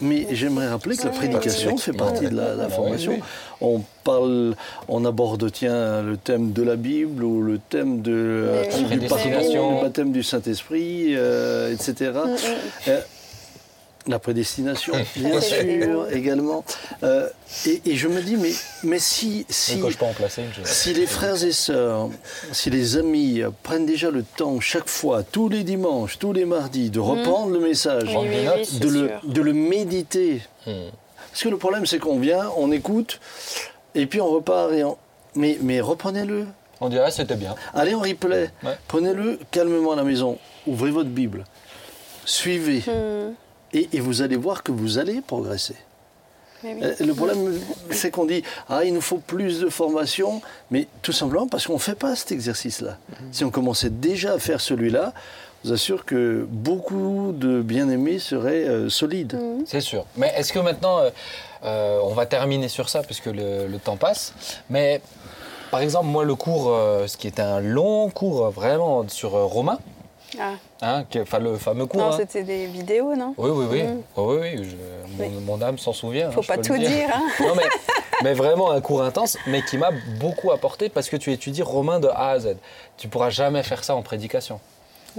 Mais 0.00 0.26
j'aimerais 0.32 0.68
rappeler 0.68 0.96
que 0.96 1.04
la 1.04 1.10
prédication 1.10 1.76
fait 1.76 1.92
partie 1.92 2.28
de 2.28 2.34
la, 2.34 2.54
la 2.54 2.66
Oui, 2.66 2.72
formation. 2.72 3.18
On 3.60 3.82
parle, 4.04 4.54
on 4.88 5.04
aborde 5.04 5.50
tiens 5.52 6.02
le 6.02 6.16
thème 6.16 6.52
de 6.52 6.62
la 6.62 6.76
Bible 6.76 7.22
ou 7.22 7.42
le 7.42 7.58
thème 7.58 8.00
de, 8.00 8.12
euh, 8.12 8.64
du 8.88 9.06
pardon, 9.06 9.76
le 9.76 9.82
baptême 9.82 10.12
du 10.12 10.22
Saint-Esprit, 10.22 11.14
euh, 11.14 11.72
etc. 11.72 12.12
Euh, 12.88 13.00
la 14.06 14.18
prédestination, 14.18 14.94
bien 15.16 15.40
sûr, 15.40 16.10
également. 16.10 16.64
Euh, 17.02 17.28
et, 17.66 17.82
et 17.84 17.96
je 17.96 18.08
me 18.08 18.20
dis, 18.22 18.36
mais, 18.36 18.52
mais 18.82 18.98
si, 18.98 19.46
si, 19.48 19.80
quand 19.80 19.90
je 19.90 19.98
peux 19.98 20.06
en 20.06 20.12
placer 20.12 20.42
une, 20.42 20.52
je... 20.52 20.68
si 20.68 20.92
les 20.94 21.06
frères 21.06 21.42
et 21.42 21.52
sœurs, 21.52 22.08
si 22.52 22.70
les 22.70 22.96
amis 22.96 23.42
prennent 23.62 23.86
déjà 23.86 24.10
le 24.10 24.22
temps 24.22 24.60
chaque 24.60 24.88
fois, 24.88 25.22
tous 25.22 25.48
les 25.48 25.64
dimanches, 25.64 26.18
tous 26.18 26.32
les 26.32 26.44
mardis, 26.44 26.90
de 26.90 27.00
reprendre 27.00 27.52
le 27.52 27.60
message, 27.60 28.04
Oui, 28.08 28.28
oui, 28.28 28.48
oui, 28.56 28.78
de, 28.78 28.88
le, 28.88 29.08
sûr. 29.08 29.20
de 29.24 29.42
le 29.42 29.52
méditer. 29.52 30.42
Hmm. 30.66 30.88
Parce 31.30 31.42
que 31.42 31.48
le 31.48 31.58
problème, 31.58 31.86
c'est 31.86 31.98
qu'on 31.98 32.18
vient, 32.18 32.50
on 32.56 32.72
écoute, 32.72 33.20
et 33.94 34.06
puis 34.06 34.20
on 34.20 34.28
repart. 34.28 34.72
Et 34.72 34.84
on... 34.84 34.96
mais, 35.34 35.58
mais 35.62 35.80
reprenez-le. 35.80 36.46
On 36.80 36.88
dirait 36.88 37.10
c'était 37.10 37.36
bien. 37.36 37.54
Allez 37.74 37.94
en 37.94 38.00
replay. 38.00 38.50
Ouais. 38.62 38.78
Prenez-le 38.88 39.38
calmement 39.50 39.92
à 39.92 39.96
la 39.96 40.02
maison. 40.02 40.38
Ouvrez 40.66 40.90
votre 40.90 41.10
Bible. 41.10 41.44
Suivez. 42.24 42.82
Hmm. 42.86 43.34
Et, 43.72 43.88
et 43.92 44.00
vous 44.00 44.22
allez 44.22 44.36
voir 44.36 44.62
que 44.62 44.72
vous 44.72 44.98
allez 44.98 45.20
progresser. 45.20 45.76
Mais 46.62 46.74
oui. 46.74 46.80
Euh, 46.82 46.94
Le 47.06 47.14
problème, 47.14 47.58
c'est 47.90 48.10
qu'on 48.10 48.26
dit 48.26 48.42
ah 48.68 48.84
il 48.84 48.92
nous 48.92 49.00
faut 49.00 49.18
plus 49.18 49.60
de 49.60 49.68
formation, 49.68 50.42
mais 50.70 50.88
tout 51.02 51.12
simplement 51.12 51.46
parce 51.46 51.66
qu'on 51.66 51.74
ne 51.74 51.78
fait 51.78 51.94
pas 51.94 52.14
cet 52.16 52.32
exercice-là. 52.32 52.98
Si 53.32 53.44
on 53.44 53.50
commençait 53.50 53.90
déjà 53.90 54.34
à 54.34 54.38
faire 54.38 54.60
celui-là, 54.60 55.12
je 55.62 55.68
vous 55.68 55.74
assure 55.74 56.04
que 56.04 56.46
beaucoup 56.50 57.32
de 57.36 57.62
bien-aimés 57.62 58.18
seraient 58.18 58.66
euh, 58.66 58.88
solides. 58.88 59.38
C'est 59.66 59.80
sûr. 59.80 60.04
Mais 60.16 60.32
est-ce 60.36 60.52
que 60.52 60.58
maintenant, 60.58 60.98
euh, 60.98 61.10
euh, 61.64 62.00
on 62.02 62.14
va 62.14 62.26
terminer 62.26 62.68
sur 62.68 62.88
ça 62.88 63.02
puisque 63.02 63.26
le, 63.26 63.66
le 63.66 63.78
temps 63.78 63.96
passe? 63.96 64.34
Mais 64.68 65.00
par 65.70 65.80
exemple, 65.80 66.06
moi, 66.06 66.24
le 66.24 66.34
cours, 66.34 66.68
euh, 66.70 67.06
ce 67.06 67.16
qui 67.16 67.28
était 67.28 67.42
un 67.42 67.60
long 67.60 68.10
cours 68.10 68.50
vraiment 68.50 69.06
sur 69.08 69.34
euh, 69.36 69.44
Romain, 69.44 69.78
Ah. 70.38 70.52
hein, 70.82 71.04
le 71.40 71.56
fameux 71.56 71.86
cours. 71.86 72.00
Non, 72.00 72.12
hein. 72.12 72.16
c'était 72.16 72.42
des 72.42 72.66
vidéos, 72.66 73.14
non? 73.16 73.34
Oui, 73.36 73.50
oui, 73.50 73.66
oui. 73.70 73.82
Mm. 73.82 74.02
Oh, 74.16 74.36
oui, 74.40 74.48
oui, 74.58 74.68
je- 75.18 75.24
mon, 75.40 75.60
âme 75.60 75.78
s'en 75.78 75.92
souvient. 75.92 76.30
Faut 76.30 76.40
hein, 76.40 76.42
je 76.42 76.48
pas 76.48 76.58
tout 76.58 76.76
dire, 76.78 77.08
hein. 77.12 77.22
Non, 77.40 77.54
mais, 77.56 77.64
mais 78.22 78.34
vraiment 78.34 78.70
un 78.70 78.80
cours 78.80 79.02
intense, 79.02 79.36
mais 79.46 79.62
qui 79.62 79.76
m'a 79.78 79.90
beaucoup 80.18 80.50
apporté 80.52 80.88
parce 80.88 81.08
que 81.08 81.16
tu 81.16 81.32
étudies 81.32 81.62
Romain 81.62 82.00
de 82.00 82.08
A 82.08 82.30
à 82.30 82.38
Z. 82.38 82.56
Tu 82.96 83.08
pourras 83.08 83.30
jamais 83.30 83.62
faire 83.62 83.82
ça 83.84 83.94
en 83.96 84.02
prédication, 84.02 84.60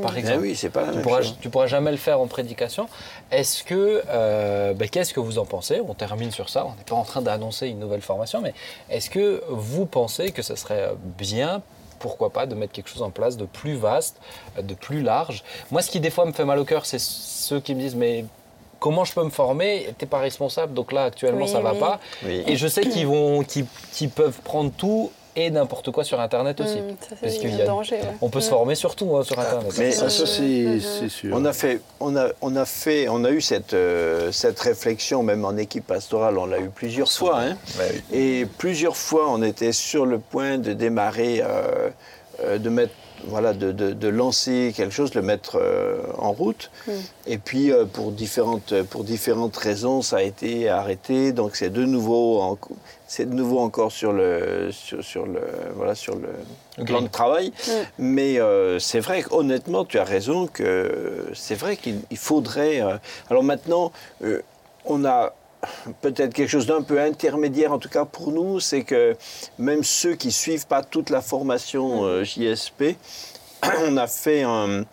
par 0.01 0.13
Eh 0.15 0.19
exemple. 0.19 0.39
oui, 0.41 0.55
c'est 0.55 0.69
pas 0.69 0.81
la 0.81 0.87
Tu 0.89 0.93
même 0.95 1.03
pourras, 1.03 1.21
chose. 1.21 1.37
tu 1.41 1.49
pourras 1.49 1.67
jamais 1.67 1.91
le 1.91 1.97
faire 1.97 2.19
en 2.19 2.27
prédication. 2.27 2.87
Est-ce 3.31 3.63
que, 3.63 4.01
euh, 4.07 4.73
ben, 4.73 4.87
qu'est-ce 4.89 5.13
que 5.13 5.19
vous 5.19 5.37
en 5.39 5.45
pensez? 5.45 5.81
On 5.87 5.93
termine 5.93 6.31
sur 6.31 6.49
ça. 6.49 6.65
On 6.65 6.69
n'est 6.77 6.83
pas 6.85 6.95
en 6.95 7.03
train 7.03 7.21
d'annoncer 7.21 7.67
une 7.67 7.79
nouvelle 7.79 8.01
formation, 8.01 8.41
mais 8.41 8.53
est-ce 8.89 9.09
que 9.09 9.43
vous 9.49 9.85
pensez 9.85 10.31
que 10.31 10.41
ce 10.41 10.55
serait 10.55 10.91
bien, 11.17 11.61
pourquoi 12.01 12.31
pas, 12.31 12.45
de 12.45 12.55
mettre 12.55 12.73
quelque 12.73 12.89
chose 12.89 13.01
en 13.03 13.11
place 13.11 13.37
de 13.37 13.45
plus 13.45 13.75
vaste, 13.75 14.17
de 14.61 14.73
plus 14.73 15.01
large 15.01 15.43
Moi, 15.69 15.81
ce 15.81 15.89
qui 15.91 15.99
des 15.99 16.09
fois 16.09 16.25
me 16.25 16.31
fait 16.33 16.45
mal 16.45 16.59
au 16.59 16.65
cœur, 16.65 16.85
c'est 16.85 16.99
ceux 16.99 17.59
qui 17.59 17.75
me 17.75 17.79
disent, 17.79 17.95
mais 17.95 18.25
comment 18.79 19.05
je 19.05 19.13
peux 19.13 19.23
me 19.23 19.29
former? 19.29 19.93
T'es 19.97 20.07
pas 20.07 20.19
responsable, 20.19 20.73
donc 20.73 20.91
là 20.91 21.05
actuellement 21.05 21.45
Oui, 21.45 21.51
ça 21.51 21.59
va 21.61 21.73
oui. 21.73 21.79
pas. 21.79 21.99
Oui. 22.25 22.43
Et 22.47 22.55
je 22.57 22.67
sais 22.67 22.81
qu'ils 22.81 23.07
vont, 23.07 23.43
qu'ils, 23.43 23.67
qu'ils 23.93 24.09
peuvent 24.09 24.39
prendre 24.43 24.71
tout 24.71 25.11
et 25.35 25.49
n'importe 25.49 25.91
quoi 25.91 26.03
sur 26.03 26.19
Internet 26.19 26.59
aussi. 26.61 26.73
Ça, 26.75 26.79
c'est 27.09 27.21
Parce 27.21 27.37
qu'il 27.37 27.55
y 27.55 27.61
a- 27.61 27.65
danger, 27.65 27.95
ouais. 27.95 28.01
On 28.21 28.29
peut 28.29 28.41
se 28.41 28.47
Hmm. 28.47 28.49
former 28.51 28.75
sur 28.75 28.95
tout 28.95 29.15
hein, 29.15 29.23
sur 29.23 29.39
Internet. 29.39 29.71
Mais- 29.77 29.91
Ça, 29.91 30.09
ça, 30.09 30.25
c'est 30.25 30.79
c'est 30.79 31.09
sûr. 31.09 31.35
On 31.35 31.45
a 31.45 31.53
fait, 31.53 31.79
on 31.99 32.15
a, 32.17 32.29
on 32.41 32.55
a 32.55 32.65
fait, 32.65 33.07
on 33.09 33.23
a 33.23 33.31
eu 33.31 33.41
cette, 33.41 33.73
euh, 33.73 34.31
cette 34.31 34.59
réflexion 34.59 35.23
même 35.23 35.45
en 35.45 35.55
équipe 35.57 35.87
pastorale. 35.87 36.37
On 36.37 36.45
l'a 36.45 36.59
eu 36.59 36.69
plusieurs 36.69 37.11
fois, 37.11 37.39
hein. 37.41 37.57
Et 38.11 38.45
plusieurs 38.57 38.97
fois, 38.97 39.29
on 39.29 39.41
était 39.43 39.71
sur 39.71 40.05
le 40.05 40.19
point 40.19 40.57
de 40.57 40.73
démarrer, 40.73 41.41
euh, 41.41 41.89
euh, 42.43 42.57
de 42.57 42.69
mettre, 42.69 42.93
voilà, 43.25 43.53
de, 43.53 43.71
de- 43.71 43.93
de 43.93 44.07
lancer 44.07 44.73
quelque 44.75 44.93
chose, 44.93 45.11
de 45.11 45.19
le 45.19 45.25
mettre 45.25 45.57
euh, 45.61 45.97
en 46.17 46.31
route. 46.31 46.71
Et 47.27 47.37
puis, 47.37 47.71
euh, 47.71 47.85
pour 47.85 48.11
différentes, 48.11 48.81
pour 48.89 49.03
différentes 49.03 49.55
raisons, 49.55 50.01
ça 50.01 50.17
a 50.17 50.21
été 50.23 50.67
arrêté. 50.69 51.31
Donc, 51.31 51.55
c'est 51.55 51.69
de 51.69 51.85
nouveau, 51.85 52.39
en- 52.41 52.57
c'est 53.11 53.29
de 53.29 53.35
nouveau 53.35 53.59
encore 53.59 53.91
sur 53.91 54.13
le, 54.13 54.69
sur, 54.71 55.03
sur 55.03 55.25
le, 55.25 55.41
voilà, 55.75 55.95
sur 55.95 56.15
le 56.15 56.85
plan 56.85 57.01
de 57.01 57.09
travail. 57.09 57.51
Mais 57.99 58.39
euh, 58.39 58.79
c'est 58.79 59.01
vrai 59.01 59.21
qu'honnêtement, 59.21 59.83
tu 59.83 59.99
as 59.99 60.05
raison 60.05 60.47
que 60.47 61.25
c'est 61.33 61.55
vrai 61.55 61.75
qu'il 61.75 61.99
il 62.09 62.17
faudrait. 62.17 62.81
euh, 62.81 62.95
alors 63.29 63.43
maintenant, 63.43 63.91
euh, 64.23 64.41
on 64.85 65.03
a 65.03 65.33
peut-être 65.99 66.33
quelque 66.33 66.49
chose 66.49 66.67
d'un 66.67 66.83
peu 66.83 67.01
intermédiaire, 67.01 67.73
en 67.73 67.79
tout 67.79 67.89
cas 67.89 68.05
pour 68.05 68.31
nous, 68.31 68.61
c'est 68.61 68.83
que 68.83 69.17
même 69.59 69.83
ceux 69.83 70.15
qui 70.15 70.31
suivent 70.31 70.67
pas 70.67 70.81
toute 70.81 71.09
la 71.09 71.19
formation 71.21 72.05
euh, 72.05 72.23
JSP, 72.23 72.95
on 73.87 73.97
a 73.97 74.07
fait 74.07 74.43
un, 74.43 74.85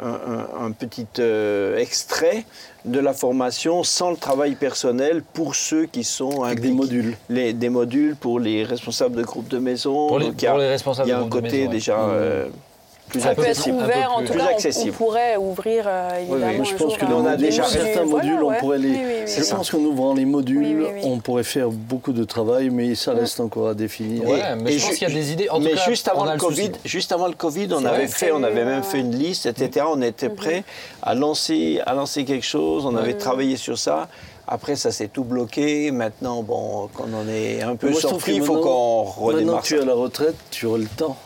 un- 0.00 0.70
petit 0.72 1.06
euh, 1.18 1.76
extrait 1.78 2.44
de 2.84 2.98
la 2.98 3.12
formation 3.12 3.82
sans 3.84 4.10
le 4.10 4.16
travail 4.16 4.54
personnel 4.54 5.22
pour 5.34 5.54
ceux 5.54 5.86
qui 5.86 6.02
sont 6.04 6.42
Avec 6.42 6.60
des 6.60 6.70
modules. 6.72 7.16
les, 7.28 7.52
des 7.52 7.68
modules 7.68 8.16
pour 8.16 8.40
les 8.40 8.64
responsables 8.64 9.14
de 9.16 9.22
groupes 9.22 9.48
de 9.48 9.58
maison. 9.58 10.08
Pour 10.08 10.18
les- 10.18 10.26
Donc, 10.26 10.40
il 10.42 10.44
y 10.44 10.48
a- 10.48 10.50
pour 10.52 10.60
les 10.60 10.68
responsables 10.68 11.08
il 11.08 11.10
y 11.10 11.14
a 11.14 11.18
de 11.18 11.22
un 11.24 11.26
groupes 11.28 11.42
de 11.42 11.46
côté 11.46 11.56
maison, 11.58 11.68
ouais. 11.70 11.74
déjà 11.74 12.00
euh, 12.08 12.48
plus 13.12 13.20
Ça 13.20 13.34
peut 13.34 13.44
être 13.44 13.66
ouvert, 13.70 14.12
en 14.12 14.18
plus- 14.18 14.26
tout 14.26 14.32
plus 14.32 14.40
cas, 14.40 14.80
on- 14.86 14.92
pourrait 14.92 15.36
ouvrir 15.36 15.84
euh, 15.86 16.18
évidemment. 16.20 16.46
oui, 16.48 16.56
Moi, 16.56 16.64
je 16.64 16.74
pense 16.76 16.96
que 16.96 17.04
un 17.04 17.08
là, 17.08 17.14
on 17.16 17.26
a 17.26 17.36
déjà 17.36 17.62
module, 17.62 17.78
certains 17.80 18.04
Voilà, 18.04 18.26
modules, 18.28 18.42
on 18.44 18.48
ouais. 18.48 18.58
pourrait 18.58 18.78
les. 18.78 18.88
Oui, 18.88 18.96
oui, 18.98 19.12
oui, 19.26 19.32
je 19.44 19.54
pense 19.54 19.70
qu'en 19.70 19.78
ouvrant 19.78 20.14
les 20.14 20.24
modules, 20.24 20.58
Oui, 20.64 20.74
oui, 20.78 20.86
oui. 20.94 21.00
on 21.04 21.18
pourrait 21.18 21.44
faire 21.44 21.68
beaucoup 21.70 22.12
de 22.12 22.24
travail, 22.24 22.70
mais 22.70 22.94
ça 22.94 23.12
reste 23.12 23.38
encore 23.40 23.68
à 23.68 23.74
définir. 23.74 24.24
Ouais, 24.28 24.40
mais 24.60 24.74
et 24.74 24.78
je 24.78 24.86
pense 24.86 24.96
qu'il 24.96 25.08
y 25.08 25.10
a 25.10 25.14
des 25.14 25.32
idées. 25.32 25.48
En 25.50 25.60
mais 25.60 25.70
tout 25.70 25.76
cas, 25.76 25.84
juste 25.90 26.08
avant 26.08 26.22
on 26.24 26.28
a 26.28 26.34
le. 26.34 26.40
Covid, 26.40 26.72
juste 26.84 27.12
avant 27.12 27.26
le 27.28 27.34
Covid, 27.34 27.68
on 27.72 27.84
avait 27.84 27.98
vrai, 27.98 28.06
fait, 28.08 28.32
on 28.32 28.42
avait 28.42 28.64
même 28.64 28.82
fait 28.82 29.00
une 29.00 29.14
liste, 29.14 29.46
etc. 29.46 29.86
On 29.88 30.00
était 30.02 30.28
prêt 30.30 30.64
à 31.02 31.14
lancer, 31.14 31.80
à 31.86 31.94
lancer 31.94 32.24
quelque 32.24 32.46
chose. 32.46 32.86
On 32.86 32.96
avait 32.96 33.14
travaillé 33.14 33.56
sur 33.56 33.78
ça. 33.78 34.08
Après, 34.48 34.74
ça 34.74 34.90
s'est 34.90 35.06
tout 35.08 35.22
bloqué. 35.24 35.90
Maintenant, 35.92 36.42
bon, 36.42 36.88
quand 36.94 37.04
on 37.14 37.28
est 37.32 37.62
un 37.62 37.76
peu 37.76 37.92
sorti, 37.92 38.34
il 38.36 38.42
faut 38.42 38.54
maintenant- 38.54 39.04
qu'on 39.04 39.04
Maintenant 39.04 39.26
redémarre. 39.36 39.62
que 39.62 39.66
tu 39.66 39.76
es 39.76 39.80
à 39.80 39.84
la 39.84 39.94
retraite, 39.94 40.34
tu 40.50 40.66
auras 40.66 40.78
le 40.78 40.86
temps. 40.86 41.16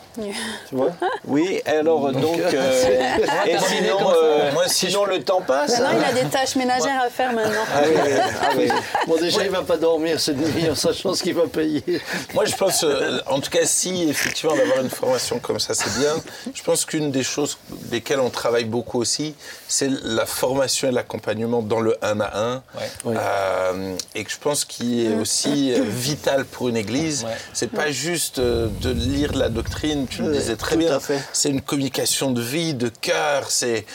Tu 0.69 0.75
vois 0.75 0.91
Oui, 1.25 1.61
alors 1.65 2.11
donc, 2.11 2.39
euh, 2.39 3.17
et 3.45 3.57
sinon, 3.59 3.97
euh, 4.13 4.51
Moi, 4.53 4.67
si 4.67 4.87
sinon 4.87 5.05
le 5.05 5.23
temps 5.23 5.41
passe. 5.41 5.79
Maintenant, 5.79 5.89
hein. 5.89 6.03
il 6.11 6.19
a 6.19 6.23
des 6.23 6.29
tâches 6.29 6.55
ménagères 6.55 7.01
à 7.01 7.09
faire 7.09 7.33
maintenant. 7.33 7.63
Ah 7.73 7.81
oui, 7.85 7.95
oui, 7.95 8.11
ah 8.41 8.49
oui. 8.57 8.69
Bon, 9.07 9.15
déjà, 9.17 9.43
il 9.43 9.51
va 9.51 9.61
pas 9.61 9.77
dormir 9.77 10.19
cette 10.19 10.37
nuit 10.37 10.69
en 10.69 10.75
sachant 10.75 11.13
ce 11.13 11.23
qu'il 11.23 11.35
va 11.35 11.47
payer. 11.47 11.83
Moi, 12.33 12.45
je 12.45 12.55
pense, 12.55 12.83
euh, 12.83 13.19
en 13.27 13.39
tout 13.39 13.51
cas, 13.51 13.65
si 13.65 14.09
effectivement 14.09 14.55
d'avoir 14.55 14.79
une 14.79 14.89
formation 14.89 15.39
comme 15.39 15.59
ça, 15.59 15.73
c'est 15.73 15.99
bien. 15.99 16.15
Je 16.53 16.63
pense 16.63 16.85
qu'une 16.85 17.11
des 17.11 17.23
choses 17.23 17.57
desquelles 17.69 18.19
on 18.19 18.29
travaille 18.29 18.65
beaucoup 18.65 18.99
aussi, 18.99 19.35
c'est 19.67 19.89
la 20.03 20.25
formation 20.25 20.87
et 20.87 20.91
l'accompagnement 20.91 21.61
dans 21.61 21.79
le 21.79 21.97
1 22.01 22.19
à 22.21 22.37
1. 22.37 22.63
Ouais. 22.75 23.17
Euh, 23.17 23.95
et 24.15 24.23
que 24.23 24.31
je 24.31 24.37
pense 24.37 24.65
qu'il 24.65 24.99
est 24.99 25.15
aussi 25.15 25.73
euh, 25.73 25.81
vital 25.81 26.45
pour 26.45 26.69
une 26.69 26.77
église. 26.77 27.23
Ouais. 27.23 27.31
C'est 27.53 27.71
pas 27.71 27.91
juste 27.91 28.39
euh, 28.39 28.67
de 28.81 28.91
lire 28.91 29.35
la 29.35 29.49
doctrine, 29.49 30.06
tu 30.07 30.21
le 30.21 30.29
Ouais, 30.31 30.37
disais 30.37 30.55
très 30.55 30.77
bien. 30.77 30.99
C'est 31.33 31.49
une 31.49 31.61
communication 31.61 32.31
de 32.31 32.41
vie, 32.41 32.73
de 32.73 32.89
cœur, 32.89 33.49
c'est 33.51 33.85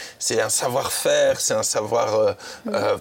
un 0.40 0.48
savoir-faire, 0.48 1.40
c'est 1.40 1.54
un 1.54 1.62
savoir. 1.62 2.14
euh, 2.14 2.32
euh, 2.68 2.96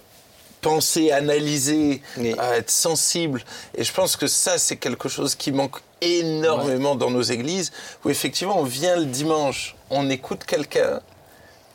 penser, 0.60 1.10
analyser, 1.10 2.00
Oui. 2.16 2.36
à 2.38 2.56
être 2.56 2.70
sensible. 2.70 3.42
Et 3.74 3.82
je 3.82 3.92
pense 3.92 4.14
que 4.16 4.28
ça, 4.28 4.58
c'est 4.58 4.76
quelque 4.76 5.08
chose 5.08 5.34
qui 5.34 5.50
manque 5.50 5.78
énormément 6.00 6.94
dans 6.94 7.10
nos 7.10 7.22
églises, 7.22 7.72
où 8.04 8.10
effectivement, 8.10 8.60
on 8.60 8.62
vient 8.64 8.94
le 8.94 9.06
dimanche, 9.06 9.74
on 9.90 10.08
écoute 10.08 10.44
quelqu'un, 10.44 11.00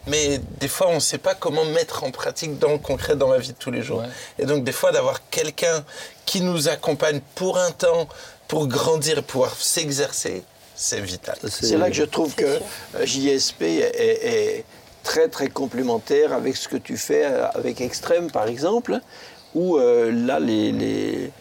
mais 0.05 0.39
des 0.61 0.69
fois, 0.69 0.87
on 0.87 0.95
ne 0.95 0.99
sait 1.01 1.17
pas 1.17 1.35
comment 1.35 1.65
mettre 1.65 2.05
en 2.05 2.11
pratique 2.11 2.59
dans 2.59 2.71
le 2.71 2.77
concret 2.77 3.17
dans 3.17 3.29
la 3.29 3.39
vie 3.39 3.49
de 3.51 3.57
tous 3.57 3.71
les 3.71 3.81
jours. 3.81 3.99
Ouais. 3.99 4.07
Et 4.39 4.45
donc, 4.45 4.63
des 4.63 4.71
fois, 4.71 4.93
d'avoir 4.93 5.19
quelqu'un 5.29 5.83
qui 6.25 6.39
nous 6.39 6.69
accompagne 6.69 7.19
pour 7.35 7.57
un 7.57 7.71
temps, 7.71 8.07
pour 8.47 8.67
grandir, 8.67 9.21
pouvoir 9.21 9.53
s'exercer, 9.53 10.43
c'est 10.77 11.01
vital. 11.01 11.35
C'est 11.49 11.77
là 11.77 11.89
que 11.89 11.95
je 11.95 12.03
trouve 12.03 12.33
que 12.35 12.45
euh, 12.45 13.05
JSP 13.05 13.63
est, 13.63 13.91
est 13.97 14.63
très 15.03 15.27
très 15.27 15.47
complémentaire 15.47 16.31
avec 16.31 16.55
ce 16.55 16.67
que 16.67 16.77
tu 16.77 16.95
fais 16.97 17.25
euh, 17.25 17.47
avec 17.55 17.81
Extrême 17.81 18.29
par 18.31 18.47
exemple, 18.47 18.99
où 19.55 19.77
euh, 19.77 20.11
là 20.11 20.39
les, 20.39 20.71
les, 20.71 21.31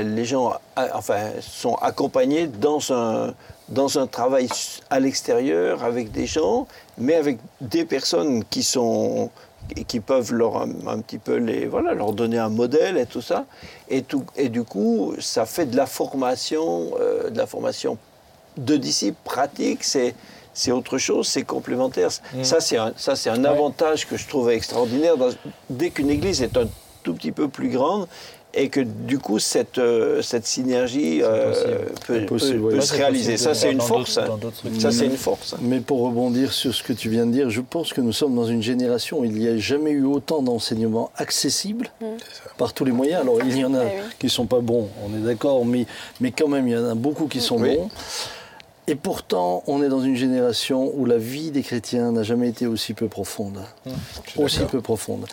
les 0.00 0.24
gens 0.24 0.54
enfin, 0.76 1.30
sont 1.40 1.74
accompagnés 1.76 2.46
dans 2.46 2.80
un, 2.92 3.34
dans 3.68 3.98
un 3.98 4.06
travail 4.06 4.48
à 4.90 5.00
l'extérieur 5.00 5.82
avec 5.82 6.12
des 6.12 6.26
gens, 6.26 6.68
mais 6.96 7.14
avec 7.14 7.38
des 7.60 7.84
personnes 7.84 8.44
qui 8.44 8.62
sont 8.62 9.30
et 9.76 9.84
qui 9.84 10.00
peuvent 10.00 10.32
leur 10.32 10.58
un, 10.58 10.68
un 10.86 11.00
petit 11.00 11.18
peu 11.18 11.36
les 11.36 11.66
voilà 11.66 11.94
leur 11.94 12.12
donner 12.12 12.38
un 12.38 12.50
modèle 12.50 12.98
et 12.98 13.06
tout 13.06 13.22
ça 13.22 13.46
et 13.88 14.02
tout 14.02 14.24
et 14.36 14.50
du 14.50 14.62
coup 14.62 15.14
ça 15.20 15.46
fait 15.46 15.66
de 15.66 15.76
la 15.76 15.86
formation 15.86 16.90
euh, 17.00 17.30
de 17.30 17.38
la 17.38 17.46
formation 17.46 17.96
de 18.56 18.76
disciples 18.76 19.16
pratiques, 19.24 19.84
c'est 19.84 20.14
c'est 20.56 20.70
autre 20.70 20.98
chose, 20.98 21.26
c'est 21.26 21.42
complémentaire. 21.42 22.10
Ça, 22.42 22.60
c'est 22.60 22.76
un, 22.76 22.92
ça, 22.96 23.16
c'est 23.16 23.28
un 23.30 23.44
avantage 23.44 24.06
que 24.06 24.16
je 24.16 24.28
trouve 24.28 24.50
extraordinaire. 24.50 25.16
dans- 25.16 25.30
dès 25.68 25.90
qu'une 25.90 26.10
église 26.10 26.42
est 26.42 26.56
un 26.56 26.68
tout 27.02 27.12
petit 27.14 27.32
peu 27.32 27.48
plus 27.48 27.70
grande 27.70 28.06
et 28.56 28.68
que 28.68 28.78
du 28.78 29.18
coup, 29.18 29.40
cette, 29.40 29.78
euh, 29.78 30.22
cette 30.22 30.46
synergie 30.46 31.22
euh, 31.24 31.50
possible. 31.50 31.76
Peut, 32.06 32.20
peut- 32.20 32.26
possible, 32.26 32.58
oui. 32.60 32.70
peut 32.70 32.78
Ouais, 32.78 32.86
se 32.86 32.94
réaliser. 32.94 33.36
Ça, 33.36 33.52
c'est 33.52 33.72
une 33.72 33.80
force. 33.80 34.16
hein. 34.16 34.26
Ça, 34.78 34.92
c'est 34.92 35.06
une 35.06 35.16
force. 35.16 35.56
Mais 35.60 35.80
pour 35.80 36.02
rebondir 36.02 36.52
sur 36.52 36.72
ce 36.72 36.84
que 36.84 36.92
tu 36.92 37.08
viens 37.08 37.26
de 37.26 37.32
dire, 37.32 37.50
je 37.50 37.60
pense 37.60 37.92
que 37.92 38.00
nous 38.00 38.12
sommes 38.12 38.36
dans 38.36 38.46
une 38.46 38.62
génération 38.62 39.18
où 39.18 39.24
il 39.24 39.32
n'y 39.32 39.48
a 39.48 39.56
jamais 39.58 39.90
eu 39.90 40.04
autant 40.04 40.40
d'enseignements 40.40 41.10
accessibles 41.16 41.88
par 42.58 42.72
tous 42.72 42.84
les 42.84 42.92
moyens. 42.92 43.22
Alors 43.22 43.38
il 43.44 43.58
y 43.58 43.64
en 43.64 43.74
a 43.74 43.82
Eh 43.82 43.86
oui. 43.86 44.02
qui 44.20 44.26
ne 44.26 44.30
sont 44.30 44.46
pas 44.46 44.60
bons, 44.60 44.88
on 45.04 45.16
est 45.16 45.20
d'accord, 45.26 45.64
mais, 45.66 45.84
mais 46.20 46.30
quand 46.30 46.46
même 46.46 46.68
il 46.68 46.74
y 46.74 46.78
en 46.78 46.88
a 46.90 46.94
beaucoup 46.94 47.26
qui 47.26 47.40
sont 47.40 47.56
Oui. 47.58 47.74
bons. 47.76 47.88
Et 48.86 48.96
pourtant, 48.96 49.62
on 49.66 49.82
est 49.82 49.88
dans 49.88 50.02
une 50.02 50.14
génération 50.14 50.92
où 50.94 51.06
la 51.06 51.16
vie 51.16 51.50
des 51.50 51.62
chrétiens 51.62 52.12
n'a 52.12 52.22
jamais 52.22 52.50
été 52.50 52.66
aussi 52.66 52.92
peu 52.92 53.08
profonde. 53.08 53.60
Aussi 54.36 54.60
peu 54.70 54.82
profonde. 54.82 55.24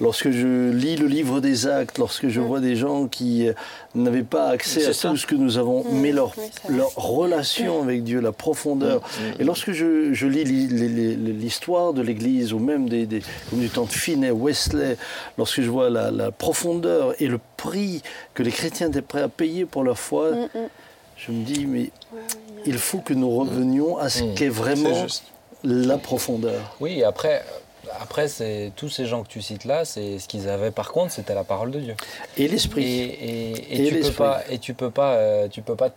Lorsque 0.00 0.30
je 0.30 0.70
lis 0.70 0.96
le 0.96 1.06
livre 1.06 1.40
des 1.40 1.66
actes, 1.66 1.98
lorsque 1.98 2.28
je 2.28 2.40
vois 2.40 2.60
des 2.60 2.74
gens 2.74 3.06
qui 3.06 3.48
euh, 3.48 3.52
n'avaient 3.94 4.22
pas 4.22 4.48
accès 4.48 4.86
à 4.86 4.92
ça. 4.94 5.10
tout 5.10 5.16
ce 5.18 5.26
que 5.26 5.34
nous 5.34 5.58
avons, 5.58 5.84
mais 5.92 6.10
leur, 6.12 6.32
Oui, 6.38 6.76
leur 6.76 6.90
relation 6.94 7.82
avec 7.82 8.02
Dieu, 8.02 8.20
la 8.20 8.32
profondeur. 8.32 9.02
Et 9.38 9.44
lorsque 9.44 9.72
je, 9.72 10.14
je 10.14 10.26
lis 10.26 10.44
li- 10.44 10.66
li- 10.66 10.88
li- 10.88 11.16
l'histoire 11.34 11.92
de 11.92 12.00
l'Église, 12.00 12.54
ou 12.54 12.58
même 12.58 12.88
des, 12.88 13.04
des, 13.04 13.20
comme 13.50 13.60
du 13.60 13.68
temps 13.68 13.84
de 13.84 13.90
Finney, 13.92 14.30
Wesley, 14.30 14.96
lorsque 15.36 15.60
je 15.60 15.68
vois 15.68 15.90
la, 15.90 16.10
la 16.10 16.30
profondeur 16.30 17.14
et 17.20 17.26
le 17.28 17.40
prix 17.58 18.02
que 18.32 18.42
les 18.42 18.50
chrétiens 18.52 18.88
étaient 18.88 19.02
prêts 19.02 19.22
à 19.22 19.28
payer 19.28 19.66
pour 19.66 19.82
leur 19.84 19.98
foi, 19.98 20.30
je 21.16 21.32
me 21.32 21.42
dis, 21.44 21.64
mais 21.66 21.90
il 22.66 22.78
faut 22.78 22.98
que 22.98 23.14
nous 23.14 23.30
revenions 23.30 23.96
à 23.98 24.08
ce 24.08 24.24
Mm. 24.24 24.34
qu'est 24.34 24.48
vraiment 24.48 25.06
la 25.64 25.98
profondeur. 25.98 26.76
Oui, 26.80 27.02
après, 27.02 27.44
après 28.00 28.28
c'est 28.28 28.72
tous 28.76 28.88
ces 28.88 29.06
gens 29.06 29.22
que 29.22 29.28
tu 29.28 29.42
cites 29.42 29.64
là, 29.64 29.84
c'est 29.84 30.18
ce 30.18 30.28
qu'ils 30.28 30.48
avaient 30.48 30.70
par 30.70 30.92
contre, 30.92 31.12
c'était 31.12 31.34
la 31.34 31.44
parole 31.44 31.70
de 31.70 31.80
Dieu. 31.80 31.94
Et 32.36 32.48
l'esprit. 32.48 32.84
et, 32.84 33.50
et 33.74 33.86
Et 33.86 33.88
tu 33.90 34.00
peux 34.00 34.12
pas, 34.12 34.42
et 34.50 34.58
tu 34.58 34.74
peux 34.74 34.90
pas, 34.90 35.12
euh, 35.14 35.48
tu 35.48 35.62
peux 35.62 35.76
pas. 35.76 35.90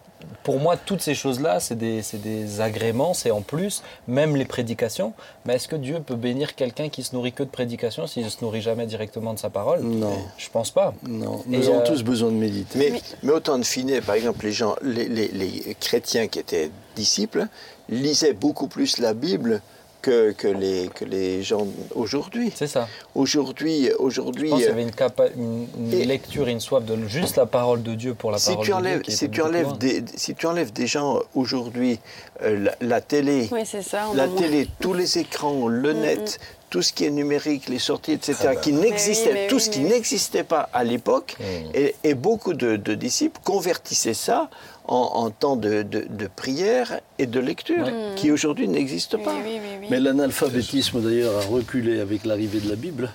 Pour 0.43 0.59
moi, 0.59 0.75
toutes 0.75 1.01
ces 1.01 1.15
choses-là, 1.15 1.61
c'est 1.61 1.77
des, 1.77 2.01
c'est 2.01 2.21
des 2.21 2.59
agréments, 2.59 3.13
c'est 3.13 3.31
en 3.31 3.41
plus, 3.41 3.83
même 4.07 4.35
les 4.35 4.43
prédications. 4.45 5.13
Mais 5.45 5.55
est-ce 5.55 5.67
que 5.69 5.77
Dieu 5.77 6.01
peut 6.05 6.15
bénir 6.15 6.55
quelqu'un 6.55 6.89
qui 6.89 7.03
se 7.03 7.15
nourrit 7.15 7.31
que 7.31 7.43
de 7.43 7.47
prédications 7.49 8.05
s'il 8.05 8.25
ne 8.25 8.29
se 8.29 8.37
nourrit 8.43 8.61
jamais 8.61 8.85
directement 8.85 9.33
de 9.33 9.39
sa 9.39 9.49
parole? 9.49 9.79
Non. 9.81 10.17
Je 10.37 10.49
pense 10.49 10.71
pas. 10.71 10.93
Non, 11.07 11.41
Et, 11.51 11.57
nous 11.57 11.67
avons 11.69 11.79
euh, 11.79 11.85
tous 11.85 12.03
besoin 12.03 12.29
de 12.31 12.35
méditer. 12.35 12.77
Mais, 12.77 13.01
mais 13.23 13.31
au 13.31 13.39
temps 13.39 13.57
de 13.57 13.63
Finet, 13.63 14.01
par 14.01 14.15
exemple, 14.15 14.43
les, 14.45 14.51
gens, 14.51 14.75
les, 14.81 15.07
les- 15.07 15.29
les 15.29 15.75
chrétiens 15.79 16.27
qui 16.27 16.39
étaient 16.39 16.69
disciples 16.97 17.47
lisaient 17.87 18.33
beaucoup 18.33 18.67
plus 18.67 18.97
la 18.99 19.13
Bible 19.13 19.61
que, 20.01 20.31
que, 20.31 20.47
les, 20.47 20.87
que 20.93 21.03
les 21.05 21.43
gens 21.43 21.67
aujourd'hui. 21.95 22.51
C'est 22.55 22.67
ça. 22.67 22.87
Aujourd'hui, 23.15 23.85
Je 23.85 23.93
aujourd'hui 23.97 24.49
pense 24.49 24.59
qu'il 24.59 24.69
y 24.69 24.71
avait 24.71 24.81
une, 24.83 24.91
capa- 24.91 25.29
une, 25.35 25.67
une 25.77 25.93
Et- 25.93 26.05
lecture 26.05 26.47
et 26.47 26.51
une 26.51 26.59
soif 26.59 26.83
de 26.85 26.95
juste 27.07 27.35
la 27.37 27.45
parole 27.45 27.83
de 27.83 27.95
Dieu 27.95 28.13
pour 28.13 28.31
la 28.31 28.37
si 28.37 28.51
parole 28.51 28.65
tu 28.65 28.71
de 28.71 28.75
enlèves, 28.75 29.01
Dieu. 29.01 29.11
qui 29.11 29.11
si 29.17 29.29
tu 29.29 29.41
enlèves 29.41 29.77
des, 29.77 30.03
si 30.15 30.35
tu 30.35 30.45
enlèves 30.47 30.71
des 30.71 30.87
gens 30.87 31.19
aujourd'hui, 31.35 31.99
euh, 32.43 32.57
la, 32.65 32.75
la 32.81 33.01
télé, 33.01 33.49
Oui, 33.51 33.65
ça. 33.65 34.05
la 34.15 34.27
voit. 34.27 34.39
télé, 34.41 34.67
tous 34.79 34.93
les 34.93 35.17
écrans, 35.17 35.67
le 35.67 35.93
net, 35.93 36.39
tout 36.69 36.81
ce 36.81 36.93
qui 36.93 37.05
est 37.05 37.09
numérique, 37.11 37.67
les 37.67 37.79
sorties, 37.79 38.13
etc., 38.13 38.51
qui 38.61 38.71
n'existait, 38.73 39.29
Ah 39.31 39.33
bah. 39.33 39.39
mais 39.41 39.47
tout 39.47 39.55
oui, 39.55 39.61
ce 39.61 39.69
qui 39.69 39.79
n'existait 39.81 40.43
pas 40.43 40.69
à 40.71 40.83
l'époque, 40.83 41.35
et, 41.73 41.95
et 42.03 42.13
beaucoup 42.13 42.53
de, 42.53 42.75
de 42.77 42.93
disciples 42.95 43.39
convertissaient 43.43 44.13
ça 44.13 44.49
en, 44.89 45.11
en 45.25 45.29
temps 45.29 45.55
de, 45.55 45.83
de- 45.83 46.05
de 46.09 46.27
prière 46.35 46.99
et 47.19 47.25
de 47.27 47.39
lecture, 47.39 47.87
qui 48.17 48.31
aujourd'hui 48.31 48.67
n'existe 48.67 49.15
pas. 49.17 49.35
oui, 49.35 49.53
oui, 49.63 49.69
oui. 49.81 49.87
Mais 49.91 49.99
l'analphabétisme 49.99 50.99
d'ailleurs 51.01 51.37
a 51.37 51.45
reculé 51.45 51.99
avec 51.99 52.25
l'arrivée 52.25 52.59
de 52.59 52.69
la 52.69 52.75
Bible. 52.75 53.11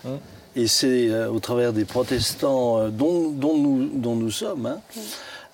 Et 0.56 0.68
c'est 0.68 1.08
euh, 1.10 1.28
au 1.30 1.40
travers 1.40 1.72
des 1.72 1.84
protestants 1.84 2.78
euh, 2.78 2.88
dont, 2.88 3.28
dont 3.30 3.56
nous, 3.58 3.88
dont 3.92 4.14
nous 4.14 4.30
sommes, 4.30 4.66
hein, 4.66 4.78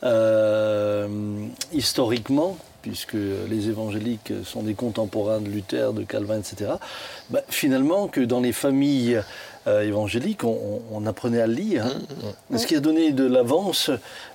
euh, 0.04 1.08
historiquement, 1.72 2.56
puisque 2.82 3.14
les 3.48 3.68
évangéliques 3.68 4.32
sont 4.44 4.62
des 4.62 4.74
contemporains 4.74 5.40
de 5.40 5.48
Luther, 5.48 5.92
de 5.92 6.02
Calvin, 6.02 6.38
etc., 6.38 6.72
bah, 7.30 7.40
finalement 7.48 8.08
que 8.08 8.20
dans 8.20 8.40
les 8.40 8.52
familles 8.52 9.20
euh, 9.66 9.82
évangéliques, 9.82 10.42
on, 10.44 11.06
apprenait 11.06 11.40
à 11.42 11.46
lire, 11.46 11.86
hein. 11.86 12.56
ce 12.56 12.66
qui 12.66 12.74
a 12.76 12.80
donné 12.80 13.12
de 13.12 13.24
l'avance 13.26 13.90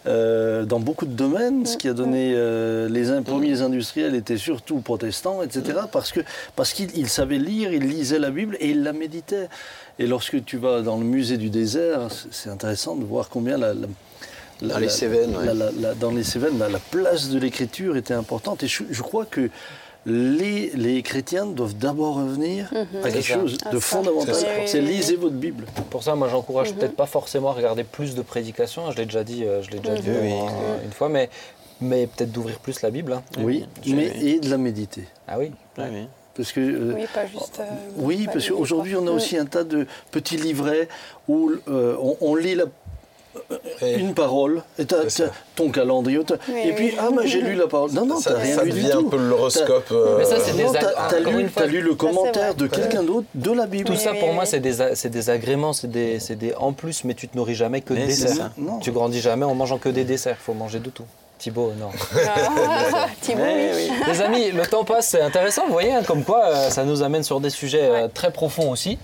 euh, 0.06 0.66
dans 0.66 0.80
beaucoup 0.80 1.06
de 1.06 1.14
domaines, 1.14 1.66
ce 1.66 1.78
qui 1.78 1.88
a 1.88 1.94
donné 1.94 2.34
euh, 2.36 2.88
les 2.90 3.10
in- 3.10 3.24
premiers 3.24 3.62
industriels 3.62 4.14
étaient 4.16 4.38
surtout 4.38 4.78
protestants, 4.82 5.42
etc., 5.42 5.80
parce 5.92 6.12
que 6.12 6.20
parce 6.56 6.74
qu'ils 6.74 6.96
ils 6.98 7.10
savaient 7.10 7.40
lire, 7.40 7.74
ils 7.74 7.88
lisaient 7.88 8.20
la 8.20 8.30
Bible 8.30 8.56
et 8.60 8.70
ils 8.70 8.84
la 8.84 8.94
méditaient. 8.94 9.50
Et 9.98 10.06
lorsque 10.08 10.44
tu 10.46 10.58
vas 10.58 10.82
dans 10.82 10.98
le 10.98 11.06
musée 11.06 11.38
du 11.38 11.50
désert, 11.50 12.02
c'est- 12.32 12.50
intéressant 12.50 12.96
de 12.96 13.04
voir 13.04 13.30
combien 13.30 13.58
la, 13.58 13.74
la- 13.74 13.88
la- 14.62 14.68
Dans 14.74 14.80
les 14.80 14.86
la- 14.86 14.92
Cévennes, 14.92 15.36
ouais. 15.36 15.46
la- 15.46 15.54
la- 15.54 15.72
la- 15.72 15.94
dans 15.96 16.12
les 16.12 16.24
Cévennes, 16.24 16.60
la, 16.60 16.70
la 16.70 16.80
place 16.80 17.30
de 17.30 17.40
l'écriture 17.40 17.98
était 17.98 18.14
importante. 18.14 18.62
Et 18.64 18.68
je, 18.68 18.84
je 18.90 19.02
crois 19.02 19.26
que 19.26 19.50
les, 20.06 20.72
les 20.76 21.02
chrétiens 21.02 21.46
doivent 21.46 21.76
d'abord 21.76 22.16
revenir 22.16 22.72
à 23.04 23.10
quelque 23.10 23.22
ça. 23.28 23.34
chose 23.36 23.58
Ah, 23.66 23.70
de 23.72 23.80
ça. 23.80 23.86
fondamental. 23.86 24.36
C'est 24.66 24.82
lisez 24.82 25.16
votre 25.16 25.36
Bible. 25.36 25.66
Pour 25.90 26.04
ça, 26.04 26.16
moi, 26.16 26.28
j'encourage 26.30 26.72
Mhm. 26.72 26.78
peut-être 26.78 26.96
pas 26.96 27.06
forcément 27.08 27.50
à 27.50 27.54
regarder 27.54 27.84
plus 27.84 28.16
de 28.16 28.22
prédications. 28.22 28.92
Je 28.92 28.98
l'ai 28.98 29.06
déjà 29.06 29.24
dit, 29.24 29.44
euh, 29.44 29.62
je 29.64 29.72
l'ai 29.72 29.80
déjà 29.80 29.96
dit 29.96 30.10
Oui. 30.10 30.32
euh, 30.32 30.86
une 30.86 30.92
fois, 30.92 31.10
mais, 31.10 31.30
mais 31.82 32.08
peut-être 32.08 32.32
d'ouvrir 32.32 32.60
plus 32.60 32.82
la 32.82 32.92
Bible. 32.92 33.14
hein. 33.14 33.24
Oui, 33.40 33.66
mais 33.88 34.12
et 34.22 34.40
de 34.40 34.50
la 34.50 34.58
méditer. 34.58 35.06
Ah 35.28 35.40
oui. 35.40 35.52
Ah 35.78 35.84
oui. 35.92 36.08
Parce 36.36 36.52
que 36.52 36.60
euh, 36.60 36.94
Oui, 36.96 37.06
pas 37.14 37.26
juste. 37.26 37.60
euh, 37.62 37.64
Oui, 37.98 38.26
pas 38.26 38.34
parce 38.34 38.50
qu'aujourd'hui, 38.50 38.96
on 38.98 39.08
a 39.08 39.12
aussi 39.12 39.38
un 39.38 39.46
tas 39.46 39.64
de 39.64 39.88
petits 40.12 40.36
livrets 40.38 40.90
où 41.30 41.50
euh, 41.70 41.96
on, 42.02 42.18
on 42.20 42.36
lit 42.36 42.56
la- 42.56 42.66
Une 43.82 44.14
parole, 44.14 44.64
et 44.80 44.86
t'as- 44.86 45.04
C'est 45.04 45.10
ça. 45.10 45.24
t'as 45.28 45.34
ton 45.64 45.70
calendrier, 45.70 46.20
t'as- 46.26 46.36
Oui, 46.50 46.62
et 46.66 46.72
puis, 46.74 46.86
oui. 46.92 46.96
ah, 47.00 47.10
mais 47.16 47.28
j'ai 47.28 47.42
lu 47.42 47.56
la 47.56 47.68
parole. 47.68 47.92
Non, 47.92 48.06
non, 48.06 48.20
ça, 48.20 48.34
t'as 48.34 48.40
rien 48.40 48.56
ça 48.56 48.64
lu 48.64 48.72
du 48.72 48.78
devient 48.82 48.92
tout. 48.94 49.00
un 49.00 49.10
peu 49.10 49.18
l'horoscope. 49.18 49.86
T'as- 49.90 50.18
Mais 50.18 50.26
ça, 50.26 50.38
c'est 50.40 50.52
euh, 50.52 50.56
des 50.72 50.80
t'as 51.10 51.20
lu, 51.20 51.42
une 51.42 51.50
fois, 51.50 51.62
t'as 51.64 51.68
lu 51.68 51.82
le 51.82 51.92
c'est 51.92 51.98
commentaire 51.98 52.56
de 52.56 52.68
quelqu'un 52.68 53.04
d'autre 53.04 53.28
de 53.36 53.52
la 53.52 53.66
Bible. 53.68 53.86
Tout 53.86 53.96
ça, 53.96 54.14
pour 54.14 54.30
oui. 54.30 54.34
moi, 54.36 54.46
c'est 54.46 54.60
des, 54.60 54.82
a- 54.82 54.96
c'est 54.96 55.10
des 55.10 55.30
agréments, 55.30 55.74
c'est 55.74 55.90
des, 55.92 56.20
c'est 56.20 56.36
des 56.36 56.54
en 56.56 56.74
plus, 56.74 57.04
mais 57.04 57.14
tu 57.14 57.28
te 57.28 57.36
nourris 57.38 57.56
jamais 57.56 57.82
que 57.82 57.94
de 57.94 58.00
desserts. 58.06 58.52
Tu 58.82 58.92
grandis 58.92 59.20
jamais 59.22 59.46
en 59.46 59.54
mangeant 59.56 59.78
que 59.78 59.90
des 59.90 60.04
desserts. 60.04 60.38
Il 60.40 60.44
faut 60.44 60.54
manger 60.54 60.80
de 60.80 60.90
tout. 60.90 61.04
Thibaut, 61.46 61.74
non. 61.80 61.92
Ah, 62.26 63.06
Thibaut, 63.22 63.44
Mais 63.44 63.70
oui. 63.76 63.88
oui. 63.92 63.98
Les 64.08 64.22
amis, 64.22 64.50
le 64.52 64.66
temps 64.66 64.84
passe, 64.84 65.10
c'est 65.10 65.22
intéressant, 65.22 65.68
vous 65.68 65.74
voyez, 65.74 65.94
hein, 65.94 66.02
comme 66.02 66.24
quoi 66.24 66.46
euh, 66.46 66.70
ça 66.72 66.86
nous 66.86 67.04
amène 67.04 67.22
sur 67.22 67.40
des 67.40 67.52
sujets 67.52 67.84
euh, 67.84 68.08
très 68.12 68.32
profonds 68.32 68.72
aussi. 68.72 68.98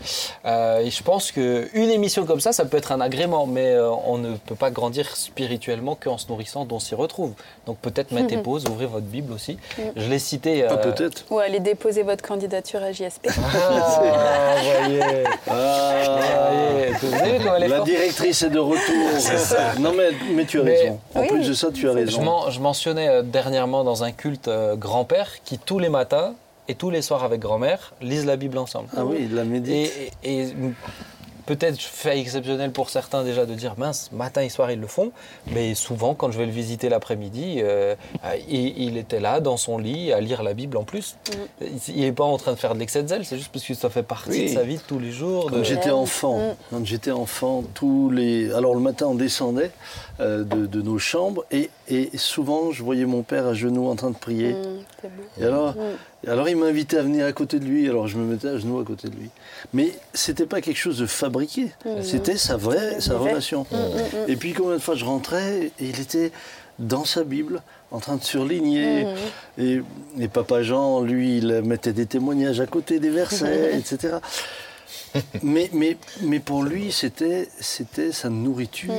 Euh, 0.45 0.79
et 0.79 0.89
je 0.89 1.03
pense 1.03 1.31
qu'une 1.31 1.69
émission 1.91 2.25
comme 2.25 2.39
ça, 2.39 2.51
ça 2.51 2.65
peut 2.65 2.77
être 2.77 2.91
un 2.93 2.99
agrément, 2.99 3.45
mais 3.45 3.67
euh, 3.67 3.91
on 4.07 4.17
ne 4.17 4.33
peut 4.37 4.55
pas 4.55 4.71
grandir 4.71 5.15
spirituellement 5.15 5.93
qu'en 5.93 6.17
se 6.17 6.27
nourrissant 6.29 6.65
d'on 6.65 6.79
s'y 6.79 6.95
retrouve. 6.95 7.33
Donc 7.67 7.77
peut-être 7.77 8.11
mettez 8.11 8.37
pause, 8.41 8.65
ouvrez 8.67 8.87
votre 8.87 9.05
Bible 9.05 9.33
aussi. 9.33 9.59
Je 9.95 10.07
l'ai 10.09 10.17
cité. 10.17 10.63
Euh, 10.63 10.77
peut-être. 10.77 11.25
Ou 11.29 11.37
aller 11.37 11.59
déposer 11.59 12.01
votre 12.01 12.23
candidature 12.27 12.81
à 12.81 12.91
JSP. 12.91 13.27
Ah, 13.27 14.55
vous 14.87 14.95
voyez. 14.95 15.23
Ah, 15.47 15.91
Voyez, 16.09 16.91
Vous 17.03 17.13
avez 17.13 17.31
vu 17.33 17.37
comment 17.43 17.55
elle 17.57 17.63
est 17.63 17.67
la 17.67 17.75
forte 17.77 17.87
directrice 17.89 18.41
est 18.41 18.49
de 18.49 18.57
retour. 18.57 19.79
Non 19.79 19.93
mais, 19.95 20.09
mais 20.33 20.45
tu 20.45 20.59
as 20.59 20.63
Mais- 20.63 20.77
raison. 20.81 20.99
En 21.13 21.21
Oui. 21.21 21.27
plus 21.27 21.47
de 21.49 21.53
ça, 21.53 21.67
tu 21.71 21.87
as 21.87 21.91
Je, 21.91 21.97
raison. 21.97 22.21
Je 22.49 22.59
mentionnais 22.59 23.07
euh, 23.09 23.21
dernièrement 23.21 23.83
dans 23.83 24.03
un 24.03 24.11
culte 24.11 24.47
euh, 24.47 24.75
grand-père 24.75 25.43
qui 25.43 25.57
tous 25.57 25.79
les 25.79 25.89
matins 25.89 26.33
et 26.67 26.75
tous 26.75 26.89
les 26.89 27.01
soirs 27.01 27.23
avec 27.23 27.39
grand-mère 27.41 27.93
lisent 28.01 28.25
la 28.25 28.35
Bible 28.37 28.57
ensemble. 28.57 28.87
Ah 28.95 29.03
oui, 29.05 29.27
la 29.31 29.43
médite. 29.43 29.91
Et, 30.23 30.31
et- 30.39 30.41
et 30.49 30.53
peut-être 31.45 31.79
fait 31.79 32.19
exceptionnel 32.19 32.71
pour 32.71 32.89
certains 32.89 33.23
déjà 33.23 33.45
de 33.45 33.53
dire 33.53 33.75
mince, 33.77 34.09
matin 34.11 34.41
et 34.41 34.49
soir 34.49 34.71
ils 34.71 34.79
le 34.79 34.87
font, 34.87 35.11
mais 35.47 35.75
souvent 35.75 36.13
quand 36.13 36.31
je 36.31 36.37
vais 36.37 36.45
le 36.45 36.51
visiter 36.51 36.89
l'après-midi, 36.89 37.57
euh, 37.59 37.95
euh, 38.25 38.35
il, 38.49 38.77
il 38.77 38.97
était 38.97 39.19
là 39.19 39.39
dans 39.39 39.57
son 39.57 39.77
lit 39.77 40.11
à 40.13 40.19
lire 40.21 40.43
la 40.43 40.53
Bible 40.53 40.77
en 40.77 40.83
plus. 40.83 41.15
Il 41.87 42.01
n'est 42.01 42.11
pas 42.11 42.23
en 42.23 42.37
train 42.37 42.53
de 42.53 42.57
faire 42.59 42.73
de 42.73 42.79
l'excès 42.79 43.03
de 43.03 43.07
zèle, 43.07 43.25
c'est 43.25 43.37
juste 43.37 43.51
parce 43.51 43.65
que 43.65 43.73
ça 43.73 43.89
fait 43.89 44.03
partie 44.03 44.29
Oui. 44.31 44.43
de 44.45 44.49
sa 44.49 44.63
vie 44.63 44.75
de 44.77 44.81
tous 44.81 44.99
les 44.99 45.11
jours. 45.11 45.47
Quand 45.49 45.57
de- 45.57 45.63
j'étais 45.63 45.91
enfant, 45.91 46.55
quand 46.69 46.85
j'étais 46.85 47.11
enfant, 47.11 47.63
tous 47.73 48.09
les. 48.09 48.51
Alors 48.53 48.73
le 48.73 48.81
matin, 48.81 49.07
on 49.07 49.15
descendait 49.15 49.71
euh, 50.19 50.43
de, 50.43 50.65
de 50.65 50.81
nos 50.81 50.99
chambres 50.99 51.45
et, 51.51 51.69
et 51.87 52.09
souvent, 52.17 52.71
je 52.71 52.83
voyais 52.83 53.05
mon 53.05 53.23
père 53.23 53.47
à 53.47 53.53
genoux 53.53 53.87
en 53.89 53.95
train 53.95 54.09
de 54.11 54.17
prier. 54.17 54.53
Mm. 54.53 55.11
Et 55.41 55.45
alors, 55.45 55.75
alors, 56.27 56.47
il 56.49 56.55
m'invitait 56.57 56.97
à 56.97 57.01
venir 57.03 57.25
à 57.25 57.31
côté 57.33 57.59
de 57.59 57.65
lui. 57.65 57.89
Alors, 57.89 58.07
je 58.07 58.17
me 58.17 58.25
mettais 58.25 58.49
à 58.49 58.57
genoux 58.57 58.79
à 58.79 58.83
côté 58.83 59.07
de 59.09 59.15
lui. 59.15 59.29
Mais 59.73 59.91
c'était 60.13 60.45
pas 60.45 60.61
quelque 60.61 60.77
chose 60.77 60.99
de 60.99 61.05
fabriqué. 61.07 61.71
C'était 62.03 62.37
sa 62.37 62.57
vraie, 62.57 63.01
sa 63.01 63.17
relation. 63.17 63.65
Et 64.27 64.35
puis, 64.35 64.53
combien 64.53 64.75
de 64.77 64.81
fois 64.81 64.95
je 64.95 65.05
rentrais 65.05 65.71
et 65.79 65.85
il 65.89 65.99
était 65.99 66.31
dans 66.79 67.05
sa 67.05 67.23
Bible, 67.23 67.61
en 67.91 67.99
train 67.99 68.15
de 68.17 68.23
surligner. 68.23 69.05
Et, 69.57 69.81
et 70.19 70.27
Papa 70.27 70.63
Jean, 70.63 71.01
lui, 71.01 71.37
il 71.39 71.61
mettait 71.63 71.93
des 71.93 72.05
témoignages 72.05 72.59
à 72.59 72.65
côté 72.67 72.99
des 72.99 73.09
versets, 73.09 73.71
etc. 73.77 74.15
Mais, 75.43 75.69
mais, 75.73 75.97
mais 76.21 76.39
pour 76.39 76.63
lui, 76.63 76.91
c'était, 76.91 77.49
c'était 77.59 78.11
sa 78.11 78.29
nourriture 78.29 78.93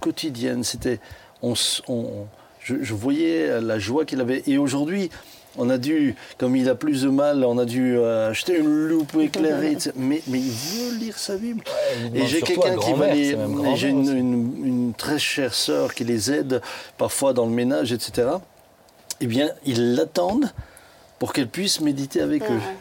quotidienne. 0.00 0.62
C'était, 0.64 1.00
on, 1.42 1.54
on- 1.88 2.26
je, 2.62 2.76
je 2.82 2.94
voyais 2.94 3.60
la 3.60 3.78
joie 3.78 4.04
qu'il 4.04 4.20
avait. 4.20 4.42
Et 4.46 4.58
aujourd'hui, 4.58 5.10
on 5.58 5.68
a 5.70 5.78
dû, 5.78 6.14
comme 6.38 6.54
il 6.56 6.68
a 6.68 6.74
plus 6.74 7.02
de 7.02 7.08
mal, 7.10 7.44
on 7.44 7.58
a 7.58 7.64
dû 7.64 7.96
euh, 7.98 8.30
acheter 8.30 8.56
une 8.58 8.86
loupe 8.88 9.14
éclairée. 9.20 9.72
etc. 9.72 9.90
Mais, 9.96 10.22
mais 10.28 10.38
il 10.38 10.50
veut 10.50 10.96
lire 10.98 11.18
sa 11.18 11.36
Bible. 11.36 11.62
Et 12.14 12.26
j'ai 12.26 12.40
quelqu'un 12.40 12.76
qui 12.76 12.92
va 12.92 13.12
les. 13.14 13.30
et 13.32 13.36
J'ai 13.76 13.88
une, 13.88 14.00
aussi. 14.02 14.12
une- 14.12 14.66
une 14.66 14.94
très 14.94 15.18
chère 15.18 15.54
sœur 15.54 15.92
qui 15.94 16.04
les 16.04 16.30
aide 16.32 16.60
parfois 16.98 17.32
dans 17.32 17.46
le 17.46 17.52
ménage, 17.52 17.92
etc. 17.92 18.28
Eh 19.20 19.26
bien, 19.26 19.50
ils 19.66 19.94
l'attendent 19.94 20.50
pour 21.18 21.32
qu'elle 21.32 21.48
puisse 21.48 21.80
méditer 21.80 22.20
avec 22.22 22.42
Ouais, 22.42 22.48
eux. 22.50 22.54
ouais. 22.54 22.76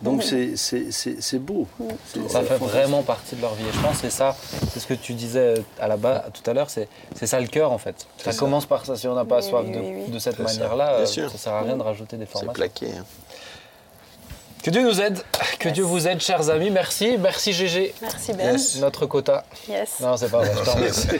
Donc 0.00 0.22
c'est- 0.22 0.56
c'est 0.56 0.92
c'est- 0.92 1.20
c'est 1.20 1.38
beau. 1.40 1.66
C'est- 2.06 2.28
Ça 2.28 2.40
c'est 2.42 2.46
fait 2.46 2.56
vraiment 2.58 3.02
partie 3.02 3.34
de 3.34 3.40
leur 3.40 3.54
vie. 3.54 3.64
Et 3.68 3.72
je 3.72 3.80
pense 3.80 3.96
que 3.96 4.02
c'est 4.02 4.10
ça, 4.10 4.36
c'est 4.72 4.78
ce 4.78 4.86
que 4.86 4.94
tu 4.94 5.12
disais 5.14 5.54
à 5.80 5.88
la 5.88 5.96
base 5.96 6.22
tout 6.32 6.48
à 6.48 6.54
l'heure, 6.54 6.70
c'est 6.70 6.88
c'est 7.16 7.26
ça 7.26 7.40
le 7.40 7.48
cœur 7.48 7.72
en 7.72 7.78
fait. 7.78 8.06
Ça, 8.18 8.30
ça. 8.32 8.38
commence 8.38 8.64
par 8.66 8.86
ça. 8.86 8.94
Si 8.96 9.08
on 9.08 9.14
n'a 9.14 9.24
pas 9.24 9.38
Oui, 9.38 9.42
soif 9.42 9.64
oui, 9.66 9.72
de, 9.72 9.78
oui, 9.80 10.08
de 10.10 10.18
cette 10.20 10.36
C'est 10.36 10.46
ça. 10.46 10.52
manière-là, 10.60 11.02
Bien 11.04 11.24
euh, 11.24 11.28
ça 11.28 11.38
sert 11.38 11.52
à 11.52 11.62
rien 11.62 11.76
de 11.76 11.82
rajouter 11.82 12.16
des 12.16 12.26
C'est 12.26 12.30
formations. 12.32 12.52
plaqué. 12.54 12.86
hein. 12.96 13.04
Que 14.62 14.70
Dieu 14.70 14.82
nous 14.82 15.00
aide, 15.00 15.18
que 15.60 15.68
Yes. 15.68 15.74
Dieu 15.74 15.84
vous 15.84 16.08
aide, 16.08 16.20
chers 16.20 16.50
amis. 16.50 16.70
Merci, 16.70 17.16
merci 17.18 17.52
GG. 17.52 17.94
Merci 18.02 18.32
Ben. 18.32 18.56
Notre 18.80 19.06
quota. 19.06 19.44
Yes. 19.68 20.00
Non, 20.00 20.16
c'est 20.16 20.28
pas 20.30 20.38
vrai. 20.38 20.50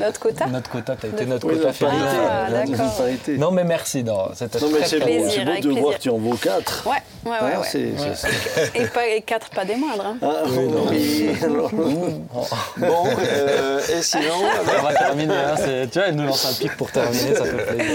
Notre 0.01 0.19
quota 0.21 0.47
notre 0.47 0.71
quota, 0.71 0.97
t'as 1.01 1.09
été 1.09 1.25
notre 1.25 1.47
Oui, 1.47 1.55
quota 1.57 1.73
féminin. 1.73 2.05
Ah, 2.29 2.51
la 2.51 2.65
d'accord. 2.67 2.87
Non, 3.39 3.51
mais 3.53 3.63
merci. 3.65 4.03
Non, 4.03 4.29
c'était 4.35 4.59
Non, 4.59 4.69
mais 4.73 4.79
très, 4.81 4.89
c'est 4.89 4.99
très 5.01 5.07
beau, 5.07 5.19
plaisir, 5.21 5.31
c'est 5.33 5.45
beau 5.45 5.51
avec 5.53 5.63
de 5.63 5.71
voir 5.71 5.95
que 5.95 6.01
tu 6.01 6.11
en 6.11 6.19
vaux 6.19 6.35
quatre. 6.35 6.85
Ouais, 6.87 6.93
ouais, 7.27 7.31
ouais. 7.31 7.37
Hein, 7.55 7.61
ouais. 7.61 7.67
c'est- 7.71 7.93
c'est- 8.17 8.81
Et, 8.81 8.87
pas, 8.87 9.07
et 9.07 9.23
quatre, 9.23 9.51
pas 9.51 9.65
des 9.65 9.77
moindres. 9.77 10.05
hein. 10.07 10.17
Ah, 10.21 10.43
oui, 10.91 11.29
alors- 11.43 11.71
Bon, 11.71 13.05
euh, 13.23 13.81
et 13.89 14.03
sinon, 14.03 14.23
On 14.79 14.83
va 14.83 14.95
terminer. 14.95 15.35
hein, 15.35 15.55
c'est- 15.57 15.87
tu 15.91 15.99
vois, 15.99 16.09
elle 16.09 16.17
nous 16.17 16.27
lance 16.27 16.45
un 16.45 16.55
pic 16.55 16.77
pour 16.77 16.91
terminer, 16.91 17.35
ça 17.35 17.45
fait 17.45 17.67
plaisir. 17.77 17.95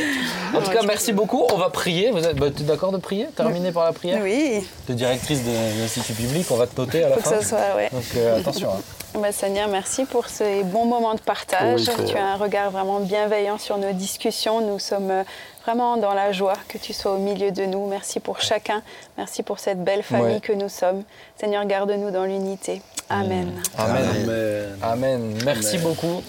En 0.56 0.62
tout 0.62 0.72
cas, 0.72 0.82
merci 0.88 1.12
beaucoup. 1.14 1.46
On 1.52 1.58
va 1.58 1.70
prier. 1.70 2.12
Vous 2.12 2.26
êtes 2.26 2.38
bah, 2.38 2.48
tu 2.56 2.64
es 2.64 2.66
d'accord 2.66 2.92
de 2.92 2.98
prier? 2.98 3.28
Terminer 3.36 3.72
par 3.72 3.86
la 3.86 3.92
prière? 3.94 4.20
Oui, 4.24 4.66
Tu 4.88 4.94
es 4.94 4.96
directrice 5.42 5.44
de 5.76 5.82
l'Institut 5.82 6.14
public, 6.14 6.48
on 6.52 6.56
va 6.56 6.68
te 6.68 6.80
noter 6.80 7.04
à 7.04 7.10
la 7.10 7.16
faut 7.18 7.30
que 7.30 7.36
fin. 7.36 7.42
ça 7.42 7.48
soit, 7.48 7.76
ouais. 7.76 7.90
Donc 7.92 8.04
euh, 8.16 8.40
attention. 8.40 8.70
hein. 8.72 9.20
Bah, 9.20 9.32
Seigneur, 9.32 9.68
merci 9.68 10.06
pour 10.06 10.28
ces 10.28 10.64
bons 10.64 10.86
moments 10.86 11.14
de 11.14 11.20
partage. 11.22 11.82
Oui, 12.00 12.06
tu 12.08 12.18
as 12.18 12.26
un 12.34 12.36
regard 12.36 12.72
vraiment 12.72 13.00
bienveillant 13.00 13.58
sur 13.60 13.78
nos 13.78 13.92
discussions. 13.94 14.62
Nous 14.62 14.80
sommes 14.80 15.12
euh, 15.12 15.24
vraiment 15.66 15.98
dans 15.98 16.14
la 16.16 16.32
joie 16.32 16.56
que 16.68 16.78
tu 16.80 16.94
sois 16.94 17.14
au 17.14 17.18
milieu 17.20 17.52
de 17.52 17.64
nous. 17.66 17.86
Merci 17.88 18.20
pour 18.20 18.42
chacun. 18.42 18.82
Merci 19.18 19.44
pour 19.44 19.60
cette 19.60 19.84
belle 19.84 20.02
famille 20.04 20.36
Ouais. 20.36 20.40
que 20.42 20.54
nous 20.54 20.70
sommes. 20.70 21.04
Seigneur, 21.40 21.64
garde-nous 21.66 22.10
dans 22.10 22.24
l'unité. 22.26 22.82
Amen. 23.10 23.52
Amen. 23.78 24.04
Amen. 24.24 24.78
Amen. 24.82 25.38
Merci 25.46 25.76
Amen. 25.76 25.88
beaucoup. 25.88 26.24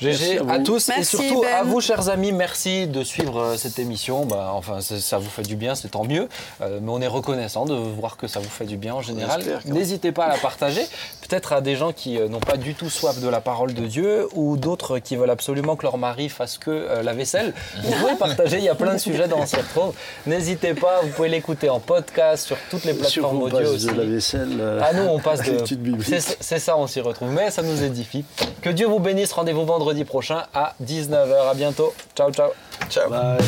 GG 0.00 0.40
à 0.48 0.58
tous 0.60 0.88
et 0.90 1.04
surtout 1.04 1.42
à 1.42 1.62
Ben. 1.62 1.68
vous, 1.68 1.80
chers 1.80 2.08
amis, 2.08 2.32
merci 2.32 2.86
de 2.86 3.04
suivre 3.04 3.40
euh, 3.40 3.56
cette 3.56 3.78
émission. 3.78 4.24
Bah, 4.24 4.52
enfin, 4.54 4.80
ça 4.80 5.18
vous 5.18 5.28
fait 5.28 5.42
du 5.42 5.56
bien, 5.56 5.74
c'est 5.74 5.88
tant 5.88 6.04
mieux. 6.04 6.28
Euh, 6.62 6.80
mais 6.82 6.90
on 6.90 7.00
est 7.00 7.06
reconnaissant 7.06 7.66
de 7.66 7.74
voir 7.74 8.16
que 8.16 8.26
ça 8.26 8.40
vous 8.40 8.48
fait 8.48 8.64
du 8.64 8.76
bien 8.76 8.94
en 8.94 9.02
général. 9.02 9.42
N'hésitez 9.66 10.12
pas 10.12 10.24
à 10.24 10.28
la 10.28 10.38
partager, 10.38 10.82
peut-être 11.30 11.52
à 11.52 11.60
des 11.60 11.76
gens 11.76 11.92
qui 11.92 12.18
euh, 12.18 12.28
n'ont 12.28 12.40
pas 12.40 12.56
du 12.56 12.74
tout 12.74 12.90
soif 12.90 13.20
de 13.20 13.28
la 13.28 13.40
parole 13.40 13.72
de 13.72 13.86
Dieu 13.86 14.28
ou 14.34 14.56
d'autres 14.56 14.98
qui 14.98 15.14
veulent 15.14 15.30
absolument 15.30 15.76
que 15.76 15.84
leur 15.84 15.96
mari 15.96 16.28
fasse 16.28 16.58
que 16.58 16.70
euh, 16.70 17.04
la 17.04 17.12
vaisselle. 17.12 17.54
Vous 17.84 17.92
pouvez 17.92 18.14
partager, 18.18 18.58
il 18.58 18.64
y 18.64 18.68
a 18.68 18.74
plein 18.74 18.94
de 18.94 18.98
sujets 18.98 19.28
dans 19.28 19.38
On 19.38 19.46
s'y 19.46 19.56
retrouve. 19.56 19.94
N'hésitez 20.26 20.74
pas, 20.74 21.00
vous 21.02 21.10
pouvez 21.10 21.28
l'écouter 21.28 21.70
en 21.70 21.78
podcast 21.78 22.46
sur 22.46 22.56
toutes 22.68 22.84
les 22.84 22.94
Sur 22.94 23.00
plateformes 23.00 23.38
qu'on 23.38 23.44
audio 23.46 23.58
passe 23.58 23.68
aussi. 23.68 23.86
de 23.86 23.92
la 23.92 24.04
vaisselle 24.04 24.58
euh, 24.60 24.80
Ah 24.82 24.92
nous 24.92 25.04
on 25.04 25.20
passe 25.20 25.40
à 25.40 25.52
de... 25.52 26.02
C'est 26.02 26.36
c'est 26.40 26.58
ça, 26.58 26.76
on 26.76 26.88
s'y 26.88 27.00
retrouve. 27.00 27.30
Mais 27.30 27.52
ça 27.52 27.62
nous 27.62 27.80
édifie. 27.84 28.24
Que 28.60 28.70
Dieu 28.70 28.88
vous 28.88 28.98
bénisse. 28.98 29.32
Rendez-vous 29.32 29.64
vendredi 29.64 30.04
prochain 30.04 30.42
à 30.52 30.74
19h. 30.84 31.48
À 31.50 31.54
bientôt. 31.54 31.94
Ciao, 32.16 32.32
ciao. 32.32 32.50
Ciao. 32.88 33.08
Bye. 33.08 33.38